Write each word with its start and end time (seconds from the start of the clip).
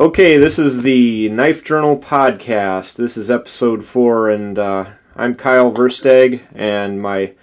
Okay, 0.00 0.38
this 0.38 0.58
is 0.58 0.80
the 0.82 1.28
Knife 1.28 1.64
Journal 1.64 1.98
podcast. 1.98 2.96
This 2.96 3.16
is 3.16 3.30
episode 3.30 3.84
four, 3.84 4.30
and 4.30 4.58
uh, 4.58 4.86
I'm 5.14 5.34
Kyle 5.34 5.70
Versteg, 5.70 6.40
and 6.54 7.00
my 7.00 7.34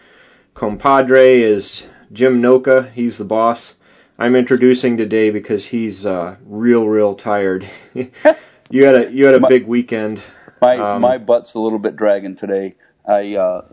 compadre 0.55 1.41
is 1.41 1.85
Jim 2.11 2.41
Noka. 2.41 2.91
He's 2.91 3.17
the 3.19 3.25
boss. 3.25 3.75
I'm 4.17 4.35
introducing 4.35 4.97
today 4.97 5.29
because 5.29 5.63
he's 5.65 6.05
uh, 6.05 6.37
real, 6.43 6.87
real 6.87 7.13
tired. 7.15 7.69
you 7.93 8.85
had 8.85 8.95
a 8.95 9.11
you 9.11 9.25
had 9.27 9.35
a 9.35 9.39
My- 9.39 9.49
big 9.49 9.67
weekend. 9.67 10.21
My 10.61 10.77
Um, 10.77 11.01
my 11.01 11.19
butt's 11.19 11.53
a 11.53 11.59
little 11.59 11.79
bit 11.79 11.95
dragging 11.95 12.35
today. 12.35 12.75
I 13.07 13.35
uh, 13.35 13.65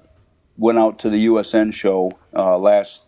went 0.58 0.78
out 0.78 1.00
to 1.00 1.10
the 1.10 1.26
USN 1.26 1.72
show 1.72 2.12
uh, 2.34 2.56
last 2.58 3.04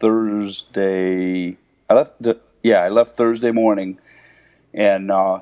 Thursday. 0.00 1.56
I 1.88 1.94
left. 1.94 2.20
The, 2.20 2.40
yeah, 2.62 2.78
I 2.78 2.88
left 2.88 3.16
Thursday 3.16 3.52
morning 3.52 3.98
and 4.72 5.10
uh, 5.10 5.40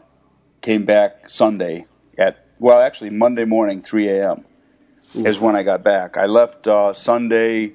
came 0.60 0.84
back 0.84 1.28
Sunday 1.30 1.86
at 2.16 2.44
well, 2.58 2.80
actually 2.80 3.10
Monday 3.10 3.44
morning, 3.44 3.82
3 3.82 4.08
a.m. 4.08 4.44
is 5.14 5.38
when 5.38 5.54
I 5.54 5.62
got 5.62 5.84
back. 5.84 6.16
I 6.16 6.26
left 6.26 6.66
uh, 6.66 6.92
Sunday. 6.92 7.74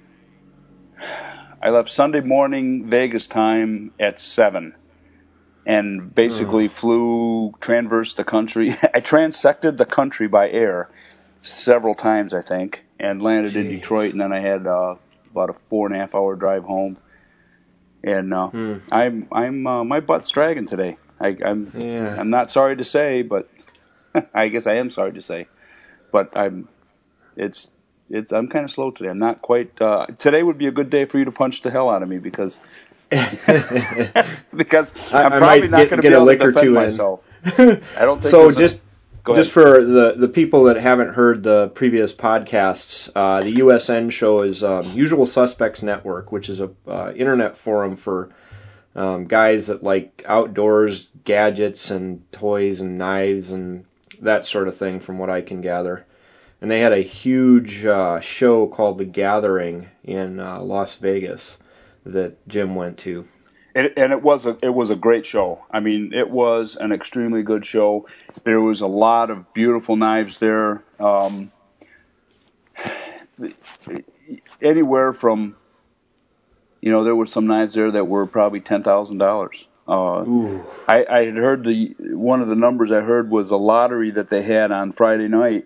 I 1.61 1.69
left 1.69 1.89
Sunday 1.89 2.19
morning 2.19 2.89
Vegas 2.89 3.27
time 3.27 3.91
at 3.99 4.19
seven 4.19 4.73
and 5.65 6.13
basically 6.13 6.67
flew 6.67 7.53
transversed 7.61 8.17
the 8.17 8.23
country. 8.23 8.71
I 8.93 8.99
transected 8.99 9.77
the 9.77 9.85
country 9.85 10.27
by 10.27 10.49
air 10.49 10.89
several 11.41 11.95
times, 11.95 12.33
I 12.33 12.41
think, 12.41 12.83
and 12.99 13.21
landed 13.21 13.55
in 13.55 13.69
Detroit. 13.69 14.11
And 14.11 14.19
then 14.21 14.33
I 14.33 14.41
had 14.41 14.67
uh, 14.67 14.95
about 15.31 15.51
a 15.51 15.55
four 15.69 15.87
and 15.87 15.95
a 15.95 15.99
half 15.99 16.15
hour 16.15 16.35
drive 16.35 16.63
home. 16.63 16.97
And 18.03 18.33
uh, 18.33 18.49
Hmm. 18.49 18.77
I'm 18.91 19.27
I'm 19.31 19.67
uh, 19.67 19.83
my 19.85 20.01
butt's 20.01 20.29
dragging 20.31 20.65
today. 20.65 20.97
I, 21.19 21.37
I'm 21.45 21.71
Yeah. 21.77 22.15
I'm 22.19 22.29
not 22.29 22.49
sorry 22.51 22.77
to 22.77 22.83
say, 22.83 23.21
but 23.21 23.49
I 24.33 24.47
guess 24.49 24.67
I 24.67 24.75
am 24.75 24.89
sorry 24.91 25.13
to 25.13 25.21
say, 25.21 25.47
but 26.11 26.35
I'm 26.37 26.67
it's 27.35 27.69
it's 28.09 28.31
I'm 28.31 28.47
kind 28.49 28.65
of 28.65 28.71
slow 28.71 28.91
today. 28.91 29.09
I'm 29.09 29.19
not 29.19 29.41
quite. 29.41 29.79
Uh, 29.81 30.05
today 30.17 30.43
would 30.43 30.57
be 30.57 30.67
a 30.67 30.71
good 30.71 30.89
day 30.89 31.05
for 31.05 31.17
you 31.17 31.25
to 31.25 31.31
punch 31.31 31.61
the 31.61 31.71
hell 31.71 31.89
out 31.89 32.03
of 32.03 32.09
me 32.09 32.19
because 32.19 32.59
because 33.09 34.93
I- 35.11 35.23
I'm 35.23 35.33
I 35.33 35.37
probably 35.37 35.61
might 35.61 35.69
not 35.71 35.89
going 35.89 35.89
to 35.89 36.01
get 36.01 36.09
be 36.09 36.13
a 36.13 36.17
able 36.17 36.25
lick 36.25 36.39
to 36.39 36.45
or 36.45 36.51
defend 36.51 36.65
two 36.65 36.77
in. 36.77 36.83
myself. 36.83 37.19
I 37.45 38.05
don't 38.05 38.21
think 38.21 38.31
so 38.31 38.51
just 38.51 38.81
just 39.25 39.51
for 39.51 39.83
the 39.83 40.15
the 40.17 40.27
people 40.27 40.65
that 40.65 40.77
haven't 40.77 41.13
heard 41.13 41.43
the 41.43 41.69
previous 41.69 42.13
podcasts, 42.13 43.09
uh, 43.15 43.41
the 43.43 43.55
USN 43.55 44.11
show 44.11 44.41
is 44.41 44.63
um, 44.63 44.91
Usual 44.91 45.25
Suspects 45.25 45.81
Network, 45.81 46.31
which 46.31 46.49
is 46.49 46.59
a 46.61 46.69
uh, 46.87 47.13
internet 47.15 47.57
forum 47.57 47.95
for 47.95 48.29
um, 48.95 49.25
guys 49.25 49.67
that 49.67 49.83
like 49.83 50.23
outdoors 50.27 51.09
gadgets 51.23 51.91
and 51.91 52.31
toys 52.31 52.81
and 52.81 52.97
knives 52.97 53.51
and 53.51 53.85
that 54.21 54.45
sort 54.45 54.67
of 54.67 54.77
thing, 54.77 54.99
from 54.99 55.17
what 55.17 55.29
I 55.29 55.41
can 55.41 55.61
gather. 55.61 56.05
And 56.61 56.71
they 56.71 56.79
had 56.79 56.93
a 56.93 57.01
huge 57.01 57.85
uh, 57.85 58.21
show 58.21 58.67
called 58.67 58.97
The 58.97 59.05
Gathering 59.05 59.89
in 60.03 60.39
uh, 60.39 60.61
Las 60.61 60.95
Vegas 60.95 61.57
that 62.05 62.47
Jim 62.47 62.75
went 62.75 62.99
to. 62.99 63.27
And 63.75 63.89
it 63.97 64.21
was 64.21 64.45
a 64.45 64.55
it 64.61 64.69
was 64.69 64.91
a 64.91 64.95
great 64.95 65.25
show. 65.25 65.65
I 65.71 65.79
mean, 65.79 66.13
it 66.13 66.29
was 66.29 66.75
an 66.75 66.91
extremely 66.91 67.41
good 67.41 67.65
show. 67.65 68.07
There 68.43 68.61
was 68.61 68.81
a 68.81 68.87
lot 68.87 69.31
of 69.31 69.51
beautiful 69.51 69.95
knives 69.95 70.37
there. 70.37 70.83
Um, 70.99 71.51
anywhere 74.61 75.13
from, 75.13 75.55
you 76.83 76.91
know, 76.91 77.05
there 77.05 77.15
were 77.15 77.27
some 77.27 77.47
knives 77.47 77.75
there 77.75 77.91
that 77.91 78.09
were 78.09 78.25
probably 78.25 78.59
ten 78.59 78.83
thousand 78.83 79.17
dollars. 79.17 79.55
Uh, 79.87 80.25
Ooh. 80.27 80.65
I, 80.85 81.05
I 81.09 81.23
had 81.23 81.35
heard 81.35 81.63
the 81.63 81.95
one 81.97 82.41
of 82.41 82.49
the 82.49 82.57
numbers 82.57 82.91
I 82.91 82.99
heard 82.99 83.29
was 83.29 83.51
a 83.51 83.55
lottery 83.55 84.11
that 84.11 84.29
they 84.29 84.41
had 84.41 84.73
on 84.73 84.91
Friday 84.91 85.29
night 85.29 85.65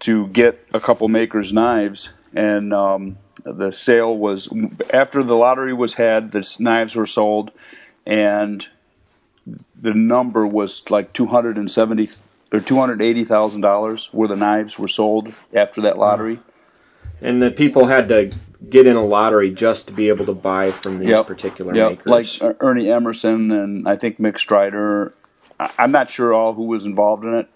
to 0.00 0.26
get 0.26 0.68
a 0.74 0.80
couple 0.80 1.08
makers 1.08 1.50
knives, 1.50 2.10
and 2.34 2.74
um, 2.74 3.16
the 3.42 3.72
sale 3.72 4.14
was 4.14 4.50
after 4.92 5.22
the 5.22 5.34
lottery 5.34 5.72
was 5.72 5.94
had, 5.94 6.30
the 6.30 6.46
knives 6.58 6.94
were 6.94 7.06
sold, 7.06 7.50
and 8.04 8.68
the 9.80 9.94
number 9.94 10.46
was 10.46 10.82
like 10.90 11.14
two 11.14 11.24
hundred 11.24 11.56
and 11.56 11.70
seventy 11.70 12.10
or 12.52 12.60
two 12.60 12.76
hundred 12.76 13.00
eighty 13.00 13.24
thousand 13.24 13.62
dollars 13.62 14.10
where 14.12 14.28
the 14.28 14.36
knives 14.36 14.78
were 14.78 14.88
sold 14.88 15.32
after 15.54 15.80
that 15.80 15.96
lottery. 15.96 16.38
And 17.22 17.40
the 17.40 17.50
people 17.50 17.86
had 17.86 18.08
to 18.08 18.30
get 18.70 18.86
in 18.86 18.96
a 18.96 19.04
lottery 19.04 19.50
just 19.50 19.88
to 19.88 19.94
be 19.94 20.08
able 20.08 20.26
to 20.26 20.34
buy 20.34 20.70
from 20.72 20.98
these 20.98 21.10
Yep. 21.10 21.26
particular 21.26 21.74
Yep, 21.74 21.90
makers. 21.90 22.40
like 22.40 22.50
uh, 22.50 22.54
Ernie 22.60 22.90
Emerson 22.90 23.50
and 23.52 23.88
I 23.88 23.96
think 23.96 24.18
Mick 24.18 24.38
Strider. 24.38 25.14
I'm 25.60 25.92
not 25.92 26.10
sure 26.10 26.32
all 26.34 26.52
who 26.54 26.64
was 26.64 26.84
involved 26.84 27.24
in 27.24 27.34
it, 27.34 27.48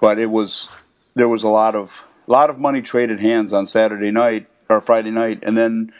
but 0.00 0.18
it 0.18 0.26
was 0.26 0.68
there 1.14 1.28
was 1.28 1.42
a 1.42 1.48
lot 1.48 1.74
of 1.76 2.02
a 2.28 2.32
lot 2.32 2.50
of 2.50 2.58
money 2.58 2.82
traded 2.82 3.20
hands 3.20 3.52
on 3.52 3.66
Saturday 3.66 4.10
night 4.10 4.46
or 4.68 4.80
Friday 4.80 5.10
night, 5.10 5.40
and 5.42 5.56
then 5.56 5.92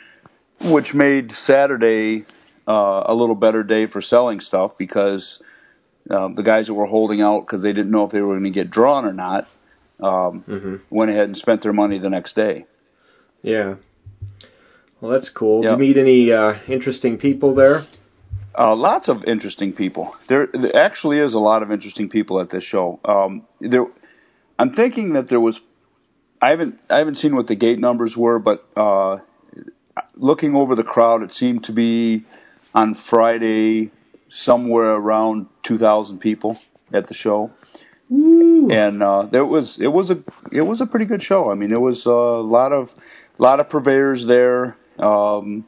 which 0.61 0.95
made 0.95 1.37
Saturday 1.37 2.25
uh, 2.69 3.03
a 3.07 3.15
little 3.15 3.35
better 3.35 3.63
day 3.63 3.87
for 3.87 4.01
selling 4.01 4.41
stuff 4.41 4.79
because 4.79 5.41
um, 6.11 6.35
the 6.35 6.43
guys 6.43 6.69
that 6.69 6.75
were 6.75 6.87
holding 6.87 7.21
out 7.21 7.41
because 7.41 7.63
they 7.63 7.73
didn't 7.73 7.91
know 7.91 8.05
if 8.05 8.13
they 8.13 8.21
were 8.21 8.35
going 8.35 8.45
to 8.45 8.51
get 8.51 8.71
drawn 8.71 9.05
or 9.05 9.13
not 9.13 9.49
um, 10.01 10.43
hmm 10.43 10.77
went 10.91 11.11
ahead 11.11 11.25
and 11.27 11.39
spent 11.39 11.63
their 11.63 11.73
money 11.73 11.99
the 11.99 12.11
next 12.11 12.37
day. 12.37 12.67
Yeah. 13.43 13.77
Well, 15.01 15.13
that's 15.13 15.31
cool. 15.31 15.65
Yep. 15.65 15.79
Did 15.79 15.85
you 15.85 15.89
meet 15.89 15.97
any 16.01 16.33
uh, 16.33 16.59
interesting 16.69 17.19
people 17.19 17.55
there? 17.55 17.85
Uh, 18.57 18.77
lots 18.77 19.09
of 19.09 19.25
interesting 19.25 19.73
people. 19.73 20.15
There, 20.29 20.47
there 20.47 20.77
actually 20.77 21.19
is 21.19 21.35
a 21.35 21.39
lot 21.39 21.63
of 21.63 21.73
interesting 21.73 22.09
people 22.09 22.41
at 22.41 22.51
this 22.51 22.65
show. 22.65 23.01
Um, 23.05 23.47
there, 23.61 23.87
I'm 24.59 24.73
thinking 24.73 25.15
that 25.15 25.29
there 25.29 25.41
was. 25.41 25.61
I 26.41 26.51
haven't 26.51 26.79
I 26.91 26.99
haven't 26.99 27.17
seen 27.17 27.35
what 27.35 27.47
the 27.47 27.55
gate 27.55 27.79
numbers 27.79 28.17
were, 28.17 28.39
but 28.39 28.67
uh, 28.77 29.19
looking 30.15 30.55
over 30.55 30.75
the 30.75 30.85
crowd, 30.85 31.23
it 31.23 31.33
seemed 31.33 31.65
to 31.65 31.73
be 31.73 32.25
on 32.75 32.95
Friday 32.95 33.91
somewhere 34.29 34.93
around 34.93 35.47
2,000 35.63 36.19
people 36.19 36.59
at 36.93 37.07
the 37.07 37.15
show, 37.15 37.51
Woo. 38.09 38.71
and 38.71 39.03
uh, 39.03 39.23
there 39.23 39.45
was 39.45 39.79
it 39.79 39.89
was 39.89 40.11
a 40.11 40.23
it 40.51 40.63
was 40.63 40.81
a 40.81 40.87
pretty 40.87 41.07
good 41.07 41.23
show. 41.23 41.51
I 41.51 41.55
mean, 41.55 41.71
there 41.71 41.81
was 41.81 42.07
a 42.07 42.13
lot 42.13 42.73
of 42.73 42.93
lot 43.39 43.61
of 43.61 43.69
purveyors 43.69 44.25
there. 44.27 44.77
Um, 44.99 45.65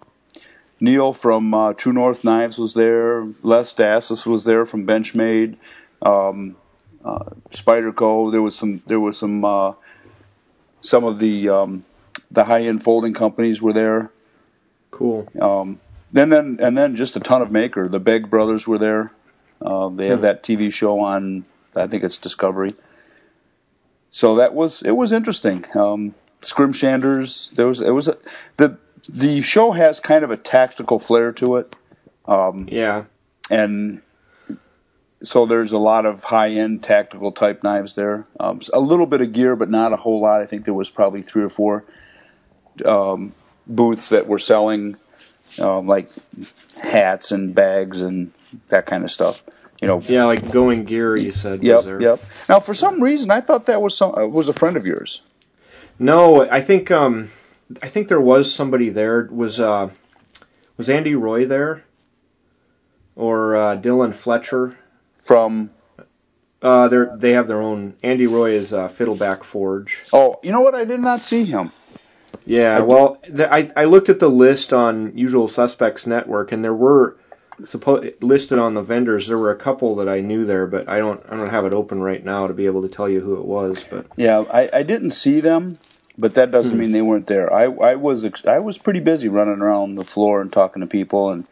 Neil 0.81 1.13
from 1.13 1.55
uh, 1.55 1.73
True 1.73 1.93
North 1.93 2.25
Knives 2.25 2.59
was 2.59 2.75
there. 2.75 3.27
Les 3.43 3.73
de 3.75 3.85
Asis 3.97 4.27
was 4.27 4.45
there 4.45 4.67
from 4.67 4.87
Benchmade. 4.87 5.57
Um, 6.03 6.57
uh, 7.05 7.31
Spyderco. 7.51 8.31
There 8.33 8.43
was 8.43 8.57
some. 8.57 8.83
There 8.87 9.01
was 9.01 9.19
some. 9.19 9.45
Uh, 9.45 9.73
some 10.81 11.05
of 11.05 11.19
the 11.19 11.49
um, 11.49 11.85
the 12.31 12.45
high 12.45 12.63
end 12.65 12.85
folding 12.85 13.15
companies 13.15 13.63
were 13.63 13.73
there. 13.73 14.11
Cool. 14.91 15.27
Um, 15.41 15.81
then 16.13 16.29
then 16.29 16.59
and 16.61 16.77
then 16.77 16.97
just 16.97 17.17
a 17.17 17.21
ton 17.21 17.41
of 17.43 17.51
maker. 17.51 17.89
The 17.89 17.99
Beg 17.99 18.29
brothers 18.29 18.67
were 18.67 18.79
there. 18.79 19.11
Uh, 19.63 19.89
they 19.89 20.09
have 20.09 20.19
Hmm. 20.19 20.25
that 20.25 20.43
TV 20.43 20.73
show 20.73 21.01
on. 21.01 21.45
I 21.75 21.87
think 21.87 22.05
it's 22.05 22.19
Discovery. 22.19 22.75
So 24.11 24.37
that 24.37 24.55
was 24.55 24.83
it 24.83 24.93
was 24.93 25.13
interesting. 25.13 25.65
Um, 25.75 26.15
Scrimshanders. 26.45 27.51
There 27.55 27.67
was 27.67 27.81
it 27.81 27.91
was 27.91 28.09
a, 28.09 28.17
the 28.57 28.79
the 29.09 29.41
show 29.43 29.71
has 29.71 30.01
kind 30.01 30.25
of 30.25 30.31
a 30.31 30.37
tactical 30.37 30.99
flair 30.99 31.33
to 31.35 31.57
it. 31.57 31.75
Um, 32.27 32.69
Yeah. 32.71 33.05
and 33.51 34.01
so 35.23 35.47
there's 35.47 35.73
a 35.73 35.79
lot 35.79 36.05
of 36.07 36.23
high-end 36.25 36.83
tactical 36.83 37.33
type 37.33 37.63
knives 37.63 37.95
there. 37.95 38.27
Um, 38.39 38.61
a 38.73 38.81
little 38.81 39.07
bit 39.07 39.21
of 39.23 39.33
gear, 39.33 39.57
but 39.57 39.71
not 39.71 39.93
a 39.93 39.97
whole 39.97 40.21
lot. 40.21 40.41
I 40.43 40.47
think 40.47 40.65
there 40.65 40.75
was 40.75 40.91
probably 40.91 41.23
three 41.23 41.45
or 41.45 41.49
four 41.49 41.85
um, 42.85 43.33
booths 43.67 44.11
that 44.11 44.27
were 44.27 44.39
selling 44.39 44.97
um, 45.59 45.87
like 45.87 46.11
hats 46.77 47.31
and 47.31 47.55
bags 47.55 48.01
and 48.01 48.33
that 48.69 48.87
kind 48.87 49.05
of 49.05 49.11
stuff. 49.11 49.43
You 49.81 49.89
know. 49.89 50.01
Yeah, 50.01 50.25
like 50.25 50.51
Going 50.51 50.85
Gear, 50.85 51.17
you 51.17 51.33
said. 51.33 51.63
Yep. 51.63 51.85
Yep. 52.01 52.23
Now, 52.49 52.61
for 52.61 52.75
some 52.75 53.03
reason, 53.03 53.31
I 53.31 53.41
thought 53.41 53.67
that 53.67 53.83
was 53.83 53.97
some 53.97 54.15
uh, 54.15 54.27
was 54.27 54.49
a 54.49 54.53
friend 54.55 54.77
of 54.77 54.87
yours. 54.87 55.21
No, 55.99 56.49
I 56.49 56.61
think 56.61 56.91
um, 56.91 57.31
I 57.83 57.89
think 57.89 58.09
there 58.09 58.21
was 58.21 58.53
somebody 58.53 58.91
there. 58.91 59.29
Was 59.31 59.61
uh, 59.61 59.91
was 60.77 60.89
Andy 60.89 61.15
Roy 61.15 61.47
there? 61.47 61.85
Or 63.17 63.57
uh, 63.57 63.77
Dylan 63.77 64.15
Fletcher? 64.15 64.77
From 65.25 65.71
Uh, 66.61 66.89
they 66.89 67.05
they 67.17 67.33
have 67.33 67.47
their 67.47 67.61
own. 67.61 67.95
Andy 68.03 68.27
Roy 68.27 68.53
is 68.53 68.73
uh, 68.73 68.89
Fiddleback 68.89 69.45
Forge. 69.45 70.03
oh, 70.13 70.39
you 70.43 70.51
know 70.51 70.63
what? 70.63 70.75
I 70.75 70.85
did 70.85 71.01
not 71.01 71.23
see 71.23 71.45
him. 71.45 71.71
Yeah, 72.47 72.81
well, 72.81 73.19
the, 73.29 73.53
I 73.53 73.71
I 73.77 73.85
looked 73.85 74.09
at 74.11 74.19
the 74.21 74.29
list 74.29 74.73
on 74.73 75.17
Usual 75.17 75.49
Suspects 75.49 76.07
Network, 76.07 76.53
and 76.53 76.63
there 76.63 76.75
were 76.75 77.17
suppo- 77.63 78.13
listed 78.23 78.59
on 78.59 78.75
the 78.75 78.83
vendors. 78.83 79.27
There 79.29 79.39
were 79.39 79.51
a 79.53 79.57
couple 79.57 79.97
that 79.97 80.09
I 80.09 80.21
knew 80.21 80.45
there, 80.45 80.67
but 80.67 80.89
I 80.89 80.99
don't 80.99 81.23
I 81.29 81.37
don't 81.37 81.51
have 81.51 81.65
it 81.67 81.73
open 81.73 82.01
right 82.01 82.23
now 82.25 82.47
to 82.47 82.55
be 82.55 82.67
able 82.67 82.83
to 82.83 82.89
tell 82.89 83.09
you 83.09 83.21
who 83.21 83.37
it 83.37 83.45
was. 83.45 83.85
But 83.89 84.07
Yeah, 84.17 84.41
I, 84.53 84.69
I 84.73 84.83
didn't 84.83 85.11
see 85.11 85.41
them, 85.41 85.79
but 86.19 86.35
that 86.35 86.51
doesn't 86.51 86.73
Hmm. 86.73 86.79
mean 86.79 86.93
they 86.93 87.03
weren't 87.03 87.27
there. 87.27 87.53
I 87.53 87.65
I 87.65 87.95
was 87.97 88.25
ex- 88.25 88.47
I 88.47 88.59
was 88.59 88.79
pretty 88.79 89.01
busy 89.01 89.29
running 89.29 89.61
around 89.61 89.95
the 89.97 90.05
floor 90.05 90.41
and 90.41 90.53
talking 90.53 90.81
to 90.81 90.87
people 90.87 91.31
and 91.31 91.45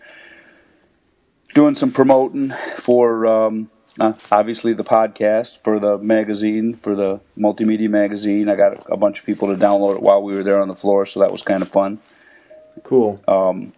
doing 1.55 1.75
some 1.75 1.91
promoting 1.93 2.53
for 2.79 3.27
um, 3.27 3.71
uh, 4.01 4.15
obviously 4.31 4.73
the 4.73 4.85
podcast, 4.85 5.59
for 5.63 5.79
the 5.79 5.99
magazine, 5.99 6.75
for 6.75 6.95
the 6.95 7.21
multimedia 7.37 7.91
magazine. 7.91 8.49
I 8.49 8.57
got 8.57 8.91
a 8.91 8.97
bunch 8.97 9.21
of 9.21 9.27
people 9.27 9.49
to 9.55 9.61
download 9.63 9.97
it 9.97 10.03
while 10.03 10.23
we 10.23 10.35
were 10.35 10.43
there 10.43 10.61
on 10.63 10.69
the 10.69 10.75
floor, 10.75 11.05
so 11.05 11.21
that 11.21 11.31
was 11.31 11.43
kind 11.43 11.63
of 11.63 11.69
fun. 11.69 11.99
Cool. 12.85 13.21
Um, 13.29 13.75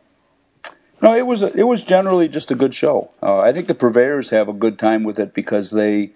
no, 1.03 1.17
it 1.17 1.27
was 1.27 1.43
a, 1.43 1.53
it 1.53 1.65
was 1.65 1.85
generally 1.85 2.29
just 2.29 2.51
a 2.51 2.55
good 2.55 2.75
show. 2.75 3.11
Uh, 3.23 3.39
I 3.41 3.53
think 3.53 3.69
the 3.69 3.75
purveyors 3.75 4.31
have 4.31 4.49
a 4.49 4.53
good 4.55 4.79
time 4.79 5.05
with 5.05 5.19
it 5.19 5.35
because 5.35 5.71
they 5.71 6.11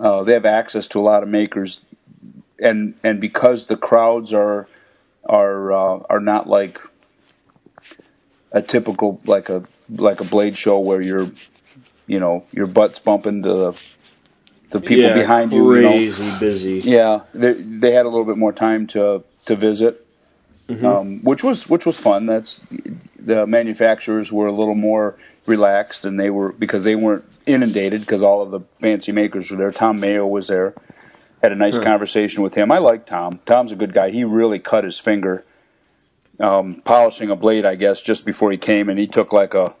uh, 0.00 0.24
they 0.24 0.34
have 0.34 0.46
access 0.46 0.88
to 0.88 1.00
a 1.00 1.02
lot 1.02 1.22
of 1.22 1.28
makers, 1.28 1.80
and 2.58 2.94
and 3.02 3.20
because 3.20 3.66
the 3.66 3.76
crowds 3.76 4.32
are 4.32 4.68
are 5.24 5.72
uh, 5.72 5.98
are 6.10 6.20
not 6.20 6.48
like 6.48 6.80
a 8.52 8.62
typical 8.62 9.20
like 9.26 9.48
a 9.48 9.64
like 9.90 10.20
a 10.20 10.24
blade 10.24 10.56
show 10.56 10.78
where 10.78 11.00
you're 11.00 11.30
you 12.06 12.20
know 12.20 12.44
your 12.52 12.66
butt's 12.66 12.98
bumping 12.98 13.42
the 13.42 13.78
the 14.70 14.80
people 14.80 15.10
yeah, 15.10 15.14
behind 15.14 15.52
you. 15.52 15.74
You 15.74 15.82
know, 15.82 15.90
Crazy 15.90 16.40
busy. 16.40 16.80
yeah, 16.82 17.20
they 17.34 17.52
they 17.54 17.92
had 17.92 18.06
a 18.06 18.08
little 18.08 18.24
bit 18.26 18.38
more 18.38 18.52
time 18.52 18.86
to 18.88 19.24
to 19.46 19.56
visit, 19.56 20.04
Mhm. 20.68 20.84
um, 20.84 21.24
which 21.24 21.42
was 21.42 21.68
which 21.68 21.86
was 21.86 21.98
fun. 21.98 22.26
That's 22.26 22.60
the 23.24 23.46
manufacturers 23.46 24.30
were 24.32 24.46
a 24.46 24.52
little 24.52 24.74
more 24.74 25.16
relaxed, 25.46 26.04
and 26.04 26.18
they 26.18 26.30
were 26.30 26.52
because 26.52 26.84
they 26.84 26.96
weren't 26.96 27.24
inundated 27.46 28.00
because 28.00 28.22
all 28.22 28.42
of 28.42 28.50
the 28.50 28.60
fancy 28.80 29.12
makers 29.12 29.50
were 29.50 29.56
there. 29.56 29.70
Tom 29.72 30.00
Mayo 30.00 30.26
was 30.26 30.46
there. 30.48 30.74
Had 31.42 31.52
a 31.52 31.56
nice 31.56 31.76
Huh. 31.76 31.82
conversation 31.84 32.42
with 32.42 32.54
him. 32.54 32.72
I 32.72 32.78
like 32.78 33.04
Tom. 33.06 33.38
Tom's 33.44 33.72
a 33.72 33.76
good 33.76 33.92
guy. 33.92 34.10
He 34.10 34.24
really 34.24 34.58
cut 34.60 34.84
his 34.84 34.98
finger 34.98 35.44
um, 36.40 36.80
polishing 36.84 37.30
a 37.30 37.36
blade, 37.36 37.64
I 37.64 37.74
guess, 37.74 38.00
just 38.00 38.24
before 38.24 38.50
he 38.50 38.56
came, 38.56 38.88
and 38.88 38.98
he 38.98 39.06
took 39.06 39.32
like 39.32 39.54
a 39.54 39.74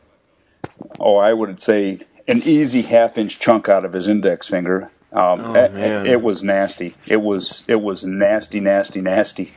oh, 1.00 1.16
I 1.16 1.32
would 1.32 1.60
say 1.60 2.00
an 2.28 2.42
easy 2.42 2.82
half 2.82 3.18
inch 3.18 3.38
chunk 3.38 3.68
out 3.68 3.84
of 3.84 3.92
his 3.92 4.08
index 4.08 4.48
finger. 4.48 4.90
Um, 5.12 5.40
Oh, 5.40 5.54
it, 5.54 5.74
man. 5.74 6.06
it 6.06 6.20
was 6.22 6.42
nasty. 6.44 6.94
It 7.06 7.16
was 7.16 7.64
it 7.68 7.80
was 7.80 8.04
nasty, 8.04 8.60
nasty, 8.60 9.00
nasty. 9.00 9.52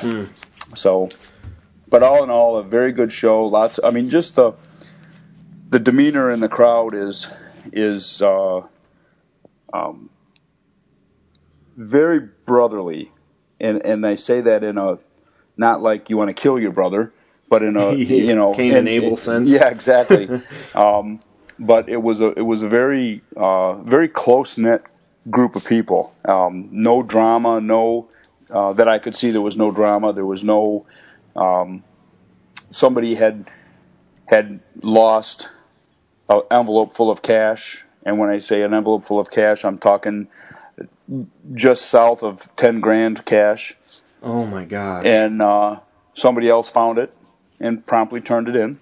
Hmm. 0.00 0.24
So, 0.74 1.08
but 1.92 2.02
all 2.02 2.24
in 2.24 2.30
all, 2.30 2.56
a 2.56 2.62
very 2.64 2.90
good 2.92 3.12
show. 3.12 3.44
Lots. 3.44 3.78
I 3.84 3.90
mean, 3.90 4.08
just 4.08 4.34
the 4.34 4.54
the 5.68 5.78
demeanor 5.78 6.30
in 6.30 6.40
the 6.40 6.48
crowd 6.48 6.94
is 6.94 7.28
is 7.70 8.22
uh, 8.22 8.62
um, 9.72 10.08
very 11.76 12.20
brotherly, 12.20 13.12
and 13.60 13.84
and 13.84 14.06
I 14.06 14.14
say 14.14 14.40
that 14.40 14.64
in 14.64 14.78
a 14.78 14.98
not 15.58 15.82
like 15.82 16.08
you 16.08 16.16
want 16.16 16.30
to 16.30 16.34
kill 16.34 16.58
your 16.58 16.72
brother, 16.72 17.12
but 17.50 17.62
in 17.62 17.76
a 17.76 17.94
you 17.94 18.34
know 18.34 18.54
Cain 18.54 18.74
and 18.74 18.88
Abel 18.88 19.16
sense. 19.28 19.50
Yeah, 19.50 19.68
exactly. 19.68 20.30
um, 20.74 21.20
but 21.58 21.90
it 21.90 21.98
was 21.98 22.22
a 22.22 22.28
it 22.28 22.42
was 22.42 22.62
a 22.62 22.68
very 22.70 23.20
uh, 23.36 23.74
very 23.74 24.08
close 24.08 24.56
knit 24.56 24.82
group 25.28 25.56
of 25.56 25.64
people. 25.66 26.14
Um, 26.24 26.70
no 26.72 27.02
drama, 27.02 27.60
no 27.60 28.08
uh, 28.50 28.72
that 28.72 28.88
I 28.88 28.98
could 28.98 29.14
see. 29.14 29.30
There 29.30 29.42
was 29.42 29.58
no 29.58 29.70
drama. 29.70 30.14
There 30.14 30.24
was 30.24 30.42
no 30.42 30.86
um, 31.36 31.84
somebody 32.70 33.14
had 33.14 33.50
had 34.26 34.60
lost 34.82 35.48
an 36.28 36.42
envelope 36.50 36.94
full 36.94 37.10
of 37.10 37.22
cash, 37.22 37.84
and 38.04 38.18
when 38.18 38.30
I 38.30 38.38
say 38.38 38.62
an 38.62 38.72
envelope 38.74 39.04
full 39.04 39.18
of 39.18 39.30
cash, 39.30 39.64
I'm 39.64 39.78
talking 39.78 40.28
just 41.54 41.86
south 41.86 42.22
of 42.22 42.48
ten 42.56 42.80
grand 42.80 43.24
cash, 43.24 43.74
Oh 44.22 44.46
my 44.46 44.64
god. 44.64 45.06
and 45.06 45.42
uh, 45.42 45.80
somebody 46.14 46.48
else 46.48 46.70
found 46.70 46.98
it 46.98 47.12
and 47.60 47.84
promptly 47.84 48.20
turned 48.20 48.48
it 48.48 48.56
in. 48.56 48.78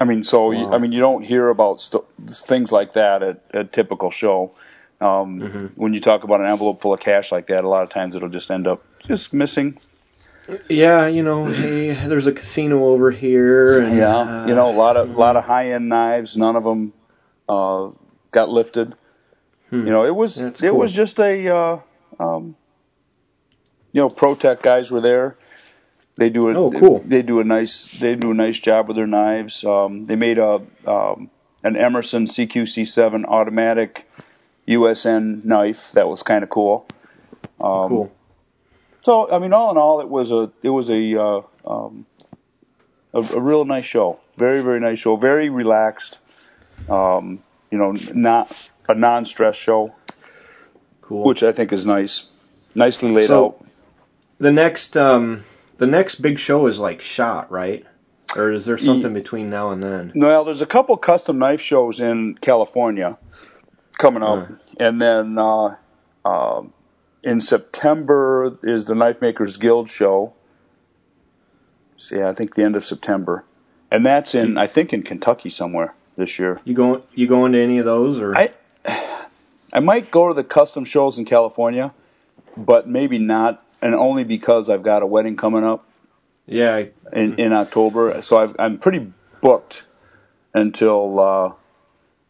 I 0.00 0.04
mean, 0.04 0.22
so 0.22 0.50
you, 0.52 0.66
Wow. 0.66 0.74
I 0.74 0.78
mean, 0.78 0.92
you 0.92 1.00
don't 1.00 1.22
hear 1.24 1.48
about 1.48 1.80
st- 1.80 2.04
things 2.28 2.70
like 2.70 2.92
that 2.94 3.22
at 3.22 3.40
a 3.52 3.64
typical 3.64 4.10
show. 4.10 4.52
Um, 5.00 5.40
Mhm. 5.40 5.70
When 5.76 5.94
you 5.94 6.00
talk 6.00 6.24
about 6.24 6.40
an 6.40 6.46
envelope 6.46 6.80
full 6.80 6.92
of 6.92 7.00
cash 7.00 7.32
like 7.32 7.46
that, 7.48 7.64
a 7.64 7.68
lot 7.68 7.82
of 7.84 7.88
times 7.90 8.14
it'll 8.14 8.28
just 8.28 8.50
end 8.50 8.66
up 8.66 8.82
just 9.06 9.32
missing. 9.32 9.78
Yeah, 10.68 11.06
you 11.08 11.22
know, 11.22 11.44
hey, 11.44 11.92
there's 12.08 12.26
a 12.26 12.32
casino 12.32 12.86
over 12.86 13.10
here. 13.10 13.80
And, 13.80 13.96
Yeah, 13.96 14.16
uh, 14.16 14.46
you 14.46 14.54
know, 14.54 14.70
a 14.70 14.76
lot 14.76 14.96
of 14.96 15.10
a 15.10 15.18
lot 15.18 15.36
of 15.36 15.44
high 15.44 15.72
end 15.72 15.88
knives. 15.88 16.36
None 16.36 16.56
of 16.56 16.64
them 16.64 16.92
uh, 17.48 17.90
got 18.30 18.48
lifted. 18.48 18.94
hmm. 19.70 19.86
You 19.86 19.90
know, 19.92 20.04
it 20.06 20.14
was 20.14 20.36
That's 20.36 20.62
it 20.62 20.70
cool. 20.70 20.78
was 20.78 20.92
just 20.92 21.18
a 21.20 21.54
uh, 21.54 21.80
um, 22.18 22.56
you 23.92 24.00
know, 24.00 24.08
ProTech 24.10 24.62
guys 24.62 24.90
were 24.90 25.00
there. 25.02 25.36
They 26.16 26.30
do 26.30 26.48
a 26.48 26.54
Oh, 26.54 26.70
cool. 26.72 27.02
they 27.04 27.22
do 27.22 27.40
a 27.40 27.44
nice 27.44 27.86
they 28.00 28.14
do 28.14 28.30
a 28.30 28.34
nice 28.34 28.58
job 28.58 28.88
with 28.88 28.96
their 28.96 29.06
knives. 29.06 29.62
Um, 29.64 30.06
they 30.06 30.16
made 30.16 30.38
a 30.38 30.62
um, 30.86 31.30
an 31.62 31.76
Emerson 31.76 32.26
CQC7 32.26 33.24
automatic 33.26 34.08
USN 34.66 35.44
knife 35.44 35.90
that 35.92 36.08
was 36.08 36.22
kind 36.22 36.42
of 36.42 36.50
cool. 36.50 36.86
Um, 37.60 37.88
cool. 37.88 38.12
So 39.02 39.30
I 39.30 39.38
mean, 39.38 39.52
all 39.52 39.70
in 39.70 39.76
all, 39.78 40.00
it 40.00 40.08
was 40.08 40.30
a 40.30 40.50
it 40.62 40.68
was 40.70 40.90
a 40.90 41.20
uh, 41.20 41.40
um, 41.66 42.06
a, 43.14 43.20
a 43.20 43.40
real 43.40 43.64
nice 43.64 43.84
show. 43.84 44.18
Very 44.36 44.62
very 44.62 44.80
nice 44.80 44.98
show. 44.98 45.16
Very 45.16 45.50
relaxed. 45.50 46.18
Um, 46.88 47.42
you 47.70 47.78
know, 47.78 47.92
not 48.14 48.50
a 48.88 48.94
non-stress 48.94 49.54
show, 49.56 49.94
Cool. 51.02 51.24
which 51.24 51.42
I 51.42 51.52
think 51.52 51.72
is 51.72 51.84
nice. 51.84 52.24
Nicely 52.74 53.10
laid 53.12 53.26
So- 53.26 53.46
out. 53.46 53.66
the 54.38 54.52
next 54.52 54.96
um 54.96 55.44
the 55.78 55.86
next 55.86 56.16
big 56.16 56.38
show 56.38 56.66
is 56.66 56.78
like 56.78 57.00
shot, 57.00 57.50
right? 57.50 57.84
Or 58.36 58.52
is 58.52 58.66
there 58.66 58.76
something 58.78 59.14
between 59.14 59.48
now 59.48 59.70
and 59.70 59.82
then? 59.82 60.12
Well, 60.14 60.44
there's 60.44 60.60
a 60.60 60.66
couple 60.66 60.96
custom 60.98 61.38
knife 61.38 61.62
shows 61.62 61.98
in 61.98 62.36
California 62.40 63.16
coming 63.96 64.22
up, 64.22 64.48
Huh. 64.48 64.54
and 64.78 65.00
then 65.00 65.38
uh, 65.38 65.76
um 66.26 66.72
in 67.22 67.40
September 67.40 68.56
is 68.62 68.86
the 68.86 68.94
Knife 68.94 69.20
Makers 69.20 69.56
Guild 69.56 69.88
show. 69.88 70.34
So, 71.96 72.16
yeah, 72.16 72.28
I 72.28 72.34
think 72.34 72.54
the 72.54 72.62
end 72.62 72.76
of 72.76 72.84
September, 72.86 73.44
and 73.90 74.06
that's 74.06 74.34
in 74.34 74.56
I 74.56 74.68
think 74.68 74.92
in 74.92 75.02
Kentucky 75.02 75.50
somewhere 75.50 75.94
this 76.16 76.38
year. 76.38 76.60
You 76.64 76.74
going 76.74 77.02
you 77.14 77.26
going 77.26 77.52
to 77.52 77.58
any 77.60 77.78
of 77.78 77.84
those 77.84 78.18
or 78.20 78.36
I 78.38 78.52
I 79.72 79.80
might 79.80 80.10
go 80.10 80.28
to 80.28 80.34
the 80.34 80.44
custom 80.44 80.84
shows 80.84 81.18
in 81.18 81.24
California, 81.24 81.92
but 82.56 82.88
maybe 82.88 83.18
not, 83.18 83.64
and 83.82 83.94
only 83.96 84.22
because 84.24 84.68
I've 84.68 84.84
got 84.84 85.02
a 85.02 85.06
wedding 85.06 85.36
coming 85.36 85.64
up 85.64 85.84
Yeah, 86.46 86.74
I- 86.76 86.90
in, 87.12 87.34
in 87.40 87.52
October. 87.52 88.22
So 88.22 88.36
I've, 88.38 88.54
I'm 88.60 88.78
pretty 88.78 89.12
booked 89.40 89.82
until 90.54 91.18
uh, 91.18 91.52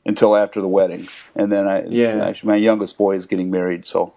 until 0.07 0.35
after 0.35 0.63
the 0.63 0.69
wedding, 0.69 1.09
and 1.37 1.53
then 1.53 1.69
I 1.69 1.85
Yeah. 1.85 2.25
actually 2.25 2.49
my 2.49 2.57
youngest 2.57 2.97
boy 2.97 3.17
is 3.17 3.27
getting 3.27 3.51
married, 3.51 3.85
so 3.85 4.15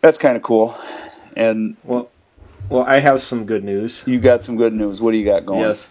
that's 0.00 0.18
kind 0.18 0.36
of 0.36 0.42
cool. 0.42 0.76
And 1.36 1.76
well 1.84 2.10
well 2.68 2.84
I 2.84 2.98
have 3.00 3.22
some 3.22 3.46
good 3.46 3.64
news. 3.64 4.02
you 4.06 4.18
got 4.20 4.42
some 4.44 4.56
good 4.56 4.72
news. 4.72 5.00
What 5.00 5.12
do 5.12 5.16
you 5.18 5.24
got 5.24 5.46
going? 5.46 5.60
Yes. 5.60 5.88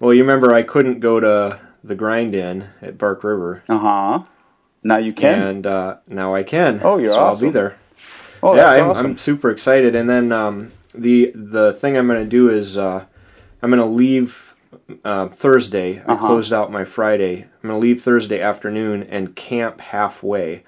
Well, 0.00 0.14
you 0.14 0.22
remember 0.22 0.54
I 0.54 0.62
couldn't 0.62 1.00
go 1.00 1.18
to 1.18 1.60
the 1.82 1.94
grind 1.94 2.34
in 2.34 2.68
at 2.82 2.98
Bark 2.98 3.24
River. 3.24 3.62
Uh 3.68 3.78
huh. 3.78 4.22
Now 4.84 4.98
you 4.98 5.12
can. 5.12 5.42
And 5.42 5.66
uh, 5.66 5.96
now 6.06 6.34
I 6.34 6.44
can. 6.44 6.80
Oh, 6.84 6.98
you're 6.98 7.12
so 7.12 7.18
I'll 7.18 7.38
be 7.38 7.50
there. 7.50 7.76
oh, 8.42 8.54
yeah, 8.54 8.62
that's 8.64 8.80
I'm, 8.80 8.90
awesome. 8.90 9.06
I'm 9.06 9.18
super 9.18 9.50
excited. 9.50 9.96
And 9.96 10.08
then 10.08 10.30
um, 10.30 10.72
the 10.94 11.32
the 11.34 11.72
thing 11.74 11.96
I'm 11.96 12.06
going 12.06 12.22
to 12.22 12.28
do 12.30 12.50
is 12.50 12.78
uh, 12.78 13.04
I'm 13.60 13.70
going 13.70 13.80
to 13.82 13.86
leave 13.86 14.54
uh, 15.04 15.28
Thursday. 15.28 15.98
I 16.00 16.12
Uh-huh. 16.12 16.26
closed 16.28 16.52
out 16.52 16.70
my 16.70 16.84
Friday. 16.84 17.42
I'm 17.42 17.68
going 17.68 17.74
to 17.80 17.86
leave 17.86 18.02
Thursday 18.02 18.40
afternoon 18.40 19.02
and 19.10 19.34
camp 19.34 19.80
halfway 19.80 20.62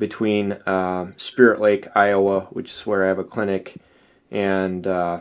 between 0.00 0.52
uh, 0.52 1.12
Spirit 1.18 1.60
Lake, 1.60 1.86
Iowa, 1.94 2.48
which 2.50 2.72
is 2.72 2.86
where 2.86 3.04
I 3.04 3.08
have 3.08 3.18
a 3.20 3.24
clinic, 3.24 3.76
and 4.32 4.84
uh, 4.86 5.20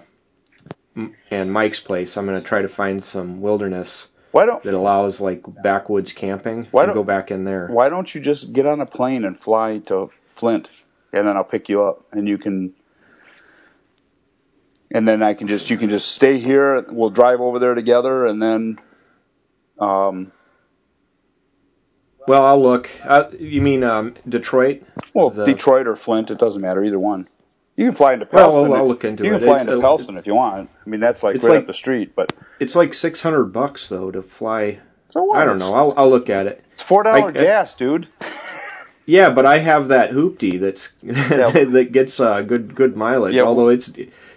and 1.30 1.52
Mike's 1.54 1.82
place. 1.82 2.18
I'm 2.18 2.26
going 2.26 2.42
to 2.42 2.48
try 2.48 2.64
to 2.64 2.68
find 2.70 3.04
some 3.04 3.42
wilderness 3.42 4.08
Why 4.32 4.46
don't 4.48 4.64
that 4.64 4.74
allows 4.74 5.22
like 5.22 5.44
backwoods 5.64 6.14
camping 6.14 6.68
Why 6.72 6.86
don't- 6.86 6.96
go 6.96 7.04
back 7.04 7.30
in 7.30 7.44
there. 7.44 7.68
Why 7.68 7.90
don't 7.90 8.14
you 8.14 8.22
just 8.22 8.52
get 8.52 8.66
on 8.66 8.82
a 8.82 8.86
plane 8.88 9.26
and 9.26 9.38
fly 9.38 9.80
to 9.88 10.10
Flint, 10.36 10.70
and 11.14 11.28
then 11.28 11.36
I'll 11.38 11.44
pick 11.44 11.68
you 11.70 11.84
up, 11.84 12.06
and 12.14 12.28
you 12.28 12.38
can, 12.38 12.74
and 14.90 15.06
then 15.08 15.22
I 15.22 15.34
can 15.34 15.48
just 15.48 15.70
you 15.70 15.78
can 15.78 15.90
just 15.90 16.10
stay 16.10 16.40
here. 16.40 16.86
We'll 16.90 17.10
drive 17.10 17.42
over 17.42 17.60
there 17.60 17.76
together, 17.76 18.26
and 18.26 18.42
then, 18.42 18.80
um, 19.78 20.32
Well, 22.28 22.44
I'll 22.46 22.62
look. 22.62 22.90
Uh, 23.04 23.30
you 23.40 23.62
mean 23.62 23.84
um, 23.84 24.16
Detroit? 24.28 24.84
well, 25.14 25.30
The- 25.30 25.46
Detroit 25.46 25.88
or 25.88 25.96
Flint, 25.96 26.32
it 26.32 26.38
doesn't 26.38 26.62
matter 26.62 26.84
either 26.84 27.00
one. 27.00 27.28
You 27.76 27.86
can 27.86 27.96
fly 27.96 28.14
into 28.14 28.28
Well, 28.32 28.56
I'll- 28.66 28.74
I'll 28.76 28.88
look 28.88 29.06
into 29.06 29.24
you 29.24 29.30
it. 29.34 29.38
can 29.40 29.48
fly 29.48 29.56
It's 29.60 29.68
into 29.68 29.80
Pellston 29.80 30.18
if 30.18 30.28
you 30.28 30.36
want. 30.36 30.70
I 30.86 30.90
mean, 30.90 31.00
that's 31.00 31.24
like 31.24 31.36
right 31.36 31.44
like- 31.52 31.60
up 31.62 31.68
the 31.68 31.74
street, 31.74 32.14
but 32.16 32.34
It's 32.60 32.76
like 32.76 32.94
six 32.94 33.22
hundred 33.22 33.46
bucks 33.54 33.88
though 33.88 34.12
to 34.12 34.22
fly. 34.22 34.80
so 35.12 35.24
what? 35.24 35.40
I 35.40 35.46
don't 35.46 35.60
know. 35.60 35.74
I'll 35.74 35.94
I'll 35.96 36.10
look 36.10 36.30
at 36.30 36.46
it. 36.48 36.62
It's 36.74 36.82
four 36.82 37.04
dollar 37.04 37.32
gas, 37.32 37.76
dude. 37.76 38.08
Yeah, 39.06 39.32
but 39.32 39.44
I 39.48 39.58
have 39.58 39.88
that 39.88 40.12
hoopty 40.12 40.60
that's 40.60 40.90
that 41.02 41.90
gets 41.92 42.20
uh, 42.20 42.42
good 42.42 42.76
good 42.76 42.96
mileage. 42.96 43.40
Although 43.40 43.70
it's 43.70 43.92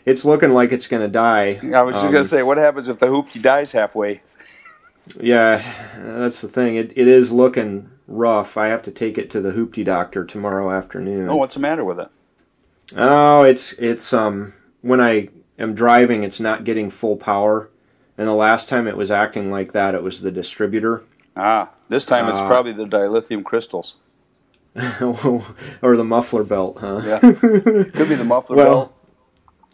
it's 0.07 0.25
looking 0.25 0.51
like 0.55 0.73
it's 0.73 0.87
gonna 0.87 1.09
die. 1.09 1.61
I 1.75 1.83
was 1.83 1.95
just 1.97 2.07
Um, 2.07 2.13
gonna 2.15 2.25
say, 2.25 2.43
what 2.43 2.57
happens 2.57 2.89
if 2.89 2.99
the 2.99 3.07
hoopty 3.07 3.43
dies 3.43 3.71
halfway? 3.73 4.23
Yeah, 5.19 5.63
that's 5.97 6.41
the 6.41 6.49
thing. 6.49 6.77
It 6.77 6.93
it 6.97 7.09
is 7.09 7.33
looking 7.33 7.91
rough. 8.07 8.57
I 8.57 8.69
have 8.69 8.85
to 8.85 8.91
take 8.91 9.19
it 9.19 9.31
to 9.33 9.41
the 9.41 9.51
hoopty 9.51 9.85
doctor 9.85 10.25
tomorrow 10.25 10.71
afternoon. 10.71 11.29
Oh, 11.29 11.37
what's 11.37 11.55
the 11.55 11.61
matter 11.61 11.85
with 11.85 12.01
it? 12.01 12.09
Oh, 12.97 13.43
it's 13.43 13.73
it's 13.75 14.13
um 14.13 14.53
when 14.81 15.01
I 15.01 15.29
am 15.59 15.75
driving, 15.75 16.25
it's 16.25 16.41
not 16.41 16.65
getting 16.65 16.91
full 16.91 17.17
power. 17.17 17.69
And 18.19 18.29
the 18.29 18.35
last 18.35 18.69
time 18.69 18.87
it 18.87 18.97
was 18.97 19.11
acting 19.11 19.51
like 19.51 19.73
that, 19.73 19.95
it 19.95 20.03
was 20.03 20.21
the 20.21 20.31
distributor. 20.31 21.03
Ah, 21.37 21.71
this 21.89 22.05
time 22.05 22.29
it's 22.29 22.41
Uh, 22.41 22.47
probably 22.47 22.73
the 22.73 22.85
dilithium 22.85 23.43
crystals. 23.43 23.97
or 24.77 25.97
the 25.97 26.05
muffler 26.05 26.45
belt, 26.45 26.79
huh? 26.81 27.03
Yeah. 27.05 27.19
Could 27.21 28.09
be 28.09 28.15
the 28.15 28.25
muffler 28.25 28.57
well, 28.57 28.75
belt. 28.75 28.93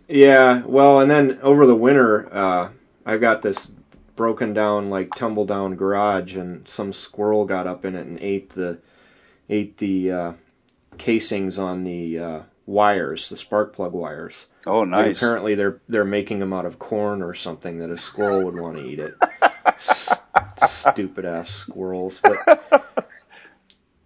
Yeah, 0.09 0.63
well, 0.65 1.01
and 1.01 1.11
then 1.11 1.39
over 1.43 1.67
the 1.67 1.75
winter, 1.75 2.35
uh, 2.35 2.69
I've 3.05 3.21
got 3.21 3.43
this 3.43 3.71
broken 4.19 4.53
down, 4.53 4.91
like 4.91 5.15
tumble 5.15 5.47
down 5.47 5.77
garage, 5.77 6.37
and 6.37 6.69
some 6.69 6.93
squirrel 6.93 7.47
got 7.47 7.67
up 7.69 7.87
in 7.87 7.95
it 7.95 8.07
and 8.07 8.19
ate 8.21 8.51
the 8.51 8.79
ate 9.49 9.79
the 9.79 10.13
uh, 10.13 10.33
casings 10.99 11.59
on 11.59 11.85
the 11.85 12.19
uh, 12.19 12.41
wires, 12.67 13.31
the 13.31 13.37
spark 13.37 13.75
plug 13.75 13.93
wires. 13.93 14.45
Oh, 14.67 14.85
nice. 14.85 15.17
apparently, 15.17 15.55
they're 15.55 15.81
they're 15.89 16.05
making 16.05 16.41
them 16.41 16.53
out 16.53 16.67
of 16.67 16.79
corn 16.79 17.23
or 17.23 17.33
something 17.33 17.79
that 17.79 17.91
a 17.91 17.97
squirrel 17.97 18.45
would 18.45 18.59
want 18.59 18.77
to 18.77 18.85
eat 18.85 18.99
it. 18.99 19.15
S- 19.67 20.19
Stupid 20.67 21.25
ass 21.25 21.51
squirrels. 21.51 22.21
But 22.21 23.05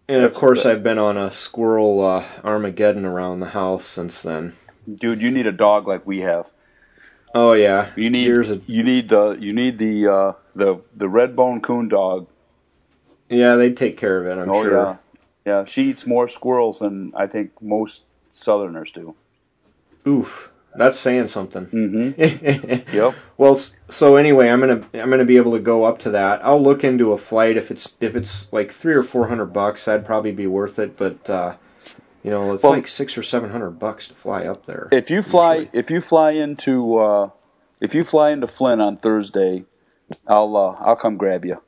and 0.08 0.24
of 0.24 0.34
course. 0.34 0.66
I've 0.66 0.82
been 0.82 0.98
on 0.98 1.16
a 1.16 1.32
squirrel 1.32 2.04
uh, 2.04 2.24
Armageddon 2.44 3.06
around 3.06 3.40
the 3.40 3.46
house 3.46 3.86
since 3.86 4.22
then. 4.22 4.52
Dude, 4.94 5.22
you 5.22 5.30
need 5.30 5.46
a 5.46 5.52
dog 5.52 5.88
like 5.88 6.06
we 6.06 6.20
have. 6.20 6.46
Oh 7.34 7.52
yeah, 7.54 7.90
You 7.96 8.10
need 8.10 8.30
of 8.30 8.68
you 8.68 8.82
need 8.82 9.08
the 9.08 9.32
you 9.40 9.52
need 9.52 9.78
the 9.78 10.06
uh, 10.08 10.32
the 10.54 10.80
the 10.96 11.08
red 11.08 11.34
bone 11.34 11.60
coon 11.62 11.88
dog. 11.88 12.26
yeah. 13.28 13.56
They 13.56 13.72
take 13.72 13.96
care 13.98 14.18
of 14.20 14.26
it. 14.26 14.40
I'm 14.40 14.50
oh 14.50 14.62
sure. 14.62 14.76
yeah, 14.76 14.96
yeah. 15.46 15.64
She 15.64 15.84
eats 15.90 16.06
more 16.06 16.28
squirrels 16.28 16.80
than 16.80 17.12
I 17.16 17.26
think 17.26 17.50
most 17.62 18.02
Southerners 18.32 18.92
do. 18.92 19.14
Oof, 20.06 20.50
that's 20.74 20.98
saying 20.98 21.28
something. 21.28 21.66
Mm-hmm. 21.66 22.94
Yep. 22.96 23.14
Well, 23.38 23.58
so 23.88 24.16
anyway, 24.16 24.48
I'm 24.48 24.60
gonna 24.60 24.84
I'm 24.94 25.10
gonna 25.10 25.24
be 25.24 25.36
able 25.38 25.52
to 25.52 25.60
go 25.60 25.84
up 25.84 26.00
to 26.00 26.10
that. 26.10 26.44
I'll 26.44 26.62
look 26.62 26.84
into 26.84 27.12
a 27.12 27.18
flight 27.18 27.56
if 27.56 27.70
it's 27.70 27.96
if 28.00 28.14
it's 28.16 28.52
like 28.52 28.72
three 28.72 28.94
or 28.94 29.02
four 29.04 29.26
hundred 29.26 29.46
bucks. 29.52 29.84
That'd 29.86 30.04
probably 30.06 30.32
be 30.32 30.46
worth 30.46 30.78
it. 30.78 30.96
But 30.98 31.28
uh, 31.30 31.54
you 32.22 32.30
know, 32.30 32.52
it's 32.54 32.62
Well- 32.62 32.72
like 32.72 32.86
six 32.88 33.16
or 33.18 33.22
seven 33.22 33.50
hundred 33.50 33.72
bucks 33.78 34.08
to 34.08 34.14
fly 34.14 34.44
up 34.44 34.66
there. 34.66 34.88
If 34.92 35.10
you 35.10 35.22
fly 35.22 35.56
Usually. 35.56 35.78
if 35.78 35.90
you 35.90 36.00
fly 36.00 36.30
into 36.32 36.96
uh, 36.98 37.30
if 37.80 37.94
you 37.94 38.04
fly 38.04 38.30
into 38.30 38.46
Flint 38.46 38.80
on 38.80 38.96
Thursday, 38.96 39.64
I'll 40.26 40.56
uh, 40.56 40.76
I'll 40.78 40.96
come 40.96 41.16
grab 41.16 41.44
you. 41.44 41.60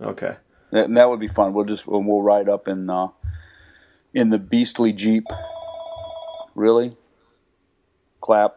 Okay. 0.00 0.36
That, 0.70 0.84
and 0.86 0.96
that 0.96 1.10
would 1.10 1.20
be 1.20 1.28
fun. 1.28 1.52
We'll 1.52 1.64
just 1.64 1.86
we'll, 1.86 2.02
we'll 2.02 2.22
ride 2.22 2.48
up 2.48 2.68
in 2.68 2.88
uh, 2.88 3.08
in 4.14 4.30
the 4.30 4.38
beastly 4.38 4.92
jeep. 4.92 5.26
Really? 6.54 6.96
Clap. 8.20 8.56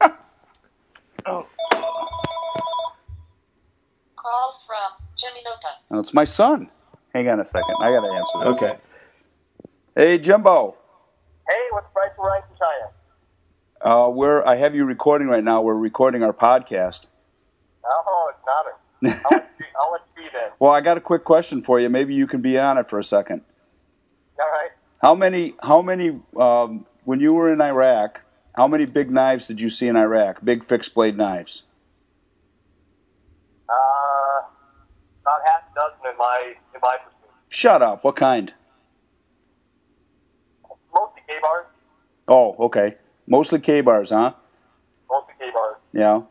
oh. 0.00 1.46
Call 4.16 4.60
from 4.66 5.06
Jimmy 5.18 5.42
Nota. 5.44 5.74
Oh, 5.90 5.98
it's 6.00 6.12
my 6.14 6.24
son. 6.24 6.70
Hang 7.14 7.28
on 7.28 7.40
a 7.40 7.46
second. 7.46 7.76
I 7.80 7.90
gotta 7.92 8.08
answer 8.12 8.38
this. 8.44 8.62
Okay. 8.62 8.78
Hey 10.00 10.16
Jimbo. 10.16 10.76
Hey, 11.46 11.54
what's 11.72 11.86
the 11.88 11.92
price 11.92 12.08
of 12.18 12.24
rice 12.24 12.42
in 12.50 12.56
China? 12.56 14.06
Uh, 14.06 14.08
we're 14.08 14.42
I 14.42 14.56
have 14.56 14.74
you 14.74 14.86
recording 14.86 15.28
right 15.28 15.44
now. 15.44 15.60
We're 15.60 15.74
recording 15.74 16.22
our 16.22 16.32
podcast. 16.32 17.00
Oh, 17.84 18.32
it's 18.32 18.46
not 18.46 18.64
a. 18.64 19.20
I'll 19.26 19.38
let 19.38 19.50
you, 19.58 19.66
I'll 19.78 19.92
let 19.92 20.00
you 20.16 20.22
be 20.22 20.28
then. 20.32 20.52
well, 20.58 20.72
I 20.72 20.80
got 20.80 20.96
a 20.96 21.02
quick 21.02 21.24
question 21.24 21.60
for 21.60 21.78
you. 21.78 21.90
Maybe 21.90 22.14
you 22.14 22.26
can 22.26 22.40
be 22.40 22.58
on 22.58 22.78
it 22.78 22.88
for 22.88 22.98
a 22.98 23.04
second. 23.04 23.42
All 24.38 24.46
right. 24.46 24.70
How 25.02 25.14
many 25.14 25.54
how 25.62 25.82
many 25.82 26.18
um, 26.34 26.86
when 27.04 27.20
you 27.20 27.34
were 27.34 27.52
in 27.52 27.60
Iraq? 27.60 28.22
How 28.56 28.68
many 28.68 28.86
big 28.86 29.10
knives 29.10 29.48
did 29.48 29.60
you 29.60 29.68
see 29.68 29.86
in 29.86 29.96
Iraq? 29.96 30.42
Big 30.42 30.66
fixed 30.66 30.94
blade 30.94 31.18
knives. 31.18 31.62
Uh, 33.68 34.48
about 35.20 35.40
half 35.44 35.70
a 35.70 35.74
dozen 35.74 36.10
in 36.10 36.16
my 36.16 36.54
in 36.74 36.80
my 36.80 36.96
pursuit. 37.04 37.34
Shut 37.50 37.82
up. 37.82 38.02
What 38.02 38.16
kind? 38.16 38.54
Mostly 40.92 41.22
K 41.26 41.34
bars. 41.40 41.66
Oh, 42.30 42.54
okay. 42.66 42.94
Mostly 43.26 43.58
K 43.58 43.80
bars, 43.80 44.10
huh? 44.10 44.32
Mostly 45.10 45.34
K 45.38 45.50
bars. 45.52 45.76
Yeah. 45.92 46.22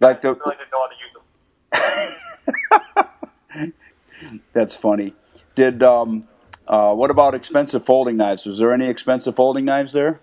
Like 0.00 0.22
the. 0.22 0.34
Really 0.34 0.56
didn't 0.56 0.70
know 0.72 0.80
how 0.80 0.88
to 0.88 0.96
use 1.04 3.02
them. 3.60 3.72
That's 4.54 4.74
funny. 4.74 5.14
Did 5.54 5.82
um, 5.82 6.26
uh, 6.66 6.94
what 6.94 7.10
about 7.10 7.34
expensive 7.34 7.84
folding 7.84 8.16
knives? 8.16 8.46
Was 8.46 8.58
there 8.58 8.72
any 8.72 8.88
expensive 8.88 9.36
folding 9.36 9.66
knives 9.66 9.92
there? 9.92 10.20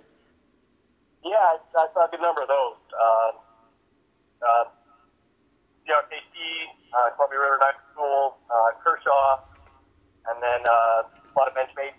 Yeah, 1.23 1.35
I, 1.35 1.57
I 1.77 1.87
saw 1.93 2.07
a 2.07 2.09
good 2.09 2.19
number 2.19 2.41
of 2.41 2.47
those. 2.47 2.77
Uh, 2.91 3.31
uh, 4.41 4.63
CRKT, 5.85 6.35
uh, 6.97 7.15
Columbia 7.15 7.39
River 7.39 7.57
Knife 7.59 7.75
& 7.85 7.95
Tool, 7.95 8.37
uh, 8.49 8.71
Kershaw, 8.83 9.39
and 10.29 10.41
then 10.41 10.61
uh, 10.67 11.03
a 11.05 11.33
lot 11.37 11.47
of 11.47 11.53
Benchmade. 11.53 11.93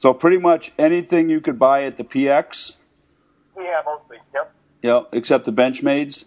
So 0.00 0.14
pretty 0.14 0.38
much 0.38 0.72
anything 0.78 1.28
you 1.28 1.42
could 1.42 1.58
buy 1.58 1.84
at 1.84 1.98
the 1.98 2.04
PX, 2.04 2.72
Yeah, 3.54 3.82
mostly. 3.84 4.16
Yep. 4.32 4.54
yeah, 4.82 5.00
except 5.12 5.44
the 5.44 5.52
Benchmades, 5.52 6.24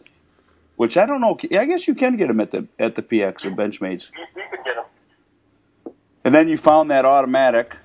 which 0.75 0.95
I 0.95 1.07
don't 1.07 1.21
know. 1.21 1.35
I 1.57 1.65
guess 1.65 1.87
you 1.87 1.95
can 1.95 2.15
get 2.15 2.27
them 2.27 2.39
at 2.39 2.51
the 2.51 2.67
at 2.77 2.93
the 2.93 3.01
PX 3.01 3.45
or 3.45 3.49
Benchmades. 3.49 4.11
You, 4.13 4.25
you 4.35 4.43
could 4.51 4.63
get 4.63 4.75
them. 4.75 5.93
And 6.23 6.35
then 6.35 6.49
you 6.49 6.57
found 6.57 6.91
that 6.91 7.05
automatic. 7.05 7.75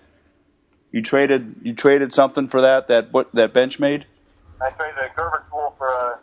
You 0.93 1.01
traded 1.01 1.57
you 1.63 1.73
traded 1.73 2.13
something 2.13 2.49
for 2.49 2.61
that 2.61 2.89
that 2.89 3.11
what 3.11 3.33
that 3.33 3.55
Benchmade. 3.55 4.05
I 4.61 4.69
traded 4.77 4.99
a 4.99 5.09
Gerber 5.17 5.47
tool 5.49 5.75
for 5.79 5.89
a 5.89 6.19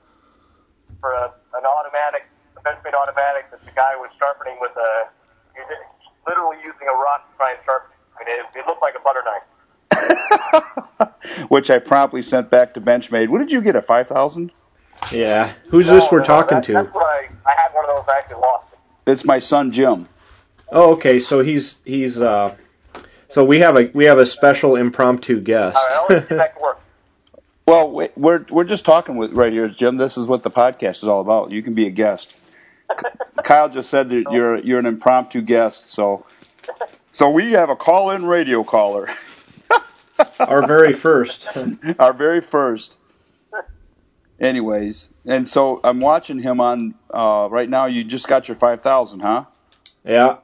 for 1.01 1.09
a, 1.09 1.33
an 1.57 1.65
automatic, 1.65 2.29
a 2.55 2.61
Benchmade 2.61 2.93
automatic 2.93 3.49
that 3.49 3.65
the 3.65 3.71
guy 3.71 3.95
was 3.97 4.11
sharpening 4.19 4.57
with 4.61 4.77
a, 4.77 5.09
literally 6.29 6.57
using 6.61 6.85
a 6.85 6.93
rock 6.93 7.25
to 7.31 7.37
try 7.37 7.49
and 7.57 7.59
sharpen. 7.65 7.89
I 8.13 8.23
mean, 8.23 8.29
it, 8.29 8.45
it 8.61 8.67
looked 8.67 8.83
like 8.83 8.93
a 8.93 9.01
butter 9.01 9.21
knife. 9.25 9.41
which 11.49 11.69
I 11.69 11.79
promptly 11.79 12.21
sent 12.21 12.49
back 12.49 12.73
to 12.75 12.81
Benchmade. 12.81 13.29
What 13.29 13.39
did 13.39 13.51
you 13.51 13.61
get? 13.61 13.75
A 13.75 13.81
five 13.81 14.07
thousand? 14.07 14.51
Yeah. 15.11 15.53
Who's 15.69 15.87
No, 15.87 15.95
this 15.95 16.11
we're 16.11 16.19
no, 16.19 16.25
talking 16.25 16.57
that, 16.57 16.63
to? 16.65 16.73
That's 16.73 16.93
what 16.93 17.05
I, 17.05 17.29
I 17.45 17.53
had 17.61 17.73
one 17.73 17.89
of 17.89 17.95
those. 17.97 18.05
I 18.07 18.17
actually 18.19 18.41
lost 18.41 18.73
it. 18.73 19.11
It's 19.11 19.25
my 19.25 19.39
son 19.39 19.71
Jim. 19.71 20.07
Oh, 20.71 20.93
okay. 20.93 21.19
So 21.19 21.41
he's 21.41 21.79
he's 21.85 22.19
uh. 22.19 22.55
So 23.29 23.43
we 23.43 23.59
have 23.59 23.77
a 23.77 23.89
we 23.93 24.05
have 24.05 24.17
a 24.17 24.25
special 24.25 24.75
impromptu 24.75 25.41
guest. 25.41 25.77
All 25.77 25.83
right, 25.83 25.95
I'll 25.97 26.05
let 26.15 26.23
you 26.23 26.29
get 26.29 26.37
back 26.37 26.55
to 26.57 26.61
work. 26.61 26.79
Well, 27.67 28.09
we're 28.15 28.45
we're 28.51 28.63
just 28.63 28.85
talking 28.85 29.17
with 29.17 29.31
right 29.31 29.51
here, 29.51 29.67
Jim. 29.69 29.97
This 29.97 30.17
is 30.17 30.27
what 30.27 30.43
the 30.43 30.51
podcast 30.51 30.97
is 30.97 31.05
all 31.05 31.19
about. 31.21 31.51
You 31.51 31.63
can 31.63 31.73
be 31.73 31.87
a 31.87 31.89
guest. 31.89 32.31
Kyle 33.43 33.69
just 33.69 33.89
said 33.89 34.09
that 34.11 34.25
you're 34.31 34.59
you're 34.59 34.77
an 34.77 34.85
impromptu 34.85 35.41
guest, 35.41 35.89
so 35.89 36.27
so 37.11 37.31
we 37.31 37.53
have 37.53 37.71
a 37.71 37.75
call-in 37.75 38.23
radio 38.27 38.63
caller, 38.63 39.09
Our 40.39 40.65
very 40.65 40.93
first. 40.93 41.47
our 41.99 42.13
very 42.13 42.41
first. 42.41 42.97
Anyways, 44.39 45.07
and 45.25 45.47
so 45.47 45.79
I'm 45.83 45.99
watching 46.01 46.39
him 46.39 46.59
on 46.59 46.93
uh, 47.13 47.47
right 47.49 47.69
now. 47.69 47.85
You 47.85 48.03
just 48.03 48.27
got 48.27 48.47
your 48.49 48.55
five 48.57 48.81
thousand, 48.81 49.21
huh? 49.21 49.45
Yeah. 50.03 50.37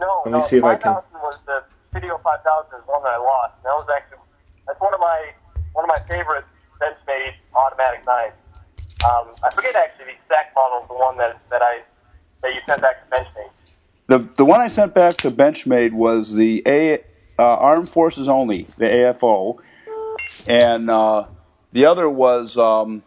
No, 0.00 0.22
Let 0.24 0.32
me 0.32 0.38
no, 0.38 0.40
see 0.40 0.56
if 0.56 0.64
I 0.64 0.76
can- 0.76 0.94
5000 0.94 1.04
was 1.22 1.38
the 1.46 1.62
Video 1.92 2.18
5000 2.18 2.78
is 2.78 2.82
one 2.86 3.02
that 3.04 3.10
I 3.10 3.18
lost. 3.18 3.54
And 3.58 3.64
that 3.64 3.76
was 3.76 3.86
actually 3.94 4.18
that's 4.66 4.80
one 4.80 4.92
of 4.94 5.00
my 5.00 5.30
one 5.72 5.84
of 5.84 5.88
my 5.88 5.98
favorite 6.08 6.44
Benchmade 6.80 7.32
automatic 7.54 8.04
knives. 8.06 8.34
Um, 9.04 9.28
I 9.44 9.50
forget 9.54 9.76
actually 9.76 10.06
the 10.06 10.12
exact 10.24 10.54
model 10.54 10.82
of 10.82 10.88
the 10.88 10.94
one 10.94 11.16
that 11.18 11.38
that 11.50 11.62
I 11.62 11.80
that 12.42 12.54
you 12.54 12.60
sent 12.66 12.80
back 12.82 13.08
to 13.08 13.16
Benchmade. 13.16 13.50
The 14.08 14.28
the 14.36 14.44
one 14.46 14.60
I 14.62 14.68
sent 14.68 14.94
back 14.94 15.14
to 15.18 15.30
Benchmade 15.30 15.92
was 15.92 16.32
the 16.32 16.62
A 16.66 17.04
uh, 17.38 17.42
Armed 17.42 17.88
Forces 17.88 18.28
only, 18.28 18.66
the 18.78 18.86
AFO, 18.86 19.58
and 20.46 20.90
uh, 20.90 21.26
the 21.72 21.86
other 21.86 22.08
was 22.08 22.56
um, 22.56 23.02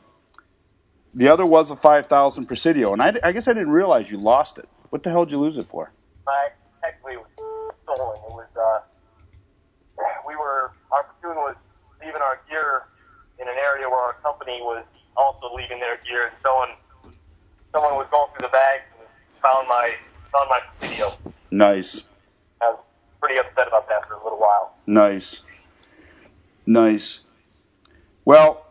the 1.14 1.30
other 1.30 1.46
was 1.46 1.72
a 1.72 1.76
five 1.76 2.08
thousand 2.08 2.46
Presidio, 2.46 2.94
and 2.94 3.02
I, 3.02 3.14
I 3.24 3.32
guess 3.32 3.48
I 3.48 3.54
didn't 3.54 3.72
realize 3.72 4.10
you 4.10 4.18
lost 4.18 4.58
it. 4.58 4.68
What 4.90 5.04
the 5.04 5.10
hell 5.10 5.26
did 5.26 5.32
you 5.32 5.40
lose 5.40 5.58
it 5.58 5.66
for? 5.66 5.92
I 6.28 6.50
technically 6.84 7.14
it 7.14 7.20
was 7.20 7.74
stolen. 7.84 8.18
It 8.18 8.34
was 8.34 8.48
uh, 8.56 8.80
we 10.28 10.36
were 10.36 10.72
our 10.92 11.04
platoon 11.22 11.38
was 11.38 11.56
leaving 12.00 12.22
our 12.22 12.40
gear 12.50 12.84
in 13.40 13.48
an 13.48 13.56
area 13.58 13.90
where 13.90 14.00
our 14.00 14.14
company 14.22 14.60
was 14.62 14.86
also 15.18 15.54
leaving 15.56 15.80
their 15.80 15.98
gear, 16.06 16.28
and 16.28 16.36
someone 16.44 16.70
someone 17.72 17.96
was 17.96 18.08
going 18.12 18.30
through 18.36 18.48
the 18.48 18.52
bags 18.52 18.84
and 19.00 19.08
found 19.42 19.68
my 19.68 19.94
found 20.32 20.50
my 20.50 20.60
video. 20.80 21.12
Nice, 21.52 22.04
pretty 23.20 23.38
upset 23.40 23.68
about 23.68 23.88
that 23.90 24.08
for 24.08 24.14
a 24.16 24.24
little 24.24 24.40
while. 24.40 24.74
nice, 24.88 25.40
nice. 26.66 27.20
Well, 28.26 28.66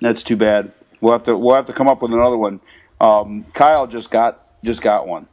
that's 0.00 0.22
too 0.22 0.36
bad. 0.36 0.72
We'll 1.00 1.12
have 1.12 1.24
to 1.24 1.36
we'll 1.36 1.54
have 1.56 1.66
to 1.66 1.72
come 1.72 1.88
up 1.88 2.02
with 2.02 2.12
another 2.12 2.36
one. 2.36 2.60
Um, 3.00 3.44
Kyle 3.54 3.86
just 3.86 4.10
got 4.10 4.46
just 4.64 4.82
got 4.82 5.06
one. 5.06 5.26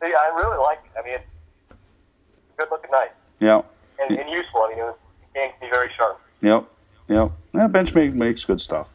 See, 0.00 0.06
I 0.06 0.34
really 0.36 0.58
like 0.58 0.78
it. 0.84 0.98
I 0.98 1.04
mean, 1.04 1.14
it's 1.14 1.24
a 1.70 2.56
good 2.56 2.68
looking 2.70 2.90
knife 2.90 3.10
Yeah. 3.40 3.62
and, 4.00 4.16
and 4.18 4.30
useful. 4.30 4.60
I 4.62 4.68
mean, 4.70 4.78
it, 4.78 4.82
was, 4.82 4.96
it 5.34 5.38
can 5.38 5.50
be 5.60 5.70
very 5.70 5.90
sharp. 5.96 6.20
Yep. 6.40 6.68
Yep. 7.08 7.32
Yeah, 7.54 7.68
Benchmade 7.68 8.14
makes 8.14 8.44
good 8.44 8.60
stuff. 8.60 8.86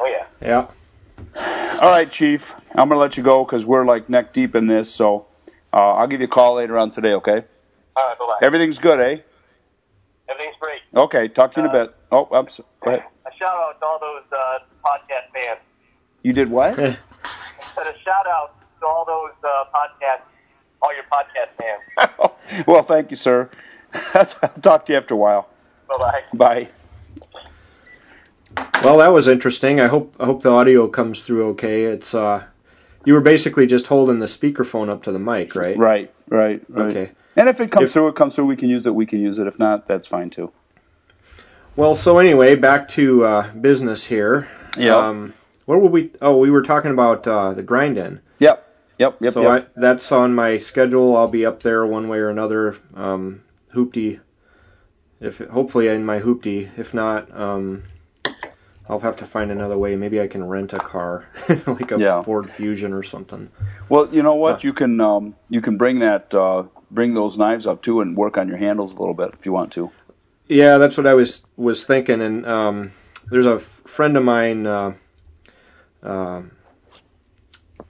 Oh 0.00 0.06
yeah. 0.06 0.26
Yeah. 0.40 1.78
All 1.80 1.90
right, 1.90 2.10
Chief. 2.10 2.42
I'm 2.74 2.88
gonna 2.88 3.00
let 3.00 3.16
you 3.16 3.22
go 3.22 3.44
because 3.44 3.64
we're 3.64 3.84
like 3.84 4.08
neck 4.08 4.32
deep 4.32 4.54
in 4.56 4.66
this. 4.66 4.92
So 4.92 5.26
uh, 5.72 5.94
I'll 5.94 6.06
give 6.06 6.20
you 6.20 6.26
a 6.26 6.30
call 6.30 6.54
later 6.54 6.78
on 6.78 6.90
today. 6.90 7.12
Okay. 7.14 7.44
All 7.96 8.08
right, 8.08 8.18
bye 8.18 8.26
bye. 8.26 8.46
Everything's 8.46 8.78
good, 8.78 9.00
eh? 9.00 9.20
Everything's 10.28 10.56
great. 10.60 10.80
Okay. 10.94 11.28
Talk 11.28 11.54
to 11.54 11.60
you 11.60 11.66
in 11.68 11.74
a 11.74 11.84
bit. 11.86 11.94
Oh, 12.10 12.28
I'm 12.32 12.48
so, 12.48 12.64
go 12.82 12.90
ahead. 12.90 13.04
A 13.26 13.36
shout 13.36 13.54
out 13.54 13.80
to 13.80 13.86
all 13.86 13.98
those 13.98 14.24
uh, 14.32 14.58
podcast 14.84 15.32
fans. 15.34 15.60
You 16.22 16.32
did 16.32 16.50
what? 16.50 16.78
I 16.78 16.84
said 17.74 17.86
a 17.86 17.98
shout 18.00 18.26
out 18.28 18.54
to 18.80 18.86
all 18.86 19.04
those 19.04 19.32
uh, 19.44 19.64
podcast, 19.74 20.22
all 20.80 20.94
your 20.94 21.04
podcast 21.04 21.50
fans. 21.58 22.64
well, 22.66 22.82
thank 22.82 23.10
you, 23.10 23.16
sir. 23.16 23.50
I'll 24.14 24.24
talk 24.62 24.86
to 24.86 24.92
you 24.92 24.98
after 24.98 25.14
a 25.14 25.16
while. 25.16 25.48
Bye 25.88 25.98
bye. 25.98 26.22
Bye. 26.34 26.68
Well, 28.82 28.98
that 28.98 29.12
was 29.12 29.28
interesting. 29.28 29.80
I 29.80 29.88
hope 29.88 30.16
I 30.18 30.26
hope 30.26 30.42
the 30.42 30.50
audio 30.50 30.88
comes 30.88 31.22
through 31.22 31.50
okay. 31.50 31.84
It's 31.84 32.14
uh, 32.14 32.44
you 33.04 33.14
were 33.14 33.20
basically 33.20 33.66
just 33.66 33.86
holding 33.86 34.18
the 34.18 34.26
speakerphone 34.26 34.88
up 34.88 35.04
to 35.04 35.12
the 35.12 35.18
mic, 35.18 35.54
right? 35.54 35.76
Right. 35.76 36.14
Right. 36.28 36.62
Right. 36.68 36.96
Okay. 36.96 37.12
And 37.36 37.48
if 37.48 37.60
it 37.60 37.70
comes 37.70 37.86
If- 37.86 37.92
through, 37.92 38.08
it 38.08 38.14
comes 38.14 38.34
through. 38.34 38.46
We 38.46 38.56
can 38.56 38.68
use 38.68 38.86
it. 38.86 38.94
We 38.94 39.06
can 39.06 39.20
use 39.20 39.38
it. 39.38 39.46
If 39.46 39.58
not, 39.58 39.88
that's 39.88 40.06
fine 40.06 40.30
too. 40.30 40.52
Well, 41.74 41.94
so 41.94 42.18
anyway, 42.18 42.54
back 42.54 42.88
to 42.90 43.24
uh, 43.24 43.52
business 43.52 44.04
here. 44.04 44.48
Yeah. 44.76 44.96
Um, 44.96 45.34
what 45.64 45.80
were 45.80 45.88
we? 45.88 46.10
Oh, 46.20 46.36
we 46.36 46.50
were 46.50 46.62
talking 46.62 46.90
about 46.90 47.26
uh, 47.26 47.54
the 47.54 47.62
grind 47.62 47.96
in. 47.96 48.20
Yep. 48.38 48.68
Yep. 48.98 49.16
Yep. 49.20 49.32
so 49.32 49.42
yep. 49.42 49.70
I, 49.76 49.80
that's 49.80 50.12
on 50.12 50.34
my 50.34 50.58
schedule. 50.58 51.16
I'll 51.16 51.28
be 51.28 51.46
up 51.46 51.62
there 51.62 51.86
one 51.86 52.08
way 52.08 52.18
or 52.18 52.28
another. 52.28 52.76
Um, 52.94 53.42
hoopty, 53.74 54.20
if 55.20 55.38
hopefully 55.38 55.88
in 55.88 56.04
my 56.04 56.20
hoopty. 56.20 56.68
If 56.78 56.92
not, 56.92 57.34
um, 57.34 57.84
I'll 58.92 59.00
have 59.00 59.16
to 59.16 59.26
find 59.26 59.50
another 59.50 59.78
way. 59.78 59.96
Maybe 59.96 60.20
I 60.20 60.26
can 60.26 60.44
rent 60.46 60.74
a 60.74 60.78
car, 60.78 61.24
like 61.66 61.92
a 61.92 61.98
Yeah. 61.98 62.20
Ford 62.20 62.50
Fusion 62.50 62.92
or 62.92 63.02
something. 63.02 63.50
Well, 63.88 64.14
you 64.14 64.22
know 64.22 64.34
what? 64.34 64.56
Huh. 64.56 64.60
You 64.64 64.72
can 64.74 65.00
um, 65.00 65.34
you 65.48 65.62
can 65.62 65.78
bring 65.78 66.00
that 66.00 66.34
uh, 66.34 66.64
bring 66.90 67.14
those 67.14 67.38
knives 67.38 67.66
up 67.66 67.82
too 67.82 68.02
and 68.02 68.14
work 68.14 68.36
on 68.36 68.48
your 68.48 68.58
handles 68.58 68.94
a 68.94 68.98
little 68.98 69.14
bit 69.14 69.30
if 69.32 69.46
you 69.46 69.52
want 69.52 69.72
to. 69.72 69.90
Yeah, 70.46 70.76
that's 70.76 70.98
what 70.98 71.06
I 71.06 71.14
was 71.14 71.46
was 71.56 71.84
thinking. 71.84 72.20
And 72.20 72.44
um, 72.46 72.92
there's 73.30 73.46
a 73.46 73.54
f- 73.54 73.62
friend 73.86 74.14
of 74.18 74.24
mine 74.24 74.66
uh, 74.66 74.92
uh, 76.02 76.42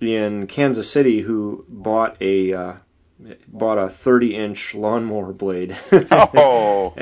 in 0.00 0.46
Kansas 0.46 0.88
City 0.88 1.20
who 1.20 1.64
bought 1.68 2.16
a 2.20 2.52
uh, 2.52 2.72
bought 3.48 3.78
a 3.78 3.88
30 3.88 4.36
inch 4.36 4.74
lawnmower 4.74 5.32
blade. 5.32 5.76
Oh. 6.12 6.94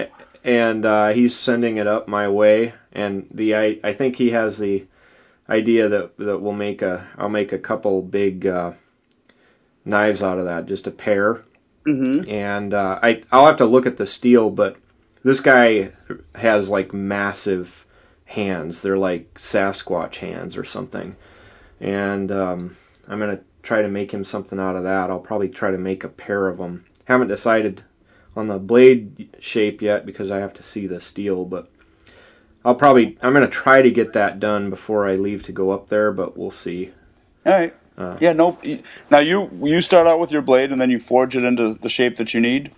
And 0.44 0.85
uh, 0.85 1.09
he's 1.09 1.37
sending 1.37 1.76
it 1.76 1.87
up 1.87 2.09
my 2.09 2.28
way. 2.28 2.75
And 2.92 3.26
the 3.30 3.56
I, 3.56 3.80
I 3.85 3.92
think 3.92 4.16
he 4.16 4.30
has 4.30 4.59
the 4.59 4.87
idea 5.49 5.88
that 5.88 6.16
that 6.18 6.38
we'll 6.38 6.52
make 6.52 6.82
a 6.82 7.06
I'll 7.18 7.28
make 7.28 7.52
a 7.52 7.59
couple 7.59 8.02
big 8.02 8.47
uh, 8.47 8.73
knives 9.85 10.23
out 10.23 10.38
of 10.38 10.47
that, 10.47 10.66
just 10.66 10.87
a 10.87 10.90
pair 10.90 11.44
Mm-hmm. 11.87 12.28
and 12.28 12.75
uh, 12.75 12.99
I 13.02 13.23
I'll 13.32 13.47
have 13.47 13.56
to 13.59 13.64
look 13.64 13.87
at 13.87 13.97
the 13.97 14.06
steel, 14.06 14.50
but 14.50 14.76
this 15.25 15.40
guy 15.40 15.92
has 16.35 16.68
like 16.68 16.92
massive 16.92 17.87
hands. 18.26 18.82
They're 18.82 18.99
like 18.99 19.35
Sasquatch 19.35 20.16
hands 20.16 20.59
or 20.59 20.64
something, 20.64 21.16
and 21.80 22.30
um, 22.30 22.76
I'm 23.09 23.18
gonna 23.18 23.40
try 23.62 23.80
to 23.80 23.88
make 23.88 24.12
him 24.12 24.25
something 24.25 24.61
out 24.61 24.76
of 24.76 24.82
that. 24.85 25.09
I'll 25.09 25.20
probably 25.20 25.49
try 25.49 25.70
to 25.70 25.78
make 25.78 26.04
a 26.04 26.11
pair 26.11 26.49
of 26.49 26.59
them. 26.59 26.85
Haven't 27.06 27.28
decided 27.28 27.82
on 28.40 28.49
the 28.49 28.59
blade 28.59 29.28
shape 29.38 29.82
yet 29.82 30.04
because 30.06 30.30
I 30.30 30.38
have 30.38 30.55
to 30.55 30.62
see 30.62 30.87
the 30.87 31.00
steel, 31.00 31.44
but 31.44 31.70
I'll 32.64 32.74
probably 32.74 33.16
I'm 33.22 33.33
gonna 33.33 33.48
try 33.48 33.83
to 33.83 33.90
get 33.90 34.14
that 34.14 34.40
done 34.40 34.70
before 34.70 35.07
I 35.07 35.14
leave 35.16 35.44
to 35.44 35.53
go 35.53 35.70
up 35.70 35.88
there, 35.88 36.11
but 36.11 36.37
we'll 36.37 36.50
see. 36.50 36.90
All 37.46 37.53
right. 37.53 37.74
Uh, 37.96 38.16
Yeah. 38.20 38.33
No. 38.33 38.59
Now 39.11 39.18
you 39.20 39.50
you 39.62 39.81
start 39.81 40.07
out 40.07 40.18
with 40.18 40.33
your 40.33 40.42
blade 40.42 40.72
and 40.72 40.81
then 40.81 40.90
you 40.90 40.98
forge 40.98 41.37
it 41.37 41.44
into 41.44 41.74
the 41.74 41.88
shape 41.88 42.16
that 42.16 42.35
you 42.35 42.40
need. 42.40 42.72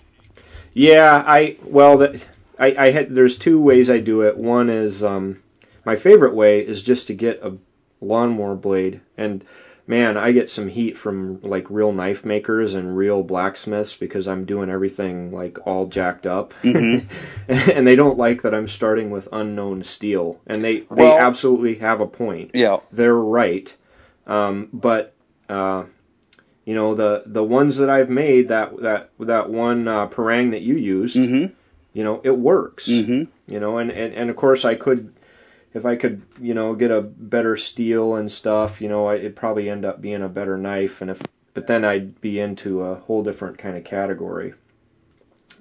Yeah, 0.74 1.22
I 1.26 1.56
well 1.64 1.98
that 1.98 2.16
I, 2.58 2.74
I 2.76 2.90
had 2.90 3.14
there's 3.14 3.38
two 3.38 3.60
ways 3.60 3.88
I 3.88 3.98
do 3.98 4.22
it. 4.22 4.36
One 4.36 4.68
is 4.68 5.02
um 5.04 5.42
my 5.84 5.96
favorite 5.96 6.34
way 6.34 6.60
is 6.60 6.82
just 6.82 7.06
to 7.06 7.14
get 7.14 7.42
a 7.42 7.56
lawnmower 8.00 8.56
blade 8.56 9.00
and 9.16 9.44
man, 9.86 10.16
I 10.16 10.32
get 10.32 10.48
some 10.50 10.68
heat 10.68 10.96
from 10.96 11.40
like 11.42 11.66
real 11.70 11.92
knife 11.92 12.24
makers 12.24 12.74
and 12.74 12.96
real 12.96 13.22
blacksmiths 13.22 13.96
because 13.96 14.28
I'm 14.28 14.44
doing 14.44 14.70
everything 14.70 15.32
like 15.32 15.66
all 15.66 15.86
jacked 15.86 16.26
up. 16.26 16.54
Mhm. 16.62 17.04
and 17.48 17.86
they 17.86 17.96
don't 17.96 18.18
like 18.18 18.42
that 18.42 18.54
I'm 18.54 18.68
starting 18.68 19.10
with 19.10 19.28
unknown 19.32 19.82
steel. 19.82 20.40
And 20.46 20.62
they 20.64 20.80
they 20.80 20.86
Well- 21.04 21.18
absolutely 21.18 21.76
have 21.76 22.00
a 22.00 22.06
point 22.06 22.52
Yeah. 22.54 22.78
they're 22.92 23.14
right. 23.14 23.74
Um, 24.26 24.68
but 24.72 25.14
uh, 25.48 25.84
you 26.64 26.74
know 26.76 26.94
the 26.94 27.24
the 27.26 27.42
ones 27.42 27.78
that 27.78 27.90
I've 27.90 28.08
made 28.08 28.48
that 28.48 28.80
that 28.82 29.10
that 29.18 29.50
one 29.50 29.88
uh, 29.88 30.06
parang 30.06 30.50
that 30.50 30.62
you 30.62 30.76
used, 30.76 31.16
Mm-hmm. 31.16 31.52
you 31.92 32.04
know, 32.04 32.20
it 32.22 32.30
works. 32.38 32.88
Mm-hmm. 32.88 33.24
You 33.52 33.60
know, 33.60 33.78
and, 33.78 33.90
and 33.90 34.14
and 34.14 34.30
of 34.30 34.36
course 34.36 34.64
I 34.64 34.76
could, 34.76 35.12
if 35.74 35.86
I 35.86 35.96
could, 35.96 36.22
you 36.40 36.54
know, 36.54 36.74
get 36.74 36.90
a 36.90 37.00
better 37.00 37.56
steel 37.56 38.16
and 38.16 38.30
stuff, 38.30 38.80
you 38.80 38.88
know, 38.88 39.06
I- 39.06 39.16
it'd 39.16 39.36
probably 39.36 39.70
end 39.70 39.84
up 39.84 40.00
being 40.00 40.22
a 40.22 40.28
better 40.28 40.56
knife. 40.58 41.00
And 41.00 41.10
if 41.10 41.20
but 41.54 41.66
then 41.66 41.84
I'd 41.84 42.20
be 42.20 42.40
into 42.40 42.82
a 42.82 42.94
whole 42.94 43.22
different 43.22 43.58
kind 43.58 43.76
of 43.76 43.84
category 43.84 44.54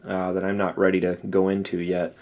uh, 0.08 0.34
that 0.34 0.44
I'm 0.44 0.58
not 0.58 0.78
ready 0.78 1.02
to 1.02 1.18
go 1.30 1.50
into 1.50 1.80
yet. 1.80 2.16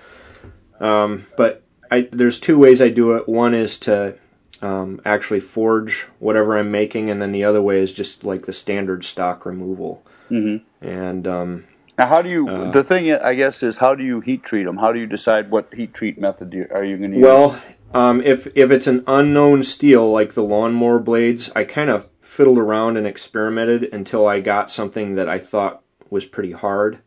Um, 0.80 1.26
but 1.38 1.62
I, 1.92 2.08
there's 2.12 2.40
two 2.40 2.58
ways 2.58 2.82
I 2.82 2.90
do 2.90 3.14
it. 3.18 3.28
One 3.30 3.54
is 3.54 3.80
to 3.82 4.16
um, 4.62 5.02
actually 5.06 5.42
forge 5.42 6.08
whatever 6.20 6.58
I'm 6.58 6.72
making, 6.72 7.10
and 7.10 7.22
then 7.22 7.32
the 7.32 7.46
other 7.46 7.62
way 7.62 7.82
is 7.82 7.94
just 7.94 8.24
like 8.24 8.46
the 8.46 8.54
standard 8.54 9.06
stock 9.06 9.46
removal. 9.46 10.04
Mm-hmm. 10.32 10.88
And 10.88 11.28
um, 11.28 11.66
Now, 11.98 12.08
how 12.08 12.22
do 12.22 12.30
you? 12.30 12.50
Uh, 12.50 12.72
the 12.72 12.84
thing 12.84 13.12
I 13.14 13.36
guess 13.36 13.64
is 13.64 13.78
how 13.78 13.96
do 13.96 14.04
you 14.04 14.20
heat 14.20 14.44
treat 14.44 14.64
them? 14.64 14.78
How 14.78 14.94
do 14.94 15.00
you 15.00 15.08
decide 15.08 15.52
what 15.52 15.74
heat 15.74 15.94
treat 15.94 16.20
method 16.20 16.54
you, 16.54 16.68
are 16.74 16.84
you 16.84 16.98
going 16.98 17.12
to 17.12 17.18
use? 17.18 17.26
well, 17.26 17.62
um, 17.94 18.22
if 18.22 18.48
if 18.56 18.72
it's 18.72 18.88
an 18.88 19.04
unknown 19.08 19.64
steel 19.64 20.12
like 20.12 20.34
the 20.34 20.44
lawnmower 20.44 21.00
blades, 21.00 21.52
I 21.56 21.64
kind 21.64 21.90
of 21.90 22.08
fiddled 22.22 22.58
around 22.58 22.98
and 22.98 23.08
experimented 23.08 23.90
until 23.94 24.28
I 24.28 24.40
got 24.40 24.72
something 24.72 25.16
that 25.16 25.28
I 25.28 25.40
thought 25.40 25.82
was 26.10 26.26
pretty 26.26 26.52
hard 26.52 27.00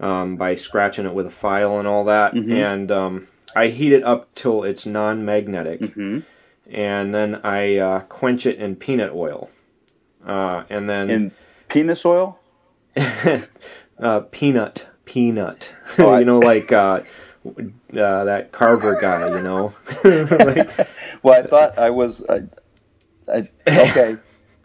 um, 0.00 0.36
by 0.36 0.56
scratching 0.56 1.06
it 1.06 1.14
with 1.14 1.26
a 1.26 1.30
file 1.30 1.78
and 1.78 1.88
all 1.88 2.04
that. 2.06 2.34
Mhm. 2.34 2.52
And 2.52 2.90
um, 2.90 3.28
I 3.54 3.68
heat 3.68 3.92
it 3.92 4.04
up 4.04 4.34
till 4.34 4.64
it's 4.64 4.86
non-magnetic. 4.86 5.94
hmm 5.94 6.20
and 6.68 7.14
then 7.14 7.36
I 7.44 7.76
uh, 7.76 8.00
quench 8.00 8.44
it 8.46 8.58
in 8.58 8.74
peanut 8.76 9.12
oil. 9.12 9.50
Uh, 10.26 10.64
and 10.68 10.90
then 10.90 11.10
in 11.10 11.32
penis 11.68 12.04
oil. 12.04 12.38
uh, 12.96 14.20
peanut, 14.32 14.86
peanut. 15.04 15.72
Oh, 15.98 16.18
you 16.18 16.24
know, 16.24 16.40
like 16.40 16.72
uh, 17.94 17.98
uh, 18.00 18.24
that 18.24 18.52
Carver 18.52 18.98
guy. 19.00 19.28
You 19.36 19.42
know. 19.42 19.74
Like- 20.04 20.88
well, 21.22 21.42
I 21.42 21.46
thought 21.46 21.78
I 21.78 21.90
was. 21.90 22.24
I, 22.28 22.42
I, 23.28 23.48
okay. 23.68 24.16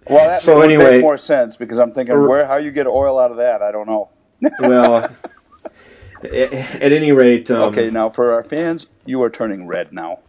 Well, 0.09 0.27
that 0.27 0.41
So 0.43 0.57
would 0.57 0.65
anyway- 0.71 0.91
make 0.97 1.01
more 1.01 1.17
sense 1.17 1.55
because 1.55 1.77
I'm 1.79 1.93
thinking 1.93 2.15
Er- 2.15 2.27
where 2.27 2.45
how 2.45 2.57
you 2.57 2.71
get 2.71 2.87
oil 2.87 3.19
out 3.19 3.31
of 3.31 3.37
that. 3.37 3.61
I 3.61 3.71
don't 3.71 3.87
know. 3.87 4.09
well, 4.59 5.09
at, 6.23 6.33
at 6.33 6.91
any 6.91 7.11
rate. 7.11 7.49
Um, 7.51 7.71
okay, 7.73 7.89
now 7.89 8.09
for 8.09 8.33
our 8.33 8.43
fans, 8.43 8.87
you 9.05 9.21
are 9.23 9.29
turning 9.29 9.67
red 9.67 9.91
now. 9.93 10.19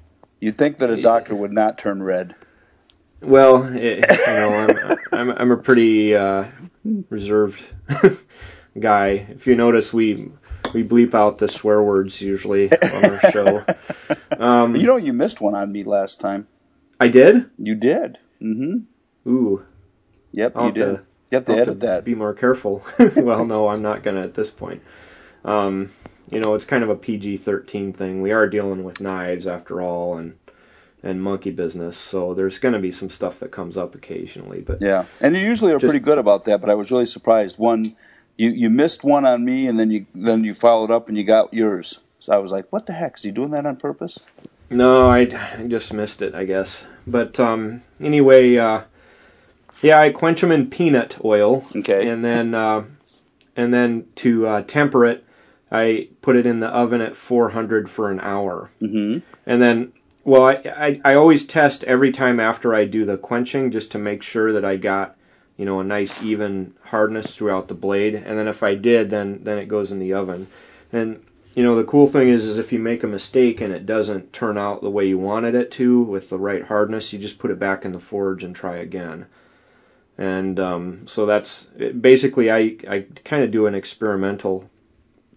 You'd 0.41 0.59
think 0.59 0.79
that 0.79 0.91
a 0.91 1.01
doctor 1.01 1.35
would 1.35 1.53
not 1.53 1.79
turn 1.79 2.03
red. 2.03 2.35
Well, 3.21 3.65
it, 3.75 4.05
you 4.11 4.27
know, 4.27 4.53
I'm, 4.53 4.99
I'm 5.13 5.31
I'm 5.31 5.51
a 5.53 5.57
pretty 5.57 6.17
uh, 6.17 6.47
reserved 7.11 7.63
guy. 8.79 9.09
If 9.31 9.47
you 9.47 9.55
notice, 9.55 9.93
we 9.93 10.31
we 10.73 10.85
bleep 10.85 11.15
out 11.15 11.39
the 11.39 11.49
swear 11.49 11.83
words 11.83 12.21
usually 12.21 12.71
on 12.73 13.05
our 13.05 13.31
show. 13.33 13.65
Um, 14.31 14.77
you 14.77 14.87
know, 14.87 14.97
you 14.97 15.13
missed 15.13 15.41
one 15.41 15.55
on 15.55 15.71
me 15.71 15.85
last 15.85 16.21
time. 16.21 16.47
I 17.01 17.09
did. 17.09 17.51
You 17.59 17.75
did. 17.75 18.19
Mm-hmm. 18.41 19.31
Ooh. 19.31 19.65
Yep, 20.33 20.53
I'll 20.57 20.67
you 20.67 20.73
did. 20.73 20.85
to- 20.85 21.03
you 21.31 21.37
have 21.37 21.45
to 21.47 21.53
I'll 21.53 21.59
edit 21.61 21.81
to 21.81 21.87
that. 21.87 22.05
Be 22.05 22.15
more 22.15 22.35
careful. 22.35 22.85
well, 23.17 23.47
no, 23.47 23.69
I'm 23.69 23.81
not 23.83 24.03
gonna 24.03 24.23
at 24.23 24.35
this 24.35 24.51
point. 24.51 24.83
Um, 25.45 25.91
you 26.31 26.41
know, 26.41 26.55
it's 26.55 26.67
kind 26.67 26.85
of 26.85 26.91
a 26.91 26.95
PG-13 26.95 27.95
thing. 27.97 28.21
We 28.23 28.33
are 28.33 28.47
dealing 28.49 28.85
with 28.85 29.01
knives 29.01 29.47
after 29.47 29.81
all, 29.81 30.19
and 30.19 30.37
and 31.03 31.21
monkey 31.23 31.51
business. 31.51 31.97
So 31.99 32.35
there's 32.35 32.59
gonna 32.59 32.79
be 32.81 32.93
some 32.93 33.09
stuff 33.11 33.41
that 33.41 33.51
comes 33.51 33.77
up 33.79 33.95
occasionally. 33.95 34.61
But 34.61 34.83
Yeah, 34.83 35.07
and 35.21 35.35
you 35.35 35.43
usually 35.43 35.73
are 35.73 35.79
Just- 35.79 35.89
pretty 35.91 36.05
good 36.05 36.19
about 36.19 36.45
that. 36.45 36.61
But 36.61 36.69
I 36.71 36.75
was 36.75 36.91
really 36.91 37.07
surprised. 37.07 37.59
One, 37.59 37.85
you 38.43 38.51
you 38.51 38.71
missed 38.71 39.05
one 39.05 39.25
on 39.25 39.45
me, 39.45 39.67
and 39.69 39.79
then 39.79 39.91
you 39.91 40.07
then 40.15 40.45
you 40.45 40.55
followed 40.55 40.91
up 40.91 41.09
and 41.09 41.17
you 41.17 41.25
got 41.25 41.55
yours. 41.55 41.99
So 42.19 42.33
I 42.33 42.39
was 42.39 42.51
like, 42.51 42.73
what 42.73 42.87
the 42.87 42.93
heck? 42.93 43.17
Is 43.17 43.23
he 43.23 43.31
doing 43.31 43.51
that 43.51 43.67
on 43.67 43.77
purpose? 43.77 44.19
no, 44.71 45.07
I, 45.07 45.21
I 45.59 45.67
just 45.69 45.93
missed 45.93 46.23
it, 46.23 46.35
I 46.35 46.45
guess. 46.45 46.87
But 47.07 47.39
um, 47.39 47.83
anyway, 48.01 48.57
uh, 48.57 48.83
Yeah, 49.83 49.99
I 50.01 50.11
quench 50.11 50.41
them 50.41 50.53
in 50.53 50.71
peanut 50.71 51.19
oil, 51.25 51.65
Okay. 51.77 52.09
and 52.09 52.25
then 52.25 52.55
uh, 52.55 52.85
and 53.57 53.73
then 53.75 54.07
to 54.17 54.47
uh, 54.47 54.63
temper 54.63 55.05
it, 55.07 55.25
I 55.71 56.09
put 56.23 56.37
it 56.37 56.47
in 56.47 56.61
the 56.61 56.69
oven 56.69 57.01
at 57.01 57.17
400 57.17 57.91
for 57.91 58.11
an 58.11 58.21
hour, 58.21 58.71
hmm 58.81 59.19
and 59.47 59.61
then 59.61 59.93
well, 60.25 60.45
I, 60.45 60.63
I 60.87 61.01
I 61.05 61.15
always 61.15 61.47
test 61.47 61.85
every 61.85 62.13
time 62.13 62.39
after 62.41 62.75
I 62.75 62.85
do 62.85 63.05
the 63.05 63.19
quenching 63.19 63.73
just 63.73 63.93
to 63.93 63.99
make 63.99 64.23
sure 64.23 64.53
that 64.55 64.65
I 64.65 64.77
got 64.77 65.17
you 65.63 65.67
know 65.67 65.79
a 65.79 65.85
nice 65.85 66.21
even 66.25 66.75
hardness 66.83 67.37
throughout 67.37 67.69
the 67.69 67.75
blade, 67.75 68.17
and 68.17 68.37
then 68.37 68.49
if 68.49 68.65
I 68.65 68.75
did, 68.75 69.11
then 69.11 69.45
then 69.45 69.59
it 69.59 69.69
goes 69.69 69.93
in 69.93 70.01
the 70.01 70.15
oven, 70.15 70.49
and 70.93 71.25
you 71.55 71.63
know 71.63 71.77
the 71.77 71.85
cool 71.85 72.09
thing 72.09 72.31
is 72.31 72.47
is 72.47 72.59
if 72.59 72.73
you 72.73 72.81
make 72.81 73.05
a 73.05 73.07
mistake 73.07 73.61
and 73.61 73.73
it 73.73 73.87
doesn't 73.87 74.33
turn 74.33 74.59
out 74.59 74.81
the 74.81 74.91
way 74.91 75.07
you 75.07 75.19
wanted 75.19 75.55
it 75.55 75.71
to 75.79 76.03
with 76.03 76.29
the 76.29 76.37
right 76.37 76.65
hardness, 76.65 77.13
you 77.13 77.21
just 77.21 77.39
put 77.39 77.53
it 77.53 77.61
back 77.61 77.85
in 77.85 77.93
the 77.93 78.01
forge 78.01 78.43
and 78.43 78.57
try 78.57 78.79
again. 78.79 79.27
And 80.19 80.59
um, 80.59 81.07
so 81.07 81.27
that's 81.27 81.63
basically 81.63 82.51
I 82.51 82.77
I 82.89 83.07
kind 83.25 83.45
of 83.45 83.53
do 83.53 83.69
an 83.69 83.77
experimental 83.77 84.69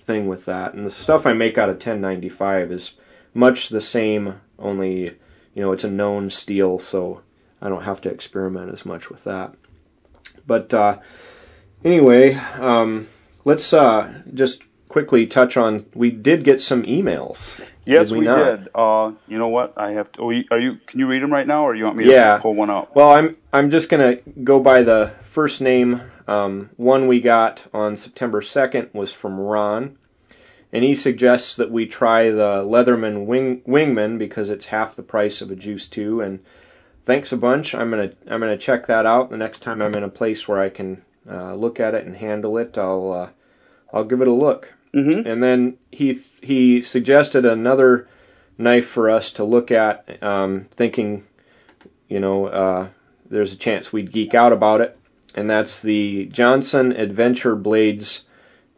thing 0.05 0.27
with 0.27 0.45
that, 0.45 0.73
and 0.73 0.87
the 0.87 0.89
stuff 0.89 1.27
I 1.27 1.33
make 1.33 1.59
out 1.59 1.69
of 1.69 1.75
1095 1.75 2.71
is 2.71 2.95
much 3.35 3.69
the 3.69 3.79
same, 3.79 4.33
only 4.57 5.03
you 5.53 5.61
know 5.61 5.71
it's 5.71 5.83
a 5.83 5.91
known 5.91 6.31
steel, 6.31 6.79
so 6.79 7.21
I 7.61 7.69
don't 7.69 7.83
have 7.83 8.01
to 8.01 8.09
experiment 8.09 8.73
as 8.73 8.87
much 8.87 9.11
with 9.11 9.25
that. 9.25 9.53
But 10.47 10.73
uh, 10.73 10.99
anyway, 11.83 12.33
um, 12.35 13.07
let's 13.43 13.73
uh, 13.73 14.13
just 14.33 14.63
quickly 14.89 15.27
touch 15.27 15.57
on. 15.57 15.85
We 15.93 16.11
did 16.11 16.43
get 16.43 16.61
some 16.61 16.83
emails. 16.83 17.59
Yes, 17.85 18.09
Did 18.09 18.13
we 18.13 18.19
we, 18.21 18.25
did. 18.33 18.69
Uh, 18.73 19.11
you 19.27 19.37
know 19.37 19.49
what? 19.49 19.73
I 19.77 19.91
have 19.91 20.11
to. 20.13 20.21
Oh, 20.21 20.29
are 20.51 20.59
you? 20.59 20.77
Can 20.87 20.99
you 20.99 21.07
read 21.07 21.21
them 21.21 21.31
right 21.31 21.45
now, 21.45 21.67
or 21.67 21.75
you 21.75 21.83
want 21.83 21.97
me 21.97 22.05
to 22.05 22.11
Yeah. 22.11 22.37
pull 22.39 22.55
one 22.55 22.71
out? 22.71 22.95
Well, 22.95 23.11
I'm 23.11 23.37
I'm 23.53 23.69
just 23.71 23.89
gonna 23.89 24.15
go 24.43 24.59
by 24.59 24.83
the 24.83 25.11
first 25.25 25.61
name. 25.61 26.01
Um, 26.27 26.71
one 26.77 27.07
we 27.07 27.21
got 27.21 27.63
on 27.71 27.97
September 27.97 28.41
2nd 28.41 28.95
was 28.95 29.11
from 29.11 29.39
Ron, 29.39 29.97
and 30.73 30.83
he 30.83 30.95
suggests 30.95 31.57
that 31.57 31.69
we 31.69 31.85
try 31.85 32.31
the 32.31 32.63
Leatherman 32.63 33.25
Wing, 33.27 33.61
Wingman 33.67 34.17
because 34.17 34.49
it's 34.49 34.65
half 34.65 34.95
the 34.95 35.03
price 35.03 35.41
of 35.41 35.51
a 35.51 35.55
Juice 35.55 35.87
2. 35.87 36.21
And 36.21 36.39
thanks 37.05 37.31
a 37.31 37.37
bunch. 37.37 37.73
I'm 37.75 37.89
gonna 37.89 38.11
I'm 38.27 38.39
gonna 38.39 38.57
check 38.57 38.87
that 38.87 39.05
out 39.05 39.29
the 39.29 39.37
next 39.37 39.59
time 39.59 39.81
I'm 39.81 39.95
in 39.95 40.03
a 40.03 40.09
place 40.09 40.47
where 40.47 40.59
I 40.59 40.69
can 40.69 41.03
uh, 41.29 41.53
look 41.55 41.79
at 41.79 41.93
it 41.93 42.05
and 42.05 42.15
handle 42.15 42.57
it. 42.57 42.77
I'll 42.77 43.11
uh, 43.11 43.29
I'll 43.93 44.03
give 44.03 44.21
it 44.21 44.27
a 44.27 44.33
look. 44.33 44.73
Mm-hmm. 44.93 45.27
And 45.27 45.43
then 45.43 45.77
he 45.91 46.21
he 46.41 46.81
suggested 46.81 47.45
another 47.45 48.07
knife 48.57 48.87
for 48.87 49.09
us 49.09 49.33
to 49.33 49.43
look 49.43 49.71
at, 49.71 50.23
um, 50.23 50.67
thinking, 50.71 51.25
you 52.07 52.19
know, 52.19 52.45
uh, 52.45 52.87
there's 53.29 53.53
a 53.53 53.57
chance 53.57 53.91
we'd 53.91 54.13
geek 54.13 54.33
out 54.33 54.53
about 54.53 54.81
it, 54.81 54.97
and 55.33 55.49
that's 55.49 55.81
the 55.81 56.25
Johnson 56.27 56.93
Adventure 56.93 57.55
Blades, 57.55 58.27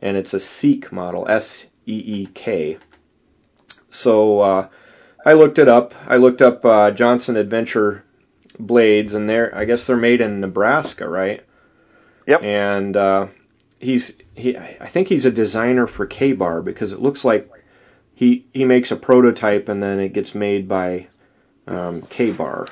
and 0.01 0.17
it's 0.17 0.33
a 0.33 0.39
Seek 0.39 0.91
model, 0.91 1.29
S 1.29 1.65
E 1.85 2.21
E 2.21 2.25
K. 2.33 2.77
So 3.91 4.39
uh, 4.39 4.69
I 5.25 5.33
looked 5.33 5.59
it 5.59 5.67
up. 5.67 5.93
I 6.07 6.17
looked 6.17 6.41
up 6.41 6.65
uh, 6.65 6.91
Johnson 6.91 7.37
Adventure 7.37 8.03
Blades, 8.59 9.13
and 9.13 9.29
they're 9.29 9.55
I 9.55 9.65
guess 9.65 9.87
they're 9.87 9.97
made 9.97 10.21
in 10.21 10.39
Nebraska, 10.41 11.07
right? 11.07 11.43
Yep. 12.27 12.43
And 12.43 12.97
uh, 12.97 13.27
he's 13.79 14.13
he 14.35 14.57
I 14.57 14.87
think 14.87 15.07
he's 15.07 15.25
a 15.25 15.31
designer 15.31 15.87
for 15.87 16.05
K-Bar 16.05 16.61
because 16.61 16.91
it 16.93 17.01
looks 17.01 17.23
like 17.23 17.49
he 18.15 18.45
he 18.53 18.65
makes 18.65 18.91
a 18.91 18.95
prototype 18.95 19.69
and 19.69 19.81
then 19.81 19.99
it 19.99 20.13
gets 20.13 20.33
made 20.35 20.67
by 20.67 21.07
um, 21.67 22.01
K-Bar. 22.03 22.67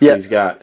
Yeah. 0.00 0.16
He's 0.16 0.28
got. 0.28 0.62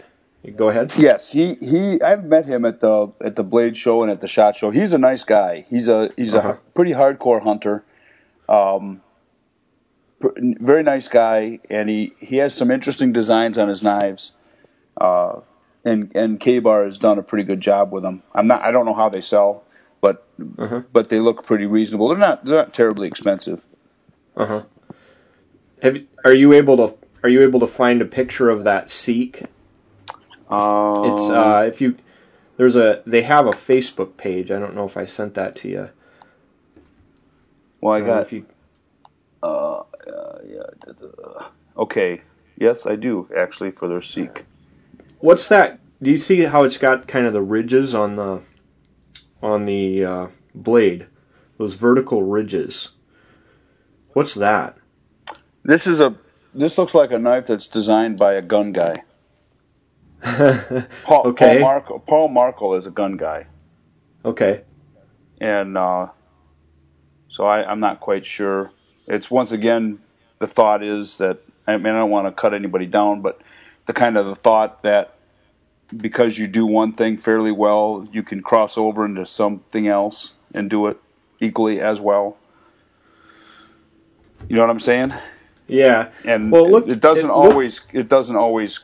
Go 0.56 0.70
ahead. 0.70 0.94
Yes, 0.98 1.30
he 1.30 1.56
he. 1.56 2.02
I've 2.02 2.24
met 2.24 2.46
him 2.46 2.64
at 2.64 2.80
the 2.80 3.12
at 3.22 3.36
the 3.36 3.44
Blade 3.44 3.76
Show 3.76 4.04
and 4.04 4.12
at 4.12 4.22
the 4.22 4.28
Shot 4.30 4.56
Show. 4.56 4.70
He's 4.70 4.94
a 4.94 4.98
nice 4.98 5.26
guy. 5.26 5.66
He's 5.70 5.90
a 5.90 6.12
he's 6.16 6.34
Uh-huh. 6.34 6.52
a 6.52 6.54
pretty 6.74 6.92
hardcore 6.94 7.42
hunter. 7.44 7.84
Um, 8.48 9.02
very 10.22 10.84
nice 10.84 11.10
guy, 11.10 11.60
and 11.70 11.90
he 11.90 12.14
he 12.20 12.38
has 12.38 12.54
some 12.54 12.72
interesting 12.72 13.12
designs 13.12 13.58
on 13.58 13.68
his 13.68 13.84
knives. 13.84 14.32
Uh, 15.00 15.42
and 15.86 16.12
and 16.16 16.40
K 16.40 16.60
Bar 16.60 16.86
has 16.86 16.98
done 16.98 17.20
a 17.20 17.24
pretty 17.24 17.46
good 17.46 17.62
job 17.62 17.92
with 17.92 18.04
them. 18.04 18.22
I'm 18.36 18.48
not. 18.48 18.62
I 18.64 18.72
don't 18.72 18.86
know 18.86 18.94
how 18.94 19.10
they 19.10 19.22
sell, 19.22 19.64
but 20.02 20.28
Uh-huh. 20.58 20.82
but 20.92 21.10
they 21.10 21.20
look 21.20 21.46
pretty 21.46 21.66
reasonable. 21.66 22.10
They're 22.10 22.18
not 22.18 22.44
they're 22.46 22.58
not 22.58 22.74
terribly 22.74 23.08
expensive. 23.08 23.62
Uh 24.36 24.46
huh. 24.46 24.64
Have 25.82 25.98
are 26.26 26.36
you 26.36 26.54
able 26.54 26.78
to 26.78 26.96
are 27.24 27.30
you 27.30 27.44
able 27.44 27.62
to 27.62 27.68
find 27.68 28.02
a 28.02 28.06
picture 28.06 28.50
of 28.50 28.66
that 28.66 28.92
Seek? 28.92 29.44
Um, 30.50 31.06
It's 31.06 31.30
uh 31.30 31.64
if 31.68 31.80
you 31.82 31.96
there's 32.58 32.76
a 32.76 33.02
they 33.06 33.22
have 33.22 33.46
a 33.48 33.52
Facebook 33.52 34.18
page. 34.18 34.52
I 34.52 34.60
don't 34.60 34.76
know 34.76 34.86
if 34.86 34.98
I 34.98 35.06
sent 35.06 35.36
that 35.36 35.56
to 35.58 35.70
you. 35.70 35.90
well, 37.82 37.94
I 37.94 38.02
Uh, 38.02 38.06
got 38.06 38.22
if 38.24 38.34
you 38.34 38.46
Uh, 39.42 39.78
uh, 39.80 40.40
yeah. 40.46 41.48
Okay. 41.78 42.22
Yes, 42.58 42.86
I 42.86 42.96
do 42.98 43.30
actually 43.38 43.72
for 43.72 43.88
their 43.88 44.02
Seek. 44.02 44.44
What's 45.20 45.50
that? 45.50 45.80
Do 46.02 46.12
you 46.12 46.18
see 46.18 46.42
how 46.42 46.64
it's 46.64 46.78
got 46.78 47.08
kind 47.08 47.26
of 47.26 47.34
the 47.34 47.42
ridges 47.42 47.94
on 47.96 48.16
the 48.16 48.42
on 49.42 49.66
the 49.66 50.06
uh, 50.06 50.28
blade? 50.56 51.08
Those 51.58 51.76
vertical 51.76 52.24
ridges. 52.24 52.90
What's 54.14 54.36
that? 54.36 54.78
This 55.64 55.88
is 55.88 56.00
a. 56.00 56.16
This 56.56 56.78
looks 56.78 56.94
like 56.96 57.12
a 57.12 57.20
knife 57.20 57.48
that's 57.48 57.68
designed 57.68 58.18
by 58.18 58.34
a 58.34 58.42
gun 58.42 58.72
guy. 58.72 59.04
Paul, 60.24 61.28
Okay. 61.28 61.52
Paul, 61.54 61.60
Markle, 61.60 62.00
Paul 62.00 62.28
Markle 62.30 62.76
is 62.76 62.86
a 62.86 62.92
gun 62.92 63.16
guy, 63.16 63.48
okay. 64.26 64.64
and 65.40 65.78
uh, 65.78 66.08
so 67.30 67.46
I, 67.46 67.70
I'm 67.70 67.80
not 67.80 68.02
quite 68.02 68.26
sure. 68.26 68.72
It's 69.08 69.32
once 69.32 69.52
again 69.54 70.00
the 70.40 70.48
thought 70.48 70.84
is 70.84 71.18
that 71.18 71.40
I 71.68 71.78
mean 71.78 71.88
I 71.96 72.00
don't 72.00 72.10
want 72.10 72.28
to 72.28 72.32
cut 72.34 72.54
anybody 72.54 72.86
down, 72.86 73.22
but 73.22 73.40
the 73.90 73.94
kind 73.94 74.18
of 74.18 74.28
the 74.28 74.36
thought 74.36 74.84
that 74.84 75.16
because 75.98 76.38
you 76.38 76.46
do 76.46 76.64
one 76.64 76.94
thing 76.94 77.18
fairly 77.18 77.52
well, 77.52 78.08
you 78.12 78.22
can 78.22 78.40
cross 78.44 78.78
over 78.78 79.04
into 79.04 79.26
something 79.26 79.88
else 79.88 80.34
and 80.54 80.70
do 80.70 80.86
it 80.86 80.98
equally 81.40 81.82
as 81.82 82.00
well. 82.00 82.38
You 84.48 84.58
know 84.58 84.62
what 84.62 84.70
I'm 84.70 84.80
saying? 84.80 85.12
Yeah. 85.68 86.10
And 86.24 86.52
Well, 86.52 86.70
look- 86.70 86.88
it 86.88 87.00
doesn't 87.00 87.26
it 87.32 87.34
look- 87.34 87.36
always 87.52 87.82
it 87.92 88.08
doesn't 88.10 88.36
always 88.36 88.80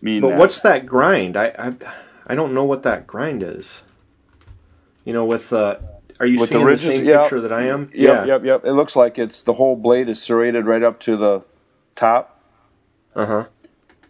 mean 0.00 0.22
But 0.22 0.30
that. 0.30 0.38
what's 0.38 0.60
that 0.60 0.86
grind? 0.86 1.36
I, 1.36 1.48
I 1.58 1.74
I 2.28 2.34
don't 2.34 2.54
know 2.54 2.64
what 2.64 2.84
that 2.84 3.06
grind 3.06 3.42
is. 3.42 3.82
You 5.04 5.12
know, 5.12 5.26
with 5.26 5.52
uh, 5.52 5.76
are 6.18 6.24
you 6.24 6.40
With 6.40 6.48
the 6.48 6.54
seeing 6.54 6.64
the, 6.64 6.70
ridges? 6.70 6.86
same 6.86 7.04
Yeah. 7.04 7.20
picture 7.24 7.42
that 7.42 7.52
I 7.52 7.66
am? 7.66 7.90
Yep, 7.92 8.26
yep, 8.26 8.42
yep. 8.46 8.64
It 8.64 8.72
looks 8.72 8.96
like 8.96 9.18
it's 9.18 9.42
the 9.42 9.52
whole 9.52 9.76
blade 9.76 10.08
is 10.08 10.22
serrated 10.22 10.64
right 10.64 10.82
up 10.82 11.00
to 11.00 11.18
the 11.18 11.42
top. 11.94 12.38
Uh 13.14 13.26
huh. 13.26 13.44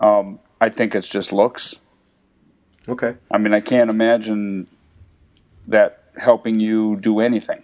Um, 0.01 0.38
I 0.61 0.69
think 0.69 0.95
it's 0.95 1.09
just 1.09 1.33
looks. 1.33 1.75
Okay. 2.88 3.15
I 3.31 3.38
mean, 3.38 3.55
I 3.55 3.61
can't 3.61 3.91
imagine 3.91 4.67
that 5.69 6.03
helping 6.17 6.61
you 6.61 6.97
do 6.97 7.21
anything, 7.21 7.62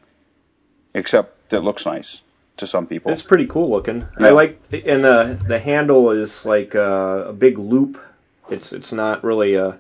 except 0.94 1.53
it 1.53 1.61
looks 1.61 1.85
nice 1.87 2.20
to 2.59 2.66
some 2.66 2.87
people. 2.87 3.12
It's 3.12 3.22
pretty 3.22 3.46
cool 3.46 3.70
looking. 3.70 4.07
Yeah. 4.20 4.29
I 4.29 4.31
like, 4.31 4.61
and 4.72 5.05
the 5.05 5.38
the 5.46 5.59
handle 5.59 6.11
is 6.11 6.44
like 6.44 6.74
a, 6.74 7.27
a 7.29 7.33
big 7.33 7.59
loop. 7.59 8.01
It's 8.48 8.72
it's 8.72 8.92
not 8.92 9.24
really 9.24 9.55
a. 9.55 9.79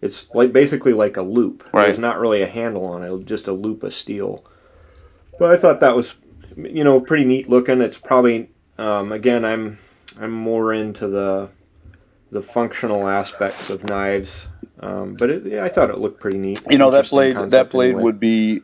It's 0.00 0.32
like 0.32 0.52
basically 0.52 0.92
like 0.92 1.16
a 1.16 1.22
loop. 1.22 1.68
Right. 1.72 1.86
There's 1.86 1.98
not 1.98 2.20
really 2.20 2.42
a 2.42 2.46
handle 2.46 2.86
on 2.86 3.02
it, 3.02 3.26
just 3.26 3.48
a 3.48 3.52
loop 3.52 3.82
of 3.82 3.94
steel. 3.94 4.44
But 5.38 5.52
I 5.52 5.56
thought 5.56 5.80
that 5.80 5.96
was, 5.96 6.14
you 6.56 6.84
know, 6.84 7.00
pretty 7.00 7.24
neat 7.24 7.48
looking. 7.48 7.80
It's 7.80 7.98
probably, 7.98 8.50
um, 8.76 9.12
again, 9.12 9.44
I'm 9.44 9.78
I'm 10.20 10.32
more 10.32 10.74
into 10.74 11.08
the 11.08 11.50
the 12.30 12.42
functional 12.42 13.08
aspects 13.08 13.70
of 13.70 13.84
knives. 13.84 14.48
Um, 14.80 15.14
but 15.14 15.30
it, 15.30 15.46
yeah, 15.46 15.64
I 15.64 15.68
thought 15.68 15.90
it 15.90 15.98
looked 15.98 16.20
pretty 16.20 16.38
neat. 16.38 16.60
you 16.68 16.78
know 16.78 16.90
that 16.92 17.10
blade. 17.10 17.36
That 17.50 17.70
blade 17.70 17.90
anyway. 17.90 18.02
would 18.02 18.20
be, 18.20 18.62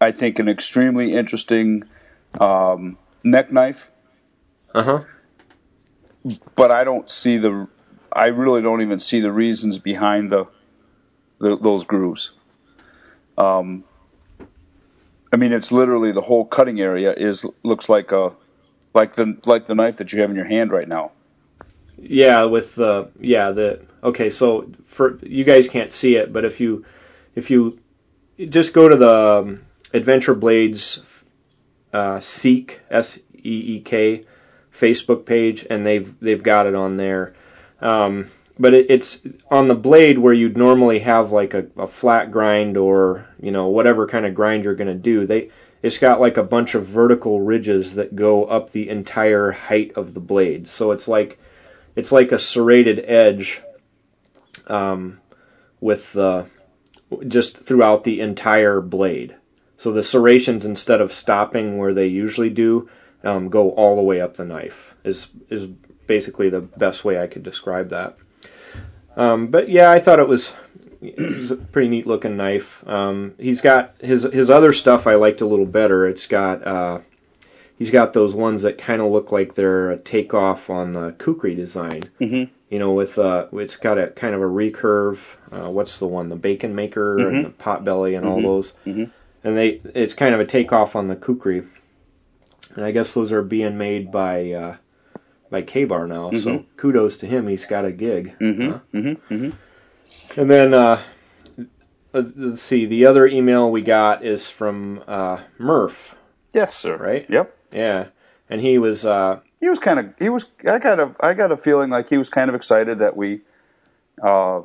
I 0.00 0.12
think, 0.12 0.38
an 0.38 0.48
extremely 0.48 1.14
interesting 1.14 1.84
um, 2.40 2.98
neck 3.22 3.52
knife. 3.52 3.90
Uh 4.74 4.82
huh. 4.82 5.04
but 6.56 6.70
I 6.70 6.84
don't 6.84 7.08
see 7.08 7.38
the. 7.38 7.68
I 8.12 8.26
really 8.26 8.62
don't 8.62 8.82
even 8.82 9.00
see 9.00 9.20
the 9.20 9.32
reasons 9.32 9.78
behind 9.78 10.30
the, 10.30 10.46
the 11.38 11.56
those 11.56 11.84
grooves. 11.84 12.30
Um, 13.36 13.84
I 15.32 15.36
mean, 15.36 15.52
it's 15.52 15.72
literally 15.72 16.12
the 16.12 16.20
whole 16.20 16.44
cutting 16.44 16.80
area 16.80 17.12
is 17.12 17.44
looks 17.62 17.88
like 17.88 18.12
a, 18.12 18.32
like 18.94 19.14
the 19.14 19.36
like 19.44 19.66
the 19.66 19.74
knife 19.74 19.96
that 19.96 20.12
you 20.12 20.20
have 20.20 20.30
in 20.30 20.36
your 20.36 20.46
hand 20.46 20.70
right 20.70 20.88
now. 20.88 21.12
Yeah, 21.98 22.44
with 22.44 22.74
the 22.74 23.10
yeah 23.20 23.50
the 23.50 23.80
okay. 24.02 24.30
So 24.30 24.70
for 24.86 25.18
you 25.22 25.44
guys 25.44 25.68
can't 25.68 25.92
see 25.92 26.16
it, 26.16 26.32
but 26.32 26.44
if 26.44 26.60
you 26.60 26.84
if 27.34 27.50
you 27.50 27.80
just 28.38 28.72
go 28.72 28.88
to 28.88 28.96
the 28.96 29.16
um, 29.16 29.62
Adventure 29.92 30.34
Blades 30.34 31.02
uh, 31.92 32.20
Seek 32.20 32.80
S 32.90 33.18
E 33.36 33.76
E 33.76 33.80
K 33.80 34.24
Facebook 34.76 35.26
page, 35.26 35.66
and 35.68 35.86
they've 35.86 36.18
they've 36.20 36.42
got 36.42 36.66
it 36.66 36.74
on 36.74 36.96
there. 36.96 37.34
Um, 37.80 38.30
but 38.58 38.74
it, 38.74 38.86
it's 38.88 39.20
on 39.50 39.68
the 39.68 39.74
blade 39.74 40.18
where 40.18 40.32
you'd 40.32 40.56
normally 40.56 41.00
have 41.00 41.32
like 41.32 41.54
a, 41.54 41.66
a 41.76 41.88
flat 41.88 42.30
grind 42.30 42.76
or 42.76 43.26
you 43.40 43.50
know 43.50 43.68
whatever 43.68 44.06
kind 44.06 44.26
of 44.26 44.34
grind 44.34 44.64
you're 44.64 44.74
going 44.74 44.88
to 44.88 44.94
do. 44.94 45.26
They 45.26 45.50
it's 45.84 45.98
got 45.98 46.18
like 46.18 46.38
a 46.38 46.42
bunch 46.42 46.74
of 46.74 46.86
vertical 46.86 47.42
ridges 47.42 47.96
that 47.96 48.16
go 48.16 48.46
up 48.46 48.72
the 48.72 48.88
entire 48.88 49.50
height 49.50 49.92
of 49.96 50.14
the 50.14 50.20
blade. 50.20 50.66
So 50.66 50.92
it's 50.92 51.06
like 51.06 51.38
it's 51.94 52.10
like 52.10 52.32
a 52.32 52.38
serrated 52.38 53.04
edge 53.06 53.60
um, 54.66 55.20
with 55.82 56.10
the 56.14 56.46
just 57.28 57.58
throughout 57.58 58.02
the 58.02 58.22
entire 58.22 58.80
blade. 58.80 59.36
So 59.76 59.92
the 59.92 60.02
serrations, 60.02 60.64
instead 60.64 61.02
of 61.02 61.12
stopping 61.12 61.76
where 61.76 61.92
they 61.92 62.06
usually 62.06 62.48
do, 62.48 62.88
um, 63.22 63.50
go 63.50 63.68
all 63.68 63.96
the 63.96 64.02
way 64.02 64.22
up 64.22 64.36
the 64.36 64.46
knife. 64.46 64.94
Is 65.04 65.26
is 65.50 65.66
basically 66.06 66.48
the 66.48 66.62
best 66.62 67.04
way 67.04 67.20
I 67.20 67.26
could 67.26 67.42
describe 67.42 67.90
that. 67.90 68.16
Um, 69.18 69.48
but 69.48 69.68
yeah, 69.68 69.90
I 69.90 70.00
thought 70.00 70.18
it 70.18 70.28
was 70.28 70.50
it 71.08 71.38
was 71.38 71.50
a 71.50 71.56
pretty 71.56 71.88
neat 71.88 72.06
looking 72.06 72.36
knife. 72.36 72.82
Um, 72.86 73.34
he's 73.38 73.60
got 73.60 73.94
his 74.00 74.22
his 74.24 74.50
other 74.50 74.72
stuff 74.72 75.06
I 75.06 75.14
liked 75.16 75.40
a 75.40 75.46
little 75.46 75.66
better. 75.66 76.08
It's 76.08 76.26
got 76.26 76.66
uh, 76.66 76.98
he's 77.78 77.90
got 77.90 78.12
those 78.12 78.34
ones 78.34 78.62
that 78.62 78.78
kind 78.78 79.00
of 79.02 79.10
look 79.10 79.32
like 79.32 79.54
they're 79.54 79.90
a 79.92 79.96
takeoff 79.98 80.70
on 80.70 80.92
the 80.92 81.12
Kukri 81.12 81.54
design. 81.54 82.10
Mm-hmm. 82.20 82.52
You 82.70 82.78
know, 82.78 82.92
with 82.92 83.18
uh, 83.18 83.46
it's 83.52 83.76
got 83.76 83.98
a 83.98 84.08
kind 84.08 84.34
of 84.34 84.40
a 84.40 84.44
recurve. 84.46 85.18
Uh, 85.52 85.70
what's 85.70 85.98
the 85.98 86.06
one? 86.08 86.28
The 86.28 86.36
Bacon 86.36 86.74
Maker 86.74 87.16
Mhm. 87.18 87.28
and 87.28 87.44
the 87.44 87.50
Pot 87.50 87.84
Belly 87.84 88.14
and 88.16 88.26
all 88.26 88.38
Mhm. 88.38 88.42
those. 88.42 88.72
Mhm. 88.86 89.10
And 89.44 89.56
they 89.56 89.80
it's 89.94 90.14
kind 90.14 90.34
of 90.34 90.40
a 90.40 90.46
takeoff 90.46 90.96
on 90.96 91.06
the 91.08 91.16
Kukri. 91.16 91.62
And 92.74 92.84
I 92.84 92.90
guess 92.90 93.14
those 93.14 93.30
are 93.30 93.42
being 93.42 93.78
made 93.78 94.10
by 94.10 94.52
uh, 94.52 94.76
by 95.50 95.62
K-Bar 95.62 96.08
now. 96.08 96.30
So 96.32 96.50
Mhm. 96.50 96.64
kudos 96.76 97.18
to 97.18 97.26
him. 97.26 97.46
He's 97.46 97.66
got 97.66 97.84
a 97.84 97.92
gig. 97.92 98.34
Mm-hmm. 98.40 98.70
Huh? 98.70 99.50
And 100.36 100.50
then 100.50 100.74
uh, 100.74 101.02
let's 102.12 102.62
see. 102.62 102.86
The 102.86 103.06
other 103.06 103.26
email 103.26 103.70
we 103.70 103.82
got 103.82 104.24
is 104.24 104.48
from 104.48 105.02
uh, 105.06 105.42
Murph, 105.58 106.14
Yes, 106.52 106.74
sir. 106.74 106.96
right? 106.96 107.26
Yep. 107.28 107.56
Yeah, 107.72 108.06
and 108.50 108.60
he 108.60 108.78
was 108.78 109.04
uh, 109.04 109.40
He 109.60 109.68
was 109.68 109.78
kind 109.78 109.98
of. 110.00 110.14
He 110.18 110.28
was. 110.28 110.46
I 110.68 110.78
got 110.78 111.00
a. 111.00 111.14
I 111.20 111.34
got 111.34 111.52
a 111.52 111.56
feeling 111.56 111.90
like 111.90 112.08
he 112.08 112.18
was 112.18 112.28
kind 112.30 112.48
of 112.48 112.54
excited 112.54 112.98
that 113.00 113.16
we. 113.16 113.40
Uh, 114.22 114.62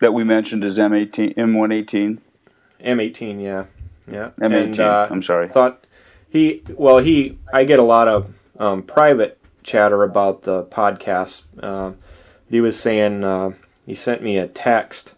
that 0.00 0.12
we 0.12 0.24
mentioned 0.24 0.62
his 0.62 0.76
M18, 0.76 1.36
M118, 1.36 2.18
M18. 2.84 3.42
Yeah, 3.42 3.64
yeah. 4.10 4.30
M18. 4.38 4.62
And, 4.64 4.80
uh, 4.80 5.08
I'm 5.10 5.22
sorry. 5.22 5.48
thought 5.48 5.86
he 6.28 6.62
well 6.76 6.98
he 6.98 7.38
I 7.52 7.64
get 7.64 7.78
a 7.78 7.82
lot 7.82 8.08
of 8.08 8.34
um, 8.58 8.82
private 8.82 9.38
chatter 9.62 10.02
about 10.02 10.42
the 10.42 10.64
podcast. 10.64 11.42
Um, 11.64 11.96
he 12.50 12.60
was 12.60 12.78
saying 12.78 13.24
uh, 13.24 13.52
he 13.86 13.94
sent 13.94 14.22
me 14.22 14.38
a 14.38 14.46
text 14.46 15.14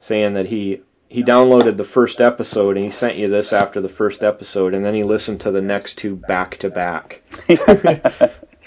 saying 0.00 0.34
that 0.34 0.46
he 0.46 0.82
he 1.08 1.22
downloaded 1.22 1.76
the 1.76 1.84
first 1.84 2.20
episode 2.20 2.76
and 2.76 2.84
he 2.84 2.90
sent 2.90 3.16
you 3.16 3.28
this 3.28 3.52
after 3.52 3.80
the 3.80 3.88
first 3.88 4.22
episode 4.22 4.74
and 4.74 4.84
then 4.84 4.94
he 4.94 5.02
listened 5.02 5.40
to 5.40 5.50
the 5.50 5.60
next 5.60 5.96
two 5.96 6.16
back 6.16 6.58
to 6.58 6.70
back 6.70 7.22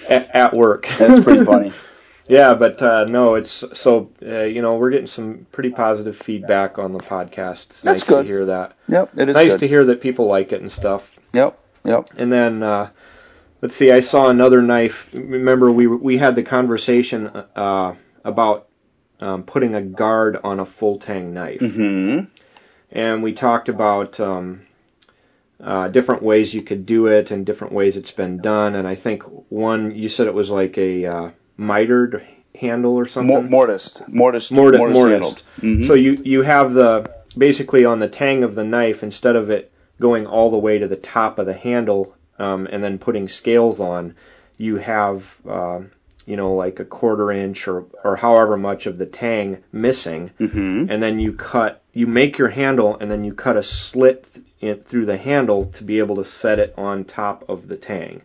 at, 0.10 0.54
work. 0.54 0.88
That's 0.98 1.24
pretty 1.24 1.46
funny. 1.46 1.74
Yeah, 2.30 2.56
but 2.56 2.82
uh, 2.82 3.06
no, 3.06 3.36
it's 3.36 3.64
so 3.74 4.12
uh, 4.22 4.42
you 4.42 4.62
know 4.62 4.76
we're 4.76 4.90
getting 4.90 5.08
some 5.08 5.48
pretty 5.54 5.70
positive 5.70 6.18
feedback 6.18 6.78
on 6.78 6.92
the 6.92 7.00
podcast. 7.00 7.70
It's 7.70 7.82
That's 7.82 8.02
nice 8.02 8.04
good. 8.04 8.24
to 8.24 8.28
hear 8.28 8.46
that. 8.48 8.74
Yep. 8.90 9.18
It 9.18 9.30
is 9.30 9.34
nice 9.34 9.52
good. 9.54 9.60
to 9.62 9.68
hear 9.70 9.86
that 9.86 10.02
people 10.02 10.28
like 10.28 10.52
it 10.52 10.60
and 10.60 10.70
stuff. 10.70 11.10
Yep. 11.32 11.58
Yep. 11.86 12.10
And 12.18 12.30
then 12.30 12.64
uh, 12.64 12.90
let's 13.62 13.78
see, 13.78 13.92
I 13.94 14.02
saw 14.02 14.28
another 14.28 14.62
knife. 14.62 15.10
Remember, 15.14 15.72
we 15.72 15.88
we 15.88 16.18
had 16.18 16.36
the 16.36 16.44
conversation 16.44 17.28
uh, 17.28 17.96
about 18.26 18.68
um, 19.20 19.44
putting 19.44 19.76
a 19.76 19.82
guard 19.82 20.38
on 20.44 20.60
a 20.60 20.66
full 20.66 21.00
tang 21.00 21.34
knife, 21.34 21.60
Mm-hmm. 21.60 22.26
and 22.92 23.24
we 23.24 23.34
talked 23.34 23.70
about 23.70 24.20
um, 24.20 24.62
uh, 25.62 25.88
different 25.88 26.22
ways 26.24 26.54
you 26.54 26.62
could 26.62 26.86
do 26.86 27.08
it 27.08 27.32
and 27.32 27.46
different 27.46 27.74
ways 27.74 27.98
it's 27.98 28.12
been 28.12 28.38
done. 28.38 28.76
And 28.76 28.88
I 28.88 28.96
think 28.96 29.24
one 29.50 29.96
you 29.96 30.08
said 30.10 30.28
it 30.28 30.34
was 30.34 30.50
like 30.52 30.78
a 30.78 31.06
uh, 31.06 31.30
mitered 31.58 32.26
handle 32.54 32.94
or 32.96 33.08
something. 33.08 33.28
Mor- 33.34 33.44
mortised. 33.44 34.04
Mortised. 34.08 34.52
Morti- 34.52 34.78
mortised 34.78 35.00
mortised. 35.00 35.44
Mhm. 35.62 35.86
So 35.88 35.94
you 35.96 36.22
you 36.24 36.42
have 36.44 36.74
the 36.74 37.10
basically 37.38 37.86
on 37.86 38.00
the 38.00 38.08
tang 38.10 38.44
of 38.44 38.56
the 38.56 38.64
knife 38.64 39.04
instead 39.04 39.36
of 39.36 39.50
it 39.50 39.72
going 40.00 40.28
all 40.28 40.52
the 40.52 40.58
way 40.58 40.78
to 40.80 40.88
the 40.88 40.96
top 40.96 41.40
of 41.40 41.46
the 41.48 41.54
handle 41.54 42.14
um, 42.40 42.68
and 42.72 42.84
then 42.84 43.00
putting 43.00 43.28
scales 43.28 43.80
on, 43.80 44.14
you 44.58 44.78
have 44.78 45.24
um, 45.50 45.90
you 46.28 46.36
know 46.36 46.54
like 46.54 46.80
a 46.80 46.86
quarter 46.86 47.32
inch 47.32 47.68
or 47.68 47.86
or 48.04 48.16
however 48.16 48.56
much 48.58 48.86
of 48.86 48.98
the 49.00 49.06
tang 49.08 49.64
missing, 49.72 50.30
Mhm. 50.40 50.92
and 50.92 51.02
then 51.02 51.20
you 51.20 51.34
cut 51.34 51.82
you 51.94 52.06
make 52.06 52.38
your 52.38 52.50
handle 52.50 52.96
and 53.00 53.10
then 53.10 53.24
you 53.24 53.34
cut 53.34 53.58
a 53.58 53.64
slit 53.64 54.26
in, 54.62 54.76
through 54.82 55.06
the 55.08 55.18
handle 55.18 55.66
to 55.78 55.84
be 55.84 55.98
able 56.00 56.18
to 56.18 56.24
set 56.26 56.60
it 56.60 56.74
on 56.78 57.06
top 57.06 57.50
of 57.50 57.68
the 57.68 57.78
tang, 57.78 58.22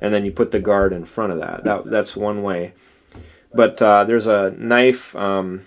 and 0.00 0.12
then 0.14 0.24
you 0.24 0.30
put 0.30 0.50
the 0.52 0.60
guard 0.60 0.92
in 0.92 1.04
front 1.04 1.32
of 1.32 1.38
that. 1.40 1.64
That 1.64 1.90
that's 1.90 2.14
one 2.14 2.42
way. 2.42 2.72
But 3.52 3.80
uh, 3.80 4.04
there's 4.04 4.26
a 4.26 4.50
knife 4.56 5.16
um, 5.16 5.62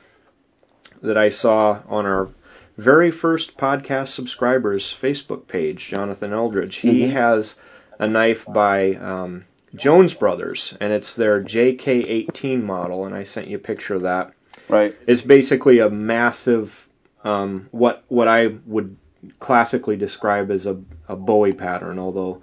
that 1.02 1.18
I 1.18 1.30
saw 1.30 1.80
on 1.90 2.06
our 2.06 2.30
very 2.78 3.12
first 3.12 3.58
podcast 3.58 4.10
subscribers 4.10 4.86
Facebook 4.94 5.48
page, 5.48 5.88
Jonathan 5.90 6.32
Eldridge. 6.32 6.76
He 6.76 7.02
Mhm. 7.08 7.12
has 7.14 7.56
a 8.00 8.08
knife 8.08 8.46
by 8.48 8.94
um, 8.96 9.46
Jones 9.76 10.14
Brothers, 10.14 10.78
and 10.80 10.92
it's 10.92 11.16
their 11.16 11.44
JK18 11.44 12.62
model, 12.62 13.06
and 13.06 13.16
I 13.16 13.24
sent 13.24 13.48
you 13.48 13.58
a 13.58 13.60
picture 13.60 13.96
of 13.96 14.04
that. 14.04 14.34
Right. 14.68 14.96
It's 15.08 15.22
basically 15.22 15.80
a 15.80 15.90
massive, 15.90 16.88
um, 17.24 17.68
what 17.72 18.04
what 18.08 18.28
I 18.28 18.48
would 18.66 18.98
classically 19.40 19.98
describe 19.98 20.52
as 20.52 20.66
a, 20.66 20.82
a 21.08 21.16
Bowie 21.16 21.54
pattern, 21.54 22.00
although 22.00 22.42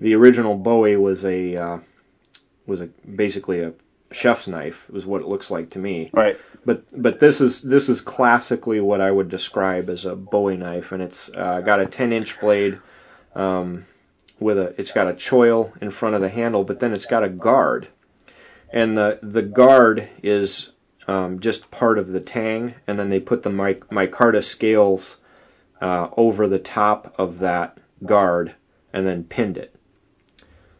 the 0.00 0.14
original 0.14 0.56
Bowie 0.56 0.96
was 0.96 1.24
a 1.24 1.56
uh, 1.56 1.78
was 2.66 2.80
a 2.80 2.86
basically 2.86 3.60
a 3.60 3.72
chef's 4.12 4.48
knife. 4.48 4.88
Was 4.90 5.04
what 5.04 5.22
it 5.22 5.28
looks 5.28 5.50
like 5.50 5.70
to 5.70 5.78
me. 5.78 6.10
Right. 6.12 6.38
But 6.64 6.84
but 6.96 7.20
this 7.20 7.40
is 7.40 7.60
this 7.60 7.88
is 7.88 8.00
classically 8.00 8.80
what 8.80 9.00
I 9.00 9.10
would 9.10 9.28
describe 9.28 9.90
as 9.90 10.06
a 10.06 10.16
Bowie 10.16 10.56
knife, 10.56 10.92
and 10.92 11.02
it's 11.02 11.30
uh, 11.34 11.60
got 11.60 11.80
a 11.80 11.86
10 11.86 12.12
inch 12.12 12.40
blade 12.40 12.78
um, 13.34 13.86
with 14.40 14.58
a 14.58 14.74
it's 14.78 14.92
got 14.92 15.08
a 15.08 15.14
choil 15.14 15.72
in 15.80 15.90
front 15.90 16.14
of 16.14 16.20
the 16.20 16.28
handle, 16.28 16.64
but 16.64 16.80
then 16.80 16.92
it's 16.92 17.06
got 17.06 17.24
a 17.24 17.28
guard, 17.28 17.88
and 18.72 18.96
the 18.96 19.18
the 19.22 19.42
guard 19.42 20.08
is 20.22 20.72
um, 21.06 21.40
just 21.40 21.70
part 21.70 21.98
of 21.98 22.08
the 22.08 22.20
tang, 22.20 22.74
and 22.86 22.98
then 22.98 23.10
they 23.10 23.20
put 23.20 23.42
the 23.42 23.50
mic- 23.50 23.88
micarta 23.90 24.42
scales 24.42 25.18
uh, 25.80 26.08
over 26.16 26.48
the 26.48 26.58
top 26.58 27.14
of 27.18 27.40
that 27.40 27.78
guard, 28.04 28.54
and 28.92 29.06
then 29.06 29.24
pinned 29.24 29.58
it. 29.58 29.74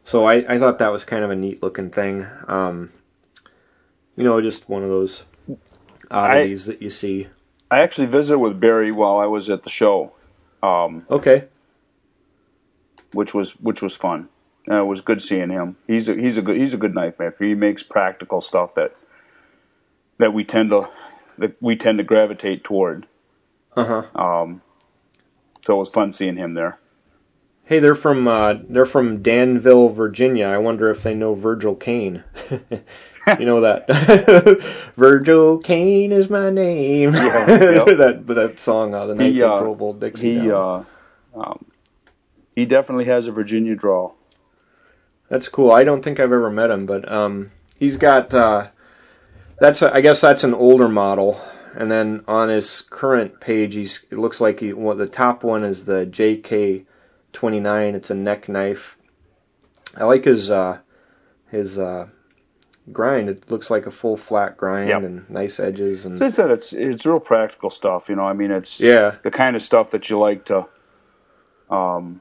So 0.04 0.26
I, 0.26 0.54
I 0.54 0.58
thought 0.58 0.78
that 0.80 0.92
was 0.92 1.04
kind 1.04 1.24
of 1.24 1.30
a 1.30 1.36
neat 1.36 1.62
looking 1.62 1.90
thing. 1.90 2.26
Um, 2.46 2.92
you 4.16 4.24
know, 4.24 4.40
just 4.40 4.68
one 4.68 4.82
of 4.82 4.90
those 4.90 5.24
oddities 6.10 6.66
that 6.66 6.82
you 6.82 6.90
see. 6.90 7.28
I 7.70 7.80
actually 7.80 8.08
visited 8.08 8.38
with 8.38 8.60
Barry 8.60 8.92
while 8.92 9.18
I 9.18 9.26
was 9.26 9.50
at 9.50 9.62
the 9.62 9.70
show, 9.70 10.12
um, 10.62 11.06
Okay. 11.10 11.44
Which 13.14 13.32
was 13.32 13.52
which 13.52 13.80
was 13.80 13.94
fun. 13.94 14.28
Uh, 14.70 14.82
it 14.82 14.86
was 14.86 15.00
good 15.00 15.22
seeing 15.22 15.50
him. 15.50 15.76
He's 15.86 16.08
a, 16.08 16.14
he's 16.14 16.38
a 16.38 16.42
good 16.42 16.56
he's 16.56 16.74
a 16.74 16.78
good 16.78 16.94
knife 16.94 17.18
maker. 17.18 17.44
He 17.44 17.54
makes 17.54 17.82
practical 17.82 18.40
stuff 18.40 18.74
that 18.76 18.96
that 20.18 20.32
we 20.32 20.44
tend 20.44 20.70
to 20.70 20.88
that 21.38 21.60
we 21.60 21.76
tend 21.76 21.98
to 21.98 22.04
gravitate 22.04 22.64
toward. 22.64 23.06
Uh 23.76 23.84
huh. 23.84 24.22
Um, 24.22 24.62
so 25.66 25.74
it 25.74 25.78
was 25.78 25.90
fun 25.90 26.12
seeing 26.12 26.36
him 26.36 26.54
there. 26.54 26.78
Hey, 27.64 27.78
they're 27.78 27.94
from 27.94 28.28
uh, 28.28 28.54
they're 28.68 28.86
from 28.86 29.22
Danville, 29.22 29.88
Virginia. 29.88 30.46
I 30.46 30.58
wonder 30.58 30.90
if 30.90 31.02
they 31.02 31.14
know 31.14 31.34
Virgil 31.34 31.74
Caine. 31.74 32.22
you 33.38 33.46
know 33.46 33.62
that 33.62 33.86
Virgil 34.96 35.58
Caine 35.58 36.12
is 36.12 36.28
my 36.28 36.50
name. 36.50 37.14
Yeah, 37.14 37.48
yep. 37.48 37.86
that 37.96 38.26
that 38.26 38.60
song, 38.60 38.94
uh, 38.94 39.06
the 39.06 39.14
night 39.14 39.32
He, 39.32 39.42
uh, 39.42 39.58
drove 39.58 39.80
old 39.80 40.00
Dixie 40.00 40.40
He 40.40 40.50
uh, 40.50 40.82
um, 41.34 41.64
he 42.54 42.66
definitely 42.66 43.06
has 43.06 43.26
a 43.26 43.32
Virginia 43.32 43.74
draw. 43.74 44.12
That's 45.28 45.48
cool. 45.48 45.72
I 45.72 45.84
don't 45.84 46.02
think 46.02 46.20
I've 46.20 46.32
ever 46.32 46.50
met 46.50 46.70
him, 46.70 46.86
but 46.86 47.10
um, 47.10 47.50
he's 47.78 47.96
got 47.96 48.32
uh, 48.34 48.68
that's 49.58 49.82
a, 49.82 49.92
I 49.92 50.00
guess 50.00 50.20
that's 50.20 50.44
an 50.44 50.54
older 50.54 50.88
model. 50.88 51.40
And 51.76 51.90
then 51.90 52.22
on 52.28 52.50
his 52.50 52.82
current 52.82 53.40
page, 53.40 53.74
he's 53.74 54.04
it 54.10 54.18
looks 54.18 54.40
like 54.40 54.60
he 54.60 54.72
well, 54.72 54.96
the 54.96 55.06
top 55.06 55.42
one 55.42 55.64
is 55.64 55.84
the 55.84 56.06
JK29. 56.06 57.94
It's 57.94 58.10
a 58.10 58.14
neck 58.14 58.48
knife. 58.48 58.96
I 59.96 60.04
like 60.04 60.24
his 60.24 60.50
uh, 60.50 60.78
his 61.50 61.78
uh, 61.78 62.06
grind. 62.92 63.28
It 63.28 63.50
looks 63.50 63.70
like 63.70 63.86
a 63.86 63.90
full 63.90 64.16
flat 64.16 64.56
grind 64.56 64.88
Yep. 64.90 65.02
and 65.02 65.30
nice 65.30 65.58
edges 65.58 66.04
and 66.04 66.14
As 66.14 66.22
I 66.22 66.28
said, 66.30 66.50
it's 66.50 66.72
it's 66.72 67.06
real 67.06 67.18
practical 67.20 67.70
stuff. 67.70 68.08
You 68.08 68.14
know, 68.16 68.24
I 68.24 68.34
mean, 68.34 68.50
it's 68.52 68.78
yeah, 68.78 69.16
the 69.24 69.30
kind 69.32 69.56
of 69.56 69.62
stuff 69.62 69.92
that 69.92 70.08
you 70.10 70.18
like 70.18 70.44
to, 70.46 70.66
um, 71.70 72.20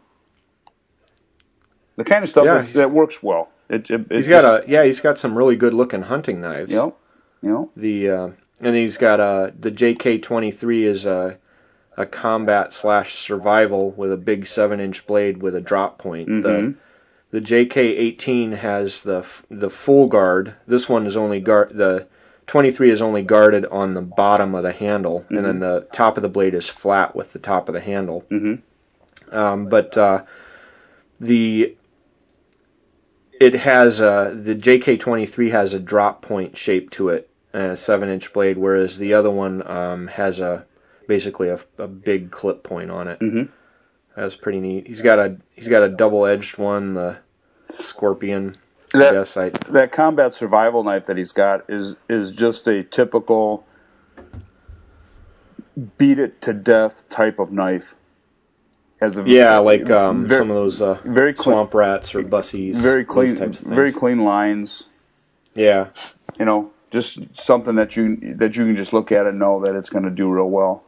the 1.95 2.03
kind 2.03 2.23
of 2.23 2.29
stuff 2.29 2.45
Yeah. 2.45 2.61
that, 2.61 2.73
that 2.73 2.91
works 2.91 3.21
well. 3.21 3.49
It, 3.69 3.89
it, 3.89 4.05
He's 4.11 4.27
got 4.27 4.43
a 4.45 4.69
yeah, 4.69 4.83
he's 4.83 4.99
got 5.01 5.17
some 5.19 5.37
really 5.37 5.55
good 5.55 5.73
looking 5.73 6.01
hunting 6.01 6.41
knives. 6.41 6.71
Yep. 6.71 6.95
Yep. 7.41 7.65
The 7.77 8.09
uh, 8.09 8.29
and 8.59 8.75
he's 8.75 8.97
got 8.97 9.19
a 9.19 9.53
the 9.59 9.71
JK23 9.71 10.83
is 10.83 11.05
a 11.05 11.37
a 11.95 12.05
combat 12.05 12.73
slash 12.73 13.15
survival 13.15 13.91
with 13.91 14.11
a 14.11 14.17
big 14.17 14.47
seven 14.47 14.79
inch 14.79 15.05
blade 15.07 15.41
with 15.41 15.55
a 15.55 15.61
drop 15.61 15.97
point. 15.99 16.27
Mhm. 16.29 16.43
The 17.31 17.39
the 17.39 17.41
JK18 17.41 18.55
has 18.57 19.01
the 19.01 19.25
the 19.49 19.69
full 19.69 20.07
guard. 20.07 20.53
This 20.67 20.87
one 20.89 21.07
is 21.07 21.15
only 21.17 21.39
guard 21.39 21.71
the 21.73 22.07
23 22.47 22.91
is 22.91 23.01
only 23.01 23.23
guarded 23.23 23.65
on 23.65 23.93
the 23.93 24.01
bottom 24.01 24.53
of 24.53 24.63
the 24.63 24.73
handle, 24.73 25.25
and 25.29 25.45
then 25.45 25.59
the 25.59 25.87
top 25.93 26.17
of 26.17 26.23
the 26.23 26.29
blade 26.29 26.53
is 26.53 26.67
flat 26.67 27.15
with 27.15 27.31
the 27.31 27.39
top 27.39 27.69
of 27.69 27.73
the 27.73 27.79
handle. 27.81 28.23
Mhm. 28.29 28.61
Um, 29.31 29.65
but 29.67 29.97
uh, 29.97 30.23
the 31.19 31.75
it 33.39 33.53
has 33.55 33.99
a, 34.01 34.33
the 34.35 34.55
JK23 34.55 35.51
has 35.51 35.73
a 35.73 35.79
drop 35.79 36.21
point 36.21 36.57
shape 36.57 36.91
to 36.91 37.09
it 37.09 37.29
and 37.53 37.71
a 37.73 37.77
seven 37.77 38.09
inch 38.09 38.33
blade, 38.33 38.57
whereas 38.57 38.97
the 38.97 39.13
other 39.15 39.29
one 39.31 39.65
um, 39.67 40.07
has 40.07 40.39
a 40.39 40.65
basically 41.07 41.49
a, 41.49 41.59
a 41.77 41.87
big 41.87 42.31
clip 42.31 42.63
point 42.63 42.89
on 42.91 43.07
it. 43.07 43.19
Mhm. 43.19 43.49
That's 44.15 44.35
pretty 44.35 44.59
neat. 44.59 44.87
He's 44.87 45.01
got 45.01 45.19
a 45.19 45.37
he's 45.55 45.67
got 45.67 45.83
a 45.83 45.89
double 45.89 46.25
edged 46.25 46.57
one, 46.57 46.93
the 46.93 47.17
Scorpion. 47.79 48.53
I 48.93 48.99
That- 48.99 49.13
guess 49.13 49.37
I 49.37 49.49
That 49.71 49.91
combat 49.91 50.35
survival 50.35 50.83
knife 50.83 51.07
that 51.07 51.17
he's 51.17 51.31
got 51.31 51.69
is 51.69 51.95
is 52.09 52.31
just 52.31 52.67
a 52.67 52.83
typical 52.83 53.65
beat 55.97 56.19
it 56.19 56.41
to 56.43 56.53
death 56.53 57.09
type 57.09 57.39
of 57.39 57.51
knife. 57.51 57.95
Has 59.03 59.17
a 59.17 59.23
yeah 59.27 59.57
like 59.57 59.89
um, 59.89 60.25
very, 60.25 60.39
some 60.39 60.49
of 60.49 60.55
those 60.55 60.81
uh, 60.81 60.93
very 61.03 61.33
clean, 61.33 61.53
swamp 61.55 61.73
rats 61.73 62.15
or 62.15 62.21
Busses. 62.23 62.79
very 62.79 63.03
clean, 63.03 63.35
types 63.35 63.61
of 63.61 63.67
very 63.67 63.91
clean 63.91 64.23
lines. 64.23 64.83
Yeah. 65.53 65.89
You 66.39 66.45
know, 66.45 66.71
just 66.89 67.19
something 67.37 67.75
that 67.75 67.97
you 67.97 68.35
that 68.37 68.55
you 68.55 68.63
can 68.65 68.77
just 68.77 68.93
look 68.93 69.11
at 69.11 69.27
and 69.27 69.39
know 69.39 69.65
that 69.65 69.75
it's 69.75 69.89
going 69.89 70.05
to 70.05 70.09
do 70.09 70.29
real 70.31 70.49
well. 70.49 70.85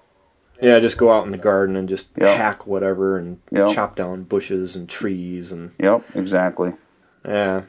Yeah, 0.61 0.79
just 0.79 0.97
go 0.97 1.11
out 1.11 1.25
in 1.25 1.31
the 1.33 1.37
garden 1.37 1.75
and 1.75 1.89
just 1.89 2.11
Yeah. 2.17 2.33
hack 2.37 2.65
whatever 2.65 3.17
and 3.17 3.41
Yeah. 3.51 3.67
chop 3.67 3.97
down 3.97 4.23
bushes 4.23 4.77
and 4.77 4.87
trees 4.87 5.51
and 5.51 5.71
Yep, 5.77 6.03
exactly. 6.15 6.71
yeah. 7.27 7.63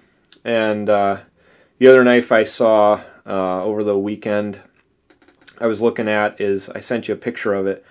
And 0.45 0.89
uh, 0.89 1.17
the 1.79 1.89
other 1.89 2.05
knife 2.05 2.31
I 2.31 2.45
saw 2.45 3.01
uh, 3.27 3.65
over 3.65 3.83
the 3.83 3.99
weekend, 3.99 4.61
I 5.61 5.67
was 5.67 5.83
looking 5.83 6.07
at 6.09 6.41
is 6.41 6.71
I 6.71 6.79
sent 6.83 7.09
you 7.09 7.15
a 7.15 7.19
picture 7.19 7.53
of 7.53 7.67
it. 7.67 7.85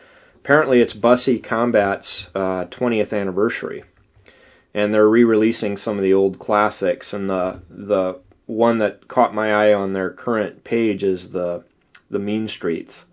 Apparently, 0.45 0.79
it's 0.79 0.93
Busse 0.93 1.41
Combat's 1.41 2.29
uh, 2.36 2.65
20th 2.65 3.19
anniversary, 3.19 3.84
and 4.75 4.93
they're 4.93 5.10
re-releasing 5.10 5.75
some 5.75 5.97
of 5.97 6.03
the 6.03 6.13
old 6.13 6.38
classics. 6.38 7.13
And 7.13 7.27
the 7.27 7.62
the 7.67 8.19
one 8.45 8.77
that 8.77 9.08
caught 9.08 9.34
my 9.34 9.51
eye 9.51 9.73
on 9.73 9.93
their 9.93 10.12
current 10.12 10.63
page 10.63 11.03
is 11.03 11.31
the 11.31 11.63
the 12.12 12.19
Mean 12.19 12.47
Streets, 12.47 13.08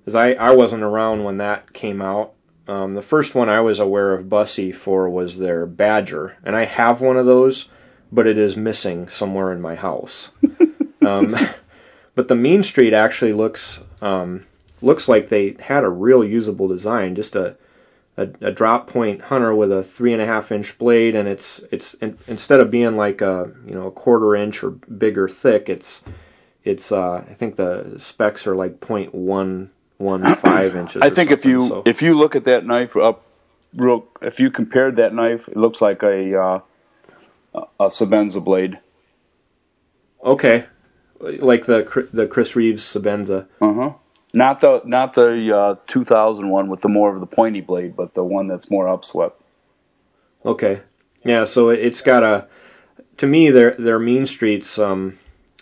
because 0.00 0.14
I 0.14 0.32
I 0.32 0.52
wasn't 0.52 0.82
around 0.82 1.24
when 1.24 1.36
that 1.36 1.74
came 1.74 2.00
out. 2.00 2.32
Um, 2.66 2.94
the 2.94 3.02
first 3.02 3.34
one 3.34 3.50
I 3.50 3.60
was 3.60 3.78
aware 3.78 4.14
of 4.14 4.30
Bussy 4.30 4.72
for 4.72 5.10
was 5.10 5.36
their 5.36 5.66
Badger, 5.66 6.38
and 6.42 6.56
I 6.56 6.64
have 6.64 7.02
one 7.02 7.18
of 7.18 7.26
those, 7.26 7.68
but 8.10 8.26
it 8.26 8.38
is 8.38 8.56
missing 8.56 9.10
somewhere 9.10 9.52
in 9.52 9.60
my 9.60 9.74
house. 9.74 10.32
um, 11.06 11.36
but 12.14 12.28
the 12.28 12.34
Mean 12.34 12.62
Street 12.62 12.94
actually 12.94 13.34
looks 13.34 13.78
um, 14.00 14.46
looks 14.82 15.08
like 15.08 15.28
they 15.28 15.56
had 15.58 15.84
a 15.84 15.88
real 15.88 16.24
usable 16.24 16.68
design, 16.68 17.14
just 17.14 17.36
a 17.36 17.56
a, 18.16 18.28
a 18.42 18.52
drop 18.52 18.88
point 18.88 19.22
hunter 19.22 19.54
with 19.54 19.72
a 19.72 19.82
three 19.82 20.12
and 20.12 20.20
a 20.20 20.26
half 20.26 20.52
inch 20.52 20.76
blade, 20.78 21.14
and 21.14 21.26
it's 21.28 21.64
it's 21.72 21.94
in, 21.94 22.18
instead 22.26 22.60
of 22.60 22.70
being 22.70 22.96
like 22.96 23.20
a 23.22 23.50
you 23.66 23.74
know 23.74 23.86
a 23.86 23.90
quarter 23.90 24.36
inch 24.36 24.62
or 24.62 24.70
bigger 24.70 25.28
thick, 25.28 25.68
it's 25.68 26.02
it's 26.64 26.92
uh, 26.92 27.24
I 27.28 27.34
think 27.34 27.56
the 27.56 27.94
specs 27.98 28.46
are 28.46 28.54
like 28.54 28.80
point 28.80 29.14
one 29.14 29.70
one 29.98 30.22
five 30.36 30.76
inches. 30.76 31.00
I 31.02 31.10
think 31.10 31.30
if 31.30 31.44
you 31.44 31.68
so- 31.68 31.82
if 31.86 32.02
you 32.02 32.14
look 32.18 32.36
at 32.36 32.44
that 32.44 32.66
knife 32.66 32.96
up 32.96 33.24
real 33.74 34.06
if 34.20 34.40
you 34.40 34.50
compared 34.50 34.96
that 34.96 35.14
knife, 35.14 35.48
it 35.48 35.56
looks 35.56 35.80
like 35.80 36.02
a 36.02 36.38
uh, 36.40 36.60
a 37.54 37.86
Sebenza 37.88 38.44
blade. 38.44 38.78
okay, 40.22 40.66
like 41.20 41.66
the 41.66 42.08
the 42.12 42.26
Chris 42.26 42.54
Reeves 42.56 42.84
Sebenza. 42.84 43.46
Uh 43.60 43.72
huh. 43.72 43.92
Not 44.32 44.60
the 44.60 44.82
not 44.84 45.14
the 45.14 45.56
uh, 45.56 45.74
2000 45.86 46.48
one 46.48 46.68
with 46.68 46.80
the 46.80 46.88
more 46.88 47.12
of 47.14 47.20
the 47.20 47.26
pointy 47.26 47.60
blade, 47.60 47.94
but 47.96 48.14
the 48.14 48.24
one 48.24 48.48
that's 48.48 48.70
more 48.70 48.86
upswept. 48.86 49.32
Okay. 50.44 50.80
Yeah, 51.24 51.44
so 51.44 51.70
it- 51.70 51.80
it's 51.80 52.00
got 52.00 52.22
a 52.22 52.46
to 53.18 53.26
me 53.26 53.50
their 53.50 53.72
their 53.78 53.98
mean 53.98 54.26
streets 54.26 54.78
um 54.78 55.18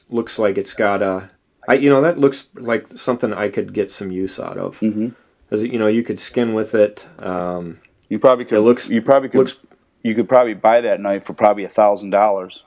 looks 0.09 0.38
like 0.38 0.56
it's 0.56 0.74
got 0.74 1.02
a 1.02 1.30
I 1.68 1.74
you 1.74 1.90
know 1.90 2.02
that 2.02 2.18
looks 2.18 2.48
like 2.54 2.88
something 2.96 3.33
I 3.33 3.48
could 3.48 3.72
get 3.74 3.92
some 3.92 4.11
use 4.11 4.38
out 4.40 4.56
of. 4.56 4.78
Mm-hmm. 4.80 5.09
You 5.56 5.78
know 5.78 5.88
you 5.88 6.02
could 6.04 6.20
skin 6.20 6.54
with 6.54 6.74
it 6.74 7.04
um 7.18 7.80
You 8.09 8.18
probably 8.20 8.44
could. 8.44 8.59
It 8.59 8.62
looks- 8.62 8.88
You 8.88 9.02
probably 9.02 9.28
could. 9.30 9.38
looks- 9.38 9.59
you 10.02 10.14
could 10.14 10.28
probably 10.30 10.54
buy 10.54 10.80
that 10.83 10.98
knife 11.00 11.24
for 11.26 11.35
probably 11.35 11.64
a 11.64 11.68
thousand 11.68 12.11
dollars. 12.11 12.62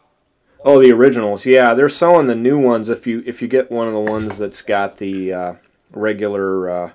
oh 0.64 0.80
the 0.80 0.92
originals. 0.92 1.46
Yeah, 1.46 1.74
they're 1.74 1.90
selling 1.90 2.28
the 2.28 2.36
new 2.36 2.60
ones 2.60 2.90
if 2.90 3.08
you 3.08 3.24
if 3.26 3.42
you 3.42 3.48
get 3.48 3.72
one 3.72 3.88
of 3.88 3.94
the 3.94 4.12
ones 4.12 4.38
that's 4.38 4.62
got 4.62 4.98
the 4.98 5.34
uh 5.34 5.54
regular 5.94 6.70
uh 6.70 6.92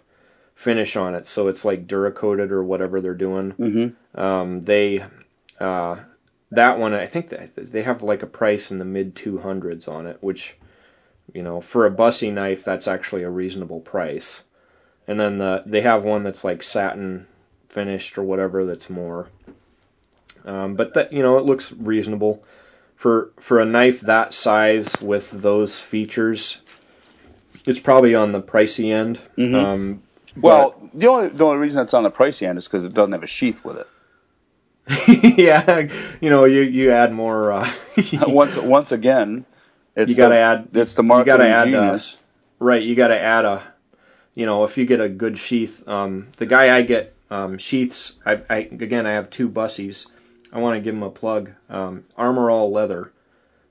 finish 0.59 0.97
on 0.97 1.15
it. 1.15 1.27
So 1.27 1.49
it's 1.49 1.65
like 1.65 1.87
Duracoated 1.87 2.51
or 2.51 2.65
whatever 2.65 3.01
they're 3.01 3.15
doing. 3.15 3.53
Mm-hmm. 3.53 4.21
Um, 4.21 4.65
they 4.65 5.05
uh, 5.61 5.97
that 6.51 6.79
one 6.79 6.95
I 6.95 7.07
think 7.07 7.31
they 7.57 7.83
have 7.83 8.03
like 8.03 8.23
a 8.23 8.27
price 8.27 8.71
in 8.71 8.79
the 8.79 8.85
mid 8.85 9.15
200s 9.15 9.89
on 9.89 10.07
it, 10.07 10.19
which 10.21 10.57
you 11.33 11.43
know 11.43 11.61
for 11.61 11.87
a 11.87 11.91
Busse 11.91 12.33
knife 12.33 12.65
that's 12.65 12.89
actually 12.89 13.23
a 13.23 13.31
reasonable 13.31 13.81
price. 13.81 14.43
And 15.07 15.19
then 15.19 15.39
the, 15.39 15.63
they 15.65 15.81
have 15.83 16.05
one 16.05 16.23
that's 16.23 16.45
like 16.45 16.63
satin 16.63 17.27
finished 17.69 18.19
or 18.19 18.25
whatever 18.25 18.67
that's 18.67 18.91
more. 18.91 19.29
Um, 20.45 20.75
but 20.75 20.95
that 20.95 21.13
you 21.13 21.23
know 21.23 21.39
it 21.39 21.45
looks 21.45 21.71
reasonable 21.73 22.45
for 22.97 23.31
for 23.39 23.61
a 23.61 23.65
knife 23.65 24.01
that 24.03 24.35
size 24.35 25.01
with 25.01 25.31
those 25.31 25.79
features. 25.79 26.61
It's 27.67 27.81
probably 27.81 28.15
on 28.15 28.33
the 28.33 28.41
pricey 28.41 28.93
end. 28.93 29.21
Mhm. 29.37 29.55
Um, 29.55 30.03
Well, 30.37 30.75
the 30.95 31.07
only 31.09 31.29
the 31.29 31.45
only 31.45 31.59
reason 31.59 31.83
it's 31.83 31.95
on 31.95 32.03
the 32.03 32.11
pricey 32.11 32.47
end 32.47 32.59
is 32.59 32.67
because 32.67 32.85
it 32.85 32.95
doesn't 32.95 33.13
have 33.13 33.23
a 33.23 33.27
sheath 33.27 33.65
with 33.65 33.77
it. 33.79 33.87
yeah, 35.39 35.89
you 36.21 36.31
know, 36.31 36.45
you 36.47 36.61
you 36.63 36.93
add 36.93 37.13
more. 37.13 37.53
Uh, 37.53 37.71
once 38.27 38.57
once 38.57 38.93
again, 38.93 39.45
it's 39.95 40.11
You 40.11 40.17
gotta 40.17 40.37
add- 40.39 40.69
It's 40.75 40.95
the 40.95 41.03
you 41.03 41.25
gotta 41.25 41.49
add, 41.49 41.75
uh, 41.75 41.83
genius. 41.89 42.17
right, 42.59 42.83
you 42.83 42.95
got 42.95 43.09
to 43.09 43.21
add 43.21 43.45
a, 43.45 43.63
you 44.35 44.47
know, 44.47 44.65
if 44.65 44.79
you 44.79 44.87
get 44.87 45.01
a 45.01 45.09
good 45.09 45.39
sheath. 45.39 45.87
Um, 45.87 46.29
the 46.39 46.47
guy 46.47 46.75
I 46.75 46.83
get 46.83 47.15
um, 47.31 47.59
sheaths. 47.59 48.17
I, 48.25 48.41
I 48.49 48.57
again, 48.59 49.07
I 49.07 49.13
have 49.13 49.29
two 49.31 49.49
Busses. 49.49 50.07
I 50.53 50.61
want 50.61 50.77
to 50.77 50.81
give 50.81 50.95
him 50.95 51.03
a 51.03 51.11
plug. 51.11 51.51
Um, 51.69 52.05
Armor 52.17 52.51
All 52.51 52.71
Leather. 52.73 53.13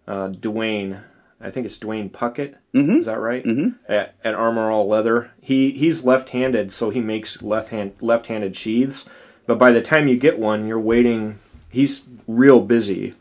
Uh, 0.07 0.29
Dwayne, 0.29 1.01
I 1.39 1.51
think 1.51 1.65
it's 1.67 1.77
Dwayne 1.77 2.09
Puckett. 2.09 2.55
Mhm. 2.73 2.99
Is 3.01 3.05
that 3.05 3.19
right? 3.19 3.43
Mhm. 3.43 3.75
At, 3.87 4.15
at 4.23 4.33
Armor 4.33 4.71
All 4.71 4.87
Leather, 4.87 5.29
he 5.41 5.71
he's 5.71 6.03
left-handed, 6.03 6.73
so 6.73 6.89
he 6.89 6.99
makes 6.99 7.41
left 7.41 7.69
hand 7.69 7.93
left-handed 8.01 8.55
sheaths. 8.55 9.07
But 9.45 9.59
by 9.59 9.71
the 9.71 9.81
time 9.81 10.07
you 10.07 10.17
get 10.17 10.39
one, 10.39 10.67
you're 10.67 10.79
waiting. 10.79 11.39
He's 11.69 12.03
real 12.27 12.59
busy, 12.59 13.13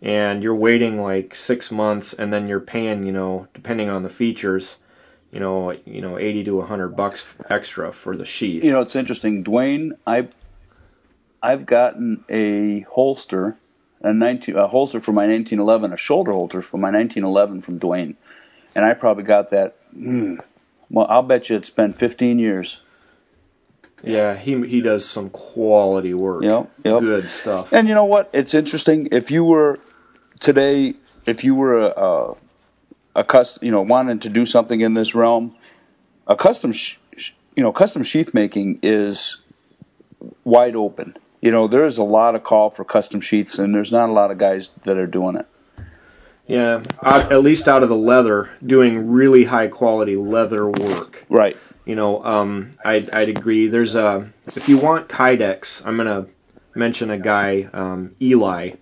and 0.00 0.42
you're 0.42 0.54
waiting 0.54 1.00
like 1.02 1.34
six 1.34 1.72
months, 1.72 2.14
and 2.14 2.32
then 2.32 2.46
you're 2.46 2.60
paying, 2.60 3.04
you 3.04 3.12
know, 3.12 3.48
depending 3.52 3.88
on 3.90 4.02
the 4.02 4.08
features, 4.08 4.76
you 5.32 5.40
know, 5.40 5.72
you 5.84 6.02
know, 6.02 6.18
eighty 6.18 6.44
to 6.44 6.60
a 6.60 6.66
hundred 6.66 6.90
bucks 6.96 7.24
extra 7.50 7.92
for 7.92 8.16
the 8.16 8.24
sheath. 8.24 8.62
You 8.62 8.72
know, 8.72 8.80
it's 8.82 8.94
interesting, 8.96 9.42
Dwayne. 9.44 9.92
I 10.06 10.28
I've 11.42 11.66
gotten 11.66 12.24
a 12.28 12.80
holster, 12.80 13.56
a 14.02 14.12
19 14.12 14.56
a 14.56 14.66
holster 14.68 15.00
for 15.00 15.12
my 15.12 15.26
1911, 15.26 15.92
a 15.92 15.96
shoulder 15.96 16.32
holster 16.32 16.62
for 16.62 16.78
my 16.78 16.90
1911 16.90 17.62
from 17.62 17.80
Dwayne, 17.80 18.16
and 18.74 18.84
I 18.84 18.94
probably 18.94 19.24
got 19.24 19.50
that. 19.50 19.76
Mm, 19.96 20.40
well, 20.90 21.06
I'll 21.08 21.22
bet 21.22 21.48
you 21.50 21.56
it's 21.56 21.70
been 21.70 21.92
15 21.94 22.38
years. 22.38 22.80
yeah, 24.02 24.36
he 24.36 24.66
he 24.66 24.80
does 24.80 25.08
some 25.08 25.30
quality 25.30 26.14
work. 26.14 26.44
Yep, 26.44 26.70
yep. 26.84 27.00
Good 27.00 27.30
stuff. 27.30 27.72
And 27.72 27.88
you 27.88 27.94
know 27.94 28.04
what? 28.04 28.30
It's 28.32 28.54
interesting. 28.54 29.08
If 29.12 29.30
you 29.30 29.44
were 29.44 29.78
today, 30.40 30.94
if 31.24 31.42
you 31.44 31.54
were 31.54 31.80
a, 31.80 31.86
a, 31.86 32.36
a 33.16 33.24
cust, 33.24 33.58
you 33.62 33.70
know, 33.72 33.82
wanting 33.82 34.20
to 34.20 34.28
do 34.28 34.46
something 34.46 34.80
in 34.80 34.94
this 34.94 35.14
realm, 35.14 35.56
a 36.26 36.36
custom, 36.36 36.72
sh- 36.72 36.98
you 37.56 37.62
know, 37.62 37.72
custom 37.72 38.02
sheath 38.02 38.34
making 38.34 38.80
is 38.82 39.38
wide 40.44 40.76
open. 40.76 41.16
You 41.46 41.52
know, 41.52 41.68
there 41.68 41.86
is 41.86 41.98
a 41.98 42.02
lot 42.02 42.34
of 42.34 42.42
call 42.42 42.70
for 42.70 42.84
custom 42.84 43.20
sheets, 43.20 43.60
and 43.60 43.72
there's 43.72 43.92
not 43.92 44.08
a 44.08 44.12
lot 44.12 44.32
of 44.32 44.38
guys 44.38 44.68
that 44.82 44.96
are 44.96 45.06
doing 45.06 45.36
it. 45.36 45.46
Yeah, 46.48 46.82
at 47.00 47.40
least 47.40 47.68
out 47.68 47.84
of 47.84 47.88
the 47.88 47.94
leather, 47.94 48.50
doing 48.66 49.12
really 49.12 49.44
high 49.44 49.68
quality 49.68 50.16
leather 50.16 50.68
work. 50.68 51.24
Right. 51.28 51.56
You 51.84 51.94
know, 51.94 52.24
um, 52.24 52.74
I'd, 52.84 53.10
I'd 53.10 53.28
agree. 53.28 53.68
There's 53.68 53.94
a 53.94 54.28
if 54.56 54.68
you 54.68 54.78
want 54.78 55.06
Kydex, 55.06 55.86
I'm 55.86 55.96
gonna 55.96 56.26
mention 56.74 57.10
a 57.10 57.18
guy, 57.18 57.68
um, 57.72 58.16
Eli, 58.20 58.72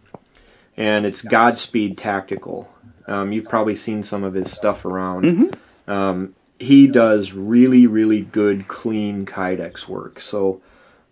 and 0.79 1.05
it's 1.05 1.21
Godspeed 1.21 1.99
Tactical. 1.99 2.67
Um, 3.07 3.31
you've 3.31 3.51
probably 3.51 3.77
seen 3.77 4.03
some 4.03 4.25
of 4.25 4.33
his 4.33 4.51
stuff 4.51 4.87
around. 4.87 5.25
Mhm. 5.25 5.93
Um, 5.93 6.35
he 6.59 6.87
does 6.87 7.35
really, 7.35 7.89
really 7.89 8.23
good, 8.23 8.67
clean 8.69 9.27
Kydex 9.27 9.87
work. 9.87 10.23
So, 10.23 10.63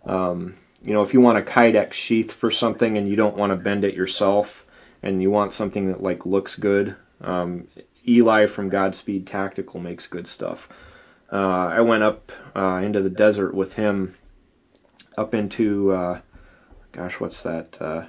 um, 0.03 0.55
you 0.83 0.93
know, 0.93 1.03
if 1.03 1.13
you 1.13 1.21
want 1.21 1.37
a 1.37 1.41
Kydex 1.41 1.93
sheath 1.93 2.31
for 2.33 2.51
something 2.51 2.97
and 2.97 3.07
you 3.07 3.15
don't 3.15 3.37
want 3.37 3.51
to 3.51 3.55
bend 3.55 3.83
it 3.85 3.93
yourself, 3.95 4.65
and 5.01 5.21
you 5.21 5.31
want 5.31 5.53
something 5.53 5.87
that 5.87 6.01
like 6.03 6.25
looks 6.25 6.55
good, 6.55 6.95
um, 7.21 7.67
Eli 8.07 8.47
from 8.47 8.69
Godspeed 8.69 9.27
Tactical 9.27 9.79
makes 9.79 10.07
good 10.07 10.27
stuff. 10.27 10.67
Uh, 11.31 11.37
I 11.67 11.81
went 11.81 12.03
up 12.03 12.31
uh, 12.55 12.81
into 12.83 13.01
the 13.01 13.09
desert 13.09 13.53
with 13.53 13.73
him, 13.73 14.13
up 15.17 15.33
into, 15.33 15.91
uh, 15.91 16.19
gosh, 16.91 17.19
what's 17.19 17.43
that? 17.43 17.75
Uh, 17.81 18.03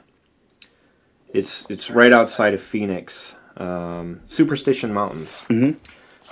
it's 1.32 1.66
it's 1.68 1.90
right 1.90 2.12
outside 2.12 2.54
of 2.54 2.62
Phoenix, 2.62 3.34
um, 3.56 4.20
Superstition 4.28 4.92
Mountains, 4.92 5.44
Mhm. 5.48 5.76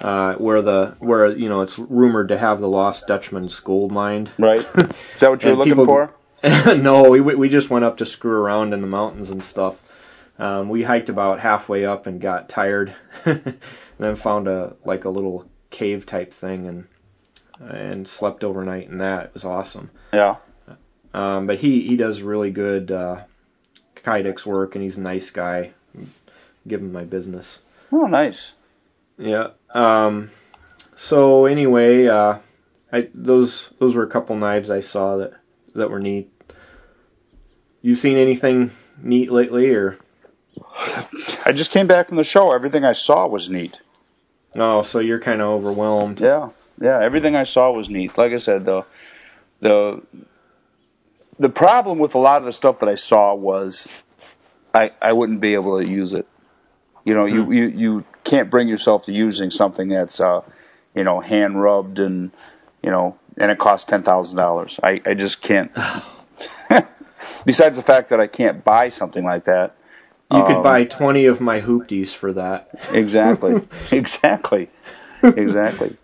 uh, 0.01 0.35
where 0.35 0.63
the 0.63 0.95
where 1.01 1.29
you 1.31 1.49
know 1.49 1.63
it's 1.63 1.79
rumored 1.79 2.29
to 2.29 2.39
have 2.39 2.61
the 2.61 2.69
lost 2.69 3.07
Dutchman's 3.09 3.59
gold 3.61 3.91
mine. 3.91 4.29
Right. 4.39 4.59
Is 4.77 4.89
that 5.21 5.31
what 5.31 5.43
you're 5.43 5.57
looking 5.57 5.73
people- 5.73 5.87
for? 5.87 6.11
no, 6.67 7.11
we 7.11 7.21
we 7.21 7.49
just 7.49 7.71
went 7.71 7.85
up 7.85 7.99
to 7.99 8.07
screw 8.07 8.33
around 8.33 8.73
in 8.73 8.81
the 8.81 8.87
mountains 8.87 9.31
and 9.31 9.43
stuff. 9.43 9.77
Um, 10.39 10.69
we 10.69 10.83
hiked 10.83 11.09
about 11.09 11.41
halfway 11.41 11.85
up 11.85 12.07
and 12.07 12.21
got 12.21 12.49
tired, 12.49 12.95
and 13.25 13.59
then 13.99 14.17
found 14.17 14.49
a 14.49 14.75
like 14.85 15.05
a 15.05 15.11
little 15.11 15.49
cave 15.71 16.07
type 16.07 16.33
thing 16.33 16.67
and 16.67 16.87
and 17.61 18.09
slept 18.09 18.45
overnight 18.45 18.89
in 18.89 18.99
that. 18.99 19.27
It 19.27 19.35
was 19.35 19.45
awesome. 19.45 19.91
Yeah. 20.13 20.37
Um, 21.15 21.47
but 21.47 21.59
he 21.59 21.87
he 21.87 21.97
does 21.97 22.23
really 22.23 22.51
good 22.51 22.91
uh, 22.91 23.23
Kydex 23.97 24.45
work, 24.45 24.75
and 24.75 24.83
he's 24.83 24.97
a 24.97 25.03
nice 25.03 25.31
guy. 25.31 25.73
Give 26.67 26.81
him 26.81 26.93
my 26.93 27.05
business. 27.05 27.59
Oh, 27.91 28.07
nice. 28.07 28.53
Yeah. 29.19 29.49
Um, 29.71 30.31
so 30.97 31.47
anyway, 31.47 32.07
uh, 32.07 32.39
I 32.93 33.09
those 33.15 33.71
those 33.79 33.95
were 33.95 34.05
a 34.05 34.11
couple 34.11 34.37
knives 34.37 34.71
I 34.71 34.81
saw 34.81 35.19
that 35.19 35.35
that 35.75 35.91
were 35.91 36.01
neat. 36.01 36.32
You 37.83 37.97
seen 37.97 38.17
anything 38.17 38.71
neat 39.03 39.31
lately, 39.31 39.71
or 39.75 39.99
I 41.45 41.53
just 41.53 41.73
came 41.73 41.89
back 41.89 42.09
from 42.09 42.17
the 42.17 42.25
show. 42.25 42.53
Everything 42.53 42.85
I 42.85 42.93
saw 42.93 43.27
was 43.27 43.51
neat. 43.51 43.81
oh? 44.55 44.83
So 44.83 45.01
you're 45.01 45.21
kind 45.21 45.43
of 45.43 45.49
overwhelmed. 45.49 46.21
Yeah, 46.21 46.51
yeah. 46.81 47.01
Everything 47.03 47.35
I 47.35 47.45
saw 47.45 47.73
was 47.73 47.91
neat. 47.91 48.17
Like 48.17 48.33
I 48.33 48.39
said, 48.39 48.65
though, 48.65 48.87
the 49.61 50.01
the 51.41 51.49
problem 51.49 51.99
with 51.99 52.15
a 52.15 52.19
lot 52.19 52.41
of 52.41 52.47
the 52.47 52.53
stuff 52.53 52.79
that 52.81 52.89
I 52.89 52.95
saw 52.95 53.35
was 53.35 53.89
I 54.73 54.93
I 55.03 55.13
wouldn't 55.13 55.41
be 55.41 55.55
able 55.55 55.81
to 55.81 55.87
use 55.87 56.13
it. 56.13 56.27
You 57.05 57.15
know, 57.15 57.27
you 57.27 57.51
you 57.51 57.67
you 57.67 58.05
can't 58.23 58.49
bring 58.49 58.69
yourself 58.69 59.07
to 59.07 59.13
using 59.13 59.51
something 59.51 59.89
that's 59.89 60.21
uh 60.21 60.43
you 60.95 61.03
know 61.03 61.19
hand 61.19 61.61
rubbed 61.61 61.99
and 61.99 62.31
you 62.81 62.93
know 62.93 63.19
and 63.37 63.51
it 63.51 63.59
costs 63.59 63.91
ten 63.91 64.05
thousand 64.05 64.37
dollars. 64.37 64.79
I 64.81 65.01
I 65.05 65.15
just 65.15 65.43
can't. 65.43 65.73
Besides 67.45 67.77
the 67.77 67.83
fact 67.83 68.11
that 68.11 68.21
I 68.21 68.27
can't 68.27 68.65
buy 68.65 68.91
something 68.91 69.25
like 69.25 69.45
that. 69.45 69.75
You 70.31 70.43
could 70.43 70.57
Um, 70.57 70.63
buy 70.63 70.85
20 70.85 71.27
of 71.27 71.41
my 71.41 71.61
hoopties 71.61 72.15
for 72.15 72.33
that. 72.35 72.71
Exactly. 72.93 73.61
exactly. 73.91 74.71
Exactly. 75.23 75.97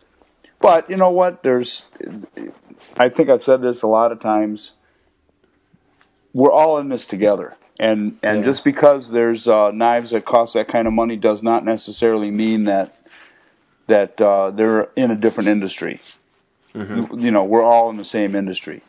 But 0.61 0.91
you 0.91 0.97
know 0.97 1.11
what? 1.11 1.43
There's, 1.43 1.85
I 2.97 3.09
think 3.09 3.31
I've 3.31 3.43
said 3.43 3.63
this 3.63 3.83
a 3.83 3.87
lot 3.87 4.13
of 4.13 4.21
times. 4.21 4.73
We're 6.35 6.51
all 6.53 6.79
in 6.79 6.89
this 6.89 7.07
together, 7.07 7.57
and 7.81 8.19
and 8.23 8.39
Yeah. 8.41 8.45
just 8.45 8.65
because 8.65 9.09
there's 9.11 9.49
uh, 9.49 9.71
knives 9.71 10.11
that 10.11 10.25
cost 10.25 10.55
that 10.55 10.69
kind 10.69 10.87
of 10.87 10.93
money 10.93 11.17
does 11.17 11.43
not 11.43 11.65
necessarily 11.65 12.31
mean 12.31 12.65
that 12.65 12.95
that 13.87 14.21
uh, 14.21 14.51
they're 14.51 14.89
in 14.95 15.11
a 15.11 15.17
different 15.17 15.49
industry. 15.49 16.01
Mhm. 16.75 17.23
You 17.23 17.31
know, 17.31 17.45
we're 17.45 17.63
all 17.63 17.89
in 17.91 17.97
the 17.97 18.05
same 18.05 18.35
industry, 18.37 18.83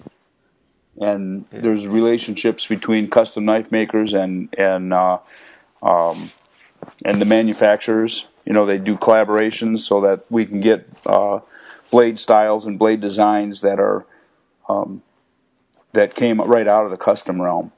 and 0.99 1.45
Yeah. 1.51 1.61
there's 1.61 1.87
relationships 1.87 2.67
between 2.67 3.09
custom 3.09 3.45
knife 3.45 3.71
makers 3.71 4.13
and 4.13 4.53
and 4.57 4.93
uh, 4.93 5.19
um, 5.81 6.31
and 7.05 7.21
the 7.21 7.25
manufacturers. 7.25 8.27
You 8.45 8.53
know, 8.53 8.65
they 8.65 8.77
do 8.77 8.97
collaborations 8.97 9.79
so 9.81 10.01
that 10.01 10.25
we 10.29 10.45
can 10.45 10.61
get 10.61 10.87
uh, 11.05 11.39
blade 11.91 12.19
styles 12.19 12.65
and 12.65 12.79
blade 12.79 13.01
designs 13.01 13.61
that 13.61 13.79
are 13.79 14.05
um, 14.67 15.01
that 15.93 16.15
came 16.15 16.41
right 16.41 16.67
out 16.67 16.85
of 16.85 16.91
the 16.91 16.97
custom 16.97 17.41
realm, 17.41 17.71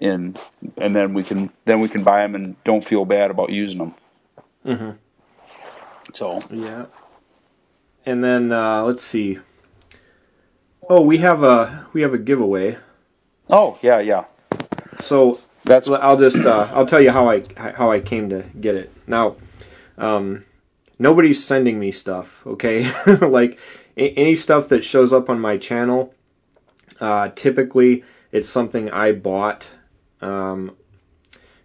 and 0.00 0.38
and 0.76 0.94
then 0.94 1.14
we 1.14 1.22
can 1.24 1.50
then 1.64 1.80
we 1.80 1.88
can 1.88 2.04
buy 2.04 2.22
them 2.22 2.34
and 2.34 2.62
don't 2.64 2.84
feel 2.84 3.04
bad 3.04 3.30
about 3.30 3.50
using 3.50 3.78
them. 3.78 3.94
hmm 4.64 4.90
So 6.14 6.42
Yeah. 6.50 6.86
And 8.06 8.24
then 8.24 8.52
uh, 8.52 8.82
let's 8.84 9.02
see. 9.04 9.38
Oh, 10.90 11.02
we 11.02 11.18
have 11.18 11.42
a 11.42 11.86
we 11.92 12.00
have 12.02 12.14
a 12.14 12.18
giveaway. 12.18 12.78
oh 13.50 13.78
yeah 13.82 13.98
yeah 14.00 14.24
So 15.00 15.38
that's 15.64 15.88
I'll 15.88 16.16
just 16.16 16.38
uh, 16.38 16.66
I'll 16.72 16.86
tell 16.86 17.02
you 17.02 17.10
how 17.10 17.28
I 17.28 17.44
how 17.56 17.92
I 17.92 18.00
came 18.00 18.30
to 18.30 18.42
get 18.58 18.74
it. 18.74 18.92
Now, 19.06 19.36
um, 19.98 20.44
nobody's 20.98 21.44
sending 21.44 21.78
me 21.78 21.92
stuff, 21.92 22.42
okay? 22.46 22.90
like 23.20 23.58
a- 23.98 24.14
any 24.14 24.34
stuff 24.36 24.70
that 24.70 24.82
shows 24.82 25.12
up 25.12 25.28
on 25.28 25.40
my 25.40 25.58
channel, 25.58 26.14
uh, 27.00 27.28
typically 27.34 28.04
it's 28.32 28.48
something 28.48 28.90
I 28.90 29.12
bought. 29.12 29.68
Um, 30.22 30.74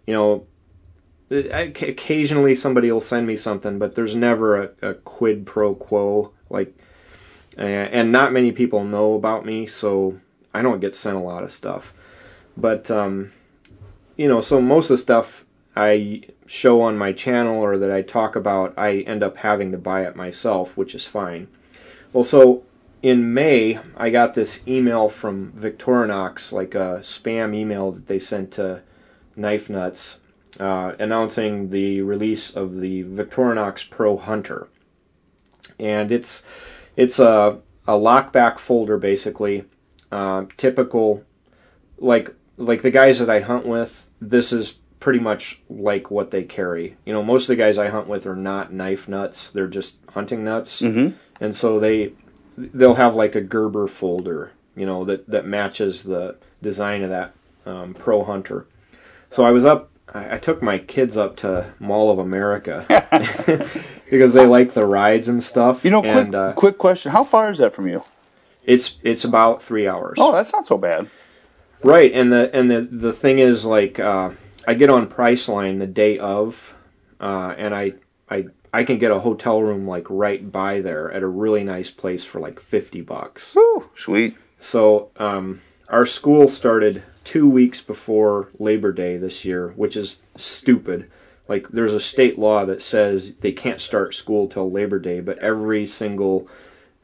you 0.06 0.12
know, 0.12 0.46
occasionally 1.30 2.56
somebody 2.56 2.92
will 2.92 3.00
send 3.00 3.26
me 3.26 3.36
something, 3.36 3.78
but 3.78 3.94
there's 3.94 4.14
never 4.14 4.64
a, 4.64 4.70
a 4.90 4.94
quid 4.94 5.46
pro 5.46 5.74
quo. 5.74 6.32
Like, 6.50 6.76
and 7.56 8.12
not 8.12 8.32
many 8.32 8.52
people 8.52 8.84
know 8.84 9.14
about 9.14 9.44
me, 9.44 9.66
so 9.66 10.18
I 10.52 10.62
don't 10.62 10.80
get 10.80 10.94
sent 10.94 11.16
a 11.16 11.20
lot 11.20 11.42
of 11.42 11.52
stuff. 11.52 11.92
But 12.56 12.90
um, 12.90 13.32
you 14.16 14.28
know, 14.28 14.40
so 14.40 14.60
most 14.60 14.86
of 14.86 14.96
the 14.96 15.02
stuff 15.02 15.44
I 15.76 16.22
show 16.46 16.82
on 16.82 16.96
my 16.96 17.12
channel 17.12 17.62
or 17.62 17.78
that 17.78 17.90
I 17.90 18.02
talk 18.02 18.36
about, 18.36 18.74
I 18.76 18.98
end 18.98 19.22
up 19.22 19.36
having 19.36 19.72
to 19.72 19.78
buy 19.78 20.06
it 20.06 20.16
myself, 20.16 20.76
which 20.76 20.94
is 20.94 21.06
fine. 21.06 21.48
Well, 22.12 22.24
so 22.24 22.62
in 23.02 23.34
May, 23.34 23.80
I 23.96 24.10
got 24.10 24.34
this 24.34 24.60
email 24.68 25.08
from 25.08 25.52
Victorinox, 25.52 26.52
like 26.52 26.74
a 26.74 27.00
spam 27.02 27.54
email 27.54 27.92
that 27.92 28.06
they 28.06 28.18
sent 28.18 28.52
to 28.52 28.82
Knife 29.36 29.68
Nuts, 29.68 30.20
uh, 30.60 30.92
announcing 30.98 31.70
the 31.70 32.02
release 32.02 32.54
of 32.54 32.76
the 32.76 33.02
Victorinox 33.02 33.90
Pro 33.90 34.16
Hunter, 34.16 34.68
and 35.80 36.12
it's 36.12 36.44
it's 36.96 37.18
a 37.18 37.60
a 37.86 37.92
lockback 37.92 38.58
folder 38.58 38.98
basically, 38.98 39.64
uh, 40.10 40.44
typical 40.56 41.24
like 41.98 42.34
like 42.56 42.82
the 42.82 42.90
guys 42.90 43.18
that 43.18 43.30
I 43.30 43.40
hunt 43.40 43.66
with, 43.66 44.06
this 44.20 44.52
is 44.52 44.78
pretty 45.00 45.18
much 45.18 45.60
like 45.68 46.10
what 46.10 46.30
they 46.30 46.44
carry. 46.44 46.96
You 47.04 47.12
know, 47.12 47.22
most 47.22 47.44
of 47.44 47.48
the 47.48 47.62
guys 47.62 47.78
I 47.78 47.88
hunt 47.88 48.06
with 48.08 48.26
are 48.26 48.36
not 48.36 48.72
knife 48.72 49.08
nuts; 49.08 49.50
they're 49.50 49.66
just 49.66 49.98
hunting 50.08 50.44
nuts, 50.44 50.80
hmm 50.80 51.10
and 51.40 51.54
so 51.54 51.80
they 51.80 52.12
they'll 52.56 52.94
have 52.94 53.14
like 53.14 53.34
a 53.34 53.40
Gerber 53.40 53.86
folder, 53.88 54.52
you 54.76 54.86
know, 54.86 55.04
that 55.06 55.28
that 55.28 55.46
matches 55.46 56.02
the 56.02 56.36
design 56.62 57.02
of 57.02 57.10
that 57.10 57.34
um, 57.66 57.94
Pro 57.94 58.24
Hunter. 58.24 58.66
So 59.30 59.44
I 59.44 59.50
was 59.50 59.64
up. 59.64 59.90
I 60.14 60.36
I 60.36 60.38
took 60.38 60.62
my 60.62 60.78
kids 60.78 61.16
up 61.16 61.36
to 61.38 61.72
Mall 61.78 62.10
of 62.10 62.18
America 62.18 62.86
because 64.10 64.32
they 64.32 64.46
like 64.46 64.72
the 64.72 64.86
rides 64.86 65.28
and 65.28 65.42
stuff. 65.42 65.84
You 65.84 65.90
know, 65.90 66.02
quick 66.02 66.14
and 66.14 66.34
uh, 66.34 66.52
quick 66.54 66.78
question: 66.78 67.12
How 67.12 67.24
far 67.24 67.50
is 67.50 67.58
that 67.58 67.74
from 67.74 67.88
you? 67.88 68.02
it's 68.64 68.96
it's 69.02 69.24
about 69.24 69.62
three 69.62 69.86
hours. 69.86 70.18
Oh, 70.18 70.32
that's 70.32 70.52
not 70.52 70.66
so 70.66 70.78
bad. 70.78 71.08
Right, 71.82 72.12
and 72.12 72.32
the 72.32 72.54
and 72.54 72.70
the 72.70 72.80
the 72.80 73.12
thing 73.12 73.38
is 73.38 73.64
like 73.64 73.98
uh, 73.98 74.30
I 74.66 74.74
get 74.74 74.90
on 74.90 75.08
Priceline 75.08 75.78
the 75.78 75.86
day 75.86 76.18
of, 76.18 76.74
uh, 77.20 77.54
and 77.56 77.74
I 77.74 77.92
I 78.28 78.46
I 78.72 78.84
can 78.84 78.98
get 78.98 79.10
a 79.10 79.18
hotel 79.18 79.60
room 79.60 79.86
like 79.86 80.06
right 80.08 80.50
by 80.50 80.80
there 80.80 81.12
at 81.12 81.22
a 81.22 81.26
really 81.26 81.64
nice 81.64 81.90
place 81.90 82.24
for 82.24 82.40
like 82.40 82.60
fifty 82.60 83.02
bucks. 83.02 83.54
Woo, 83.54 83.84
sweet. 83.96 84.36
So 84.60 85.10
um, 85.16 85.60
our 85.88 86.06
school 86.06 86.48
started 86.48 87.02
two 87.24 87.48
weeks 87.48 87.80
before 87.82 88.48
Labor 88.58 88.92
Day 88.92 89.16
this 89.16 89.44
year, 89.44 89.68
which 89.76 89.96
is 89.96 90.18
stupid. 90.36 91.10
Like 91.48 91.68
there's 91.68 91.94
a 91.94 92.00
state 92.00 92.38
law 92.38 92.66
that 92.66 92.82
says 92.82 93.34
they 93.34 93.52
can't 93.52 93.80
start 93.80 94.14
school 94.14 94.48
till 94.48 94.70
Labor 94.70 94.98
Day, 94.98 95.20
but 95.20 95.38
every 95.38 95.86
single 95.86 96.48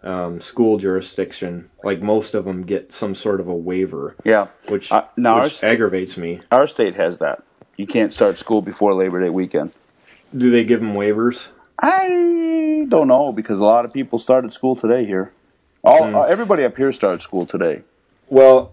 um, 0.02 0.40
school 0.40 0.78
jurisdiction, 0.78 1.68
like 1.84 2.00
most 2.00 2.34
of 2.34 2.44
them, 2.46 2.62
get 2.62 2.92
some 2.92 3.14
sort 3.14 3.40
of 3.40 3.48
a 3.48 3.54
waiver 3.54 4.16
Yeah, 4.24 4.46
which, 4.68 4.90
Uh, 4.90 5.04
now 5.16 5.36
which 5.42 5.44
ours- 5.44 5.62
aggravates 5.62 6.16
me. 6.16 6.40
our 6.50 6.66
state 6.66 6.94
has 6.94 7.18
that. 7.18 7.42
You 7.76 7.86
can't 7.86 8.12
start 8.12 8.38
school 8.38 8.62
before 8.62 8.94
Labor 8.94 9.20
Day 9.20 9.28
weekend. 9.30 9.72
Do 10.36 10.50
they 10.50 10.64
give 10.64 10.80
them 10.80 10.94
waivers? 10.94 11.48
I 11.78 12.86
don't 12.88 13.08
know 13.08 13.32
because 13.32 13.58
a 13.60 13.64
lot 13.64 13.84
of 13.84 13.92
people 13.92 14.18
started 14.18 14.52
school 14.52 14.76
today 14.76 15.04
here. 15.04 15.32
All 15.82 16.06
Hmm. 16.08 16.14
uh, 16.14 16.22
everybody 16.24 16.64
up 16.64 16.76
here 16.76 16.92
started 16.92 17.22
school 17.22 17.46
today. 17.46 17.82
Well, 18.28 18.72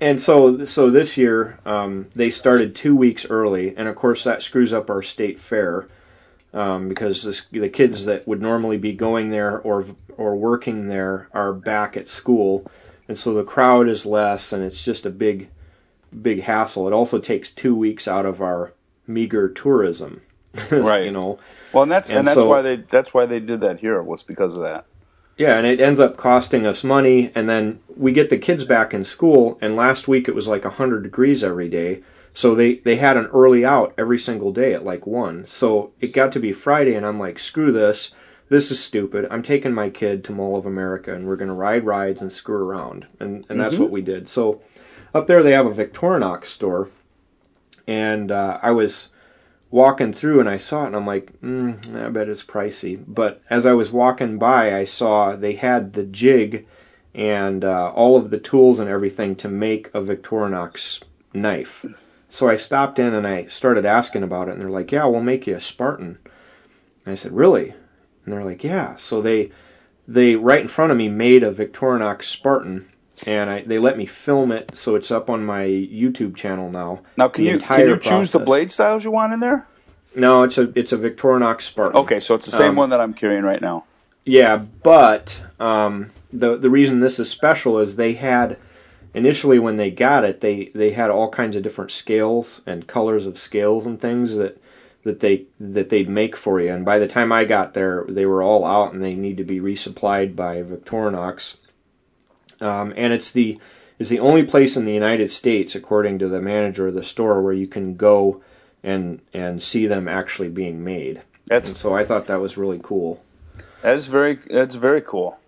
and 0.00 0.20
so 0.20 0.64
so 0.64 0.90
this 0.90 1.16
year 1.16 1.58
um, 1.64 2.06
they 2.14 2.30
started 2.30 2.74
two 2.76 2.96
weeks 2.96 3.28
early, 3.28 3.74
and 3.76 3.88
of 3.88 3.96
course 3.96 4.24
that 4.24 4.42
screws 4.42 4.72
up 4.72 4.90
our 4.90 5.02
state 5.02 5.40
fair 5.40 5.88
um, 6.52 6.88
because 6.88 7.22
this, 7.22 7.46
the 7.46 7.68
kids 7.68 8.04
that 8.06 8.26
would 8.28 8.40
normally 8.42 8.76
be 8.76 8.92
going 8.92 9.30
there 9.30 9.58
or 9.60 9.86
or 10.16 10.36
working 10.36 10.88
there 10.88 11.28
are 11.32 11.52
back 11.52 11.96
at 11.96 12.08
school, 12.08 12.70
and 13.08 13.18
so 13.18 13.34
the 13.34 13.44
crowd 13.44 13.88
is 13.88 14.04
less, 14.06 14.52
and 14.52 14.62
it's 14.62 14.84
just 14.84 15.06
a 15.06 15.10
big 15.10 15.48
big 16.22 16.42
hassle. 16.42 16.86
It 16.86 16.92
also 16.92 17.18
takes 17.18 17.50
two 17.50 17.74
weeks 17.74 18.06
out 18.06 18.26
of 18.26 18.40
our 18.42 18.72
meager 19.06 19.48
tourism, 19.48 20.22
Right. 20.70 21.04
you 21.06 21.10
know. 21.10 21.38
Well, 21.72 21.82
and 21.82 21.90
that's 21.92 22.08
and, 22.08 22.18
And 22.18 22.26
that's 22.26 22.36
so- 22.36 22.48
why 22.48 22.62
they 22.62 22.76
that's 22.76 23.12
why 23.12 23.26
they 23.26 23.40
did 23.40 23.60
that 23.60 23.80
here 23.80 24.00
was 24.02 24.22
because 24.22 24.54
of 24.54 24.62
that. 24.62 24.86
Yeah, 25.36 25.56
and 25.56 25.66
it 25.66 25.80
ends 25.80 25.98
up 26.00 26.16
costing 26.16 26.64
us 26.66 26.84
money, 26.84 27.30
and 27.34 27.48
then 27.48 27.80
we 27.96 28.12
get 28.12 28.30
the 28.30 28.38
kids 28.38 28.64
back 28.64 28.94
in 28.94 29.04
school, 29.04 29.58
and 29.60 29.74
last 29.74 30.06
week 30.06 30.28
it 30.28 30.34
was 30.34 30.46
like 30.46 30.64
100 30.64 31.02
degrees 31.02 31.42
every 31.42 31.68
day, 31.68 32.02
so 32.34 32.54
they, 32.54 32.76
they 32.76 32.96
had 32.96 33.16
an 33.16 33.26
early 33.26 33.64
out 33.64 33.94
every 33.98 34.18
single 34.18 34.52
day 34.52 34.74
at 34.74 34.84
like 34.84 35.06
1. 35.06 35.46
So 35.48 35.92
it 36.00 36.12
got 36.12 36.32
to 36.32 36.40
be 36.40 36.52
Friday, 36.52 36.94
and 36.94 37.04
I'm 37.04 37.18
like, 37.18 37.38
screw 37.40 37.72
this, 37.72 38.12
this 38.48 38.70
is 38.70 38.80
stupid, 38.80 39.26
I'm 39.30 39.42
taking 39.42 39.74
my 39.74 39.90
kid 39.90 40.24
to 40.24 40.32
Mall 40.32 40.56
of 40.56 40.66
America, 40.66 41.12
and 41.12 41.26
we're 41.26 41.36
going 41.36 41.48
to 41.48 41.54
ride 41.54 41.84
rides 41.84 42.22
and 42.22 42.32
screw 42.32 42.62
around, 42.62 43.06
and, 43.18 43.44
and 43.48 43.60
that's 43.60 43.74
Mhm. 43.74 43.80
what 43.80 43.90
we 43.90 44.02
did. 44.02 44.28
So 44.28 44.60
up 45.12 45.26
there 45.26 45.42
they 45.42 45.52
have 45.52 45.66
a 45.66 45.70
Victorinox 45.84 46.44
store, 46.46 46.90
and 47.88 48.30
uh, 48.30 48.58
I 48.62 48.70
was 48.70 49.08
walking 49.74 50.12
through 50.12 50.38
and 50.38 50.48
I 50.48 50.58
saw 50.58 50.84
it 50.84 50.86
and 50.86 50.96
I'm 50.96 51.06
like, 51.06 51.40
mm, 51.40 51.96
I 51.96 52.08
bet 52.10 52.28
it's 52.28 52.44
pricey. 52.44 53.02
But 53.04 53.42
as 53.50 53.66
I 53.66 53.72
was 53.72 53.90
walking 53.90 54.38
by, 54.38 54.78
I 54.78 54.84
saw 54.84 55.34
they 55.34 55.54
had 55.54 55.92
the 55.92 56.04
jig 56.04 56.68
and 57.12 57.64
uh, 57.64 57.90
all 57.90 58.16
of 58.16 58.30
the 58.30 58.38
tools 58.38 58.78
and 58.78 58.88
everything 58.88 59.34
to 59.36 59.48
make 59.48 59.88
a 59.88 60.00
Victorinox 60.00 61.02
knife. 61.32 61.84
So 62.30 62.48
I 62.48 62.54
stopped 62.54 63.00
in 63.00 63.14
and 63.14 63.26
I 63.26 63.46
started 63.46 63.84
asking 63.84 64.22
about 64.22 64.48
it, 64.48 64.52
and 64.52 64.60
they're 64.60 64.70
like, 64.70 64.92
"Yeah, 64.92 65.06
we'll 65.06 65.20
make 65.20 65.46
you 65.48 65.56
a 65.56 65.60
Spartan." 65.60 66.18
And 67.04 67.12
I 67.12 67.14
said, 67.16 67.32
"Really?" 67.32 67.70
And 68.24 68.32
they're 68.32 68.44
like, 68.44 68.64
"Yeah." 68.64 68.96
So 68.96 69.22
they 69.22 69.50
they 70.06 70.36
right 70.36 70.60
in 70.60 70.68
front 70.68 70.92
of 70.92 70.98
me 70.98 71.08
made 71.08 71.42
a 71.42 71.52
Victorinox 71.52 72.24
Spartan, 72.24 72.86
and 73.22 73.48
I, 73.48 73.62
they 73.62 73.78
let 73.78 73.96
me 73.96 74.06
film 74.06 74.52
it, 74.52 74.76
so 74.76 74.96
it's 74.96 75.10
up 75.10 75.30
on 75.30 75.44
my 75.44 75.64
YouTube 75.64 76.36
channel 76.36 76.70
now. 76.70 77.00
Now, 77.16 77.28
can 77.28 77.44
you 77.44 77.58
can 77.58 77.88
you 77.88 77.98
choose 77.98 78.32
the 78.32 78.40
blade 78.40 78.72
styles 78.72 79.04
you 79.04 79.10
want 79.10 79.32
in 79.32 79.40
there? 79.40 79.66
No, 80.14 80.44
it's 80.44 80.58
a 80.58 80.70
it's 80.78 80.92
a 80.92 80.98
Victorinox 80.98 81.62
Spartan. 81.62 82.00
Okay, 82.02 82.20
so 82.20 82.34
it's 82.34 82.46
the 82.46 82.52
same 82.52 82.70
Um, 82.70 82.76
one 82.76 82.90
that 82.90 83.00
I'm 83.00 83.14
carrying 83.14 83.44
right 83.44 83.60
now. 83.60 83.84
Yeah, 84.24 84.56
but 84.56 85.42
um, 85.60 86.10
the 86.32 86.56
the 86.56 86.70
reason 86.70 87.00
this 87.00 87.18
is 87.18 87.30
special 87.30 87.80
is 87.80 87.94
they 87.96 88.14
had 88.14 88.58
initially 89.12 89.58
when 89.58 89.76
they 89.76 89.90
got 89.90 90.24
it, 90.24 90.40
they 90.40 90.70
they 90.74 90.92
had 90.92 91.10
all 91.10 91.30
kinds 91.30 91.56
of 91.56 91.62
different 91.62 91.90
scales 91.92 92.62
and 92.66 92.86
colors 92.86 93.26
of 93.26 93.38
scales 93.38 93.86
and 93.86 94.00
things 94.00 94.36
that 94.36 94.60
that 95.04 95.20
they 95.20 95.44
that 95.60 95.90
they'd 95.90 96.08
make 96.08 96.36
for 96.36 96.60
you. 96.60 96.72
And 96.72 96.84
by 96.84 96.98
the 96.98 97.08
time 97.08 97.32
I 97.32 97.44
got 97.44 97.74
there, 97.74 98.04
they 98.08 98.26
were 98.26 98.42
all 98.42 98.64
out 98.64 98.94
and 98.94 99.02
they 99.02 99.14
need 99.14 99.38
to 99.38 99.44
be 99.44 99.60
resupplied 99.60 100.34
by 100.34 100.62
Victorinox. 100.62 101.56
Um, 102.64 102.92
and 102.96 103.12
it's 103.12 103.32
the 103.32 103.58
it's 103.98 104.10
the 104.10 104.20
only 104.20 104.44
place 104.44 104.76
in 104.76 104.84
the 104.86 104.92
United 104.92 105.30
States, 105.30 105.74
according 105.74 106.18
to 106.20 106.28
the 106.28 106.40
manager 106.40 106.88
of 106.88 106.94
the 106.94 107.04
store, 107.04 107.42
where 107.42 107.52
you 107.52 107.66
can 107.66 107.96
go 107.96 108.42
and 108.82 109.20
and 109.32 109.62
see 109.62 109.86
them 109.86 110.08
actually 110.08 110.48
being 110.48 110.82
made. 110.84 111.22
That's 111.46 111.68
And 111.68 111.76
so 111.76 111.94
I 111.94 112.04
thought 112.04 112.28
that 112.28 112.40
was 112.40 112.56
really 112.56 112.80
cool. 112.82 113.22
that 113.82 113.96
is 113.96 114.06
very 114.06 114.38
that's 114.50 114.74
very 114.74 115.02
cool. 115.02 115.38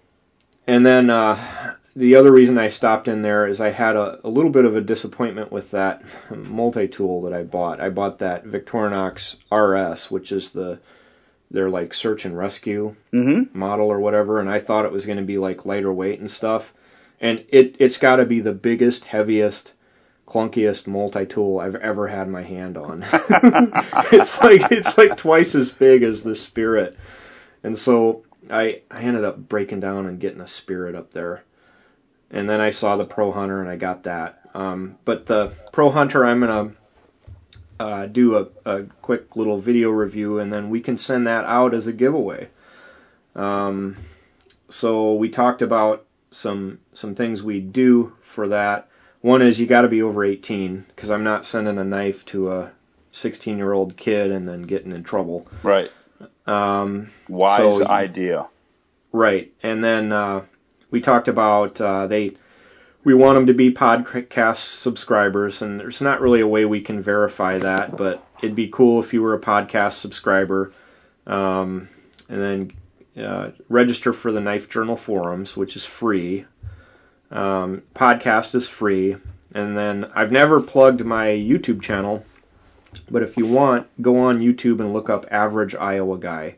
And 0.67 0.85
then 0.85 1.11
uh, 1.11 1.75
the 1.95 2.17
other 2.17 2.33
reason 2.33 2.59
I 2.59 2.71
stopped 2.71 3.09
in 3.09 3.23
there 3.23 3.47
is 3.47 3.61
I 3.61 3.71
had 3.71 3.97
a, 3.97 4.21
a 4.25 4.29
little 4.29 4.51
bit 4.51 4.64
of 4.64 4.77
a 4.77 4.81
disappointment 4.81 5.53
with 5.53 5.71
that 5.71 6.03
multi-tool 6.31 7.23
that 7.23 7.33
I 7.33 7.45
bought. 7.45 7.81
I 7.81 7.89
bought 7.89 8.19
that 8.19 8.45
Victorinox 8.45 9.37
RS, 9.51 10.11
which 10.11 10.33
is 10.33 10.51
the 10.51 10.79
their 11.51 11.71
like 11.71 11.95
search 11.95 12.25
and 12.25 12.37
rescue 12.37 12.95
Mm-hmm. 13.12 13.57
model 13.59 13.87
or 13.89 14.01
whatever, 14.01 14.41
and 14.41 14.51
I 14.51 14.59
thought 14.61 14.85
it 14.85 14.93
was 14.93 15.07
going 15.07 15.19
to 15.19 15.25
be 15.25 15.39
like 15.39 15.64
lighter 15.64 15.93
weight 15.93 16.21
and 16.21 16.31
stuff. 16.31 16.73
And 17.21 17.45
it 17.49 17.77
it's 17.79 17.99
got 17.99 18.17
to 18.17 18.27
be 18.27 18.41
the 18.41 18.53
biggest, 18.53 19.05
heaviest, 19.05 19.73
clunkiest 20.27 20.87
multi-tool 20.87 21.59
I've 21.59 21.77
ever 21.77 22.07
had 22.09 22.29
my 22.29 22.43
hand 22.43 22.77
on. 22.77 23.05
it's 24.12 24.41
like 24.41 24.71
it's 24.73 24.99
like 24.99 25.17
twice 25.17 25.55
as 25.55 25.73
big 25.73 26.03
as 26.03 26.23
the 26.23 26.37
Spirit, 26.37 26.99
and 27.62 27.79
so 27.79 28.25
I 28.51 28.83
I 28.91 29.03
ended 29.03 29.25
up 29.25 29.39
breaking 29.39 29.81
down 29.81 30.07
and 30.07 30.21
getting 30.21 30.41
a 30.41 30.49
Spirit 30.49 30.95
up 30.95 31.12
there, 31.12 31.43
and 32.31 32.49
then 32.49 32.61
I 32.61 32.71
saw 32.71 32.97
the 32.97 33.05
Pro 33.05 33.33
Hunter 33.33 33.61
and 33.61 33.71
I 33.71 33.77
got 33.77 34.05
that. 34.05 34.41
Um, 34.55 34.97
but 35.05 35.27
the 35.27 35.53
Pro 35.73 35.91
Hunter 35.91 36.25
I'm 36.25 36.41
gonna 36.41 36.73
uh, 37.79 38.07
do 38.07 38.37
a, 38.37 38.49
a 38.64 38.83
quick 39.03 39.37
little 39.37 39.59
video 39.59 39.91
review, 39.91 40.39
and 40.39 40.53
then 40.53 40.71
we 40.71 40.81
can 40.81 40.99
send 40.99 41.27
that 41.27 41.45
out 41.45 41.75
as 41.75 41.87
a 41.87 41.93
giveaway. 41.93 42.49
Um, 43.35 43.97
so 44.71 45.14
we 45.14 45.29
talked 45.29 45.62
about 45.62 46.06
some 46.37 46.78
some 46.95 47.14
things 47.14 47.43
we 47.43 47.61
do 47.61 48.14
for 48.34 48.49
that. 48.49 48.89
One 49.20 49.43
is 49.43 49.59
you 49.59 49.66
got 49.66 49.82
to 49.82 49.89
be 49.89 50.03
over 50.03 50.24
18 50.24 50.84
because 50.89 51.11
I'm 51.11 51.24
not 51.24 51.45
sending 51.45 51.78
a 51.78 51.84
knife 51.84 52.24
to 52.26 52.53
a 52.53 52.70
16 53.12 53.57
year 53.57 53.72
old 53.72 53.97
kid 53.97 54.30
and 54.30 54.47
then 54.49 54.62
getting 54.62 54.93
in 54.93 55.03
trouble. 55.03 55.49
Right. 55.62 55.91
Um, 56.47 57.11
Wise 57.28 57.78
So- 57.78 57.87
idea. 57.89 58.47
Right, 59.12 59.51
and 59.62 59.82
then 59.82 60.12
uh, 60.12 60.43
we 60.91 61.01
talked 61.01 61.28
about 61.28 61.80
uh, 61.80 62.07
they 62.07 62.37
we 63.03 63.14
want 63.14 63.37
them 63.37 63.47
to 63.47 63.55
be 63.55 63.72
podcast 63.72 64.59
subscribers, 64.59 65.62
and 65.62 65.80
there's 65.80 66.03
not 66.03 66.20
really 66.20 66.41
a 66.43 66.47
way 66.47 66.66
we 66.66 66.82
can 66.82 67.03
verify 67.03 67.57
that, 67.59 67.97
but 67.97 68.22
it'd 68.43 68.57
be 68.57 68.68
cool 68.68 69.01
if 69.01 69.14
you 69.14 69.22
were 69.22 69.32
a 69.32 69.41
podcast 69.41 69.95
subscriber, 69.95 70.70
um, 71.26 71.89
and 72.28 72.43
then 72.43 72.72
uh, 73.19 73.51
register 73.69 74.12
for 74.12 74.33
the 74.33 74.41
Knife 74.41 74.69
Journal 74.69 74.97
forums, 74.97 75.57
which 75.57 75.77
is 75.77 75.85
free. 75.85 76.45
Um, 77.31 77.83
podcast 77.95 78.55
is 78.55 78.69
free, 78.69 79.17
and 79.55 79.77
then 79.77 80.11
I've 80.14 80.33
never 80.33 80.61
plugged 80.61 81.05
my 81.05 81.29
YouTube 81.29 81.83
channel, 81.83 82.25
but 83.11 83.23
if 83.23 83.37
you 83.37 83.47
want, 83.47 83.89
go 84.01 84.19
on 84.19 84.41
YouTube 84.41 84.81
and 84.81 84.93
look 84.93 85.11
up 85.11 85.27
Average 85.31 85.75
Iowa 85.75 86.19
Guy. 86.19 86.57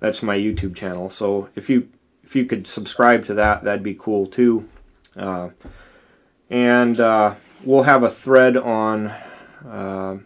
That's 0.00 0.22
my 0.22 0.36
YouTube 0.36 0.76
channel. 0.76 1.10
So 1.10 1.48
if 1.56 1.70
you 1.70 1.88
if 2.24 2.36
you 2.36 2.46
could 2.46 2.66
subscribe 2.66 3.26
to 3.26 3.34
that, 3.34 3.64
that'd 3.64 3.82
be 3.82 3.94
cool 3.94 4.26
too. 4.26 4.68
Uh, 5.16 5.50
and 6.50 6.98
uh, 7.00 7.34
we'll 7.64 7.82
have 7.82 8.02
a 8.02 8.10
thread 8.10 8.56
on 8.56 9.12
uh, 9.68 10.16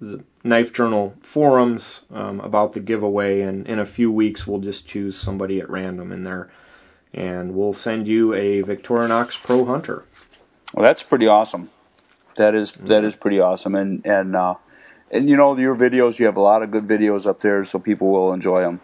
the 0.00 0.22
Knife 0.44 0.72
Journal 0.72 1.14
forums 1.22 2.02
um, 2.12 2.40
about 2.40 2.72
the 2.72 2.80
giveaway, 2.80 3.42
and 3.42 3.66
in 3.66 3.78
a 3.78 3.86
few 3.86 4.10
weeks 4.10 4.46
we'll 4.46 4.60
just 4.60 4.86
choose 4.86 5.16
somebody 5.16 5.60
at 5.60 5.70
random 5.70 6.12
in 6.12 6.24
there, 6.24 6.50
and 7.12 7.54
we'll 7.54 7.74
send 7.74 8.06
you 8.06 8.34
a 8.34 8.62
Victorinox 8.62 9.42
Pro 9.42 9.64
Hunter. 9.64 10.04
Well, 10.72 10.84
that's 10.84 11.02
pretty 11.02 11.26
awesome. 11.26 11.70
That 12.36 12.54
is 12.54 12.72
that 12.72 13.04
is 13.04 13.16
pretty 13.16 13.40
awesome, 13.40 13.74
and 13.74 14.06
and 14.06 14.36
uh, 14.36 14.54
and 15.10 15.28
you 15.28 15.36
know 15.36 15.56
your 15.56 15.76
videos. 15.76 16.18
You 16.18 16.26
have 16.26 16.36
a 16.36 16.42
lot 16.42 16.62
of 16.62 16.70
good 16.70 16.86
videos 16.86 17.26
up 17.26 17.40
there, 17.40 17.64
so 17.64 17.78
people 17.78 18.10
will 18.10 18.32
enjoy 18.32 18.60
them. 18.60 18.80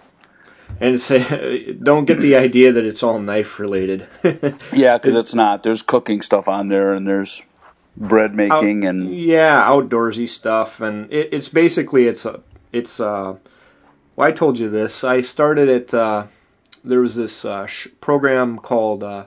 And 0.80 0.94
it's, 0.94 1.08
don't 1.82 2.06
get 2.06 2.18
the 2.18 2.36
idea 2.36 2.72
that 2.72 2.84
it's 2.84 3.02
all 3.02 3.20
knife 3.20 3.58
related. 3.60 4.06
Yeah, 4.72 4.98
because 4.98 5.14
it's 5.14 5.34
not. 5.34 5.62
There's 5.62 5.82
cooking 5.82 6.22
stuff 6.22 6.48
on 6.48 6.68
there, 6.68 6.94
and 6.94 7.06
there's 7.06 7.40
bread 7.96 8.34
making, 8.34 8.84
and 8.84 9.14
yeah, 9.14 9.62
outdoorsy 9.62 10.28
stuff, 10.28 10.80
and 10.80 11.12
it, 11.12 11.30
it's 11.32 11.48
basically 11.48 12.06
it's 12.06 12.24
a 12.24 12.40
it's 12.72 13.00
uh. 13.00 13.36
Well, 14.16 14.28
I 14.28 14.32
told 14.32 14.58
you 14.58 14.70
this. 14.70 15.02
I 15.02 15.22
started 15.22 15.68
it. 15.68 15.92
Uh, 15.92 16.26
there 16.84 17.00
was 17.00 17.16
this 17.16 17.44
uh, 17.44 17.66
sh- 17.66 17.88
program 18.00 18.58
called 18.58 19.02
uh, 19.02 19.24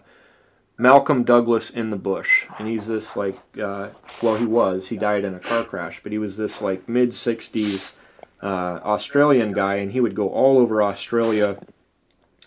Malcolm 0.78 1.24
Douglas 1.24 1.72
in 1.72 1.90
the 1.90 1.98
Bush, 1.98 2.46
and 2.58 2.68
he's 2.68 2.88
this 2.88 3.16
like 3.16 3.38
uh, 3.62 3.90
well, 4.22 4.36
he 4.36 4.46
was. 4.46 4.88
He 4.88 4.98
died 4.98 5.26
in 5.26 5.34
a 5.34 5.40
car 5.40 5.64
crash, 5.64 6.00
but 6.04 6.12
he 6.12 6.18
was 6.18 6.38
this 6.38 6.62
like 6.62 6.88
mid 6.88 7.12
'60s 7.12 7.94
uh, 8.42 8.46
Australian 8.46 9.54
guy, 9.54 9.76
and 9.76 9.92
he 9.92 10.00
would 10.00 10.16
go 10.16 10.30
all 10.30 10.60
over 10.60 10.84
Australia 10.84 11.58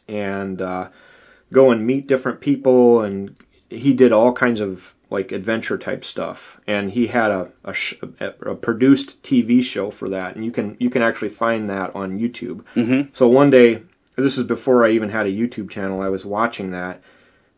and 0.08 0.60
uh, 0.62 0.88
go 1.52 1.72
and 1.72 1.86
meet 1.86 2.06
different 2.06 2.40
people, 2.40 3.02
and 3.02 3.36
he 3.68 3.92
did 3.92 4.12
all 4.12 4.32
kinds 4.32 4.60
of 4.60 4.94
like 5.10 5.32
adventure 5.32 5.76
type 5.76 6.04
stuff. 6.04 6.60
And 6.66 6.90
he 6.90 7.06
had 7.06 7.30
a 7.30 7.48
a, 7.64 7.74
sh- 7.74 8.00
a, 8.20 8.54
produced 8.54 9.22
TV 9.22 9.62
show 9.62 9.90
for 9.90 10.10
that, 10.10 10.36
and 10.36 10.44
you 10.44 10.52
can 10.52 10.76
you 10.78 10.90
can 10.90 11.02
actually 11.02 11.30
find 11.30 11.70
that 11.70 11.94
on 11.94 12.18
YouTube. 12.18 12.64
hmm 12.74 13.02
So 13.12 13.28
one 13.28 13.50
day, 13.50 13.82
this 14.16 14.38
is 14.38 14.46
before 14.46 14.84
I 14.86 14.92
even 14.92 15.10
had 15.10 15.26
a 15.26 15.32
YouTube 15.32 15.70
channel, 15.70 16.00
I 16.00 16.08
was 16.08 16.24
watching 16.24 16.70
that, 16.70 17.02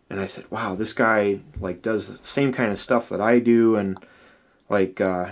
and 0.09 0.19
I 0.21 0.27
said, 0.27 0.51
"Wow, 0.51 0.75
this 0.75 0.93
guy 0.93 1.41
like 1.61 1.83
does 1.83 2.09
the 2.09 2.19
same 2.27 2.53
kind 2.53 2.73
of 2.73 2.81
stuff 2.81 3.11
that 3.11 3.21
I 3.21 3.39
do," 3.39 3.77
and 3.77 3.99
like 4.69 5.01
uh, 5.01 5.27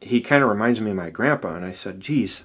he 0.00 0.20
kind 0.20 0.42
of 0.42 0.50
reminds 0.50 0.80
me 0.80 0.90
of 0.90 0.96
my 0.96 1.10
grandpa. 1.10 1.54
And 1.54 1.64
I 1.64 1.72
said, 1.72 2.00
"Geez, 2.00 2.44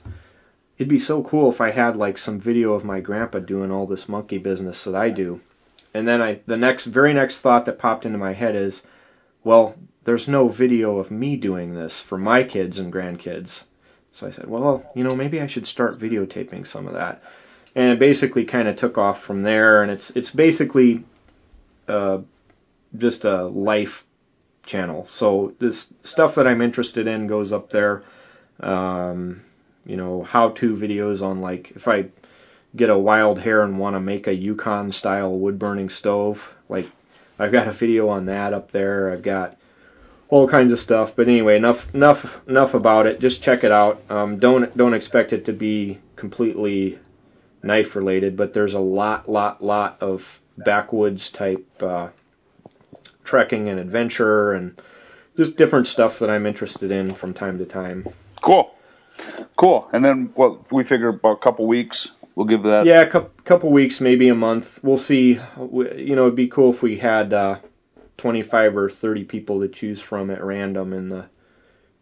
it'd 0.77 0.89
be 0.89 0.99
so 0.99 1.23
cool 1.23 1.49
if 1.49 1.61
I 1.61 1.71
had 1.71 1.97
like 1.97 2.17
some 2.17 2.39
video 2.39 2.73
of 2.73 2.85
my 2.85 2.99
grandpa 2.99 3.39
doing 3.39 3.71
all 3.71 3.87
this 3.87 4.07
monkey 4.07 4.37
business 4.37 4.83
that 4.83 4.95
I 4.95 5.09
do." 5.09 5.41
And 5.95 6.05
then 6.05 6.21
I, 6.21 6.41
the 6.45 6.57
next, 6.57 6.87
very 6.87 7.13
next 7.13 7.39
thought 7.39 7.67
that 7.67 7.79
popped 7.79 8.05
into 8.05 8.17
my 8.17 8.33
head 8.33 8.57
is, 8.57 8.83
well, 9.45 9.75
there's 10.03 10.27
no 10.27 10.49
video 10.49 10.97
of 10.97 11.11
me 11.11 11.37
doing 11.37 11.73
this 11.73 12.01
for 12.01 12.17
my 12.17 12.43
kids 12.43 12.79
and 12.79 12.91
grandkids. 12.91 13.63
So 14.11 14.27
I 14.27 14.31
said, 14.31 14.47
well, 14.47 14.83
you 14.95 15.03
know, 15.03 15.15
maybe 15.15 15.39
I 15.39 15.47
should 15.47 15.67
start 15.67 15.99
videotaping 15.99 16.65
some 16.67 16.87
of 16.87 16.95
that. 16.95 17.21
And 17.75 17.91
it 17.91 17.99
basically 17.99 18.45
kind 18.45 18.67
of 18.67 18.75
took 18.75 18.97
off 18.97 19.21
from 19.21 19.43
there, 19.43 19.83
and 19.83 19.91
it's 19.91 20.09
it's 20.11 20.31
basically 20.31 21.03
uh, 21.87 22.19
just 22.97 23.25
a 23.25 23.43
life 23.43 24.03
channel. 24.65 25.05
So 25.09 25.53
this 25.59 25.93
stuff 26.03 26.35
that 26.35 26.47
I'm 26.47 26.61
interested 26.61 27.07
in 27.07 27.27
goes 27.27 27.53
up 27.53 27.69
there. 27.69 28.03
Um, 28.61 29.43
you 29.85 29.97
know, 29.97 30.23
how-to 30.23 30.75
videos 30.75 31.21
on 31.21 31.41
like 31.41 31.73
if 31.75 31.87
I 31.87 32.07
get 32.75 32.89
a 32.89 32.97
wild 32.97 33.39
hair 33.39 33.61
and 33.61 33.77
want 33.77 33.95
to 33.95 33.99
make 33.99 34.27
a 34.27 34.33
Yukon 34.33 34.91
style 34.91 35.37
wood 35.37 35.59
burning 35.59 35.89
stove, 35.89 36.53
like 36.69 36.89
I've 37.37 37.51
got 37.51 37.67
a 37.67 37.71
video 37.71 38.09
on 38.09 38.25
that 38.25 38.53
up 38.53 38.71
there. 38.71 39.11
I've 39.11 39.23
got 39.23 39.57
all 40.29 40.47
kinds 40.47 40.71
of 40.71 40.79
stuff. 40.79 41.15
But 41.15 41.27
anyway, 41.27 41.57
enough 41.57 41.93
enough 41.93 42.41
enough 42.47 42.73
about 42.73 43.07
it. 43.07 43.19
Just 43.19 43.43
check 43.43 43.63
it 43.63 43.71
out. 43.71 44.01
Um, 44.09 44.39
don't 44.39 44.75
don't 44.75 44.93
expect 44.93 45.33
it 45.33 45.45
to 45.45 45.53
be 45.53 45.99
completely 46.15 46.99
knife 47.63 47.95
related, 47.95 48.37
but 48.37 48.53
there's 48.53 48.73
a 48.73 48.79
lot 48.79 49.29
lot 49.29 49.63
lot 49.63 49.97
of 50.01 50.41
backwoods 50.57 51.31
type 51.31 51.65
uh, 51.81 52.09
trekking 53.23 53.69
and 53.69 53.79
adventure 53.79 54.53
and 54.53 54.79
just 55.35 55.57
different 55.57 55.87
stuff 55.87 56.19
that 56.19 56.29
I'm 56.29 56.45
interested 56.45 56.91
in 56.91 57.13
from 57.13 57.33
time 57.33 57.57
to 57.57 57.65
time. 57.65 58.07
Cool. 58.41 58.71
Cool. 59.57 59.89
And 59.91 60.03
then 60.03 60.31
what 60.35 60.71
we 60.71 60.83
figure 60.83 61.09
about 61.09 61.37
a 61.37 61.37
couple 61.37 61.67
weeks 61.67 62.09
we'll 62.35 62.47
give 62.47 62.63
that. 62.63 62.85
Yeah, 62.85 63.01
a 63.01 63.07
couple, 63.07 63.31
couple 63.43 63.71
weeks, 63.71 64.01
maybe 64.01 64.29
a 64.29 64.35
month. 64.35 64.79
We'll 64.83 64.97
see. 64.97 65.39
You 65.57 66.15
know, 66.15 66.23
it'd 66.23 66.35
be 66.35 66.47
cool 66.47 66.73
if 66.73 66.81
we 66.81 66.97
had 66.97 67.33
uh, 67.33 67.57
25 68.17 68.77
or 68.77 68.89
30 68.89 69.23
people 69.23 69.61
to 69.61 69.67
choose 69.67 70.01
from 70.01 70.29
at 70.29 70.43
random 70.43 70.93
in 70.93 71.09
the 71.09 71.25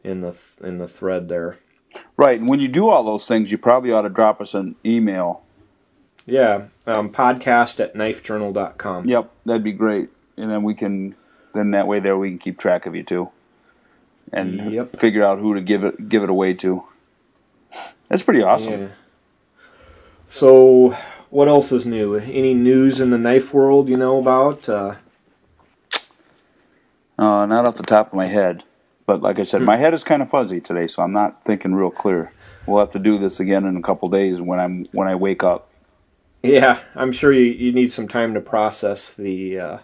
in 0.03 0.21
the 0.21 0.35
in 0.61 0.77
the 0.77 0.87
thread 0.87 1.29
there. 1.29 1.57
Right. 2.17 2.39
And 2.39 2.49
when 2.49 2.59
you 2.59 2.67
do 2.67 2.89
all 2.89 3.03
those 3.03 3.27
things, 3.27 3.51
you 3.51 3.57
probably 3.57 3.91
ought 3.91 4.01
to 4.01 4.09
drop 4.09 4.41
us 4.41 4.53
an 4.55 4.75
email. 4.85 5.43
Yeah, 6.25 6.67
um, 6.87 7.11
podcast 7.11 7.79
at 7.81 7.95
knifejournal.com. 7.95 9.07
Yep, 9.09 9.31
that'd 9.45 9.63
be 9.63 9.73
great. 9.73 10.09
And 10.37 10.49
then 10.49 10.63
we 10.63 10.73
can, 10.73 11.15
then 11.53 11.71
that 11.71 11.85
way 11.85 11.99
there 11.99 12.17
we 12.17 12.29
can 12.29 12.39
keep 12.39 12.57
track 12.57 12.85
of 12.85 12.95
you 12.95 13.03
too, 13.03 13.29
and 14.31 14.71
Yep. 14.71 14.97
figure 14.99 15.23
out 15.23 15.39
who 15.39 15.55
to 15.55 15.61
give 15.61 15.83
it 15.83 16.07
give 16.07 16.23
it 16.23 16.29
away 16.29 16.53
to. 16.55 16.83
That's 18.07 18.23
pretty 18.23 18.41
awesome. 18.41 18.71
Yeah. 18.83 18.87
So, 20.29 20.95
what 21.29 21.47
else 21.47 21.71
is 21.71 21.85
new? 21.85 22.15
Any 22.15 22.53
news 22.53 22.99
in 23.01 23.09
the 23.11 23.17
knife 23.17 23.53
world 23.53 23.89
you 23.89 23.95
know 23.95 24.19
about? 24.19 24.67
Uh, 24.69 24.95
Uh, 27.17 27.45
not 27.45 27.65
off 27.65 27.77
the 27.77 27.83
top 27.83 28.07
of 28.07 28.13
my 28.13 28.27
head, 28.27 28.63
but 29.05 29.21
like 29.21 29.39
I 29.39 29.43
said, 29.43 29.61
Hmm. 29.61 29.65
my 29.65 29.77
head 29.77 29.93
is 29.93 30.03
kind 30.03 30.21
of 30.21 30.29
fuzzy 30.29 30.61
today, 30.61 30.87
so 30.87 31.01
I'm 31.03 31.13
not 31.13 31.45
thinking 31.45 31.73
real 31.75 31.91
clear. 31.91 32.33
We'll 32.65 32.79
have 32.79 32.91
to 32.91 32.99
do 32.99 33.17
this 33.19 33.39
again 33.39 33.65
in 33.65 33.77
a 33.77 33.81
couple 33.81 34.09
days 34.09 34.41
when 34.41 34.59
I'm 34.59 34.85
when 34.91 35.07
I 35.07 35.15
wake 35.15 35.43
up. 35.43 35.69
yeah, 36.43 36.79
I'm 36.95 37.11
sure 37.11 37.31
you, 37.33 37.45
you 37.45 37.71
need 37.73 37.93
some 37.93 38.07
time 38.07 38.35
to 38.35 38.41
process 38.41 39.13
the 39.15 39.59
uh, 39.59 39.77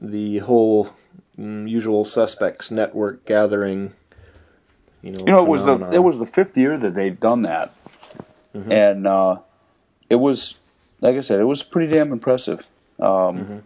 the 0.00 0.38
whole 0.38 0.90
mm, 1.38 1.68
usual 1.68 2.04
suspects 2.04 2.70
network 2.70 3.24
gathering. 3.26 3.92
You 5.02 5.12
know, 5.12 5.26
You 5.26 5.34
know, 5.34 5.42
it 5.44 5.48
was 5.48 5.64
the 5.64 5.86
it 5.92 6.00
was 6.00 6.18
the 6.18 6.26
fifth 6.26 6.56
year 6.58 6.78
that 6.78 6.94
they'd 6.94 7.20
done 7.20 7.42
that, 7.42 7.72
Mhm. 8.66 8.72
and 8.72 9.06
uh, 9.06 9.38
it 10.10 10.16
was 10.16 10.54
like 11.00 11.16
I 11.16 11.20
said, 11.20 11.38
it 11.40 11.44
was 11.44 11.62
pretty 11.62 11.92
damn 11.92 12.12
impressive. 12.12 12.60
Um, 12.98 13.06
Mhm. 13.06 13.62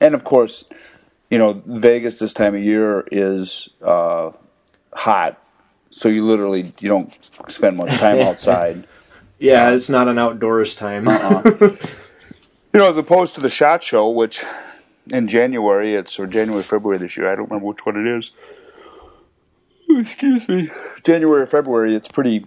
And 0.00 0.14
of 0.14 0.24
course, 0.24 0.64
you 1.30 1.38
know, 1.38 1.60
Vegas 1.66 2.18
this 2.18 2.32
time 2.34 2.54
of 2.54 2.62
year 2.62 3.04
is 3.10 3.68
uh, 3.82 4.30
hot, 4.92 5.38
so 5.90 6.08
you 6.08 6.24
literally 6.26 6.72
you 6.78 6.88
don't 6.88 7.12
spend 7.48 7.76
much 7.78 7.90
time 7.98 8.20
outside. 8.28 8.86
yeah, 9.38 9.70
it's 9.70 9.88
not 9.88 10.06
an 10.08 10.18
outdoors 10.18 10.74
time. 10.76 11.08
Uh-uh. 11.08 11.76
You 12.72 12.82
know, 12.82 12.90
as 12.90 12.98
opposed 12.98 13.36
to 13.36 13.40
the 13.40 13.48
SHOT 13.48 13.82
Show, 13.82 14.10
which 14.10 14.44
in 15.08 15.28
January 15.28 15.94
it's 15.94 16.18
or 16.20 16.26
January 16.26 16.62
February 16.62 16.98
this 16.98 17.16
year, 17.16 17.26
I 17.32 17.34
don't 17.34 17.48
remember 17.48 17.68
which 17.68 17.86
one 17.86 17.96
it 18.06 18.18
is. 18.18 18.30
Excuse 19.88 20.46
me. 20.46 20.70
January 21.04 21.42
or 21.42 21.46
February, 21.46 21.94
it's 21.94 22.08
pretty. 22.08 22.44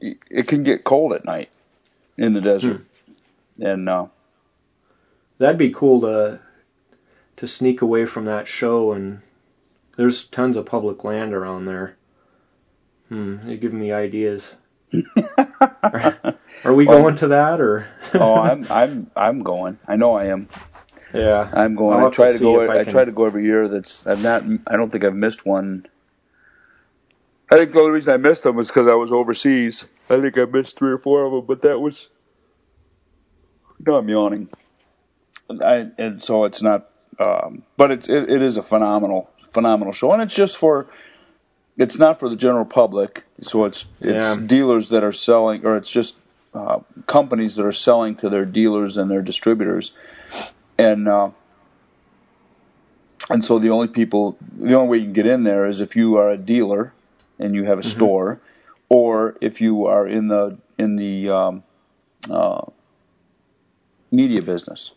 It 0.00 0.48
can 0.48 0.62
get 0.62 0.84
cold 0.84 1.12
at 1.12 1.24
night 1.24 1.50
in 2.16 2.32
the 2.32 2.40
desert, 2.40 2.84
and 3.60 3.88
uh, 3.88 4.06
That'd 5.38 5.58
be 5.58 5.72
cool 5.72 6.02
to 6.02 6.40
to 7.36 7.46
sneak 7.48 7.80
away 7.82 8.04
from 8.06 8.26
that 8.26 8.46
show 8.48 8.92
and 8.92 9.22
there's 9.96 10.24
tons 10.26 10.56
of 10.58 10.66
public 10.66 11.04
land 11.04 11.32
around 11.34 11.64
there. 11.64 11.96
Hmm, 13.08 13.36
you're 13.48 13.56
giving 13.56 13.80
me 13.80 13.92
ideas. 13.92 14.54
Are 16.64 16.74
we 16.74 16.86
Well- 16.86 17.02
going 17.02 17.16
to 17.16 17.28
that 17.28 17.60
or? 17.60 17.88
oh, 18.14 18.34
I'm 18.40 18.66
I'm 18.70 19.10
I'm 19.16 19.42
going. 19.42 19.78
I 19.86 19.96
know 19.96 20.14
I 20.14 20.26
am. 20.26 20.48
yeah. 21.14 21.48
I'm 21.52 21.74
going. 21.74 21.98
I'll 21.98 22.06
I 22.06 22.10
try 22.10 22.32
to 22.32 22.38
to, 22.38 22.44
go. 22.44 22.60
I, 22.60 22.80
I 22.80 22.84
can- 22.84 22.92
try 22.92 23.04
to 23.04 23.12
go 23.12 23.24
every 23.24 23.44
year. 23.44 23.68
That's 23.68 24.06
I've 24.06 24.22
not. 24.22 24.44
I 24.66 24.76
don't 24.76 24.90
think 24.90 25.04
I've 25.04 25.14
missed 25.14 25.44
one. 25.46 25.86
I 27.50 27.56
think 27.56 27.72
the 27.72 27.80
only 27.80 27.90
reason 27.90 28.14
I 28.14 28.16
missed 28.16 28.44
them 28.44 28.54
was 28.56 28.68
because 28.68 28.86
I 28.86 28.94
was 28.94 29.10
overseas. 29.10 29.84
I 30.08 30.20
think 30.20 30.38
I 30.38 30.44
missed 30.44 30.76
three 30.78 30.92
or 30.92 30.98
four 30.98 31.24
of 31.24 31.32
them, 31.32 31.46
but 31.46 31.62
that 31.62 31.80
was. 31.80 32.08
No, 33.84 33.96
I'm 33.96 34.08
yawning. 34.08 34.48
I, 35.50 35.90
and 35.98 36.22
so 36.22 36.44
it's 36.44 36.62
not. 36.62 36.88
Um, 37.18 37.64
but 37.76 37.90
it's 37.90 38.08
it, 38.08 38.30
it 38.30 38.42
is 38.42 38.56
a 38.56 38.62
phenomenal 38.62 39.28
phenomenal 39.50 39.92
show, 39.92 40.12
and 40.12 40.22
it's 40.22 40.34
just 40.34 40.56
for. 40.56 40.86
It's 41.76 41.98
not 41.98 42.20
for 42.20 42.28
the 42.28 42.36
general 42.36 42.66
public, 42.66 43.24
so 43.42 43.64
it's 43.64 43.86
it's 44.00 44.36
Yeah. 44.38 44.46
dealers 44.46 44.90
that 44.90 45.02
are 45.02 45.12
selling, 45.12 45.64
or 45.64 45.76
it's 45.76 45.90
just 45.90 46.14
uh, 46.54 46.80
companies 47.06 47.56
that 47.56 47.64
are 47.64 47.72
selling 47.72 48.16
to 48.16 48.28
their 48.28 48.44
dealers 48.44 48.96
and 48.96 49.10
their 49.10 49.22
distributors, 49.22 49.92
and 50.78 51.08
uh, 51.08 51.30
and 53.30 53.44
so 53.44 53.58
the 53.58 53.70
only 53.70 53.88
people, 53.88 54.36
the 54.58 54.74
only 54.74 54.88
way 54.88 54.98
you 54.98 55.04
can 55.04 55.14
get 55.14 55.26
in 55.26 55.42
there 55.42 55.66
is 55.66 55.80
if 55.80 55.96
you 55.96 56.18
are 56.18 56.30
a 56.30 56.36
dealer 56.36 56.92
and 57.40 57.54
you 57.54 57.64
have 57.64 57.78
a 57.78 57.82
store, 57.82 58.40
or 58.88 59.36
if 59.40 59.60
you 59.60 59.86
are 59.86 60.06
in 60.06 60.28
the 60.28 60.56
in 60.78 60.96
the 60.96 61.30
um, 61.30 61.62
uh, 62.30 62.62
media 64.10 64.42
business. 64.42 64.92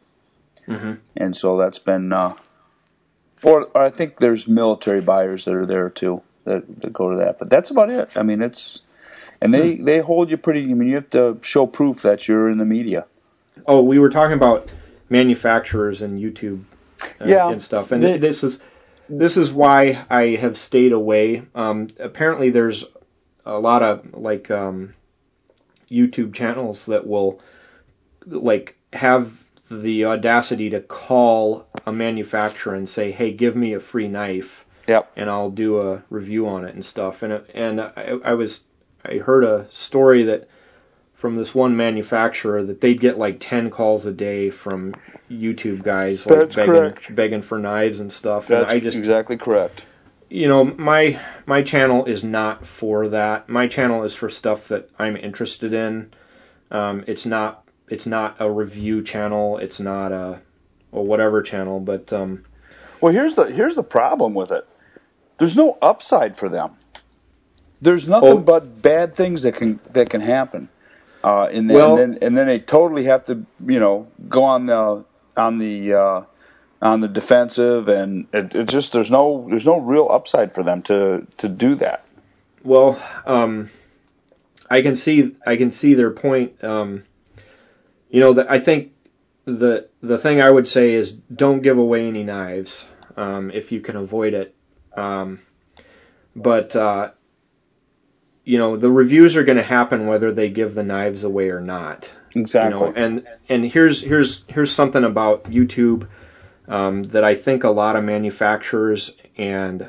Mhm. 0.67 0.97
And 1.17 1.35
so 1.35 1.57
that's 1.57 1.79
been, 1.79 2.13
uh, 2.13 2.33
or, 3.43 3.63
or 3.73 3.81
I 3.83 3.89
think 3.89 4.17
there's 4.19 4.47
military 4.47 5.01
buyers 5.01 5.45
that 5.45 5.55
are 5.55 5.65
there 5.65 5.89
too 5.89 6.21
that, 6.45 6.81
that 6.81 6.93
go 6.93 7.09
to 7.11 7.17
that. 7.17 7.39
But 7.39 7.49
that's 7.49 7.69
about 7.71 7.89
it. 7.89 8.09
I 8.15 8.23
mean, 8.23 8.41
it's 8.41 8.81
and 9.41 9.53
they 9.53 9.75
they 9.75 9.99
hold 9.99 10.29
you 10.29 10.37
pretty. 10.37 10.61
I 10.61 10.73
mean, 10.73 10.87
you 10.87 10.95
have 10.95 11.09
to 11.11 11.37
show 11.41 11.65
proof 11.67 12.01
that 12.03 12.27
you're 12.27 12.49
in 12.49 12.57
the 12.57 12.65
media. 12.65 13.05
Oh, 13.67 13.81
we 13.81 13.99
were 13.99 14.09
talking 14.09 14.35
about 14.37 14.71
manufacturers 15.09 16.01
and 16.01 16.19
YouTube 16.19 16.63
uh, 17.21 17.25
Yeah. 17.25 17.49
and 17.51 17.61
stuff, 17.61 17.91
and 17.91 18.01
They- 18.03 18.17
this 18.17 18.43
is 18.43 18.63
this 19.09 19.37
is 19.37 19.51
why 19.51 20.05
I 20.09 20.35
have 20.35 20.57
stayed 20.57 20.91
away. 20.91 21.43
Um, 21.55 21.89
apparently, 21.99 22.49
there's 22.49 22.85
a 23.45 23.59
lot 23.59 23.83
of 23.83 24.13
like 24.13 24.49
um, 24.51 24.93
YouTube 25.89 26.33
channels 26.33 26.87
that 26.87 27.05
will 27.05 27.41
like 28.25 28.77
have 28.93 29.33
the 29.69 30.05
audacity 30.05 30.69
to 30.71 30.79
call 30.79 31.67
a 31.85 31.91
manufacturer 31.91 32.75
and 32.75 32.87
say, 32.87 33.11
"Hey, 33.11 33.33
give 33.33 33.55
me 33.55 33.73
a 33.73 33.79
free 33.79 34.07
knife." 34.07 34.65
Yep. 34.87 35.13
and 35.15 35.29
I'll 35.29 35.49
do 35.49 35.79
a 35.79 36.03
review 36.09 36.47
on 36.47 36.65
it 36.65 36.75
and 36.75 36.85
stuff. 36.85 37.23
And 37.23 37.41
and 37.53 37.79
I, 37.79 38.17
I 38.23 38.33
was 38.33 38.65
I 39.05 39.15
heard 39.15 39.43
a 39.43 39.67
story 39.71 40.23
that 40.23 40.47
from 41.23 41.37
this 41.37 41.55
one 41.55 41.77
manufacturer 41.77 42.61
that 42.65 42.81
they'd 42.81 42.99
get 42.99 43.17
like 43.17 43.37
ten 43.39 43.69
calls 43.69 44.05
a 44.05 44.11
day 44.11 44.49
from 44.49 44.93
YouTube 45.31 45.81
guys 45.81 46.25
like 46.25 46.37
That's 46.37 46.55
begging 46.55 46.73
correct. 46.73 47.15
begging 47.15 47.41
for 47.43 47.57
knives 47.57 48.01
and 48.01 48.11
stuff. 48.11 48.49
and 48.49 48.59
That's 48.59 48.73
I 48.73 48.81
just 48.81 48.97
exactly 48.97 49.37
correct. 49.37 49.83
you 50.29 50.49
know 50.49 50.65
my 50.65 51.21
my 51.45 51.61
channel 51.61 52.03
is 52.07 52.25
not 52.25 52.65
for 52.67 53.07
that. 53.07 53.47
My 53.47 53.67
channel 53.67 54.03
is 54.03 54.13
for 54.13 54.29
stuff 54.29 54.67
that 54.67 54.89
I'm 54.99 55.15
interested 55.15 55.73
in. 55.73 56.11
Um, 56.71 57.05
it's 57.07 57.25
not 57.25 57.63
it's 57.87 58.05
not 58.05 58.35
a 58.41 58.51
review 58.51 59.01
channel. 59.01 59.59
It's 59.59 59.79
not 59.79 60.11
a 60.11 60.41
or 60.91 61.05
whatever 61.05 61.41
channel, 61.41 61.79
but 61.79 62.11
um, 62.11 62.43
Well, 62.99 63.13
here's 63.13 63.35
the 63.35 63.45
here's 63.45 63.75
the 63.75 63.83
problem 63.83 64.33
with 64.33 64.51
it. 64.51 64.67
There's 65.37 65.55
no 65.55 65.77
upside 65.81 66.35
for 66.37 66.49
them. 66.49 66.71
There's 67.81 68.09
nothing 68.09 68.29
Oh. 68.29 68.37
but 68.39 68.81
bad 68.81 69.15
things 69.15 69.43
that 69.43 69.55
can 69.55 69.79
that 69.93 70.09
can 70.09 70.19
happen. 70.19 70.67
Uh, 71.23 71.47
and 71.51 71.69
then 71.69 71.77
Well- 71.77 71.97
and 71.97 72.13
then 72.15 72.23
and 72.23 72.37
then 72.37 72.47
they 72.47 72.59
totally 72.59 73.05
have 73.05 73.25
to 73.25 73.45
you 73.65 73.79
know 73.79 74.07
go 74.27 74.43
on 74.43 74.65
the 74.65 75.05
on 75.37 75.57
the 75.57 75.93
uh, 75.93 76.21
on 76.81 76.99
the 76.99 77.07
defensive 77.07 77.87
and 77.87 78.27
it, 78.33 78.53
it 78.55 78.67
just 78.67 78.91
there's 78.91 79.09
no 79.09 79.47
there's 79.49 79.65
no 79.65 79.79
real 79.79 80.07
upside 80.11 80.53
for 80.53 80.63
them 80.63 80.81
to 80.83 81.25
to 81.37 81.47
do 81.49 81.75
that. 81.75 82.03
Well, 82.63 83.01
um, 83.25 83.69
I 84.69 84.81
can 84.81 84.95
see 84.95 85.35
I 85.45 85.55
can 85.55 85.71
see 85.71 85.93
their 85.93 86.11
point. 86.11 86.63
Um, 86.63 87.03
you 88.09 88.19
know, 88.19 88.33
the, 88.33 88.51
I 88.51 88.59
think 88.59 88.91
the 89.45 89.87
the 90.01 90.17
thing 90.17 90.41
I 90.41 90.49
would 90.49 90.67
say 90.67 90.93
is 90.93 91.13
don't 91.13 91.61
give 91.61 91.77
away 91.77 92.07
any 92.07 92.23
knives. 92.23 92.85
um, 93.15 93.51
if 93.51 93.71
you 93.71 93.79
can 93.79 93.95
avoid 93.95 94.33
it. 94.33 94.55
Um, 94.97 95.39
but 96.35 96.75
uh, 96.75 97.11
you 98.43 98.57
know 98.57 98.77
the 98.77 98.91
reviews 98.91 99.35
are 99.35 99.43
going 99.43 99.57
to 99.57 99.63
happen 99.63 100.07
whether 100.07 100.31
they 100.31 100.49
give 100.49 100.75
the 100.75 100.83
knives 100.83 101.23
away 101.23 101.49
or 101.49 101.61
not. 101.61 102.09
Exactly. 102.35 102.79
You 102.79 102.85
know, 102.85 102.93
and 102.95 103.27
and 103.47 103.65
here's 103.65 104.01
here's 104.01 104.43
here's 104.47 104.71
something 104.71 105.03
about 105.03 105.45
YouTube 105.45 106.07
um, 106.67 107.03
that 107.03 107.23
I 107.23 107.35
think 107.35 107.63
a 107.63 107.69
lot 107.69 107.95
of 107.95 108.03
manufacturers 108.03 109.15
and 109.37 109.87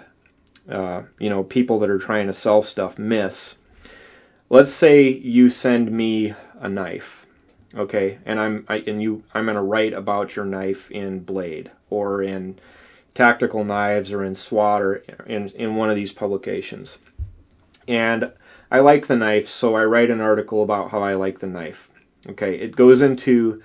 uh, 0.69 1.03
you 1.19 1.31
know 1.31 1.43
people 1.43 1.81
that 1.81 1.91
are 1.91 1.99
trying 1.99 2.29
to 2.29 2.33
sell 2.33 2.63
stuff 2.63 2.99
miss. 2.99 3.59
Let's 4.51 4.73
say 4.73 5.09
you 5.09 5.51
send 5.51 5.91
me 5.91 6.35
a 6.61 6.69
knife, 6.69 7.27
okay, 7.75 8.19
and 8.25 8.39
I'm 8.39 8.67
I, 8.69 8.77
and 8.77 9.03
you 9.03 9.25
I'm 9.33 9.45
going 9.45 9.57
to 9.57 9.63
write 9.63 9.95
about 9.95 10.37
your 10.37 10.45
knife 10.45 10.91
in 10.91 11.21
Blade 11.21 11.71
or 11.91 12.23
in 12.23 12.59
Tactical 13.15 13.65
Knives 13.65 14.13
or 14.13 14.23
in 14.23 14.35
SWAT 14.37 14.83
or 14.83 14.97
in 15.27 15.49
in 15.51 15.77
one 15.77 15.91
of 15.91 15.97
these 15.97 16.13
publications, 16.13 16.99
and 17.89 18.31
I 18.71 18.81
like 18.81 19.07
the 19.07 19.17
knife, 19.17 19.49
so 19.49 19.75
I 19.75 19.85
write 19.85 20.11
an 20.11 20.21
article 20.21 20.63
about 20.63 20.91
how 20.91 21.03
I 21.03 21.15
like 21.15 21.39
the 21.39 21.47
knife. 21.47 21.89
Okay, 22.31 22.57
it 22.57 22.75
goes 22.75 23.03
into 23.03 23.63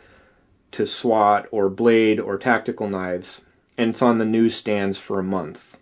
to 0.71 0.85
SWAT 0.85 1.47
or 1.51 1.69
Blade 1.69 2.19
or 2.19 2.37
Tactical 2.37 2.89
Knives, 2.89 3.41
and 3.77 3.91
it's 3.91 4.01
on 4.01 4.17
the 4.17 4.25
newsstands 4.25 4.97
for 4.97 5.19
a 5.19 5.23
month. 5.23 5.77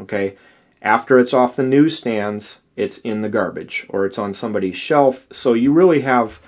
Okay, 0.00 0.36
after 0.80 1.18
it's 1.18 1.34
off 1.34 1.56
the 1.56 1.62
newsstands, 1.62 2.60
it's 2.76 2.98
in 2.98 3.20
the 3.20 3.28
garbage 3.28 3.86
or 3.90 4.06
it's 4.06 4.18
on 4.18 4.34
somebody's 4.34 4.76
shelf. 4.76 5.26
So 5.32 5.52
you 5.52 5.72
really 5.72 6.00
have, 6.00 6.40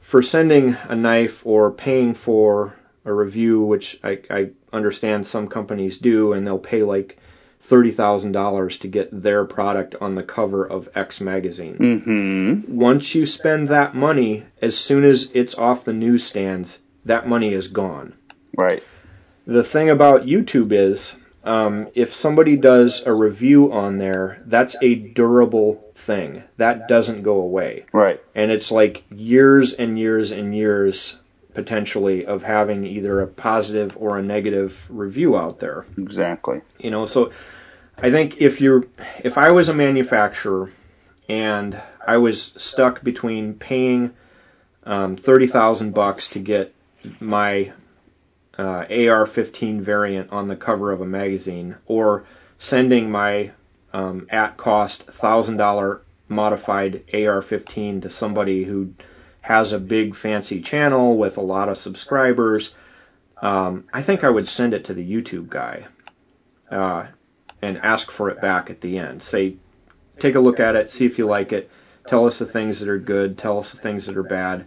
for 0.00 0.22
sending 0.22 0.76
a 0.88 0.94
knife 0.94 1.44
or 1.44 1.72
paying 1.72 2.14
for 2.14 2.74
a 3.04 3.12
review, 3.12 3.60
which 3.62 3.98
I, 4.02 4.20
I 4.30 4.50
understand 4.72 5.26
some 5.26 5.48
companies 5.48 5.98
do, 5.98 6.32
and 6.32 6.46
they'll 6.46 6.58
pay 6.58 6.82
like 6.82 7.18
$30,000 7.68 8.80
to 8.80 8.88
get 8.88 9.22
their 9.22 9.44
product 9.44 9.96
on 10.00 10.14
the 10.14 10.22
cover 10.22 10.64
of 10.64 10.88
X 10.94 11.20
magazine. 11.20 11.76
Mm-hmm. 11.78 12.76
Once 12.76 13.14
you 13.14 13.26
spend 13.26 13.68
that 13.68 13.94
money, 13.94 14.44
as 14.62 14.76
soon 14.76 15.04
as 15.04 15.30
it's 15.34 15.56
off 15.56 15.84
the 15.84 15.92
newsstands, 15.92 16.78
that 17.04 17.28
money 17.28 17.52
is 17.52 17.68
gone. 17.68 18.14
Right. 18.56 18.82
The 19.46 19.62
thing 19.62 19.90
about 19.90 20.26
YouTube 20.26 20.72
is, 20.72 21.16
um, 21.44 21.88
if 21.94 22.14
somebody 22.14 22.56
does 22.56 23.06
a 23.06 23.12
review 23.12 23.72
on 23.72 23.98
there, 23.98 24.42
that's 24.46 24.76
a 24.82 24.94
durable 24.94 25.84
thing. 25.94 26.42
That 26.56 26.88
doesn't 26.88 27.22
go 27.22 27.40
away. 27.40 27.86
Right. 27.92 28.20
And 28.34 28.50
it's 28.50 28.72
like 28.72 29.04
years 29.10 29.72
and 29.72 29.98
years 29.98 30.32
and 30.32 30.54
years 30.54 31.16
potentially 31.54 32.26
of 32.26 32.42
having 32.42 32.84
either 32.84 33.22
a 33.22 33.26
positive 33.26 33.96
or 33.98 34.18
a 34.18 34.22
negative 34.22 34.84
review 34.90 35.36
out 35.36 35.58
there. 35.58 35.86
Exactly. 35.96 36.60
You 36.78 36.90
know, 36.90 37.06
so 37.06 37.32
I 37.98 38.10
think 38.10 38.40
if 38.40 38.60
you're 38.60 38.84
if 39.24 39.38
I 39.38 39.52
was 39.52 39.68
a 39.68 39.74
manufacturer 39.74 40.70
and 41.28 41.80
I 42.06 42.18
was 42.18 42.52
stuck 42.58 43.02
between 43.02 43.54
paying 43.54 44.12
um, 44.84 45.16
thirty 45.16 45.46
thousand 45.46 45.94
bucks 45.94 46.30
to 46.30 46.38
get 46.38 46.74
my 47.20 47.72
uh, 48.58 48.84
AR-15 48.88 49.80
variant 49.80 50.32
on 50.32 50.48
the 50.48 50.56
cover 50.56 50.92
of 50.92 51.00
a 51.00 51.06
magazine, 51.06 51.76
or 51.86 52.24
sending 52.58 53.10
my 53.10 53.52
um, 53.92 54.26
at 54.30 54.56
cost 54.56 55.04
thousand 55.04 55.56
dollar 55.56 56.02
modified 56.28 57.04
AR-15 57.12 58.02
to 58.02 58.10
somebody 58.10 58.64
who 58.64 58.92
has 59.40 59.72
a 59.72 59.78
big 59.78 60.16
fancy 60.16 60.60
channel 60.60 61.16
with 61.16 61.38
a 61.38 61.42
lot 61.42 61.68
of 61.68 61.78
subscribers, 61.78 62.74
um, 63.40 63.84
I 63.92 64.02
think 64.02 64.24
I 64.24 64.30
would 64.30 64.48
send 64.48 64.74
it 64.74 64.86
to 64.86 64.94
the 64.94 65.08
YouTube 65.08 65.48
guy. 65.48 65.86
Uh, 66.70 67.06
and 67.66 67.78
ask 67.78 68.10
for 68.10 68.30
it 68.30 68.40
back 68.40 68.70
at 68.70 68.80
the 68.80 68.98
end. 68.98 69.22
Say, 69.22 69.56
take 70.18 70.34
a 70.36 70.40
look 70.40 70.60
at 70.60 70.76
it, 70.76 70.92
see 70.92 71.04
if 71.06 71.18
you 71.18 71.26
like 71.26 71.52
it, 71.52 71.70
tell 72.06 72.26
us 72.26 72.38
the 72.38 72.46
things 72.46 72.80
that 72.80 72.88
are 72.88 72.98
good, 72.98 73.36
tell 73.38 73.58
us 73.58 73.72
the 73.72 73.78
things 73.78 74.06
that 74.06 74.16
are 74.16 74.22
bad, 74.22 74.64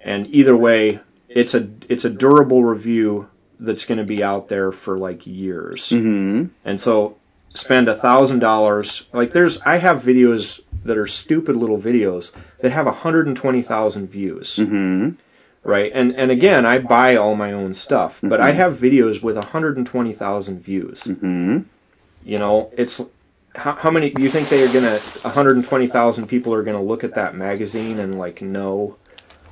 and 0.00 0.26
either 0.28 0.56
way, 0.56 1.00
it's 1.28 1.54
a 1.54 1.68
it's 1.88 2.04
a 2.04 2.10
durable 2.10 2.64
review 2.64 3.28
that's 3.60 3.84
going 3.84 3.98
to 3.98 4.04
be 4.04 4.22
out 4.22 4.48
there 4.48 4.72
for 4.72 4.96
like 4.98 5.26
years. 5.26 5.88
Mm-hmm. 5.90 6.46
And 6.64 6.80
so 6.80 7.16
spend 7.50 7.88
a 7.88 7.94
thousand 7.96 8.38
dollars. 8.38 9.06
Like 9.12 9.32
there's, 9.32 9.60
I 9.60 9.76
have 9.78 10.02
videos 10.02 10.60
that 10.84 10.96
are 10.96 11.08
stupid 11.08 11.56
little 11.56 11.78
videos 11.78 12.32
that 12.60 12.70
have 12.72 12.86
120,000 12.86 14.06
views, 14.08 14.56
Mm-hmm. 14.56 15.10
right? 15.64 15.90
And 15.92 16.14
and 16.14 16.30
again, 16.30 16.64
I 16.64 16.78
buy 16.78 17.16
all 17.16 17.34
my 17.34 17.52
own 17.52 17.74
stuff, 17.74 18.20
but 18.22 18.40
I 18.40 18.52
have 18.52 18.78
videos 18.78 19.22
with 19.22 19.36
120,000 19.36 20.60
views. 20.60 21.02
You 22.24 22.38
know, 22.38 22.70
it's 22.76 23.00
how, 23.54 23.72
how 23.74 23.90
many 23.90 24.10
do 24.10 24.22
you 24.22 24.30
think 24.30 24.48
they 24.48 24.62
are 24.62 24.72
gonna 24.72 24.98
120,000 25.22 26.26
people 26.26 26.52
are 26.54 26.62
gonna 26.62 26.82
look 26.82 27.04
at 27.04 27.14
that 27.14 27.34
magazine 27.34 27.98
and 28.00 28.18
like 28.18 28.42
know 28.42 28.96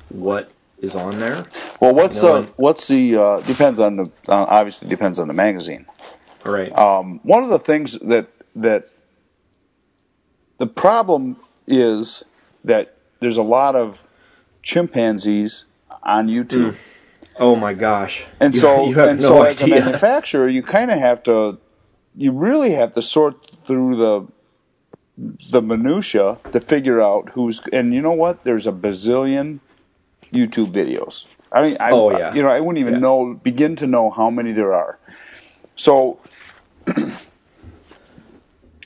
what 0.09 0.51
is 0.79 0.95
on 0.95 1.19
there? 1.19 1.45
Well, 1.79 1.93
what's 1.95 2.21
No, 2.21 2.35
uh, 2.35 2.37
and- 2.39 2.47
what's 2.55 2.87
the 2.87 3.17
uh, 3.17 3.39
depends 3.41 3.79
on 3.79 3.95
the 3.97 4.03
uh, 4.27 4.45
obviously 4.47 4.89
depends 4.89 5.19
on 5.19 5.27
the 5.27 5.33
magazine. 5.33 5.85
Right. 6.45 6.75
Um, 6.77 7.19
one 7.23 7.43
of 7.43 7.49
the 7.49 7.59
things 7.59 7.97
that 7.99 8.27
that 8.57 8.89
the 10.57 10.67
problem 10.67 11.37
is 11.67 12.23
that 12.63 12.95
there's 13.19 13.37
a 13.37 13.43
lot 13.43 13.75
of 13.75 13.99
chimpanzees 14.63 15.65
on 16.03 16.27
YouTube, 16.27 16.75
oh 17.37 17.55
my 17.55 17.73
gosh. 17.73 18.23
and 18.39 18.53
You- 18.53 18.61
so 18.61 18.85
you 18.87 18.95
have 18.95 19.07
and 19.09 19.21
no 19.21 19.29
so 19.29 19.41
as 19.43 19.61
a 19.61 19.67
manufacturer, 19.67 20.47
you 20.47 20.63
kind 20.63 20.91
of 20.91 20.99
have 20.99 21.23
to, 21.23 21.57
you 22.17 22.31
really 22.31 22.71
have 22.71 22.93
to 22.93 23.01
sort 23.01 23.35
through 23.67 23.95
the 23.95 24.27
the 25.49 25.61
minutia 25.61 26.37
to 26.51 26.59
figure 26.59 27.01
out 27.01 27.29
who's 27.29 27.61
and 27.71 27.93
you 27.93 28.01
know 28.01 28.13
what? 28.13 28.43
There's 28.43 28.67
a 28.67 28.71
bazillion 28.71 29.59
YouTube 30.33 30.73
videos. 30.73 31.25
I 31.51 31.61
mean, 31.61 31.77
I, 31.79 31.91
Oh, 31.91 32.11
yeah. 32.11 32.33
you 32.33 32.43
know, 32.43 32.49
I 32.49 32.59
wouldn't 32.59 32.79
even 32.79 32.95
Yeah. 32.95 32.99
know 32.99 33.33
begin 33.33 33.77
to 33.77 33.87
know 33.87 34.09
how 34.09 34.29
many 34.29 34.51
there 34.51 34.73
are. 34.73 34.99
So, 35.75 36.19
you 36.97 37.05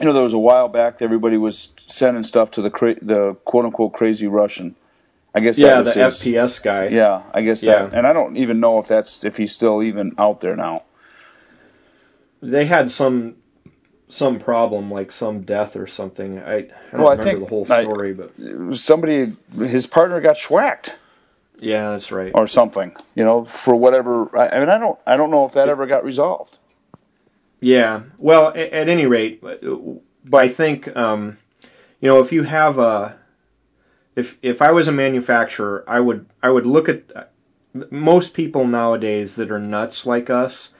know, 0.02 0.14
there 0.14 0.24
was 0.24 0.34
a 0.34 0.40
while 0.40 0.68
back 0.68 1.00
that 1.00 1.06
everybody 1.06 1.38
was 1.38 1.70
sending 1.88 2.24
stuff 2.24 2.52
to 2.52 2.62
the 2.62 2.70
cra- 2.70 3.04
the 3.04 3.36
quote 3.46 3.66
unquote 3.66 3.94
crazy 3.94 4.28
Russian. 4.28 4.76
I 5.34 5.40
guess 5.40 5.58
yeah, 5.58 5.82
that 5.82 5.96
the 5.96 6.04
his, 6.04 6.20
FPS 6.22 6.62
guy. 6.62 6.88
Yeah, 6.90 7.24
I 7.34 7.42
guess 7.42 7.64
Yeah. 7.64 7.84
that, 7.88 7.94
and 7.94 8.06
I 8.06 8.14
don't 8.14 8.36
even 8.38 8.60
know 8.60 8.80
if 8.80 8.88
that's 8.88 9.24
if 9.24 9.38
he's 9.38 9.54
still 9.54 9.82
even 9.82 10.16
out 10.18 10.42
there 10.42 10.56
now. 10.56 10.84
They 12.42 12.66
had 12.66 12.92
some 12.92 13.36
some 14.10 14.39
problem, 14.39 14.92
like 14.92 15.12
some 15.12 15.42
death 15.44 15.76
or 15.78 15.88
something. 15.88 16.39
I, 16.39 16.56
I 16.56 16.62
don't 16.92 17.02
Well, 17.02 17.08
I 17.08 17.12
remember 17.12 17.24
think 17.24 17.39
the 17.39 17.46
whole 17.46 17.72
I- 17.72 17.84
story, 17.84 18.14
but 18.14 18.76
somebody, 18.78 19.38
his 19.58 19.88
partner 19.88 20.20
got 20.20 20.36
schwacked 20.36 20.92
yeah, 21.60 21.92
that's 21.92 22.12
right. 22.12 22.32
or 22.36 22.48
something, 22.48 22.94
you 23.16 23.24
know, 23.24 23.46
for 23.46 23.74
whatever. 23.76 24.38
I, 24.38 24.50
I 24.50 24.60
mean, 24.60 24.70
I 24.70 24.80
don't, 24.80 25.00
I 25.08 25.16
don't 25.16 25.32
know 25.32 25.46
if 25.46 25.54
that 25.54 25.70
ever 25.70 25.86
got 25.86 26.04
resolved. 26.04 26.58
Yeah. 27.62 28.02
Well, 28.18 28.50
at, 28.50 28.58
at 28.74 28.89
any 28.89 29.06
rate, 29.06 29.39
but 29.42 29.62
but 30.26 30.42
I 30.42 30.50
think 30.50 30.94
um, 30.96 31.38
you 32.02 32.10
know 32.10 32.20
if 32.22 32.32
you 32.34 32.44
have 32.44 32.80
a 32.80 33.18
if 34.16 34.38
if 34.42 34.62
I 34.62 34.72
was 34.72 34.88
a 34.88 34.92
manufacturer, 34.92 35.84
I 35.88 36.00
would 36.00 36.26
I 36.42 36.50
would 36.50 36.66
look 36.66 36.89
at 36.89 37.32
most 37.92 38.34
people 38.34 38.66
nowadays 38.68 39.36
that 39.36 39.52
are 39.52 39.60
nuts 39.60 40.06
like 40.06 40.30
us 40.32 40.74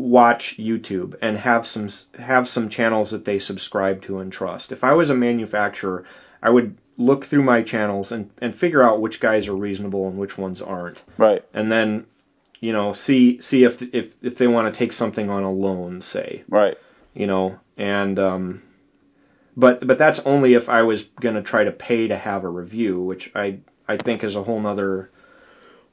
watch 0.00 0.56
YouTube 0.58 1.16
and 1.20 1.36
have 1.36 1.66
some 1.66 1.90
have 2.18 2.48
some 2.48 2.68
channels 2.68 3.10
that 3.10 3.24
they 3.24 3.38
subscribe 3.38 4.02
to 4.02 4.20
and 4.20 4.32
trust. 4.32 4.72
If 4.72 4.82
I 4.84 4.94
was 4.94 5.10
a 5.10 5.14
manufacturer, 5.14 6.04
I 6.42 6.50
would 6.50 6.76
look 6.96 7.24
through 7.24 7.42
my 7.42 7.62
channels 7.62 8.12
and 8.12 8.30
and 8.38 8.54
figure 8.54 8.82
out 8.86 9.00
which 9.00 9.20
guys 9.20 9.48
are 9.48 9.54
reasonable 9.54 10.08
and 10.08 10.18
which 10.18 10.38
ones 10.38 10.62
aren't. 10.62 11.02
Right. 11.18 11.44
And 11.52 11.70
then 11.70 12.06
you 12.60 12.72
know, 12.72 12.92
see 12.92 13.40
see 13.40 13.64
if 13.64 13.82
if 13.94 14.12
if 14.22 14.38
they 14.38 14.46
want 14.46 14.72
to 14.72 14.78
take 14.78 14.92
something 14.92 15.28
on 15.30 15.42
a 15.42 15.52
loan, 15.52 16.00
say 16.00 16.44
Right. 16.48 16.76
you 17.14 17.26
know, 17.26 17.58
and 17.76 18.18
um, 18.18 18.62
but 19.56 19.86
but 19.86 19.98
that's 19.98 20.20
only 20.20 20.54
if 20.54 20.68
I 20.68 20.82
was 20.82 21.04
gonna 21.20 21.42
try 21.42 21.64
to 21.64 21.72
pay 21.72 22.08
to 22.08 22.16
have 22.16 22.44
a 22.44 22.48
review, 22.48 23.00
which 23.00 23.32
I 23.34 23.58
I 23.86 23.96
think 23.96 24.24
is 24.24 24.36
a 24.36 24.42
whole 24.42 24.60
nother 24.60 25.10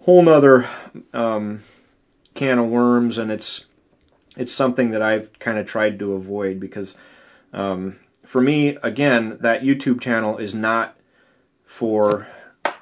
whole 0.02 0.24
nother 0.24 0.68
um, 1.14 1.64
can 2.36 2.60
of 2.60 2.68
worms, 2.68 3.18
and 3.18 3.32
it's 3.32 3.66
it's 4.38 4.54
something 4.54 4.92
that 4.92 5.02
I've 5.02 5.38
kind 5.40 5.58
of 5.58 5.68
tried 5.68 6.00
to 6.00 6.14
avoid 6.14 6.60
because 6.60 6.96
um, 7.54 7.98
for 8.26 8.42
me, 8.42 8.78
again, 8.82 9.38
that 9.42 9.62
YouTube 9.62 10.02
channel 10.02 10.38
is 10.38 10.54
not 10.54 10.96
for 11.66 12.28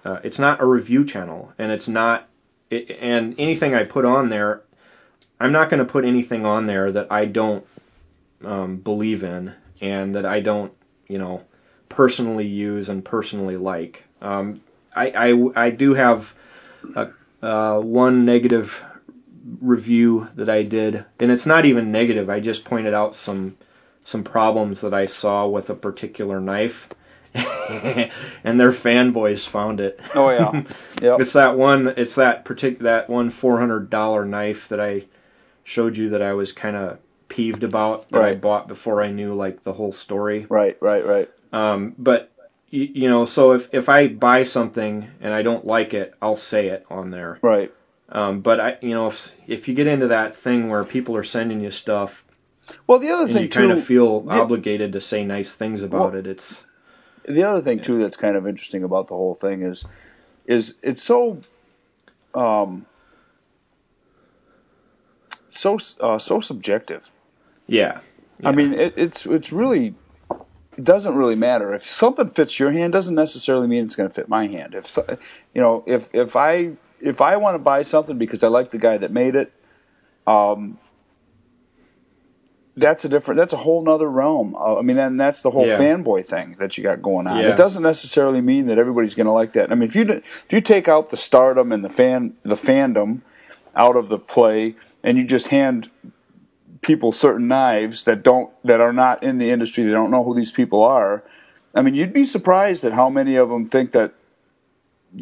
uh, 0.03 0.19
it's 0.23 0.39
not 0.39 0.61
a 0.61 0.65
review 0.65 1.05
channel, 1.05 1.53
and 1.57 1.71
it's 1.71 1.87
not 1.87 2.27
it, 2.69 2.97
and 2.99 3.35
anything 3.39 3.73
I 3.73 3.83
put 3.83 4.05
on 4.05 4.29
there, 4.29 4.61
I'm 5.39 5.51
not 5.51 5.69
going 5.69 5.85
to 5.85 5.91
put 5.91 6.05
anything 6.05 6.45
on 6.45 6.67
there 6.67 6.91
that 6.91 7.11
I 7.11 7.25
don't 7.25 7.65
um, 8.43 8.77
believe 8.77 9.23
in 9.23 9.53
and 9.81 10.15
that 10.15 10.25
I 10.25 10.39
don't, 10.39 10.71
you 11.07 11.17
know, 11.17 11.43
personally 11.89 12.47
use 12.47 12.89
and 12.89 13.03
personally 13.03 13.57
like. 13.57 14.03
Um, 14.21 14.61
I, 14.95 15.09
I, 15.09 15.65
I 15.65 15.69
do 15.71 15.93
have 15.93 16.33
a, 16.95 17.09
uh, 17.41 17.79
one 17.79 18.25
negative 18.25 18.81
review 19.61 20.27
that 20.35 20.49
I 20.49 20.63
did, 20.63 21.05
and 21.19 21.31
it's 21.31 21.45
not 21.45 21.65
even 21.65 21.91
negative. 21.91 22.29
I 22.29 22.39
just 22.39 22.65
pointed 22.65 22.93
out 22.93 23.15
some 23.15 23.57
some 24.03 24.23
problems 24.23 24.81
that 24.81 24.93
I 24.93 25.07
saw 25.07 25.47
with 25.47 25.69
a 25.69 25.75
particular 25.75 26.39
knife, 26.39 26.89
and 27.35 28.59
their 28.59 28.71
fanboys 28.71 29.47
found 29.47 29.79
it. 29.81 29.99
Oh 30.13 30.29
yeah, 30.29 30.63
yep. 31.01 31.19
It's 31.19 31.33
that 31.33 31.57
one. 31.57 31.87
It's 31.97 32.15
that 32.15 32.45
partic- 32.45 32.79
that 32.79 33.09
one 33.09 33.29
four 33.29 33.59
hundred 33.59 33.89
dollar 33.89 34.25
knife 34.25 34.69
that 34.69 34.79
I 34.81 35.03
showed 35.63 35.97
you 35.97 36.09
that 36.11 36.21
I 36.21 36.33
was 36.33 36.51
kind 36.51 36.75
of 36.75 36.99
peeved 37.27 37.63
about 37.63 38.09
that 38.11 38.21
I 38.21 38.35
bought 38.35 38.67
before 38.67 39.01
I 39.01 39.09
knew 39.11 39.33
like 39.33 39.63
the 39.63 39.73
whole 39.73 39.93
story. 39.93 40.45
right, 40.49 40.77
right, 40.79 41.05
right. 41.05 41.29
Um, 41.51 41.95
but 41.97 42.31
y- 42.71 42.89
you 42.93 43.09
know, 43.09 43.25
so 43.25 43.53
if 43.53 43.73
if 43.73 43.89
I 43.89 44.07
buy 44.07 44.43
something 44.43 45.09
and 45.21 45.33
I 45.33 45.41
don't 45.41 45.65
like 45.65 45.93
it, 45.93 46.13
I'll 46.21 46.37
say 46.37 46.67
it 46.67 46.85
on 46.89 47.09
there. 47.11 47.39
Right. 47.41 47.73
Um, 48.09 48.41
but 48.41 48.59
I, 48.59 48.77
you 48.81 48.91
know, 48.91 49.07
if 49.07 49.31
if 49.47 49.67
you 49.67 49.73
get 49.73 49.87
into 49.87 50.07
that 50.07 50.35
thing 50.35 50.69
where 50.69 50.83
people 50.83 51.17
are 51.17 51.23
sending 51.23 51.59
you 51.61 51.71
stuff 51.71 52.23
Well, 52.87 52.99
the 52.99 53.09
other 53.11 53.23
and 53.25 53.33
thing 53.33 53.43
you 53.43 53.49
kind 53.49 53.71
too, 53.71 53.77
of 53.77 53.83
feel 53.85 54.23
yeah. 54.27 54.41
obligated 54.41 54.93
to 54.93 55.01
say 55.01 55.25
nice 55.25 55.55
things 55.55 55.81
about 55.81 56.11
Well- 56.13 56.19
it, 56.19 56.27
it's 56.27 56.65
the 57.27 57.43
other 57.43 57.61
thing 57.61 57.81
too 57.81 57.97
that's 57.97 58.17
kind 58.17 58.35
of 58.35 58.45
interesting 58.47 58.83
about 58.83 59.07
the 59.07 59.15
whole 59.15 59.33
thing 59.33 59.63
is, 59.63 59.83
is 60.45 60.75
it's 60.83 61.01
so, 61.01 61.39
um, 62.35 62.85
so 65.49 65.79
uh, 65.99 66.19
so 66.19 66.39
subjective. 66.39 67.09
yeah. 67.67 68.01
I 68.43 68.51
mean, 68.51 68.73
it, 68.73 68.93
it's 68.97 69.25
it's 69.25 69.53
really 69.53 69.95
it 70.77 70.83
doesn't 70.83 71.15
really 71.15 71.35
matter 71.35 71.73
if 71.73 71.89
something 71.89 72.29
fits 72.31 72.59
your 72.59 72.69
hand 72.71 72.91
doesn't 72.91 73.15
necessarily 73.15 73.65
mean 73.65 73.85
it's 73.85 73.95
going 73.95 74.09
to 74.09 74.13
fit 74.13 74.27
my 74.27 74.45
hand. 74.47 74.75
If 74.75 74.89
so, 74.89 75.17
you 75.53 75.61
know, 75.61 75.83
if 75.87 76.07
if 76.13 76.35
I 76.35 76.73
if 77.07 77.21
I 77.21 77.37
want 77.37 77.55
to 77.55 77.59
buy 77.59 77.83
something 77.83 78.17
because 78.17 78.43
I 78.43 78.47
like 78.47 78.71
the 78.71 78.77
guy 78.77 78.97
that 78.97 79.11
made 79.11 79.35
it, 79.35 79.51
um, 80.27 80.77
that's 82.77 83.05
a 83.05 83.09
different 83.09 83.37
that's 83.37 83.53
a 83.53 83.57
whole 83.57 83.83
nother 83.83 84.09
realm. 84.09 84.55
Uh, 84.55 84.77
I 84.77 84.81
mean, 84.81 84.97
then 84.97 85.17
that's 85.17 85.41
the 85.41 85.51
whole 85.51 85.65
Yeah. 85.65 85.77
fanboy 85.77 86.25
thing 86.27 86.57
that 86.59 86.77
you 86.77 86.83
got 86.83 87.01
going 87.01 87.25
on. 87.27 87.41
Yeah. 87.41 87.51
It 87.51 87.57
doesn't 87.57 87.83
necessarily 87.83 88.41
mean 88.41 88.67
that 88.67 88.77
everybody's 88.77 89.15
going 89.15 89.27
to 89.27 89.31
like 89.33 89.53
that. 89.53 89.71
I 89.71 89.75
mean, 89.75 89.87
if 89.87 89.95
you 89.95 90.03
if 90.03 90.23
you 90.51 90.61
take 90.61 90.87
out 90.87 91.09
the 91.09 91.17
stardom 91.17 91.71
and 91.71 91.85
the 91.85 91.89
fan 91.89 92.33
the 92.43 92.57
fandom 92.57 93.21
out 93.75 93.95
of 93.95 94.09
the 94.09 94.19
play 94.19 94.75
and 95.03 95.17
you 95.17 95.23
just 95.25 95.47
hand 95.47 95.89
people 96.81 97.11
certain 97.11 97.47
knives 97.47 98.03
that 98.03 98.23
don't 98.23 98.51
that 98.63 98.81
are 98.81 98.93
not 98.93 99.23
in 99.23 99.37
the 99.37 99.49
industry 99.49 99.83
they 99.83 99.91
don't 99.91 100.11
know 100.11 100.23
who 100.23 100.35
these 100.35 100.51
people 100.51 100.83
are 100.83 101.23
i 101.73 101.81
mean 101.81 101.95
you'd 101.95 102.13
be 102.13 102.25
surprised 102.25 102.83
at 102.85 102.93
how 102.93 103.09
many 103.09 103.37
of 103.37 103.49
them 103.49 103.67
think 103.67 103.93
that 103.93 104.13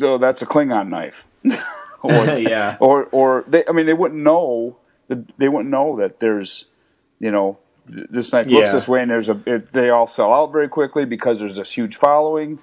oh 0.01 0.17
that's 0.17 0.41
a 0.41 0.45
klingon 0.45 0.89
knife 0.89 1.23
or, 2.09 2.25
Yeah. 2.39 2.77
or 2.79 3.05
or 3.11 3.45
they 3.47 3.63
i 3.67 3.71
mean 3.71 3.85
they 3.85 3.93
wouldn't 3.93 4.21
know 4.21 4.77
that 5.07 5.37
they 5.37 5.47
wouldn't 5.49 5.69
know 5.71 5.97
that 5.97 6.19
there's 6.19 6.65
you 7.19 7.31
know 7.31 7.57
this 7.87 8.31
knife 8.31 8.47
looks 8.47 8.67
Yeah. 8.67 8.71
this 8.71 8.87
way 8.87 9.01
and 9.01 9.11
there's 9.11 9.29
a 9.29 9.39
it, 9.45 9.73
they 9.73 9.89
all 9.89 10.07
sell 10.07 10.33
out 10.33 10.51
very 10.51 10.69
quickly 10.69 11.05
because 11.05 11.39
there's 11.39 11.55
this 11.55 11.71
huge 11.71 11.95
following 11.97 12.59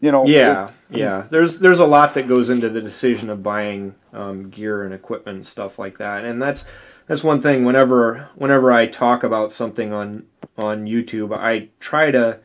you 0.00 0.12
know 0.12 0.26
Yeah, 0.26 0.70
it- 0.90 0.98
yeah. 0.98 1.24
There's 1.28 1.58
there's 1.58 1.80
a 1.80 1.86
lot 1.86 2.14
that 2.14 2.26
goes 2.28 2.50
into 2.50 2.68
the 2.70 2.80
decision 2.80 3.30
of 3.30 3.42
buying 3.42 3.94
um, 4.12 4.48
gear 4.50 4.84
and 4.84 4.94
equipment 4.94 5.36
and 5.36 5.46
stuff 5.46 5.78
like 5.78 5.98
that, 5.98 6.24
and 6.24 6.40
that's 6.40 6.64
that's 7.06 7.22
one 7.22 7.42
thing. 7.42 7.64
Whenever 7.66 8.28
whenever 8.34 8.72
I 8.72 8.86
talk 8.86 9.24
about 9.24 9.52
something 9.52 9.92
on 9.92 10.24
on 10.56 10.86
YouTube, 10.86 11.36
I 11.36 11.68
try 11.80 12.12
to 12.12 12.38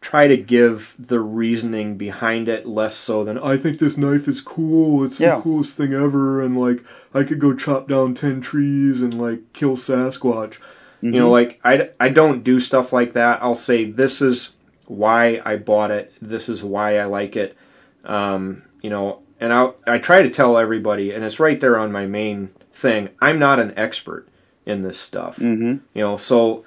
try 0.00 0.28
to 0.28 0.36
give 0.36 0.94
the 0.98 1.18
reasoning 1.20 1.96
behind 1.96 2.48
it 2.48 2.66
less 2.66 2.94
so 2.96 3.24
than 3.24 3.38
I 3.38 3.56
think 3.56 3.78
this 3.78 3.96
knife 3.96 4.28
is 4.28 4.40
cool. 4.40 5.04
It's 5.04 5.18
Yeah. 5.20 5.36
the 5.36 5.42
coolest 5.42 5.76
thing 5.76 5.92
ever, 5.92 6.42
and 6.42 6.56
like 6.58 6.84
I 7.12 7.24
could 7.24 7.38
go 7.40 7.54
chop 7.54 7.88
down 7.88 8.14
ten 8.14 8.40
trees 8.40 9.02
and 9.02 9.20
like 9.20 9.52
kill 9.52 9.76
Sasquatch. 9.76 10.54
You 11.00 11.12
know, 11.12 11.30
like 11.30 11.60
I, 11.64 11.90
I 12.00 12.08
don't 12.08 12.42
do 12.42 12.58
stuff 12.58 12.92
like 12.92 13.12
that. 13.12 13.40
I'll 13.42 13.54
say 13.54 13.84
this 13.84 14.20
is 14.20 14.52
why 14.86 15.40
I 15.44 15.56
bought 15.56 15.92
it. 15.92 16.12
This 16.20 16.48
is 16.48 16.60
why 16.62 16.98
I 16.98 17.04
like 17.04 17.36
it. 17.36 17.56
Um, 18.04 18.62
you 18.82 18.90
know, 18.90 19.20
and 19.40 19.52
I 19.52 19.70
I 19.86 19.98
try 19.98 20.22
to 20.22 20.30
tell 20.30 20.58
everybody, 20.58 21.12
and 21.12 21.22
it's 21.24 21.38
right 21.38 21.60
there 21.60 21.78
on 21.78 21.92
my 21.92 22.06
main 22.06 22.50
thing. 22.72 23.10
I'm 23.20 23.38
not 23.38 23.60
an 23.60 23.74
expert 23.76 24.26
in 24.66 24.82
this 24.82 24.98
stuff. 24.98 25.36
Mhm. 25.38 25.80
You 25.94 26.02
know, 26.02 26.16
so 26.16 26.64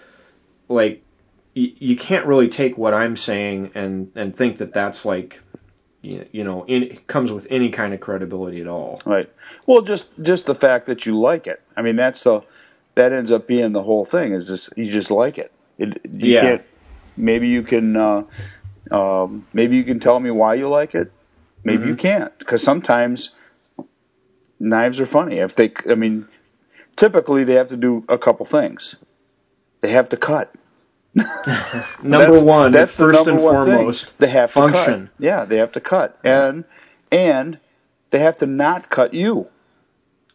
like 0.69 1.01
y- 1.55 1.73
you 1.77 1.95
can't 1.95 2.25
really 2.25 2.49
take 2.49 2.77
what 2.77 2.93
I'm 2.93 3.15
saying 3.15 3.71
and 3.75 4.11
and 4.15 4.35
think 4.35 4.57
that 4.59 4.73
that's 4.73 5.05
like 5.05 5.39
you 6.01 6.25
you 6.31 6.43
know 6.43 6.63
in, 6.65 6.83
it 6.83 7.07
comes 7.07 7.31
with 7.31 7.47
any 7.49 7.69
kind 7.69 7.93
of 7.93 7.99
credibility 7.99 8.61
at 8.61 8.67
all. 8.67 9.01
Right. 9.05 9.31
Well, 9.65 9.81
just 9.81 10.07
just 10.21 10.45
the 10.45 10.55
fact 10.55 10.87
that 10.87 11.05
you 11.05 11.19
like 11.19 11.47
it. 11.47 11.61
I 11.75 11.81
mean, 11.81 11.95
that's 11.95 12.23
the 12.23 12.41
that 12.95 13.13
ends 13.13 13.31
up 13.31 13.47
being 13.47 13.71
the 13.71 13.83
whole 13.83 14.05
thing. 14.05 14.33
Is 14.33 14.47
just 14.47 14.69
you 14.75 14.91
just 14.91 15.11
like 15.11 15.37
it. 15.37 15.51
it 15.77 16.01
you 16.05 16.33
Yeah. 16.33 16.41
Can't, 16.41 16.61
maybe 17.17 17.47
you 17.47 17.63
can. 17.63 17.95
Uh, 17.95 18.23
um, 18.91 19.47
maybe 19.53 19.77
you 19.77 19.83
can 19.83 19.99
tell 19.99 20.19
me 20.19 20.31
why 20.31 20.55
you 20.55 20.67
like 20.67 20.95
it. 20.95 21.11
Maybe 21.63 21.87
you 21.87 21.95
can't, 21.95 22.37
because 22.39 22.63
sometimes 22.63 23.29
knives 24.59 24.99
are 24.99 25.05
funny. 25.05 25.37
If 25.37 25.55
they, 25.55 25.71
I 25.87 25.93
mean, 25.93 26.27
typically 26.95 27.43
they 27.43 27.53
have 27.53 27.67
to 27.67 27.77
do 27.77 28.03
a 28.09 28.17
couple 28.17 28.45
things. 28.45 28.95
They 29.81 29.91
have 29.91 30.09
to 30.09 30.17
cut. 30.17 30.53
Number 31.13 31.37
That's- 32.03 32.41
one, 32.41 32.71
that's 32.71 32.95
first 32.95 33.27
and 33.27 33.41
one 33.41 33.65
thing. 33.65 33.75
foremost, 33.75 34.17
They 34.17 34.27
have 34.27 34.49
to 34.49 34.53
function. 34.53 35.07
cut. 35.07 35.13
Yeah, 35.19 35.45
they 35.45 35.57
have 35.57 35.73
to 35.73 35.81
cut, 35.81 36.17
and 36.23 36.63
and 37.11 37.59
they 38.11 38.19
have 38.19 38.37
to 38.37 38.45
not 38.45 38.89
cut 38.89 39.13
you. 39.13 39.47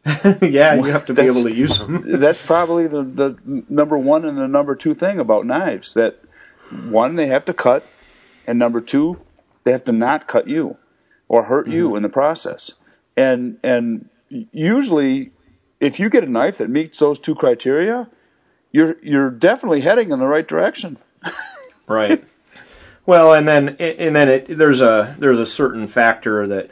yeah, 0.43 0.75
you 0.75 0.85
have 0.85 1.07
to 1.07 1.15
be 1.15 1.23
able 1.23 1.45
to 1.45 1.53
use 1.53 1.79
them. 1.79 2.05
that's 2.21 2.41
probably 2.41 2.87
the, 2.87 3.03
the 3.03 3.65
number 3.69 3.99
one 3.99 4.25
and 4.25 4.39
the 4.39 4.47
number 4.47 4.77
two 4.77 4.95
thing 4.95 5.19
about 5.19 5.47
knives. 5.47 5.95
That 5.95 6.21
one, 6.71 7.17
they 7.17 7.27
have 7.29 7.47
to 7.47 7.55
cut, 7.55 7.85
and 8.47 8.59
number 8.59 8.81
two, 8.81 9.19
they 9.65 9.73
have 9.73 9.85
to 9.87 9.93
not 9.93 10.29
cut 10.29 10.47
you 10.47 10.77
or 11.29 11.43
hurt 11.43 11.69
you 11.69 11.89
mm-hmm. 11.89 11.97
in 11.97 12.03
the 12.03 12.09
process. 12.09 12.73
And 13.17 13.59
and 13.65 14.09
usually, 14.53 15.33
if 15.81 16.01
you 16.01 16.11
get 16.11 16.23
a 16.23 16.31
knife 16.31 16.59
that 16.59 16.71
meets 16.71 16.99
those 16.99 17.19
two 17.19 17.35
criteria, 17.35 18.09
you're 18.77 18.97
you're 19.03 19.31
definitely 19.31 19.81
heading 19.81 20.11
in 20.13 20.19
the 20.19 20.29
right 20.29 20.47
direction. 20.47 20.99
Right. 21.89 22.25
Well, 23.07 23.33
and 23.33 23.47
then 23.47 23.77
and 23.79 24.17
then 24.17 24.29
it, 24.29 24.59
there's 24.59 24.81
a 24.81 25.15
there's 25.21 25.39
a 25.39 25.47
certain 25.47 25.87
factor 25.87 26.49
that 26.49 26.71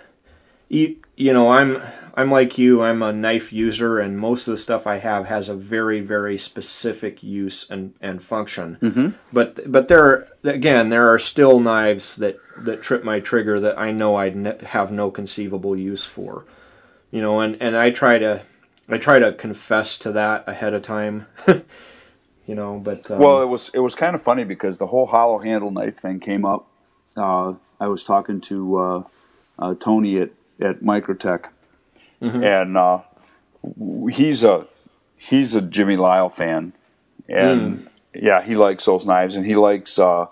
you, 0.69 0.97
you 1.15 1.33
know 1.33 1.53
I'm 1.53 1.81
I'm 2.17 2.33
like 2.33 2.59
you 2.59 2.83
I'm 2.83 3.01
a 3.01 3.13
knife 3.13 3.53
user 3.53 4.01
and 4.01 4.19
most 4.19 4.49
of 4.49 4.53
the 4.53 4.59
stuff 4.59 4.89
I 4.89 4.99
have 4.99 5.27
has 5.27 5.51
a 5.51 5.55
very 5.55 6.01
very 6.01 6.39
specific 6.39 7.23
use 7.23 7.71
and 7.71 7.95
and 8.01 8.21
function. 8.21 8.79
Mm-hmm. 8.83 9.09
But 9.33 9.71
but 9.71 9.87
there 9.87 10.27
again 10.43 10.89
there 10.89 11.15
are 11.15 11.21
still 11.21 11.61
knives 11.61 12.17
that 12.17 12.39
that 12.65 12.83
trip 12.83 13.05
my 13.05 13.21
trigger 13.21 13.61
that 13.61 13.79
I 13.79 13.93
know 13.93 14.17
I'd 14.17 14.35
ne- 14.35 14.65
have 14.65 14.91
no 14.91 15.13
conceivable 15.13 15.77
use 15.77 16.03
for. 16.03 16.45
You 17.13 17.23
know, 17.23 17.39
and 17.39 17.63
and 17.63 17.77
I 17.77 17.91
try 17.91 18.19
to 18.19 18.43
I 18.89 18.99
try 18.99 19.21
to 19.21 19.33
confess 19.33 19.99
to 19.99 20.13
that 20.13 20.49
ahead 20.49 20.75
of 20.75 20.83
time. 20.83 21.27
you 22.47 22.55
know, 22.55 22.81
but 22.83 23.11
um, 23.11 23.19
Well, 23.19 23.43
it 23.43 23.47
was 23.47 23.71
it 23.75 23.79
was 23.81 23.95
kind 23.95 24.15
of 24.15 24.23
funny 24.23 24.45
because 24.45 24.79
the 24.79 24.87
whole 24.87 25.07
hollow 25.07 25.39
handle 25.39 25.71
knife 25.71 25.99
thing 25.99 26.21
came 26.21 26.45
up. 26.45 26.67
Uh, 27.17 27.55
I 27.81 27.89
was 27.89 28.05
talking 28.05 28.41
to 28.43 28.77
uh, 28.77 29.03
uh, 29.59 29.75
Tony 29.75 30.19
at 30.21 30.31
at 30.61 30.81
Microtech, 30.83 31.47
and 32.45 32.77
uh, 32.77 33.01
w- 33.63 34.07
he's 34.07 34.45
a 34.45 34.67
he's 35.17 35.55
a 35.55 35.63
Jimmy 35.63 35.97
Lile 35.97 36.31
fan, 36.31 36.73
and 37.29 37.89
yeah, 38.15 38.43
he 38.43 38.57
likes 38.57 38.85
those 38.85 39.07
knives, 39.07 39.37
and 39.37 39.45
he 39.45 39.55
likes 39.57 39.99
uh, 39.99 40.27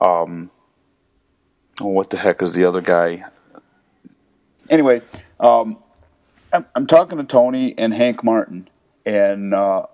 um, 0.00 0.50
oh, 1.80 1.86
what 1.86 2.10
the 2.10 2.16
heck 2.16 2.42
is 2.42 2.54
the 2.54 2.64
other 2.64 2.80
guy? 2.80 3.24
Anyway, 4.68 5.02
um, 5.40 5.78
I'm, 6.52 6.64
I'm 6.74 6.86
talking 6.86 7.18
to 7.18 7.24
Tony 7.24 7.74
and 7.76 7.92
Hank 7.92 8.22
Martin, 8.22 8.68
and 9.04 9.52
uh, 9.52 9.86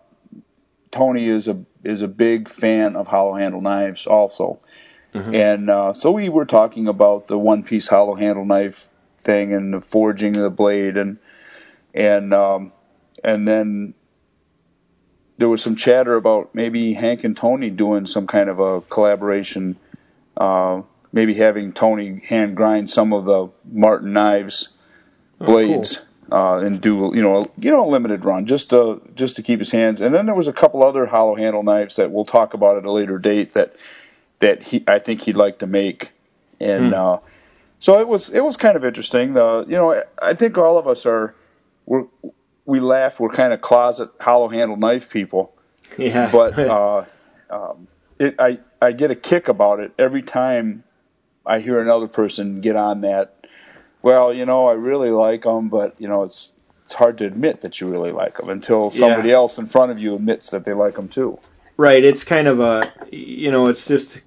Tony 0.97 1.29
is 1.29 1.47
a 1.47 1.59
is 1.85 2.01
a 2.01 2.09
big 2.09 2.49
fan 2.49 2.97
of 2.97 3.07
hollow 3.07 3.35
handle 3.35 3.61
knives 3.61 4.07
also. 4.07 4.61
And 5.35 5.71
uh, 5.71 5.93
so 5.93 6.11
we 6.11 6.29
were 6.29 6.47
talking 6.47 6.89
about 6.89 7.27
the 7.27 7.39
one 7.39 7.63
piece 7.63 7.87
hollow 7.87 8.15
handle 8.15 8.45
knife 8.45 8.89
thing 9.25 9.53
and 9.53 9.75
the 9.75 9.81
forging 9.81 10.37
of 10.37 10.43
the 10.43 10.51
blade 10.51 10.97
and 10.97 11.19
and 11.95 12.33
um, 12.33 12.73
and 13.23 13.47
then 13.47 13.95
there 15.39 15.49
was 15.49 15.63
some 15.63 15.77
chatter 15.77 16.17
about 16.17 16.55
maybe 16.55 16.95
Hank 16.95 17.25
and 17.25 17.37
Tony 17.37 17.69
doing 17.71 18.07
some 18.07 18.27
kind 18.27 18.49
of 18.49 18.59
a 18.59 18.81
collaboration, 18.81 19.77
uh, 20.37 20.81
maybe 21.13 21.35
having 21.35 21.73
Tony 21.73 22.23
hand 22.27 22.57
grind 22.57 22.89
some 22.89 23.13
of 23.13 23.27
the 23.27 23.49
Martin 23.71 24.15
knives 24.15 24.69
blades 25.39 26.01
uh, 26.31 26.57
and 26.59 26.81
do 26.81 27.13
you 27.15 27.23
know 27.23 27.51
you 27.59 27.71
know 27.71 27.87
a 27.87 27.91
limited 27.91 28.25
run 28.25 28.47
just 28.47 28.71
to 28.71 29.01
just 29.15 29.37
to 29.37 29.43
keep 29.43 29.59
his 29.61 29.71
hands. 29.71 30.01
And 30.01 30.15
then 30.15 30.27
there 30.27 30.35
was 30.35 30.49
a 30.49 30.53
couple 30.53 30.83
other 30.83 31.07
hollow 31.07 31.35
handle 31.37 31.63
knives 31.63 31.97
that 31.97 32.11
we'll 32.11 32.25
talk 32.25 32.55
about 32.55 32.77
at 32.77 32.85
a 32.85 32.91
later 32.93 33.19
date 33.19 33.55
that 33.55 33.77
that 34.41 34.63
he 34.63 34.85
I 34.87 34.99
think 34.99 35.23
he'd 35.23 35.37
like 35.37 35.61
to 35.61 35.67
make. 35.67 36.13
And 36.59 36.95
uh, 36.95 37.19
so 37.81 38.01
it 38.01 38.09
was 38.09 38.31
it 38.31 38.41
was 38.41 38.57
kind 38.57 38.77
of 38.77 38.85
interesting. 38.85 39.35
The 39.35 39.65
you 39.69 39.77
know 39.77 40.03
I 40.21 40.35
think 40.35 40.59
all 40.59 40.79
of 40.79 40.89
us 40.89 41.07
are 41.07 41.35
we're 41.85 42.05
we 42.65 42.81
laugh. 42.81 43.21
We're 43.21 43.29
kind 43.31 43.53
of 43.53 43.61
closet 43.61 44.11
hollow 44.19 44.49
handle 44.49 44.77
knife 44.77 45.09
people, 45.11 45.55
Yeah. 45.97 46.31
but 46.33 46.59
uh, 46.59 47.05
um, 47.51 47.87
it, 48.19 48.35
I 48.41 48.59
I 48.83 48.93
get 48.93 49.11
a 49.13 49.15
kick 49.15 49.47
about 49.49 49.79
it 49.81 49.93
every 49.99 50.23
time 50.23 50.83
I 51.45 51.61
hear 51.61 51.79
another 51.79 52.09
person 52.09 52.61
get 52.61 52.75
on 52.75 53.03
that. 53.03 53.36
Well, 54.07 54.33
you 54.33 54.47
know, 54.47 54.69
I 54.69 54.75
really 54.75 55.11
like 55.11 55.43
them, 55.43 55.69
but 55.69 55.97
you 55.99 56.07
know, 56.07 56.23
it's 56.23 56.53
it's 56.85 56.95
hard 56.95 57.19
to 57.19 57.27
admit 57.27 57.63
that 57.63 57.81
you 57.81 57.89
really 57.91 58.13
like 58.13 58.37
them 58.37 58.49
until 58.51 58.89
somebody 58.91 59.31
Yeah. 59.31 59.35
else 59.35 59.59
in 59.59 59.67
front 59.67 59.91
of 59.91 59.99
you 59.99 60.15
admits 60.15 60.51
that 60.51 60.65
they 60.65 60.75
like 60.75 60.95
them 60.95 61.09
too. 61.09 61.41
Right. 61.77 62.05
It's 62.05 62.23
kind 62.23 62.47
of 62.47 62.61
a, 62.61 62.93
you 63.11 63.51
know, 63.51 63.67
it's 63.67 63.85
just, 63.85 64.21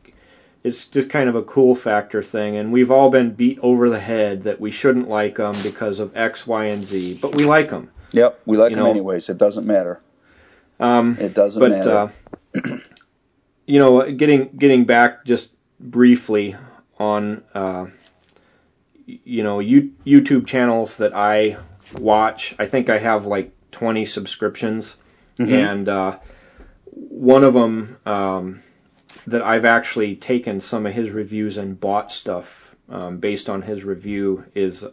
it's 0.66 0.88
just 0.88 1.10
kind 1.10 1.30
of 1.30 1.36
a 1.36 1.44
cool 1.44 1.76
factor 1.78 2.22
thing, 2.22 2.58
and 2.58 2.74
we've 2.74 2.92
all 2.92 3.10
been 3.10 3.32
beat 3.32 3.60
over 3.62 3.90
the 3.90 4.02
head 4.02 4.44
that 4.44 4.60
we 4.60 4.70
shouldn't 4.72 5.08
like 5.08 5.38
them 5.38 5.56
because 5.64 6.02
of 6.02 6.18
X, 6.18 6.46
Y, 6.46 6.66
and 6.66 6.84
Z, 6.86 7.20
but 7.22 7.36
we 7.38 7.46
like 7.46 7.70
them. 7.70 7.90
Yep, 8.12 8.42
we 8.46 8.58
like 8.58 8.72
You 8.72 8.76
them 8.76 8.84
know- 8.84 8.92
anyways. 8.92 9.30
It 9.30 9.38
doesn't 9.38 9.66
matter. 9.66 10.02
Um, 10.82 11.16
It 11.22 11.34
doesn't 11.34 11.62
but 11.62 11.72
matter. 11.72 12.12
uh, 12.54 12.78
you 13.66 13.80
know, 13.80 14.12
getting 14.12 14.50
getting 14.58 14.84
back 14.84 15.24
just 15.24 15.52
briefly 15.80 16.58
on, 17.00 17.44
uh, 17.56 17.86
you 19.24 19.44
know, 19.44 19.60
you, 19.60 19.94
YouTube 20.06 20.46
channels 20.48 20.98
that 20.98 21.14
I 21.16 21.58
watch. 21.94 22.56
I 22.60 22.66
think 22.68 22.90
I 22.90 23.00
have 23.00 23.26
like 23.26 23.52
20 23.72 24.06
subscriptions, 24.06 24.98
Mhm. 25.38 25.52
and 25.72 25.90
uh, 25.90 26.18
one 26.92 27.44
of 27.44 27.54
them 27.54 27.98
um, 28.06 28.62
that 29.28 29.42
I've 29.42 29.66
actually 29.66 30.16
taken 30.16 30.60
some 30.62 30.86
of 30.86 30.94
his 30.94 31.12
reviews 31.12 31.58
and 31.58 31.80
bought 31.80 32.12
stuff 32.12 32.76
um, 32.90 33.18
based 33.18 33.50
on 33.50 33.62
his 33.62 33.84
review 33.84 34.44
is, 34.56 34.86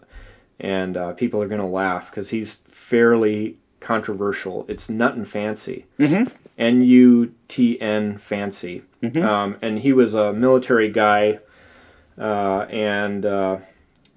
and 0.60 0.96
uh, 0.96 1.12
people 1.12 1.42
are 1.42 1.48
going 1.48 1.60
to 1.60 1.66
laugh 1.66 2.10
because 2.10 2.28
he's 2.28 2.54
fairly 2.68 3.56
controversial. 3.80 4.64
It's 4.68 4.88
Nutnfancy. 4.88 5.84
Mhm. 5.98 6.30
N 6.58 6.82
U 6.82 7.34
T 7.48 7.78
N 7.80 8.18
Fancy. 8.18 8.82
Mhm. 9.02 9.22
Um, 9.22 9.56
and 9.62 9.78
he 9.78 9.92
was 9.92 10.14
a 10.14 10.32
military 10.32 10.90
guy, 10.90 11.40
uh, 12.18 12.60
and 12.70 13.26
uh, 13.26 13.56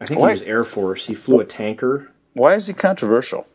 I 0.01 0.05
think 0.05 0.19
Why- 0.19 0.29
he 0.29 0.33
was 0.33 0.43
Air 0.43 0.63
Force. 0.63 1.05
He 1.05 1.15
flew 1.15 1.39
a 1.39 1.45
tanker. 1.45 2.09
Why 2.33 2.55
is 2.55 2.67
he 2.67 2.73
controversial? 2.73 3.45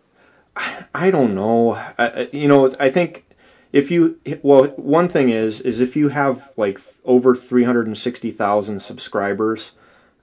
I 0.94 1.10
don't 1.10 1.34
know. 1.34 1.72
I, 1.74 1.92
I- 1.98 2.28
you 2.32 2.48
know, 2.48 2.72
I 2.78 2.90
think 2.90 3.24
if 3.72 3.90
you 3.90 4.18
well, 4.42 4.66
one 4.76 5.08
thing 5.08 5.30
is 5.30 5.60
is 5.60 5.80
if 5.80 5.96
you 5.96 6.08
have 6.08 6.50
like 6.56 6.80
over 7.04 7.34
360,000 7.34 8.80
subscribers, 8.80 9.72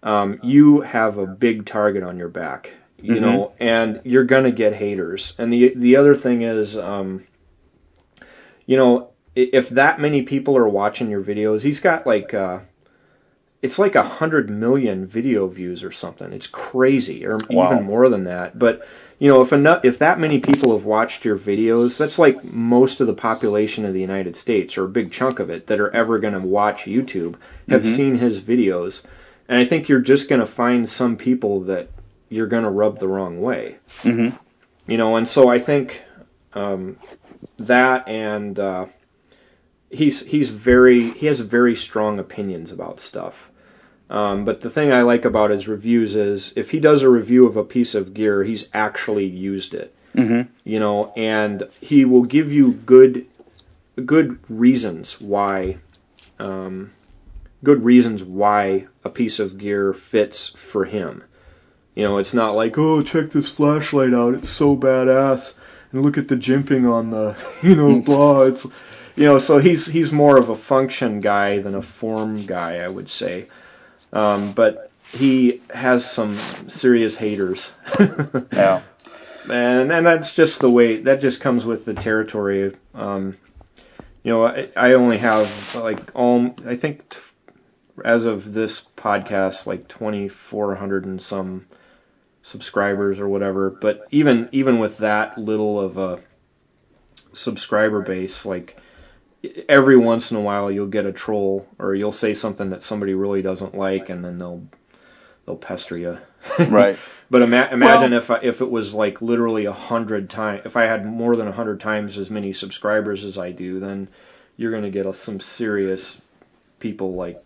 um, 0.03 0.39
you 0.43 0.81
have 0.81 1.17
a 1.17 1.25
big 1.25 1.65
target 1.65 2.03
on 2.03 2.17
your 2.17 2.29
back. 2.29 2.73
You 3.01 3.15
Mhm. 3.15 3.21
know, 3.21 3.51
and 3.59 4.01
you're 4.03 4.23
gonna 4.25 4.51
get 4.51 4.73
haters. 4.73 5.33
And 5.39 5.51
the 5.51 5.73
the 5.75 5.95
other 5.97 6.15
thing 6.15 6.43
is, 6.43 6.77
um, 6.77 7.23
you 8.65 8.77
know, 8.77 9.09
if 9.35 9.69
that 9.69 9.99
many 9.99 10.21
people 10.21 10.55
are 10.57 10.67
watching 10.67 11.09
your 11.09 11.21
videos, 11.23 11.61
he's 11.61 11.79
got 11.79 12.05
like. 12.05 12.33
Uh, 12.33 12.59
it's 13.61 13.77
like 13.77 13.95
a 13.95 14.03
hundred 14.03 14.49
million 14.49 15.05
video 15.05 15.47
views 15.47 15.83
or 15.83 15.91
something. 15.91 16.33
It's 16.33 16.47
crazy, 16.47 17.25
or 17.25 17.37
Wow. 17.49 17.73
even 17.73 17.85
more 17.85 18.09
than 18.09 18.23
that. 18.25 18.57
But 18.57 18.85
you 19.19 19.29
know, 19.29 19.41
if 19.41 19.53
enough, 19.53 19.85
if 19.85 19.99
that 19.99 20.19
many 20.19 20.39
people 20.39 20.75
have 20.75 20.85
watched 20.85 21.25
your 21.25 21.37
videos, 21.37 21.97
that's 21.97 22.17
like 22.17 22.43
most 22.43 23.01
of 23.01 23.07
the 23.07 23.13
population 23.13 23.85
of 23.85 23.93
the 23.93 24.01
United 24.01 24.35
States, 24.35 24.77
or 24.77 24.85
a 24.85 24.89
big 24.89 25.11
chunk 25.11 25.39
of 25.39 25.51
it, 25.51 25.67
that 25.67 25.79
are 25.79 25.93
ever 25.95 26.17
going 26.17 26.33
to 26.33 26.39
watch 26.39 26.85
YouTube, 26.85 27.35
have 27.69 27.83
Mhm. 27.83 27.85
seen 27.85 28.15
his 28.15 28.39
videos. 28.39 29.03
And 29.47 29.59
I 29.59 29.65
think 29.65 29.89
you're 29.89 29.99
just 30.01 30.29
going 30.29 30.39
to 30.41 30.47
find 30.47 30.89
some 30.89 31.17
people 31.17 31.61
that 31.61 31.89
you're 32.29 32.47
going 32.47 32.63
to 32.63 32.69
rub 32.69 32.99
the 32.99 33.07
wrong 33.07 33.41
way. 33.41 33.75
hmm 34.01 34.29
You 34.87 34.97
know, 34.97 35.17
and 35.17 35.27
so 35.27 35.49
I 35.49 35.59
think 35.59 36.01
um, 36.53 36.97
that 37.59 38.07
and 38.07 38.57
uh, 38.59 38.85
he's 39.91 40.21
he's 40.21 40.49
very 40.49 41.11
he 41.11 41.27
has 41.27 41.39
very 41.39 41.75
strong 41.75 42.17
opinions 42.17 42.71
about 42.71 42.99
stuff. 42.99 43.50
Um, 44.11 44.43
but 44.43 44.59
the 44.59 44.69
thing 44.69 44.91
I 44.91 45.03
like 45.03 45.23
about 45.23 45.51
his 45.51 45.69
reviews 45.69 46.17
is 46.17 46.51
if 46.57 46.69
he 46.69 46.81
does 46.81 47.01
a 47.01 47.09
review 47.09 47.47
of 47.47 47.55
a 47.55 47.63
piece 47.63 47.95
of 47.95 48.13
gear, 48.13 48.43
he's 48.43 48.67
actually 48.73 49.25
used 49.25 49.73
it. 49.73 49.95
hmm 50.13 50.41
You 50.65 50.79
know, 50.79 51.13
and 51.15 51.69
he 51.79 52.03
will 52.03 52.23
give 52.23 52.51
you 52.51 52.73
good 52.73 53.25
good 54.05 54.37
reasons 54.49 55.19
why 55.21 55.77
um, 56.39 56.91
good 57.63 57.85
reasons 57.85 58.21
why 58.23 58.87
a 59.05 59.09
piece 59.09 59.39
of 59.39 59.57
gear 59.57 59.93
fits 59.93 60.49
for 60.49 60.83
him. 60.83 61.23
You 61.95 62.03
know, 62.03 62.17
it's 62.17 62.33
not 62.33 62.55
like, 62.55 62.77
oh, 62.77 63.03
check 63.03 63.31
this 63.31 63.49
flashlight 63.49 64.13
out, 64.13 64.33
it's 64.33 64.49
so 64.49 64.75
badass, 64.75 65.55
and 65.91 66.01
look 66.01 66.17
at 66.17 66.27
the 66.27 66.35
jimping 66.35 66.91
on 66.91 67.11
the, 67.11 67.35
you 67.61 67.75
know, 67.75 68.01
blah. 68.05 68.43
It's, 68.43 68.65
you 69.15 69.25
know, 69.25 69.39
so 69.39 69.57
he's 69.59 69.85
he's 69.85 70.11
more 70.11 70.37
of 70.37 70.49
a 70.49 70.55
function 70.55 71.21
guy 71.21 71.59
than 71.59 71.75
a 71.75 71.81
form 71.81 72.45
guy, 72.45 72.77
I 72.79 72.87
would 72.87 73.09
say. 73.09 73.47
Um, 74.13 74.53
but 74.53 74.91
he 75.13 75.61
has 75.69 76.09
some 76.09 76.37
serious 76.67 77.15
haters. 77.15 77.71
Yeah. 78.51 78.81
and 79.49 79.91
and 79.91 80.05
that's 80.05 80.35
just 80.35 80.61
the 80.61 80.69
way 80.69 81.01
that 81.01 81.19
just 81.21 81.41
comes 81.41 81.65
with 81.65 81.83
the 81.85 81.93
territory. 81.95 82.75
Um, 82.93 83.37
you 84.23 84.31
know, 84.31 84.45
I, 84.45 84.69
I 84.75 84.93
only 84.93 85.17
have 85.17 85.75
like 85.75 86.11
all 86.13 86.53
I 86.65 86.75
think 86.75 87.09
t- 87.09 87.19
as 88.05 88.25
of 88.25 88.53
this 88.53 88.85
podcast 88.95 89.65
like 89.65 89.87
twenty 89.87 90.27
four 90.29 90.75
hundred 90.75 91.05
and 91.05 91.21
some 91.21 91.65
subscribers 92.43 93.19
or 93.19 93.27
whatever. 93.27 93.71
But 93.71 94.07
even 94.11 94.49
even 94.51 94.77
with 94.79 94.99
that 94.99 95.37
little 95.37 95.79
of 95.79 95.97
a 95.97 96.19
subscriber 97.33 98.01
base, 98.01 98.45
like 98.45 98.77
every 99.67 99.97
once 99.97 100.31
in 100.31 100.37
a 100.37 100.41
while 100.41 100.71
you'll 100.71 100.87
get 100.87 101.05
a 101.05 101.11
troll 101.11 101.67
or 101.79 101.95
you'll 101.95 102.11
say 102.11 102.33
something 102.33 102.71
that 102.71 102.83
somebody 102.83 103.13
really 103.13 103.41
doesn't 103.41 103.75
like, 103.75 104.09
and 104.09 104.23
then 104.23 104.37
they'll 104.37 104.63
they'll 105.45 105.55
pester 105.55 105.97
you. 105.97 106.17
Right. 106.59 106.97
But 107.29 107.43
ima- 107.43 107.69
imagine 107.71 108.13
if 108.13 108.29
I, 108.29 108.39
if 108.41 108.61
it 108.61 108.69
was 108.69 108.93
like 108.93 109.21
literally 109.21 109.65
a 109.65 109.73
hundred 109.73 110.29
times, 110.29 110.63
if 110.65 110.75
I 110.75 110.83
had 110.83 111.05
more 111.05 111.35
than 111.35 111.47
a 111.47 111.51
hundred 111.51 111.79
times 111.79 112.17
as 112.17 112.29
many 112.29 112.51
subscribers 112.51 113.23
as 113.23 113.37
I 113.37 113.51
do, 113.51 113.79
then 113.79 114.09
you're 114.57 114.71
gonna 114.71 114.89
get 114.89 115.05
a, 115.05 115.13
some 115.13 115.39
serious 115.39 116.19
people 116.79 117.13
like, 117.13 117.41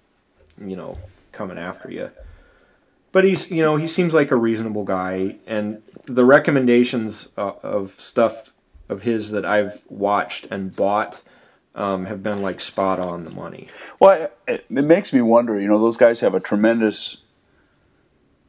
you 0.58 0.76
know, 0.76 0.96
coming 1.32 1.58
after 1.58 1.92
you. 1.92 2.10
But 3.12 3.26
he's, 3.26 3.52
you 3.52 3.62
know, 3.62 3.76
he 3.76 3.88
seems 3.88 4.14
like 4.14 4.32
a 4.32 4.36
reasonable 4.36 4.86
guy, 4.86 5.36
and 5.46 5.84
the 6.06 6.26
recommendations 6.26 7.28
uh, 7.38 7.52
of 7.64 7.92
stuff 8.00 8.52
of 8.90 9.02
his 9.02 9.32
that 9.32 9.46
I've 9.46 9.80
watched 9.90 10.48
and 10.52 10.76
bought 10.76 11.22
um, 11.76 12.06
have 12.06 12.24
been 12.24 12.42
like 12.42 12.62
spot 12.62 13.00
on 13.00 13.24
the 13.24 13.30
money. 13.30 13.68
Well, 14.00 14.30
it, 14.48 14.66
it 14.70 14.84
makes 14.84 15.14
me 15.14 15.22
wonder. 15.22 15.60
You 15.60 15.68
know, 15.68 15.80
those 15.80 15.98
guys 15.98 16.22
have 16.22 16.34
a 16.34 16.40
tremendous 16.40 17.18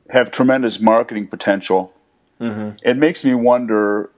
have 0.08 0.30
tremendous 0.30 0.80
marketing 0.80 1.26
potential. 1.26 1.92
hmm 2.38 2.70
It 2.82 2.96
makes 2.96 3.24
me 3.24 3.34
wonder 3.34 4.10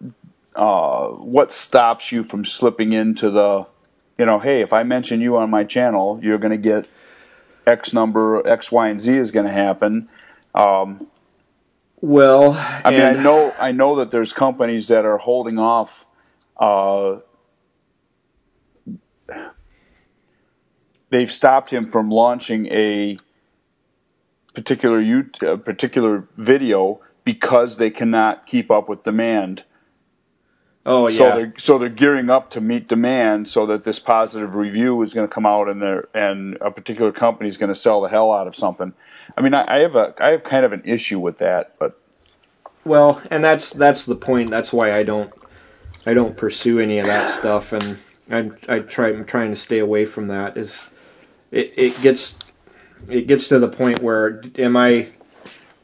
uh, 0.54 1.08
what 1.08 1.52
stops 1.52 2.12
you 2.12 2.24
from 2.24 2.44
slipping 2.44 2.92
into 2.92 3.30
the, 3.30 3.66
you 4.18 4.26
know, 4.26 4.38
hey, 4.38 4.60
if 4.60 4.72
I 4.72 4.82
mention 4.82 5.20
you 5.20 5.36
on 5.38 5.50
my 5.50 5.64
channel, 5.64 6.20
you're 6.22 6.38
going 6.38 6.50
to 6.50 6.56
get 6.58 6.86
X 7.66 7.92
number, 7.92 8.46
X, 8.46 8.70
Y, 8.72 8.88
and 8.88 9.00
Z 9.00 9.10
is 9.16 9.30
going 9.30 9.46
to 9.46 9.52
happen. 9.52 10.08
Um, 10.54 11.06
Well, 12.00 12.52
I 12.52 12.90
mean, 12.90 13.00
I 13.00 13.12
know 13.22 13.52
I 13.58 13.72
know 13.72 13.96
that 13.96 14.10
there's 14.10 14.32
companies 14.32 14.88
that 14.88 15.04
are 15.04 15.18
holding 15.18 15.58
off. 15.58 15.90
Uh, 16.56 17.18
they've 21.10 21.30
stopped 21.30 21.70
him 21.70 21.90
from 21.90 22.10
launching 22.10 22.66
a 22.66 23.16
particular 24.54 25.00
YouTube, 25.00 25.52
a 25.52 25.58
particular 25.58 26.26
video 26.36 27.00
because 27.24 27.76
they 27.76 27.90
cannot 27.90 28.46
keep 28.46 28.70
up 28.70 28.88
with 28.88 29.04
demand. 29.04 29.62
Oh 30.86 31.08
yeah. 31.08 31.18
So 31.18 31.24
they're 31.24 31.54
so 31.58 31.78
they're 31.78 31.88
gearing 31.90 32.30
up 32.30 32.52
to 32.52 32.60
meet 32.60 32.88
demand, 32.88 33.48
so 33.48 33.66
that 33.66 33.84
this 33.84 33.98
positive 33.98 34.54
review 34.54 35.02
is 35.02 35.12
going 35.12 35.28
to 35.28 35.34
come 35.34 35.44
out, 35.44 35.68
and 35.68 35.82
they 35.82 35.98
and 36.14 36.56
a 36.60 36.70
particular 36.70 37.12
company 37.12 37.48
is 37.48 37.58
going 37.58 37.68
to 37.68 37.78
sell 37.78 38.00
the 38.00 38.08
hell 38.08 38.32
out 38.32 38.46
of 38.46 38.56
something. 38.56 38.94
I 39.36 39.42
mean, 39.42 39.52
I, 39.52 39.64
I 39.66 39.78
have 39.80 39.96
a 39.96 40.14
I 40.18 40.30
have 40.30 40.44
kind 40.44 40.64
of 40.64 40.72
an 40.72 40.82
issue 40.86 41.20
with 41.20 41.38
that, 41.38 41.78
but 41.78 42.00
Well, 42.84 43.20
and 43.30 43.44
that's 43.44 43.72
that's 43.72 44.06
the 44.06 44.16
point. 44.16 44.50
That's 44.50 44.72
why 44.72 44.96
I 44.96 45.02
don't 45.02 45.30
I 46.06 46.14
don't 46.14 46.36
pursue 46.36 46.80
any 46.80 47.00
of 47.00 47.06
that 47.06 47.38
stuff, 47.38 47.72
and 47.72 47.98
I 48.30 48.50
I 48.68 48.78
try 48.78 49.08
I'm 49.10 49.26
trying 49.26 49.50
to 49.50 49.56
stay 49.56 49.80
away 49.80 50.06
from 50.06 50.28
that. 50.28 50.56
Is 50.56 50.82
it 51.50 51.74
it 51.76 52.02
gets 52.02 52.36
it 53.08 53.26
gets 53.26 53.48
to 53.48 53.58
the 53.58 53.68
point 53.68 54.02
where 54.02 54.42
am 54.58 54.76
I 54.76 55.08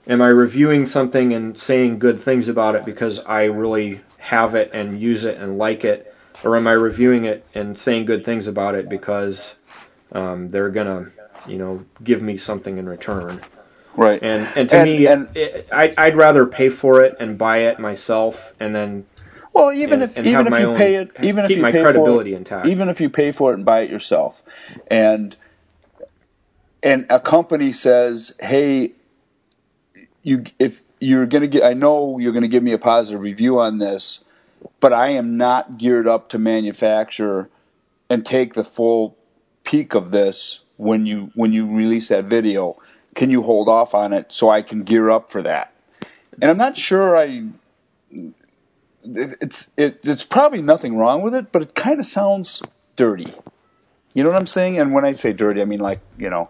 am 0.07 0.21
I 0.23 0.29
reviewing 0.29 0.87
something 0.87 1.33
and 1.33 1.59
saying 1.59 1.99
good 1.99 2.21
things 2.21 2.49
about 2.49 2.75
it 2.75 2.85
because 2.85 3.21
I 3.21 3.45
really 3.45 4.01
have 4.19 4.55
it 4.55 4.71
and 4.73 5.01
use 5.01 5.25
it 5.25 5.39
and 5.39 5.59
like 5.59 5.85
it, 5.85 6.13
or 6.43 6.57
am 6.57 6.67
I 6.67 6.73
reviewing 6.73 7.25
it 7.27 7.45
and 7.55 7.79
saying 7.79 8.07
good 8.07 8.25
things 8.25 8.47
about 8.47 8.75
it 8.75 8.89
because 8.89 9.57
um, 10.13 10.51
they're 10.51 10.71
gonna 10.71 11.11
you 11.47 11.59
know 11.59 11.85
give 12.03 12.21
me 12.23 12.37
something 12.37 12.79
in 12.79 12.89
return? 12.89 13.41
right. 13.97 14.21
And 14.23 14.49
and 14.57 14.69
to 14.71 14.77
And- 14.77 14.91
me, 14.91 15.07
and- 15.07 15.29
it, 15.37 15.69
I, 15.73 15.95
I'd 15.97 16.17
rather 16.17 16.47
pay 16.47 16.69
for 16.69 17.03
it 17.03 17.17
and 17.21 17.39
buy 17.39 17.59
it 17.69 17.79
myself, 17.79 18.53
and 18.59 18.75
then 18.75 19.07
Well, 19.53 19.73
even 19.73 20.03
and- 20.03 20.11
if 20.11 20.19
and 20.19 20.27
even 20.27 20.47
if 20.53 20.59
you 20.59 20.67
own- 20.67 20.77
pay 20.77 20.97
it, 20.97 21.11
even 21.23 21.45
if 21.45 21.51
you 21.53 21.63
my 21.63 21.71
pay 21.71 21.83
credibility 21.83 22.31
for 22.33 22.35
it, 22.37 22.39
intact. 22.39 22.67
even 22.67 22.89
if 22.89 23.01
you 23.01 23.09
pay 23.09 23.31
for 23.33 23.53
it 23.53 23.55
and 23.55 23.65
buy 23.65 23.83
it 23.83 23.91
yourself, 23.91 24.43
and 24.89 25.37
and 26.85 27.07
a 27.09 27.19
company 27.19 27.73
says, 27.73 28.35
"Hey, 28.39 28.93
you 30.23 30.45
if 30.59 30.83
you're 31.01 31.27
gonna 31.27 31.47
get, 31.49 31.65
I 31.65 31.73
know 31.73 32.19
you're 32.19 32.33
gonna 32.33 32.47
give 32.47 32.63
me 32.63 32.73
a 32.73 32.79
positive 32.79 33.21
review 33.21 33.59
on 33.59 33.79
this, 33.79 34.23
but 34.81 34.93
I 34.93 35.09
am 35.13 35.39
not 35.39 35.79
geared 35.79 36.07
up 36.07 36.29
to 36.31 36.39
manufacture 36.39 37.49
and 38.11 38.25
take 38.25 38.53
the 38.53 38.65
full 38.65 39.17
peak 39.65 39.95
of 39.95 40.11
this 40.11 40.61
when 40.77 41.07
you 41.07 41.31
when 41.35 41.53
you 41.53 41.75
release 41.75 42.09
that 42.09 42.27
video. 42.27 42.77
Can 43.15 43.31
you 43.31 43.43
hold 43.43 43.69
off 43.69 43.95
on 43.95 44.13
it 44.13 44.33
so 44.33 44.51
I 44.51 44.61
can 44.61 44.83
gear 44.83 45.09
up 45.09 45.33
for 45.33 45.43
that?" 45.43 45.73
And 46.41 46.51
I'm 46.51 46.59
not 46.59 46.77
sure 46.77 47.17
I 47.17 47.45
it's 49.07 49.69
it, 49.79 50.01
it's 50.05 50.25
probably 50.25 50.61
nothing 50.61 50.99
wrong 50.99 51.23
with 51.23 51.35
it, 51.35 51.51
but 51.51 51.63
it 51.63 51.75
kind 51.75 51.99
of 51.99 52.07
sounds 52.07 52.63
dirty. 52.97 53.33
You 54.15 54.23
know 54.23 54.31
what 54.31 54.39
I'm 54.39 54.47
saying? 54.47 54.79
And 54.79 54.93
when 54.93 55.05
I 55.05 55.13
say 55.13 55.33
dirty, 55.33 55.61
I 55.61 55.65
mean 55.65 55.81
like 55.81 56.01
you 56.17 56.31
know, 56.31 56.49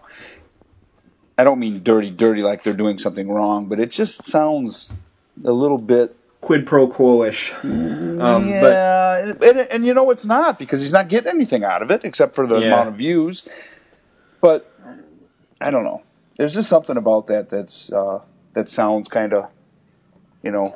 I 1.37 1.43
don't 1.43 1.59
mean 1.59 1.83
dirty, 1.83 2.11
dirty 2.11 2.43
like 2.43 2.63
they're 2.63 2.73
doing 2.73 2.99
something 2.99 3.27
wrong, 3.27 3.65
but 3.65 3.79
it 3.79 3.91
just 3.91 4.25
sounds 4.25 4.95
a 5.43 5.51
little 5.51 5.79
bit. 5.79 6.15
Quid 6.41 6.67
pro 6.67 6.87
quo-ish. 6.87 7.53
Um, 7.63 8.19
But 8.19 8.45
yeah, 8.45 9.17
and, 9.17 9.43
and, 9.43 9.59
and 9.59 9.85
you 9.85 9.95
know 9.95 10.11
it's 10.11 10.25
not 10.25 10.59
because 10.59 10.79
he's 10.81 10.93
not 10.93 11.09
getting 11.09 11.29
anything 11.33 11.63
out 11.63 11.81
of 11.81 11.89
it 11.89 12.01
except 12.05 12.35
for 12.35 12.45
the 12.45 12.59
Yeah. 12.59 12.67
amount 12.67 12.89
of 12.89 12.95
views. 12.95 13.43
But 14.41 14.71
I 15.59 15.71
don't 15.71 15.83
know. 15.83 16.03
There's 16.37 16.53
just 16.53 16.69
something 16.69 16.97
about 16.97 17.27
that 17.27 17.49
that's 17.49 17.91
uh, 17.91 18.19
that 18.53 18.69
sounds 18.69 19.09
kind 19.09 19.33
of, 19.33 19.49
you 20.43 20.51
know. 20.51 20.75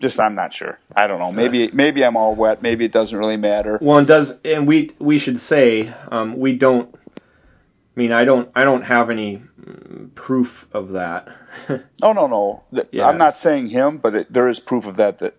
Just 0.00 0.20
I'm 0.20 0.34
not 0.34 0.52
sure. 0.52 0.78
I 0.94 1.06
don't 1.06 1.18
know. 1.18 1.32
Maybe 1.32 1.70
maybe 1.72 2.04
I'm 2.04 2.16
all 2.16 2.34
wet. 2.34 2.60
Maybe 2.62 2.84
it 2.84 2.92
doesn't 2.92 3.16
really 3.16 3.38
matter. 3.38 3.78
Well, 3.80 3.98
and 3.98 4.06
does 4.06 4.34
and 4.44 4.66
we 4.66 4.92
we 4.98 5.18
should 5.18 5.40
say 5.40 5.92
um, 6.10 6.36
we 6.38 6.56
don't. 6.56 6.94
I 6.94 8.00
mean, 8.00 8.12
I 8.12 8.24
don't 8.26 8.50
I 8.54 8.64
don't 8.64 8.82
have 8.82 9.08
any 9.08 9.42
mm, 9.60 10.14
proof 10.14 10.66
of 10.72 10.92
that. 10.92 11.28
Oh 12.02 12.12
no 12.12 12.26
no. 12.26 12.64
Yeah. 12.92 13.06
I'm 13.08 13.16
not 13.16 13.38
saying 13.38 13.68
him, 13.68 13.96
but 13.98 14.14
it, 14.14 14.32
there 14.32 14.48
is 14.48 14.60
proof 14.60 14.86
of 14.86 14.96
that 14.96 15.20
that 15.20 15.34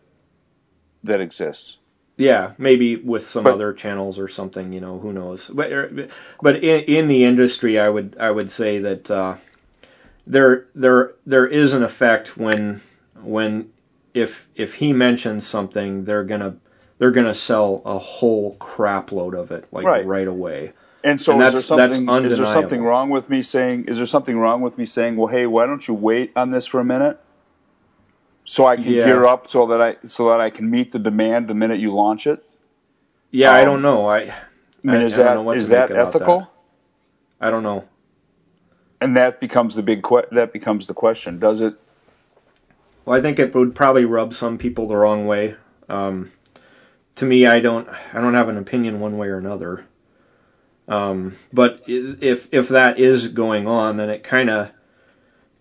that 1.03 1.22
exists. 1.22 1.78
yeah, 2.18 2.53
maybe 2.58 2.95
with 2.95 3.28
some 3.28 3.43
But- 3.43 3.53
other 3.53 3.74
channels 3.74 4.18
or 4.18 4.28
something. 4.28 4.74
You 4.74 4.82
know, 4.82 4.97
who 4.97 5.14
knows? 5.14 5.47
But 5.47 5.72
er, 5.72 6.08
but 6.41 6.55
in, 6.64 6.84
in 6.86 7.08
the 7.08 7.26
industry, 7.26 7.80
I 7.80 7.88
would 7.88 8.18
I 8.20 8.32
would 8.32 8.49
say 8.49 8.80
that 8.80 9.12
uh, 9.12 9.36
there 10.26 10.66
there 10.74 11.14
there 11.28 11.45
is 11.45 11.74
an 11.76 11.84
effect 11.84 12.36
when 12.36 12.82
when 13.22 13.70
if 14.14 14.47
if 14.55 14.74
he 14.76 14.93
mentions 14.93 15.45
something, 15.47 16.05
they're 16.05 16.24
gonna 16.24 16.58
they're 16.99 17.12
gonna 17.12 17.36
sell 17.36 17.82
a 17.86 17.99
whole 17.99 18.55
crap 18.58 19.12
load 19.12 19.36
of 19.36 19.51
it 19.51 19.66
like 19.72 19.86
Right. 19.86 20.05
right 20.05 20.28
away. 20.28 20.74
And 21.03 21.22
so 21.22 21.34
And 21.34 21.41
is 21.41 21.53
there 21.53 21.62
something 21.62 22.10
is 22.26 22.38
there 22.38 22.45
something 22.45 22.84
wrong 22.84 23.10
with 23.10 23.30
me 23.30 23.43
saying 23.43 23.86
is 23.88 23.97
there 23.97 24.08
something 24.08 24.38
wrong 24.38 24.62
with 24.62 24.78
me 24.78 24.86
saying, 24.86 25.16
well, 25.16 25.28
hey, 25.28 25.45
why 25.45 25.66
don't 25.68 25.88
you 25.88 25.93
wait 25.93 26.34
on 26.36 26.51
this 26.51 26.66
for 26.66 26.80
a 26.80 26.86
minute, 26.86 27.20
so 28.45 28.66
I 28.66 28.78
can 28.78 28.93
Yeah. 28.93 29.05
gear 29.05 29.26
up 29.26 29.49
so 29.49 29.68
that 29.68 29.82
I 29.82 29.97
so 30.08 30.30
that 30.30 30.41
I 30.41 30.49
can 30.49 30.70
meet 30.70 30.91
the 30.91 30.99
demand 30.99 31.47
the 31.47 31.53
minute 31.53 31.80
you 31.80 31.93
launch 31.93 32.28
it? 32.28 32.43
Yeah, 33.32 33.51
I 33.53 33.64
Um, 33.64 33.66
don't 33.66 33.82
know. 33.82 34.08
I 34.10 34.34
I 34.88 34.88
mean, 34.88 35.01
I- 35.01 35.05
is 35.05 35.16
I 35.16 35.24
don't 35.24 35.24
that 35.24 35.36
know 35.36 35.43
what 35.43 35.58
is 35.58 35.70
that 35.70 35.91
ethical? 35.95 36.39
that. 36.39 37.47
I 37.47 37.51
don't 37.51 37.64
know. 37.64 37.86
And 39.01 39.18
that 39.18 39.39
becomes 39.39 39.76
the 39.76 39.84
big 39.84 40.03
que- 40.03 40.28
that 40.32 40.53
becomes 40.53 40.88
the 40.88 40.93
question. 40.93 41.39
Does 41.39 41.62
it? 41.62 41.76
Well, 43.08 43.18
I 43.18 43.22
think 43.22 43.39
it 43.39 43.55
would 43.55 43.74
probably 43.74 44.03
rub 44.03 44.34
some 44.34 44.58
people 44.58 44.89
the 44.89 44.97
wrong 44.97 45.28
way. 45.28 45.55
Um, 45.88 46.30
to 47.16 47.26
me, 47.26 47.47
I 47.47 47.62
don't 47.62 47.88
I 48.14 48.20
don't 48.20 48.34
have 48.34 48.49
an 48.49 48.58
opinion 48.58 48.99
one 48.99 49.18
way 49.18 49.30
or 49.30 49.38
another. 49.38 49.86
Um, 50.89 51.38
but 51.53 51.84
if 51.88 52.49
if 52.51 52.68
that 52.68 52.99
is 52.99 53.30
going 53.30 53.66
on, 53.66 53.95
then 53.95 54.10
it 54.10 54.26
kind 54.26 54.49
of 54.49 54.72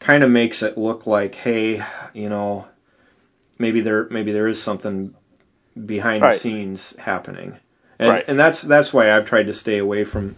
kind 0.01 0.25
of 0.25 0.31
makes 0.31 0.65
it 0.65 0.77
look 0.77 1.07
like, 1.07 1.37
hey, 1.37 1.85
you 2.15 2.29
know, 2.29 2.67
maybe 3.61 3.81
there 3.81 4.09
maybe 4.11 4.33
there 4.33 4.49
is 4.49 4.61
something 4.61 5.15
behind 5.85 6.25
the 6.25 6.33
scenes 6.33 6.97
happening, 6.97 7.55
and 8.01 8.11
Right. 8.11 8.25
and 8.27 8.37
that's 8.37 8.61
that's 8.61 8.93
why 8.93 9.13
I've 9.13 9.27
tried 9.27 9.47
to 9.47 9.55
stay 9.55 9.79
away 9.79 10.03
from 10.03 10.35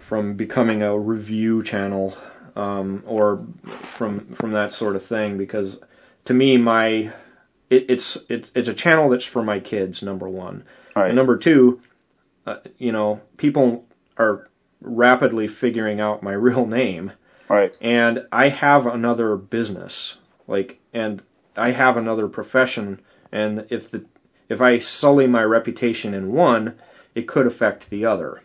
from 0.00 0.34
becoming 0.34 0.82
a 0.82 0.98
review 0.98 1.62
channel 1.62 2.18
um, 2.56 3.04
or 3.06 3.46
from 3.82 4.34
from 4.34 4.50
that 4.50 4.72
sort 4.72 4.96
of 4.96 5.04
thing 5.04 5.38
because 5.38 5.78
to 6.26 6.34
me 6.34 6.56
my 6.56 7.12
it, 7.70 7.86
it's 7.88 8.18
it's 8.28 8.50
it's 8.54 8.68
a 8.68 8.74
channel 8.74 9.10
that's 9.10 9.24
for 9.24 9.42
my 9.42 9.60
kids 9.60 10.02
number 10.02 10.28
one 10.28 10.64
Right. 10.96 11.08
and 11.08 11.16
number 11.16 11.36
two 11.38 11.80
uh, 12.46 12.58
you 12.78 12.92
know 12.92 13.20
people 13.36 13.86
are 14.16 14.48
rapidly 14.80 15.48
figuring 15.48 16.00
out 16.00 16.22
my 16.22 16.32
real 16.48 16.66
name 16.66 17.12
right. 17.48 17.76
and 17.80 18.26
I 18.30 18.48
have 18.48 18.86
another 18.86 19.36
business 19.36 20.18
like 20.46 20.80
and 20.92 21.22
I 21.56 21.70
have 21.70 21.96
another 21.96 22.28
profession 22.28 23.00
and 23.32 23.66
if 23.70 23.90
the 23.90 24.04
if 24.48 24.60
I 24.60 24.78
sully 24.80 25.26
my 25.26 25.42
reputation 25.42 26.14
in 26.14 26.32
one 26.32 26.76
it 27.14 27.26
could 27.28 27.46
affect 27.46 27.90
the 27.90 28.06
other 28.06 28.42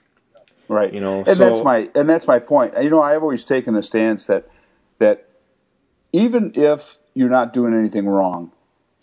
Right. 0.68 0.94
you 0.94 1.00
know 1.02 1.18
and 1.20 1.28
so 1.28 1.34
that's 1.50 1.64
my 1.64 1.90
and 1.96 2.08
that's 2.08 2.28
my 2.28 2.38
point. 2.38 2.76
You 2.82 2.92
know, 2.92 3.02
I've 3.02 3.24
always 3.24 3.44
taken 3.44 3.74
the 3.74 3.82
stance 3.82 4.28
that 4.28 4.48
that 5.00 5.28
even 6.14 6.52
if 6.54 6.96
you're 7.14 7.30
not 7.30 7.54
doing 7.54 7.74
anything 7.74 8.08
wrong, 8.08 8.52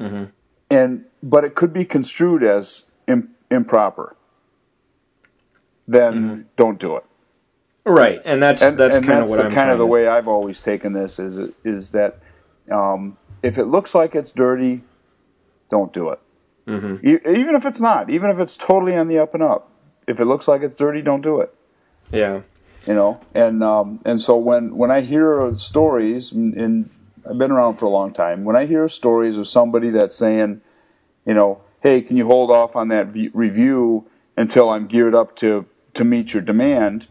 Mhm. 0.00 0.30
and 0.70 1.04
but 1.22 1.44
it 1.44 1.54
could 1.54 1.72
be 1.72 1.84
construed 1.84 2.42
as 2.42 2.84
Im, 3.06 3.30
improper, 3.50 4.16
then 5.88 6.12
Mm-hmm. 6.14 6.40
don't 6.56 6.78
do 6.78 6.96
it. 6.96 7.04
right 7.84 8.20
and 8.24 8.42
that's 8.42 8.62
And 8.62 8.76
that's 8.78 8.98
kind 8.98 9.22
of 9.22 9.28
what 9.28 9.36
the, 9.36 9.44
I'm 9.44 9.52
kind 9.52 9.70
of 9.70 9.78
the 9.78 9.84
to- 9.84 9.86
way 9.86 10.08
I've 10.08 10.26
always 10.28 10.60
taken 10.60 10.92
this 10.92 11.18
is 11.20 11.38
is 11.64 11.90
that 11.92 12.18
um, 12.70 13.16
if 13.44 13.58
it 13.58 13.66
looks 13.66 13.94
like 13.94 14.16
it's 14.16 14.32
dirty, 14.32 14.82
don't 15.70 15.92
do 15.92 16.10
it. 16.10 16.18
Mhm. 16.66 17.04
E- 17.04 17.38
even 17.40 17.54
if 17.54 17.64
it's 17.64 17.80
not, 17.80 18.10
even 18.10 18.30
if 18.30 18.40
it's 18.40 18.56
totally 18.56 18.96
on 18.96 19.06
the 19.06 19.20
up 19.20 19.34
and 19.34 19.42
up, 19.44 19.70
if 20.08 20.18
it 20.18 20.24
looks 20.24 20.48
like 20.48 20.62
it's 20.62 20.74
dirty, 20.74 21.00
don't 21.02 21.22
do 21.22 21.40
it. 21.42 21.54
yeah 22.12 22.40
you 22.86 22.94
know 22.94 23.20
and 23.34 23.62
um 23.64 23.98
and 24.04 24.20
so 24.20 24.36
when 24.36 24.76
when 24.76 24.92
i 24.92 25.00
hear 25.00 25.52
stories 25.56 26.30
and 26.30 26.88
i've 27.28 27.38
been 27.38 27.50
around 27.50 27.76
for 27.76 27.86
a 27.86 27.90
long 27.90 28.12
time 28.12 28.44
when 28.44 28.56
i 28.56 28.66
hear 28.66 28.88
stories 28.88 29.38
of 29.38 29.48
somebody 29.48 29.90
that's 29.90 30.14
saying 30.16 30.60
you 31.26 31.34
know 31.34 31.60
hey 31.82 32.02
can 32.02 32.16
you 32.16 32.26
hold 32.26 32.50
off 32.50 32.76
on 32.76 32.88
that 32.88 33.08
v- 33.08 33.30
review 33.34 34.06
until 34.36 34.68
i'm 34.70 34.86
geared 34.86 35.14
up 35.14 35.36
to 35.36 35.66
to 35.94 36.04
meet 36.04 36.32
your 36.32 36.42
demand 36.42 37.06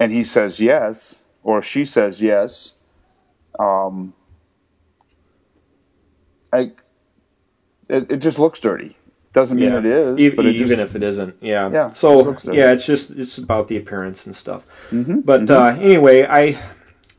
and 0.00 0.12
he 0.12 0.24
says 0.24 0.60
yes 0.60 1.20
or 1.42 1.62
she 1.62 1.84
says 1.84 2.20
yes 2.20 2.72
um 3.58 4.14
i 6.52 6.70
it, 7.88 8.10
it 8.12 8.16
just 8.18 8.38
looks 8.38 8.60
dirty 8.60 8.96
doesn't 9.32 9.58
mean 9.58 9.70
Yeah. 9.70 9.78
it 9.78 9.86
is 9.86 10.20
E- 10.20 10.30
but 10.30 10.46
it 10.46 10.54
even 10.54 10.78
just 10.78 10.80
if 10.80 10.96
it 10.96 11.02
isn't, 11.02 11.36
yeah. 11.42 11.70
Yeah, 11.70 11.92
So 11.92 12.22
dirty. 12.22 12.58
yeah, 12.58 12.72
it's 12.72 12.86
just 12.86 13.10
it's 13.10 13.38
about 13.38 13.68
the 13.68 13.76
appearance 13.76 14.26
and 14.26 14.34
stuff. 14.34 14.66
Mhm, 14.90 15.24
But 15.24 15.42
mhm. 15.42 15.50
uh, 15.50 15.80
anyway, 15.80 16.24
I 16.24 16.58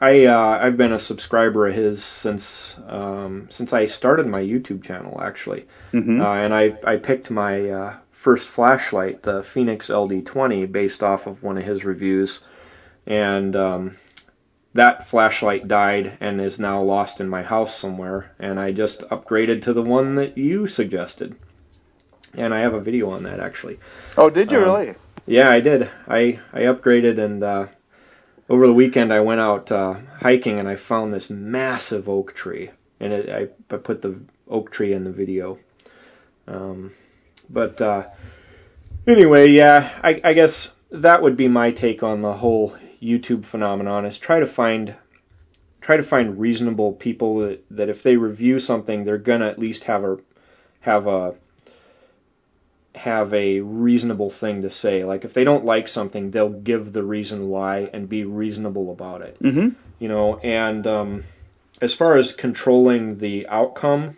I 0.02 0.26
uh, 0.26 0.60
I've 0.62 0.78
been 0.78 0.94
a 0.94 1.00
subscriber 1.00 1.68
of 1.68 1.76
his 1.76 2.04
since 2.04 2.78
um, 2.88 3.48
since 3.50 3.74
I 3.74 3.88
started 3.88 4.28
my 4.28 4.42
YouTube 4.42 4.84
channel 4.84 5.20
actually, 5.22 5.66
Mhm. 5.94 6.22
uh, 6.22 6.44
and 6.44 6.54
I 6.54 6.78
I 6.84 6.96
picked 6.98 7.30
my 7.30 7.70
uh, 7.70 7.94
first 8.12 8.48
flashlight, 8.48 9.24
the 9.24 9.44
Fenix 9.44 9.90
LD20, 9.90 10.72
based 10.72 11.04
off 11.04 11.28
of 11.28 11.44
one 11.44 11.58
of 11.58 11.64
his 11.66 11.84
reviews, 11.86 12.40
and 13.06 13.56
um, 13.56 13.98
that 14.74 15.08
flashlight 15.08 15.68
died 15.68 16.14
and 16.22 16.40
is 16.40 16.60
now 16.60 16.82
lost 16.82 17.20
in 17.20 17.28
my 17.28 17.44
house 17.44 17.76
somewhere, 17.76 18.32
and 18.40 18.60
I 18.60 18.72
just 18.72 19.02
upgraded 19.10 19.64
to 19.64 19.74
the 19.74 19.82
one 19.82 20.16
that 20.16 20.38
you 20.38 20.68
suggested. 20.68 21.36
And 22.36 22.54
I 22.54 22.60
have 22.60 22.76
a 22.76 22.80
video 22.80 23.10
on 23.10 23.24
that 23.24 23.40
actually. 23.40 23.80
oh 24.18 24.30
did 24.30 24.52
you 24.52 24.60
um, 24.60 24.64
really 24.64 24.94
Yeah, 25.26 25.50
I 25.50 25.60
did. 25.60 25.90
I 26.08 26.40
I 26.54 26.62
upgraded 26.62 27.18
and 27.18 27.44
uh, 27.44 27.66
over 28.50 28.68
the 28.68 28.74
weekend 28.74 29.14
I 29.14 29.20
went 29.22 29.40
out 29.40 29.72
uh, 29.72 29.96
hiking 30.20 30.60
and 30.60 30.68
I 30.68 30.76
found 30.76 31.14
this 31.14 31.30
massive 31.30 32.10
oak 32.10 32.34
tree 32.34 32.72
and 33.00 33.14
it, 33.14 33.30
I 33.30 33.74
I 33.74 33.78
put 33.78 34.02
the 34.02 34.20
oak 34.50 34.72
tree 34.72 34.94
in 34.94 35.04
the 35.04 35.12
video. 35.12 35.60
Um, 36.48 36.94
but 37.50 37.80
uh, 37.82 38.08
anyway, 39.08 39.50
yeah, 39.50 40.00
I, 40.04 40.20
I 40.24 40.34
guess 40.34 40.72
that 40.92 41.22
would 41.22 41.38
be 41.38 41.48
my 41.48 41.72
take 41.72 42.04
on 42.04 42.22
the 42.22 42.34
whole 42.34 42.76
YouTube 43.02 43.46
phenomenon 43.46 44.06
is 44.06 44.18
try 44.18 44.40
to 44.40 44.48
find 44.48 44.96
try 45.82 45.98
to 45.98 46.04
find 46.04 46.40
reasonable 46.40 46.94
people 46.94 47.40
that, 47.40 47.64
that 47.72 47.90
if 47.90 48.04
they 48.04 48.18
review 48.18 48.60
something 48.60 49.04
they're 49.04 49.18
gonna 49.18 49.48
at 49.48 49.58
least 49.58 49.86
have 49.86 50.04
a 50.04 50.18
have 50.82 51.08
a 51.08 51.36
have 52.96 53.34
a 53.34 53.60
reasonable 53.60 54.30
thing 54.30 54.64
to 54.64 54.70
say. 54.70 55.04
Like 55.04 55.26
if 55.26 55.34
they 55.34 55.44
don't 55.44 55.66
like 55.66 55.88
something, 55.88 56.32
they'll 56.32 56.50
give 56.50 56.92
the 56.92 57.04
reason 57.04 57.48
why 57.48 57.90
and 57.94 58.10
be 58.10 58.24
reasonable 58.24 58.92
about 58.92 59.22
it. 59.22 59.38
mm-hmm 59.42 59.70
You 60.00 60.08
know, 60.08 60.38
and 60.38 60.86
um, 60.88 61.24
as 61.82 61.94
far 61.94 62.18
as 62.18 62.34
controlling 62.34 63.20
the 63.20 63.48
outcome, 63.48 64.18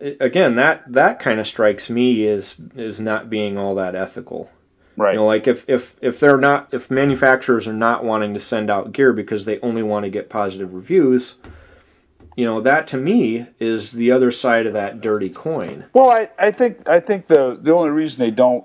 again, 0.00 0.56
that 0.56 0.84
that 0.92 1.20
kind 1.20 1.40
of 1.40 1.46
strikes 1.46 1.90
me 1.90 2.26
as 2.26 2.56
is 2.76 3.00
not 3.00 3.30
being 3.30 3.58
all 3.58 3.76
that 3.76 3.94
ethical. 3.94 4.50
Right. 4.96 5.12
You 5.12 5.20
know, 5.20 5.26
like 5.26 5.46
if 5.46 5.64
if 5.68 5.94
if 6.00 6.20
they're 6.20 6.38
not 6.38 6.68
if 6.72 6.90
manufacturers 6.90 7.68
are 7.68 7.72
not 7.72 8.04
wanting 8.04 8.34
to 8.34 8.40
send 8.40 8.70
out 8.70 8.92
gear 8.92 9.12
because 9.12 9.44
they 9.44 9.60
only 9.60 9.82
want 9.82 10.04
to 10.04 10.10
get 10.10 10.28
positive 10.28 10.74
reviews, 10.74 11.36
you 12.38 12.44
know, 12.44 12.60
that 12.60 12.86
to 12.88 12.96
me 12.96 13.44
is 13.58 13.90
the 13.90 14.12
other 14.12 14.30
side 14.30 14.66
of 14.66 14.74
that 14.74 15.00
dirty 15.00 15.28
coin. 15.28 15.86
Well, 15.92 16.08
I, 16.08 16.28
I 16.38 16.52
think 16.52 16.88
I 16.88 17.00
think 17.00 17.26
the 17.26 17.58
the 17.60 17.74
only 17.74 17.90
reason 17.90 18.20
they 18.20 18.30
don't 18.30 18.64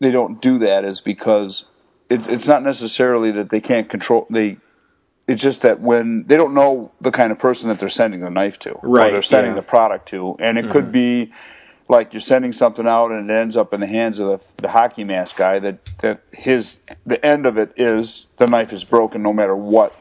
they 0.00 0.10
don't 0.10 0.42
do 0.42 0.58
that 0.58 0.84
is 0.84 1.00
because 1.00 1.66
it's 2.10 2.26
it's 2.26 2.48
not 2.48 2.64
necessarily 2.64 3.30
that 3.30 3.50
they 3.50 3.60
can't 3.60 3.88
control 3.88 4.26
they 4.30 4.56
it's 5.28 5.40
just 5.40 5.62
that 5.62 5.78
when 5.78 6.24
they 6.26 6.36
don't 6.36 6.54
know 6.54 6.90
the 7.00 7.12
kind 7.12 7.30
of 7.30 7.38
person 7.38 7.68
that 7.68 7.78
they're 7.78 7.88
sending 7.88 8.18
the 8.18 8.30
knife 8.30 8.58
to, 8.58 8.76
Right, 8.82 9.10
or 9.10 9.12
they're 9.12 9.22
sending 9.22 9.52
yeah. 9.52 9.60
the 9.60 9.66
product 9.66 10.08
to, 10.08 10.36
and 10.40 10.58
it 10.58 10.72
could 10.72 10.86
mm-hmm. 10.86 11.28
be 11.28 11.32
like 11.88 12.14
you're 12.14 12.20
sending 12.20 12.52
something 12.52 12.88
out 12.88 13.12
and 13.12 13.30
it 13.30 13.32
ends 13.32 13.56
up 13.56 13.72
in 13.72 13.78
the 13.78 13.86
hands 13.86 14.18
of 14.18 14.26
the, 14.26 14.62
the 14.62 14.68
hockey 14.68 15.04
mask 15.04 15.36
guy 15.36 15.60
that 15.60 15.78
that 16.00 16.22
his 16.32 16.78
the 17.06 17.24
end 17.24 17.46
of 17.46 17.58
it 17.58 17.74
is 17.76 18.26
the 18.38 18.48
knife 18.48 18.72
is 18.72 18.82
broken 18.82 19.22
no 19.22 19.32
matter 19.32 19.54
what. 19.54 19.94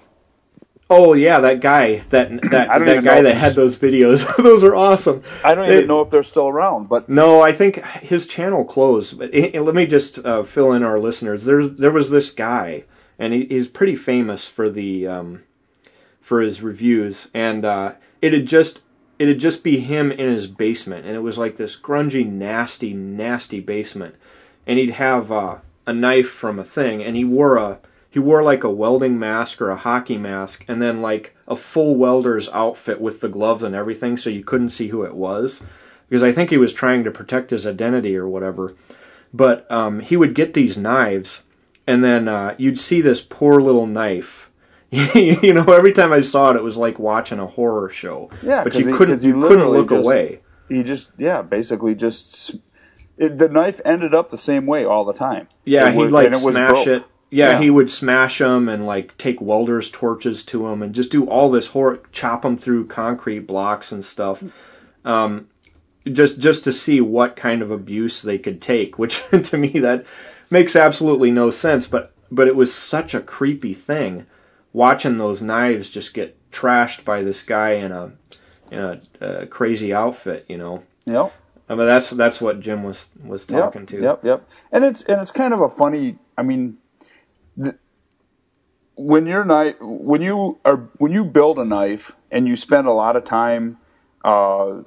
Oh 0.95 1.13
yeah, 1.13 1.39
that 1.39 1.59
guy, 1.59 2.03
that 2.11 2.29
that 2.51 2.67
that 2.67 3.03
guy 3.03 3.21
that 3.21 3.35
had 3.35 3.53
those 3.55 3.77
videos. 3.79 4.25
those 4.43 4.63
are 4.63 4.75
awesome. 4.75 5.23
I 5.43 5.55
don't 5.55 5.67
They- 5.67 5.77
even 5.77 5.87
know 5.87 6.01
if 6.01 6.09
they're 6.11 6.23
still 6.23 6.47
around, 6.47 6.87
but 6.87 7.09
No, 7.09 7.41
I 7.41 7.51
think 7.51 7.83
his 7.83 8.27
channel 8.27 8.63
closed. 8.63 9.17
But 9.17 9.31
eh, 9.33 9.51
eh, 9.55 9.59
let 9.59 9.73
me 9.75 9.87
just 9.87 10.19
uh, 10.19 10.43
fill 10.43 10.73
in 10.73 10.83
our 10.83 10.99
listeners. 10.99 11.43
There's 11.45 11.71
there 11.71 11.91
was 11.91 12.09
this 12.09 12.29
guy, 12.31 12.83
and 13.17 13.33
he, 13.33 13.45
he's 13.45 13.67
pretty 13.67 13.95
famous 13.95 14.47
for 14.47 14.69
the 14.69 15.07
um, 15.07 15.41
for 16.21 16.41
his 16.41 16.61
reviews, 16.61 17.27
and 17.33 17.65
uh, 17.65 17.93
it'd 18.21 18.45
just 18.45 18.79
it'd 19.19 19.39
just 19.39 19.63
be 19.63 19.79
him 19.79 20.11
in 20.11 20.29
his 20.29 20.45
basement, 20.47 21.05
and 21.07 21.15
it 21.15 21.19
was 21.23 21.37
like 21.37 21.57
this 21.57 21.79
grungy, 21.79 22.25
nasty, 22.29 22.93
nasty 22.93 23.59
basement, 23.61 24.13
and 24.67 24.77
he'd 24.77 24.91
have 24.91 25.31
uh, 25.31 25.55
a 25.87 25.93
knife 25.93 26.29
from 26.29 26.59
a 26.59 26.63
thing, 26.63 27.03
and 27.03 27.15
he 27.15 27.23
wore 27.25 27.57
a 27.57 27.79
he 28.13 28.19
wore 28.19 28.43
like 28.43 28.63
a 28.63 28.69
welding 28.69 29.17
mask 29.17 29.59
or 29.59 29.71
a 29.71 29.75
hockey 29.75 30.19
mask, 30.19 30.65
and 30.67 30.79
then 30.79 31.01
like 31.01 31.35
a 31.47 31.55
full 31.55 31.95
welder's 31.95 32.47
outfit 32.47 33.01
with 33.01 33.19
the 33.19 33.27
gloves 33.27 33.63
and 33.63 33.73
everything, 33.73 34.17
so 34.17 34.29
you 34.29 34.43
couldn't 34.43 34.69
see 34.69 34.87
who 34.87 35.01
it 35.01 35.15
was 35.15 35.65
because 36.07 36.21
I 36.21 36.31
think 36.31 36.51
he 36.51 36.57
was 36.57 36.71
trying 36.73 37.05
to 37.05 37.11
protect 37.11 37.49
his 37.49 37.65
identity 37.65 38.15
or 38.15 38.27
whatever. 38.27 38.75
But 39.33 39.71
um, 39.71 39.99
he 39.99 40.15
would 40.15 40.35
get 40.35 40.53
these 40.53 40.77
knives, 40.77 41.41
and 41.87 42.03
then 42.03 42.27
uh, 42.27 42.53
you'd 42.59 42.79
see 42.79 43.01
this 43.01 43.23
poor 43.23 43.59
little 43.59 43.87
knife. 43.87 44.51
you 44.91 45.55
know, 45.55 45.73
every 45.73 45.93
time 45.93 46.13
I 46.13 46.21
saw 46.21 46.51
it, 46.51 46.55
it 46.55 46.63
was 46.63 46.77
like 46.77 46.99
watching 46.99 47.39
a 47.39 47.47
horror 47.47 47.89
show. 47.89 48.29
Yeah, 48.43 48.63
but 48.63 48.75
you 48.75 48.95
couldn't 48.95 49.23
you 49.23 49.41
you 49.41 49.47
couldn't 49.47 49.69
look 49.69 49.89
just- 49.89 50.05
away. 50.05 50.41
he 50.69 50.83
just 50.83 51.09
yeah 51.17 51.41
basically 51.41 51.95
just 51.95 52.57
it, 53.17 53.39
the 53.39 53.49
knife 53.49 53.81
ended 53.83 54.13
up 54.13 54.29
the 54.29 54.37
same 54.37 54.67
way 54.67 54.85
all 54.85 55.05
the 55.05 55.13
time. 55.13 55.47
Yeah, 55.65 55.89
he'd 55.91 56.11
like 56.11 56.35
smash 56.35 56.69
broke. 56.69 56.87
it. 56.87 57.03
Yeah, 57.33 57.51
Yeah. 57.51 57.61
he 57.61 57.69
would 57.69 57.89
smash 57.89 58.37
them 58.37 58.69
and 58.69 58.85
like 58.85 59.17
take 59.17 59.41
welders' 59.41 59.89
torches 59.89 60.45
to 60.45 60.67
them 60.67 60.83
and 60.83 60.93
just 60.93 61.11
do 61.11 61.25
all 61.25 61.49
this 61.51 61.67
horror, 61.67 61.99
chop 62.11 62.43
them 62.43 62.57
through 62.57 62.87
concrete 62.87 63.47
blocks 63.47 63.91
and 63.91 64.05
stuff. 64.05 64.43
Um, 65.03 65.47
just 66.05 66.37
just 66.37 66.65
to 66.65 66.71
see 66.71 67.01
what 67.01 67.35
kind 67.35 67.61
of 67.61 67.71
abuse 67.71 68.21
they 68.21 68.37
could 68.37 68.61
take, 68.61 68.99
which 68.99 69.23
to 69.43 69.57
me 69.57 69.79
that 69.79 70.05
makes 70.49 70.75
absolutely 70.75 71.31
no 71.31 71.49
sense. 71.49 71.87
But 71.87 72.11
but 72.31 72.47
it 72.47 72.55
was 72.55 72.73
such 72.73 73.13
a 73.15 73.21
creepy 73.21 73.73
thing 73.73 74.25
watching 74.73 75.17
those 75.17 75.41
knives 75.41 75.89
just 75.89 76.13
get 76.13 76.35
trashed 76.51 77.03
by 77.03 77.23
this 77.23 77.43
guy 77.43 77.71
in 77.73 77.91
a 77.91 78.11
in 78.71 78.79
a, 78.79 79.01
uh 79.21 79.45
crazy 79.47 79.93
outfit. 79.93 80.45
You 80.49 80.57
know, 80.57 80.83
Yep. 81.05 81.33
I 81.69 81.75
mean 81.75 81.85
that's 81.87 82.09
that's 82.09 82.41
what 82.41 82.59
Jim 82.59 82.83
was 82.83 83.09
was 83.25 83.45
talking 83.45 83.81
yep, 83.81 83.89
to. 83.89 84.01
Yep, 84.01 84.25
yep. 84.25 84.47
And 84.71 84.83
it's 84.83 85.01
and 85.03 85.21
it's 85.21 85.31
kind 85.31 85.53
of 85.53 85.61
a 85.61 85.69
funny. 85.69 86.17
I 86.37 86.43
mean, 86.43 86.77
when 88.95 89.25
you're 89.25 89.45
knife, 89.45 89.75
when 89.81 90.21
you 90.21 90.59
are 90.63 90.89
when 90.97 91.11
you 91.11 91.23
build 91.25 91.59
a 91.59 91.65
knife 91.65 92.11
and 92.31 92.47
you 92.47 92.55
spend 92.55 92.87
a 92.87 92.91
lot 92.91 93.15
of 93.15 93.25
time 93.25 93.77
uh, 94.23 94.81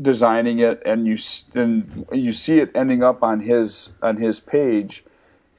designing 0.00 0.60
it, 0.60 0.82
and 0.86 1.06
you 1.06 1.18
and 1.54 2.06
you 2.12 2.32
see 2.32 2.58
it 2.58 2.72
ending 2.74 3.02
up 3.02 3.22
on 3.22 3.40
his 3.40 3.90
on 4.02 4.16
his 4.16 4.40
page, 4.40 5.04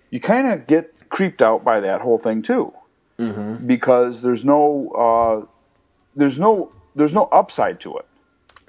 you 0.10 0.20
kind 0.20 0.52
of 0.52 0.68
get 0.68 1.10
creeped 1.10 1.42
out 1.42 1.64
by 1.64 1.82
that 1.82 2.02
whole 2.02 2.18
thing 2.18 2.42
too, 2.42 2.74
hmm 3.18 3.68
because 3.68 4.22
there's 4.22 4.44
no 4.46 4.90
uh, 4.90 5.46
there's 6.16 6.40
no 6.40 6.72
there's 6.96 7.14
no 7.14 7.26
upside 7.26 7.82
to 7.82 7.98
it. 7.98 8.06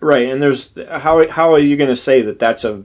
Right, 0.01 0.29
and 0.29 0.43
there's 0.43 0.73
how 0.91 1.29
how 1.29 1.55
are 1.55 1.61
you 1.61 1.77
going 1.77 1.91
to 1.91 1.97
say 1.97 2.23
that 2.23 2.39
that's 2.39 2.65
a 2.65 2.83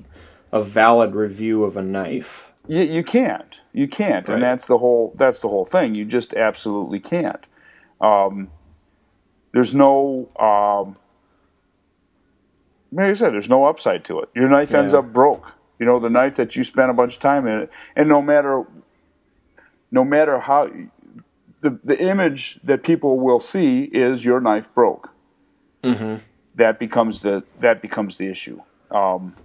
a 0.51 0.63
valid 0.63 1.15
review 1.15 1.63
of 1.63 1.77
a 1.77 1.81
knife? 1.81 2.48
You, 2.69 2.83
you 2.83 3.03
can't. 3.03 3.59
You 3.73 3.87
can't, 3.87 4.27
Right. 4.27 4.35
and 4.35 4.43
that's 4.43 4.67
the 4.67 4.77
whole. 4.77 5.13
That's 5.17 5.39
the 5.39 5.49
whole 5.49 5.65
thing. 5.65 5.95
You 5.95 6.05
just 6.05 6.33
absolutely 6.35 6.99
can't. 6.99 7.43
Um, 7.99 8.49
there's 9.53 9.73
no. 9.73 10.29
Um, 10.39 10.95
like 12.91 13.07
I 13.07 13.13
said, 13.15 13.33
there's 13.33 13.49
no 13.49 13.65
upside 13.65 14.05
to 14.05 14.19
it. 14.19 14.29
Your 14.35 14.49
knife 14.49 14.73
ends 14.73 14.93
up 14.93 15.11
broke. 15.11 15.51
You 15.79 15.85
know, 15.85 15.99
the 15.99 16.09
knife 16.09 16.35
that 16.35 16.55
you 16.55 16.63
spent 16.63 16.91
a 16.91 16.93
bunch 16.93 17.15
of 17.15 17.21
time 17.21 17.47
in 17.47 17.61
it, 17.61 17.71
and 17.95 18.07
no 18.07 18.21
matter, 18.21 18.65
no 19.91 20.03
matter 20.03 20.39
how, 20.39 20.69
the 21.61 21.79
the 21.83 21.99
image 21.99 22.59
that 22.65 22.83
people 22.83 23.19
will 23.19 23.39
see 23.39 23.81
is 23.83 24.23
your 24.23 24.41
knife 24.41 24.67
broke. 24.75 25.09
Mm-hmm. 25.83 26.17
That 26.55 26.77
becomes 26.77 27.21
the 27.21 27.43
that 27.61 27.81
becomes 27.81 28.17
the 28.17 28.27
issue. 28.27 28.61
Um, 28.91 29.35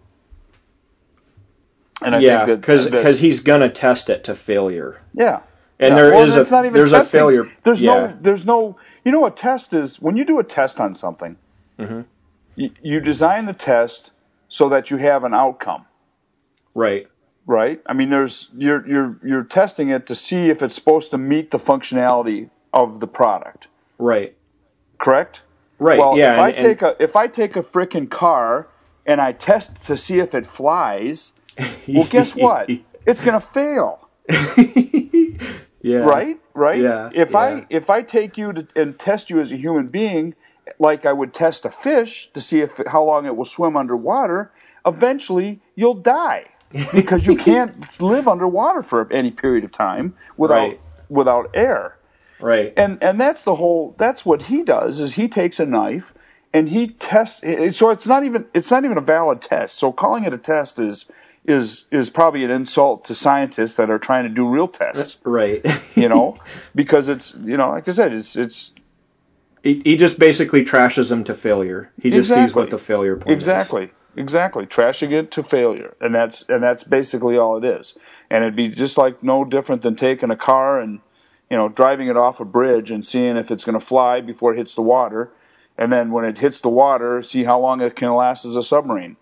and 2.03 2.15
I 2.15 2.19
Yeah, 2.21 2.47
think 2.47 2.65
that 2.67 2.91
because 2.91 3.19
he's 3.19 3.41
gonna 3.41 3.69
test 3.71 4.11
it 4.11 4.25
to 4.25 4.35
failure, 4.35 5.01
yeah. 5.13 5.41
and 5.79 5.91
Yeah, 5.91 5.95
there 5.95 6.11
well, 6.13 6.23
is 6.25 6.51
not 6.51 6.65
a 6.65 6.67
even 6.69 6.73
there's 6.75 6.93
a 6.93 6.99
testing. 6.99 7.19
failure. 7.19 7.53
There's 7.63 7.81
yeah. 7.81 7.95
no, 7.95 8.19
there's 8.21 8.45
no, 8.47 8.77
you 9.05 9.13
know, 9.13 9.27
a 9.27 9.31
test 9.31 9.75
is 9.75 10.01
when 10.01 10.17
you 10.17 10.25
do 10.25 10.39
a 10.39 10.45
test 10.45 10.81
on 10.81 10.95
something, 10.95 11.37
mm-hmm. 11.79 12.03
you, 12.57 12.71
you 12.83 13.01
design 13.01 13.47
the 13.47 13.53
test 13.53 14.11
so 14.49 14.71
that 14.71 14.91
you 14.91 14.97
have 14.99 15.25
an 15.25 15.35
outcome, 15.35 15.85
right. 16.75 17.07
right? 17.47 17.81
I 17.87 17.93
mean, 17.93 18.11
there's 18.11 18.49
you're 18.57 18.87
you're 18.87 19.17
you're 19.25 19.45
testing 19.45 19.91
it 19.91 20.07
to 20.09 20.15
see 20.15 20.49
if 20.49 20.63
it's 20.63 20.75
supposed 20.75 21.11
to 21.13 21.19
meet 21.19 21.51
the 21.51 21.59
functionality 21.59 22.51
of 22.73 23.01
the 23.01 23.07
product, 23.07 23.69
Right. 23.99 24.35
correct? 24.99 25.43
Right. 25.79 25.99
Well, 25.99 26.17
yeah. 26.17 26.35
if 26.35 26.41
I 26.41 26.49
and- 26.51 26.67
take 26.67 26.83
a 26.83 26.97
if 27.03 27.17
I 27.17 27.27
take 27.29 27.57
a 27.57 27.63
frickin' 27.63 28.11
car 28.11 28.69
and 29.07 29.21
I 29.21 29.33
test 29.33 29.87
to 29.87 29.97
see 29.97 30.19
if 30.19 30.35
it 30.35 30.47
flies, 30.47 31.31
and- 31.37 31.44
well, 31.87 32.05
guess 32.05 32.33
what? 32.37 32.69
It's 33.07 33.21
gonna 33.21 33.41
fail. 33.41 34.09
yeah. 35.83 36.01
right 36.01 36.39
right 36.55 36.81
Yeah, 36.83 37.11
if 37.13 37.31
yeah. 37.31 37.39
i 37.39 37.67
if 37.71 37.91
i 37.91 38.03
take 38.03 38.39
you 38.39 38.53
to, 38.55 38.67
and 38.75 38.99
test 38.99 39.31
you 39.31 39.41
as 39.41 39.53
a 39.53 39.57
human 39.57 39.89
being 39.89 40.35
like 40.79 41.05
i 41.07 41.13
would 41.13 41.35
test 41.35 41.67
a 41.67 41.71
fish 41.71 42.31
to 42.35 42.41
see 42.41 42.61
if 42.61 42.73
how 42.87 43.05
long 43.05 43.27
it 43.27 43.37
will 43.37 43.45
swim 43.45 43.77
underwater 43.77 44.51
eventually 44.87 45.61
you'll 45.77 45.95
die 46.03 46.47
because 46.95 47.27
you 47.27 47.35
can't 47.35 48.01
live 48.01 48.29
underwater 48.29 48.83
for 48.83 49.13
any 49.13 49.31
period 49.31 49.65
of 49.65 49.73
time 49.73 50.17
without 50.39 50.71
Right. 50.71 50.81
without 51.11 51.51
air 51.55 51.97
Right. 52.39 52.73
and 52.77 53.03
and 53.03 53.21
that's 53.21 53.45
the 53.45 53.55
whole 53.55 53.95
that's 53.99 54.25
what 54.25 54.43
he 54.43 54.63
does 54.65 55.01
is 55.01 55.15
he 55.15 55.29
takes 55.29 55.61
a 55.61 55.67
knife 55.67 56.13
and 56.55 56.69
he 56.69 56.89
tests 56.89 57.43
so 57.77 57.91
it's 57.91 58.07
not 58.07 58.25
even 58.25 58.47
it's 58.55 58.71
not 58.71 58.85
even 58.85 58.99
a 58.99 59.03
valid 59.03 59.43
test 59.43 59.79
so 59.79 59.93
calling 59.93 60.25
it 60.25 60.33
a 60.33 60.39
test 60.39 60.79
is 60.79 61.07
is 61.45 61.85
is 61.91 62.11
probably 62.11 62.45
an 62.45 62.51
insult 62.51 63.07
to 63.07 63.15
scientists 63.15 63.75
that 63.75 63.91
are 63.91 63.99
trying 63.99 64.25
to 64.25 64.31
do 64.31 64.49
real 64.49 64.69
tests 64.69 65.17
uh, 65.25 65.31
Right. 65.31 65.67
you 65.95 66.09
know, 66.09 66.39
because 66.75 67.09
it's 67.09 67.35
you 67.35 67.57
know, 67.57 67.71
like 67.71 67.89
I 67.89 67.93
said, 67.93 68.13
it's 68.13 68.37
it's 68.37 68.73
he, 69.63 69.81
he 69.85 69.97
just 69.97 70.19
basically 70.19 70.65
trashes 70.65 71.09
them 71.09 71.25
to 71.25 71.35
failure. 71.35 71.91
He 72.01 72.11
just 72.11 72.33
sees 72.33 72.55
what 72.55 72.71
the 72.71 72.79
failure 72.79 73.17
point 73.17 73.31
is. 73.31 73.43
exactly 73.43 73.91
exactly 74.17 74.67
trashing 74.67 75.13
it 75.13 75.33
to 75.33 75.43
failure, 75.43 75.95
and 76.01 76.15
that's 76.15 76.45
and 76.49 76.63
that's 76.63 76.85
basically 76.85 77.37
all 77.37 77.57
it 77.57 77.65
is. 77.65 77.95
And 78.31 78.45
it'd 78.45 78.57
be 78.57 78.69
just 78.69 78.97
like 78.99 79.23
no 79.23 79.45
different 79.45 79.83
than 79.83 79.97
taking 79.97 80.31
a 80.31 80.37
car 80.37 80.81
and 80.81 81.01
you 81.51 81.57
know 81.57 81.69
driving 81.69 82.09
it 82.09 82.17
off 82.17 82.41
a 82.41 82.45
bridge 82.45 82.91
and 82.91 83.05
seeing 83.05 83.37
if 83.37 83.51
it's 83.51 83.65
going 83.65 83.79
to 83.79 83.85
fly 83.85 84.21
before 84.21 84.55
it 84.55 84.59
hits 84.59 84.75
the 84.75 84.83
water, 84.83 85.31
and 85.77 85.93
then 85.93 86.11
when 86.11 86.25
it 86.25 86.39
hits 86.39 86.61
the 86.61 86.69
water, 86.69 87.23
see 87.23 87.45
how 87.45 87.59
long 87.61 87.81
it 87.81 87.97
can 87.97 88.15
last 88.15 88.45
as 88.45 88.57
a 88.57 88.63
submarine, 88.63 89.17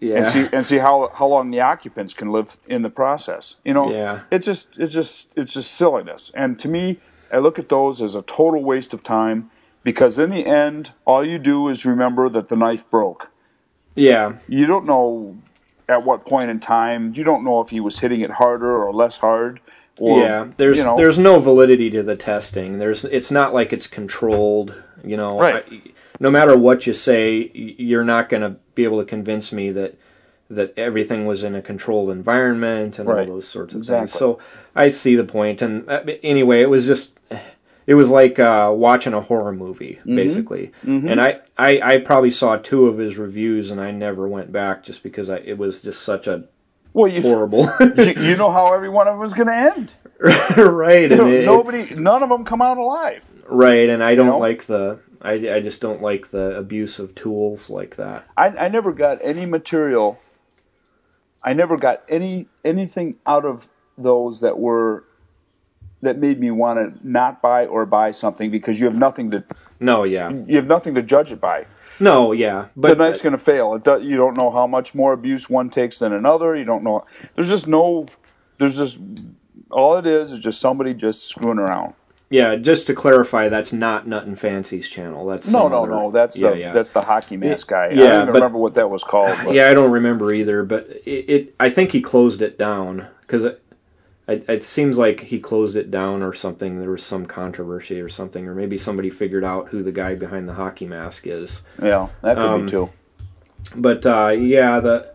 Yeah. 0.00 0.16
and 0.18 0.26
see 0.28 0.48
and 0.52 0.64
see 0.66 0.78
how 0.78 1.10
how 1.12 1.26
long 1.26 1.50
the 1.50 1.60
occupants 1.62 2.14
can 2.14 2.30
live 2.30 2.56
in 2.68 2.82
the 2.82 2.90
process. 2.90 3.56
You 3.64 3.74
know, 3.74 3.90
Yeah. 3.92 4.20
it's 4.30 4.46
just 4.46 4.68
it's 4.78 4.92
just 4.94 5.28
it's 5.36 5.52
just 5.52 5.72
silliness. 5.72 6.30
And 6.34 6.58
to 6.60 6.68
me, 6.68 6.98
I 7.32 7.38
look 7.38 7.58
at 7.58 7.68
those 7.68 8.00
as 8.00 8.14
a 8.14 8.22
total 8.22 8.62
waste 8.62 8.94
of 8.94 9.02
time 9.02 9.50
because 9.82 10.18
in 10.18 10.30
the 10.30 10.46
end, 10.46 10.90
all 11.04 11.24
you 11.24 11.38
do 11.38 11.68
is 11.68 11.84
remember 11.84 12.28
that 12.28 12.48
the 12.48 12.56
knife 12.56 12.84
broke. 12.90 13.26
yeah. 13.96 14.34
You 14.46 14.66
don't 14.66 14.86
know 14.86 15.36
at 15.88 16.04
what 16.04 16.24
point 16.26 16.50
in 16.50 16.60
time. 16.60 17.14
You 17.16 17.24
don't 17.24 17.44
know 17.44 17.60
if 17.60 17.68
he 17.70 17.80
was 17.80 17.98
hitting 17.98 18.20
it 18.20 18.30
harder 18.30 18.82
or 18.84 18.92
less 18.92 19.16
hard. 19.16 19.60
Or, 20.00 20.20
yeah, 20.20 20.46
there's 20.56 20.78
you 20.78 20.84
know, 20.84 20.96
there's 20.96 21.18
no 21.18 21.40
validity 21.40 21.90
to 21.90 22.04
the 22.04 22.14
testing. 22.14 22.78
There's 22.78 23.04
it's 23.04 23.32
not 23.32 23.52
like 23.52 23.72
it's 23.72 23.88
controlled. 23.88 24.74
You 25.02 25.16
know, 25.16 25.40
Right. 25.40 25.64
I- 25.68 25.82
no 26.20 26.30
matter 26.30 26.56
what 26.56 26.86
you 26.86 26.94
say, 26.94 27.50
you're 27.54 28.04
not 28.04 28.28
going 28.28 28.42
to 28.42 28.56
be 28.74 28.84
able 28.84 29.00
to 29.00 29.06
convince 29.06 29.52
me 29.52 29.72
that 29.72 29.94
that 30.50 30.72
everything 30.78 31.26
was 31.26 31.42
in 31.44 31.54
a 31.54 31.60
controlled 31.60 32.08
environment 32.08 32.98
and 32.98 33.06
Right. 33.06 33.28
all 33.28 33.34
those 33.34 33.46
sorts 33.48 33.74
of 33.74 33.80
Exactly. 33.80 34.06
things. 34.08 34.18
So 34.18 34.38
I 34.74 34.88
see 34.88 35.14
the 35.16 35.24
point. 35.24 35.60
And 35.60 35.90
uh, 35.90 36.04
anyway, 36.22 36.62
it 36.62 36.70
was 36.70 36.86
just 36.86 37.12
it 37.86 37.94
was 37.94 38.08
like 38.08 38.38
uh, 38.38 38.72
watching 38.74 39.12
a 39.12 39.20
horror 39.20 39.52
movie 39.52 39.98
Mhm. 40.06 40.16
basically. 40.16 40.72
Mhm. 40.86 41.10
And 41.10 41.20
I, 41.20 41.40
I 41.58 41.80
I 41.82 41.96
probably 41.98 42.30
saw 42.30 42.56
two 42.56 42.86
of 42.86 42.96
his 42.96 43.18
reviews 43.18 43.70
and 43.70 43.78
I 43.80 43.90
never 43.90 44.26
went 44.26 44.50
back 44.50 44.84
just 44.84 45.02
because 45.02 45.28
I 45.28 45.36
it 45.36 45.58
was 45.58 45.82
just 45.82 46.00
such 46.02 46.26
a 46.28 46.44
Well, 46.94 47.08
you, 47.12 47.20
horrible. 47.20 47.64
you 47.96 48.14
you 48.16 48.36
know 48.36 48.50
how 48.50 48.72
every 48.72 48.88
one 48.88 49.06
of 49.06 49.16
them 49.18 49.26
is 49.26 49.34
going 49.34 49.48
to 49.48 49.54
end. 49.76 49.92
right. 50.56 51.10
You 51.10 51.20
And 51.22 51.28
it- 51.34 51.44
nobody, 51.44 51.94
none 51.94 52.22
of 52.22 52.30
them 52.30 52.44
come 52.46 52.62
out 52.62 52.78
alive. 52.78 53.22
Right, 53.50 53.88
and 53.88 54.02
I 54.02 54.14
don't 54.14 54.26
know? 54.26 54.38
like 54.38 54.64
the 54.66 54.98
I, 55.20 55.32
I 55.32 55.60
just 55.60 55.80
don't 55.80 56.02
like 56.02 56.30
the 56.30 56.56
abuse 56.56 56.98
of 56.98 57.14
tools 57.14 57.70
like 57.70 57.96
that. 57.96 58.26
I, 58.36 58.48
I 58.48 58.68
never 58.68 58.92
got 58.92 59.18
any 59.22 59.46
material. 59.46 60.18
I 61.42 61.54
never 61.54 61.76
got 61.76 62.02
any 62.08 62.46
anything 62.64 63.16
out 63.26 63.44
of 63.44 63.68
those 63.96 64.40
that 64.40 64.58
were 64.58 65.04
that 66.02 66.18
made 66.18 66.38
me 66.38 66.50
want 66.50 66.78
to 67.00 67.08
not 67.08 67.42
buy 67.42 67.66
or 67.66 67.86
buy 67.86 68.12
something 68.12 68.50
because 68.50 68.78
you 68.78 68.86
have 68.86 68.94
nothing 68.94 69.32
to 69.32 69.44
No, 69.80 70.04
yeah, 70.04 70.30
you 70.30 70.56
have 70.56 70.66
nothing 70.66 70.94
to 70.94 71.02
judge 71.02 71.32
it 71.32 71.40
by. 71.40 71.66
no, 71.98 72.32
yeah, 72.32 72.66
but 72.76 72.88
the 72.88 72.94
knife's 72.94 73.22
going 73.22 73.32
to 73.32 73.38
fail. 73.38 73.74
It 73.74 73.84
do, 73.84 74.00
you 74.02 74.16
don't 74.16 74.36
know 74.36 74.50
how 74.50 74.66
much 74.66 74.94
more 74.94 75.12
abuse 75.12 75.48
one 75.48 75.70
takes 75.70 75.98
than 75.98 76.12
another. 76.12 76.54
You 76.54 76.64
don't 76.64 76.84
know. 76.84 77.06
There's 77.34 77.48
just 77.48 77.66
no. 77.66 78.06
There's 78.58 78.76
just 78.76 78.98
all 79.70 79.96
it 79.96 80.06
is 80.06 80.32
is 80.32 80.40
just 80.40 80.60
somebody 80.60 80.94
just 80.94 81.28
screwing 81.28 81.58
around. 81.58 81.94
Yeah. 82.30 82.56
Just 82.56 82.88
to 82.88 82.94
clarify, 82.94 83.48
that's 83.48 83.72
not 83.72 84.06
Nutnfancy's 84.06 84.88
channel. 84.88 85.26
That's 85.26 85.48
No, 85.48 85.68
no, 85.68 85.82
other- 85.84 85.90
no. 85.90 86.10
That's 86.10 86.36
yeah, 86.36 86.50
the 86.50 86.58
yeah. 86.58 86.72
that's 86.72 86.92
the 86.92 87.00
hockey 87.00 87.36
mask 87.36 87.68
guy. 87.68 87.86
I 87.86 87.88
Yeah, 87.90 87.96
don't 87.96 88.12
even 88.14 88.26
but- 88.26 88.34
remember 88.34 88.58
what 88.58 88.74
that 88.74 88.90
was 88.90 89.02
called. 89.02 89.36
But 89.44 89.54
yeah. 89.54 89.68
I 89.70 89.74
don't 89.74 89.92
remember 89.92 90.32
either, 90.32 90.62
but 90.62 90.88
it, 91.06 91.10
it 91.30 91.54
I 91.58 91.70
think 91.70 91.92
he 91.92 92.00
closed 92.02 92.42
it 92.42 92.58
down 92.58 93.06
because 93.22 93.44
it, 93.44 93.62
it 94.28 94.44
it 94.48 94.64
seems 94.64 94.98
like 94.98 95.20
he 95.20 95.40
closed 95.40 95.76
it 95.76 95.90
down 95.90 96.22
or 96.22 96.34
something. 96.34 96.78
There 96.80 96.90
was 96.90 97.02
some 97.02 97.24
controversy 97.24 98.00
or 98.02 98.10
something, 98.10 98.46
or 98.46 98.54
maybe 98.54 98.76
somebody 98.76 99.08
figured 99.08 99.44
out 99.44 99.68
who 99.68 99.82
the 99.82 99.92
guy 99.92 100.14
behind 100.14 100.46
the 100.48 100.52
hockey 100.54 100.84
mask 100.86 101.26
is. 101.26 101.62
yeah, 101.82 102.08
that 102.22 102.36
could 102.36 102.44
Um, 102.44 102.64
be 102.66 102.70
too. 102.72 102.90
but 103.74 104.04
uh, 104.04 104.28
yeah, 104.38 104.80
the 104.80 105.06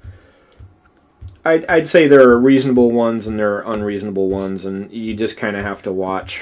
I'd, 1.45 1.65
I'd 1.65 1.90
say 1.90 2.07
there 2.07 2.30
are 2.30 2.40
reasonable 2.40 2.90
ones 2.91 3.27
and 3.27 3.38
there 3.38 3.57
are 3.64 3.73
unreasonable 3.73 4.30
ones, 4.30 4.65
and 4.65 4.91
you 4.91 5.14
just 5.14 5.38
kind 5.38 5.56
of 5.57 5.64
have 5.64 5.84
to 5.84 5.91
watch 5.91 6.41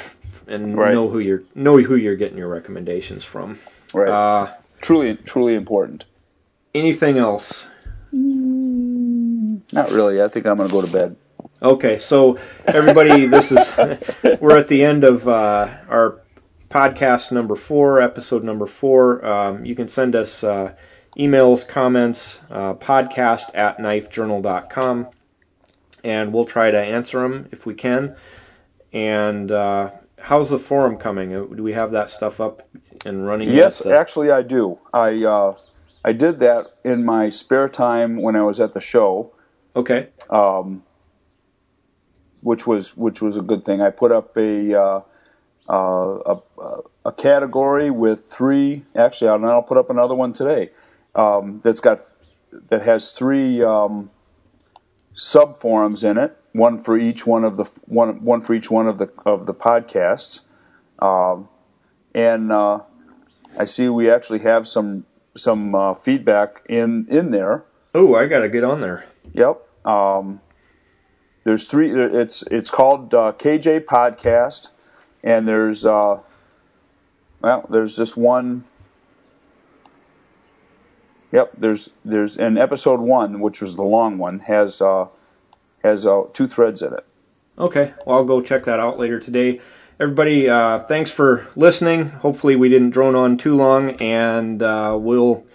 and 0.52 0.78
Right. 0.78 0.94
know 0.94 1.08
who 1.10 1.20
you're 1.20 1.44
know 1.56 1.78
who 1.78 1.96
you're 1.96 2.16
getting 2.16 2.38
your 2.38 2.48
recommendations 2.50 3.24
from. 3.24 3.58
Right. 3.94 4.10
Uh, 4.10 4.54
truly, 4.82 5.16
truly 5.16 5.56
important. 5.56 6.06
anything 6.74 7.18
else? 7.18 7.68
Not 8.14 9.92
really. 9.92 10.22
I 10.22 10.28
think 10.28 10.46
I'm 10.46 10.58
going 10.58 10.70
to 10.70 10.74
go 10.74 10.82
to 10.82 10.92
bed. 10.92 11.16
Okay, 11.62 12.00
so 12.00 12.38
everybody, 12.66 13.26
this 13.36 13.52
is 13.52 13.72
we're 14.40 14.58
at 14.58 14.68
the 14.68 14.84
end 14.84 15.04
of 15.04 15.28
uh, 15.28 15.68
our 15.90 16.20
podcast 16.70 17.32
number 17.32 17.56
four, 17.56 18.02
episode 18.02 18.44
number 18.44 18.68
four. 18.68 19.24
Um, 19.26 19.66
you 19.66 19.76
can 19.76 19.88
send 19.88 20.16
us 20.16 20.44
uh, 20.44 20.74
emails, 21.18 21.68
comments, 21.68 22.40
uh, 22.50 22.74
podcast 22.76 23.52
at 23.54 23.78
knifejournal.com, 23.78 25.08
and 26.04 26.34
we'll 26.34 26.46
try 26.46 26.72
to 26.72 26.80
answer 26.80 27.20
them 27.22 27.48
if 27.52 27.66
we 27.66 27.74
can. 27.76 28.16
And 28.94 29.52
uh, 29.52 29.92
how's 30.22 30.50
the 30.50 30.60
forum 30.60 30.98
coming? 30.98 31.36
Uh, 31.36 31.44
Do 31.46 31.64
we 31.64 31.74
have 31.74 31.92
that 31.92 32.10
stuff 32.12 32.40
up 32.40 32.68
and 33.06 33.26
running? 33.26 33.50
Yes, 33.52 33.80
The- 33.80 33.98
actually, 33.98 34.32
I 34.32 34.42
do. 34.42 34.80
I 34.94 35.24
uh, 35.24 35.56
I 36.04 36.14
did 36.14 36.40
that 36.40 36.68
in 36.84 37.06
my 37.06 37.30
spare 37.30 37.70
time 37.70 38.22
when 38.22 38.36
I 38.36 38.44
was 38.44 38.60
at 38.60 38.74
the 38.74 38.82
show. 38.82 39.34
Okay. 39.76 40.10
um, 40.30 40.84
which 42.42 42.66
was 42.66 42.98
which 42.98 43.22
was 43.22 43.38
a 43.38 43.42
good 43.42 43.64
thing. 43.64 43.82
I 43.82 43.92
put 43.92 44.12
up 44.12 44.36
a 44.36 44.74
uh, 44.80 45.02
uh, 45.70 46.36
a, 46.60 46.78
a 47.06 47.12
category 47.14 47.92
with 47.92 48.30
three. 48.32 48.84
Actually, 48.96 49.30
I'll, 49.30 49.46
I'll 49.46 49.62
put 49.64 49.78
up 49.78 49.90
another 49.92 50.16
one 50.16 50.34
today. 50.34 50.72
Um, 51.14 51.62
that's 51.64 51.80
got 51.82 52.06
that 52.70 52.82
has 52.82 53.12
three 53.12 53.64
um, 53.64 54.10
sub 55.14 55.62
forums 55.62 56.04
in 56.04 56.18
it. 56.18 56.36
One 56.54 56.82
for 56.82 56.98
each 56.98 57.26
one 57.26 57.44
of 57.44 57.58
the 57.58 57.66
one 57.86 58.24
one 58.24 58.42
for 58.42 58.54
each 58.54 58.70
one 58.70 58.88
of 58.88 58.98
the 58.98 59.10
of 59.26 59.46
the 59.46 59.54
podcasts. 59.54 60.42
Um, 61.00 61.48
and 62.14 62.52
uh, 62.52 62.82
I 63.58 63.66
see 63.66 63.88
we 63.90 64.10
actually 64.10 64.40
have 64.40 64.68
some 64.68 65.06
some 65.36 65.76
uh, 65.76 65.94
feedback 65.96 66.64
in 66.68 67.08
in 67.10 67.32
there. 67.32 67.64
Oh, 67.94 68.16
I 68.16 68.28
gotta 68.28 68.50
get 68.50 68.64
on 68.64 68.82
there. 68.82 69.06
Yep. 69.34 69.62
Um, 69.86 70.42
there's 71.44 71.68
three. 71.68 71.92
It's 71.92 72.44
it's 72.44 72.70
called 72.70 73.14
uh, 73.14 73.34
KJ 73.38 73.86
Podcast, 73.86 74.68
and 75.24 75.48
there's 75.48 75.86
uh, 75.86 76.20
well, 77.42 77.66
there's 77.70 77.96
just 77.96 78.16
one. 78.16 78.64
Yep. 81.32 81.54
There's 81.58 81.90
there's 82.06 82.38
in 82.38 82.58
episode 82.58 83.00
one, 83.00 83.40
which 83.40 83.62
was 83.62 83.76
the 83.76 83.84
long 83.84 84.18
one, 84.18 84.40
has 84.40 84.82
uh, 84.82 85.08
has 85.84 86.06
uh, 86.06 86.24
two 86.34 86.48
threads 86.48 86.82
in 86.82 86.94
it. 86.94 87.06
Okay, 87.58 87.94
well, 88.06 88.18
I'll 88.18 88.26
go 88.26 88.42
check 88.42 88.66
that 88.66 88.80
out 88.80 88.98
later 89.00 89.20
today. 89.20 89.62
Everybody, 90.00 90.50
uh, 90.50 90.80
thanks 90.80 91.12
for 91.12 91.48
listening. 91.56 92.08
Hopefully, 92.08 92.56
we 92.56 92.70
didn't 92.70 92.90
drone 92.92 93.16
on 93.16 93.38
too 93.38 93.56
long, 93.56 93.92
and 94.02 94.62
uh, 94.64 94.98
we'll 95.00 95.46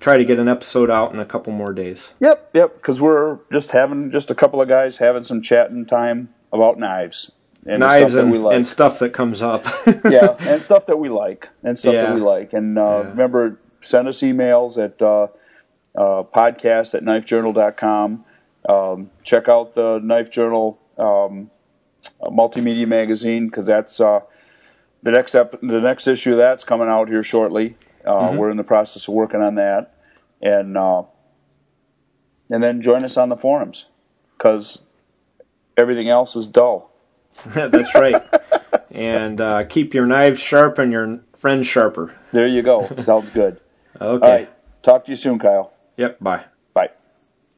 try 0.00 0.16
to 0.16 0.24
get 0.24 0.38
an 0.38 0.48
episode 0.48 0.90
out 0.90 1.12
in 1.12 1.18
a 1.20 1.26
couple 1.26 1.52
more 1.52 1.72
days. 1.72 2.12
Yep. 2.20 2.50
Yep. 2.54 2.74
Because 2.76 3.00
we're 3.00 3.40
just 3.52 3.70
having 3.72 4.10
just 4.10 4.30
a 4.30 4.34
couple 4.34 4.62
of 4.62 4.68
guys 4.68 4.96
having 4.96 5.24
some 5.24 5.42
chatting 5.42 5.86
time 5.86 6.32
about 6.52 6.78
knives 6.78 7.30
and 7.66 7.80
Knives 7.80 8.12
stuff 8.12 8.22
and, 8.22 8.32
that 8.32 8.32
we 8.32 8.38
like. 8.38 8.56
and 8.56 8.66
stuff 8.68 9.00
that 9.00 9.12
comes 9.12 9.42
up. 9.42 9.66
yeah, 10.04 10.36
and 10.38 10.62
stuff 10.62 10.86
that 10.86 10.98
we 10.98 11.08
like, 11.10 11.48
and 11.62 11.78
stuff 11.78 11.92
Yeah. 11.92 12.02
that 12.06 12.14
we 12.14 12.20
like. 12.20 12.52
And 12.54 12.78
uh, 12.78 12.80
Yeah. 13.02 13.08
remember, 13.10 13.60
send 13.82 14.08
us 14.08 14.20
emails 14.20 14.82
at 14.82 15.02
uh, 15.02 15.24
uh, 15.94 16.22
podcast 16.22 16.94
at 16.94 17.02
knifejournal.com. 17.02 18.24
Um, 18.68 19.10
check 19.24 19.48
out 19.48 19.74
the 19.74 19.98
Knife 20.02 20.30
Journal 20.30 20.78
um, 20.98 21.50
multimedia 22.22 22.86
magazine 22.86 23.46
because 23.48 23.66
that's 23.66 23.98
uh, 24.00 24.20
the 25.02 25.10
next 25.12 25.34
ep- 25.34 25.60
the 25.62 25.80
next 25.80 26.06
issue 26.06 26.32
of 26.32 26.36
that's 26.38 26.64
coming 26.64 26.88
out 26.88 27.08
here 27.08 27.22
shortly. 27.22 27.76
Uh, 28.04 28.28
Mhm. 28.30 28.36
We're 28.36 28.50
in 28.50 28.56
the 28.58 28.64
process 28.64 29.08
of 29.08 29.14
working 29.14 29.40
on 29.40 29.54
that, 29.56 29.94
and 30.42 30.76
uh, 30.76 31.02
and 32.50 32.62
then 32.62 32.82
join 32.82 33.04
us 33.04 33.16
on 33.16 33.28
the 33.30 33.36
forums 33.36 33.86
because 34.36 34.78
everything 35.76 36.08
else 36.08 36.36
is 36.36 36.46
dull. 36.46 36.90
That's 37.46 37.94
right. 37.94 38.22
and 38.90 39.40
uh, 39.40 39.64
keep 39.64 39.94
your 39.94 40.06
knives 40.06 40.40
sharp 40.40 40.78
and 40.78 40.92
your 40.92 41.20
friends 41.38 41.66
sharper. 41.66 42.14
There 42.32 42.46
you 42.48 42.62
go. 42.62 42.88
Sounds 43.04 43.30
good. 43.30 43.60
Okay. 44.00 44.02
All 44.02 44.18
right. 44.18 44.50
Talk 44.82 45.04
to 45.06 45.10
you 45.12 45.16
soon, 45.16 45.38
Kyle. 45.38 45.72
Yep. 45.96 46.18
Bye. 46.20 46.44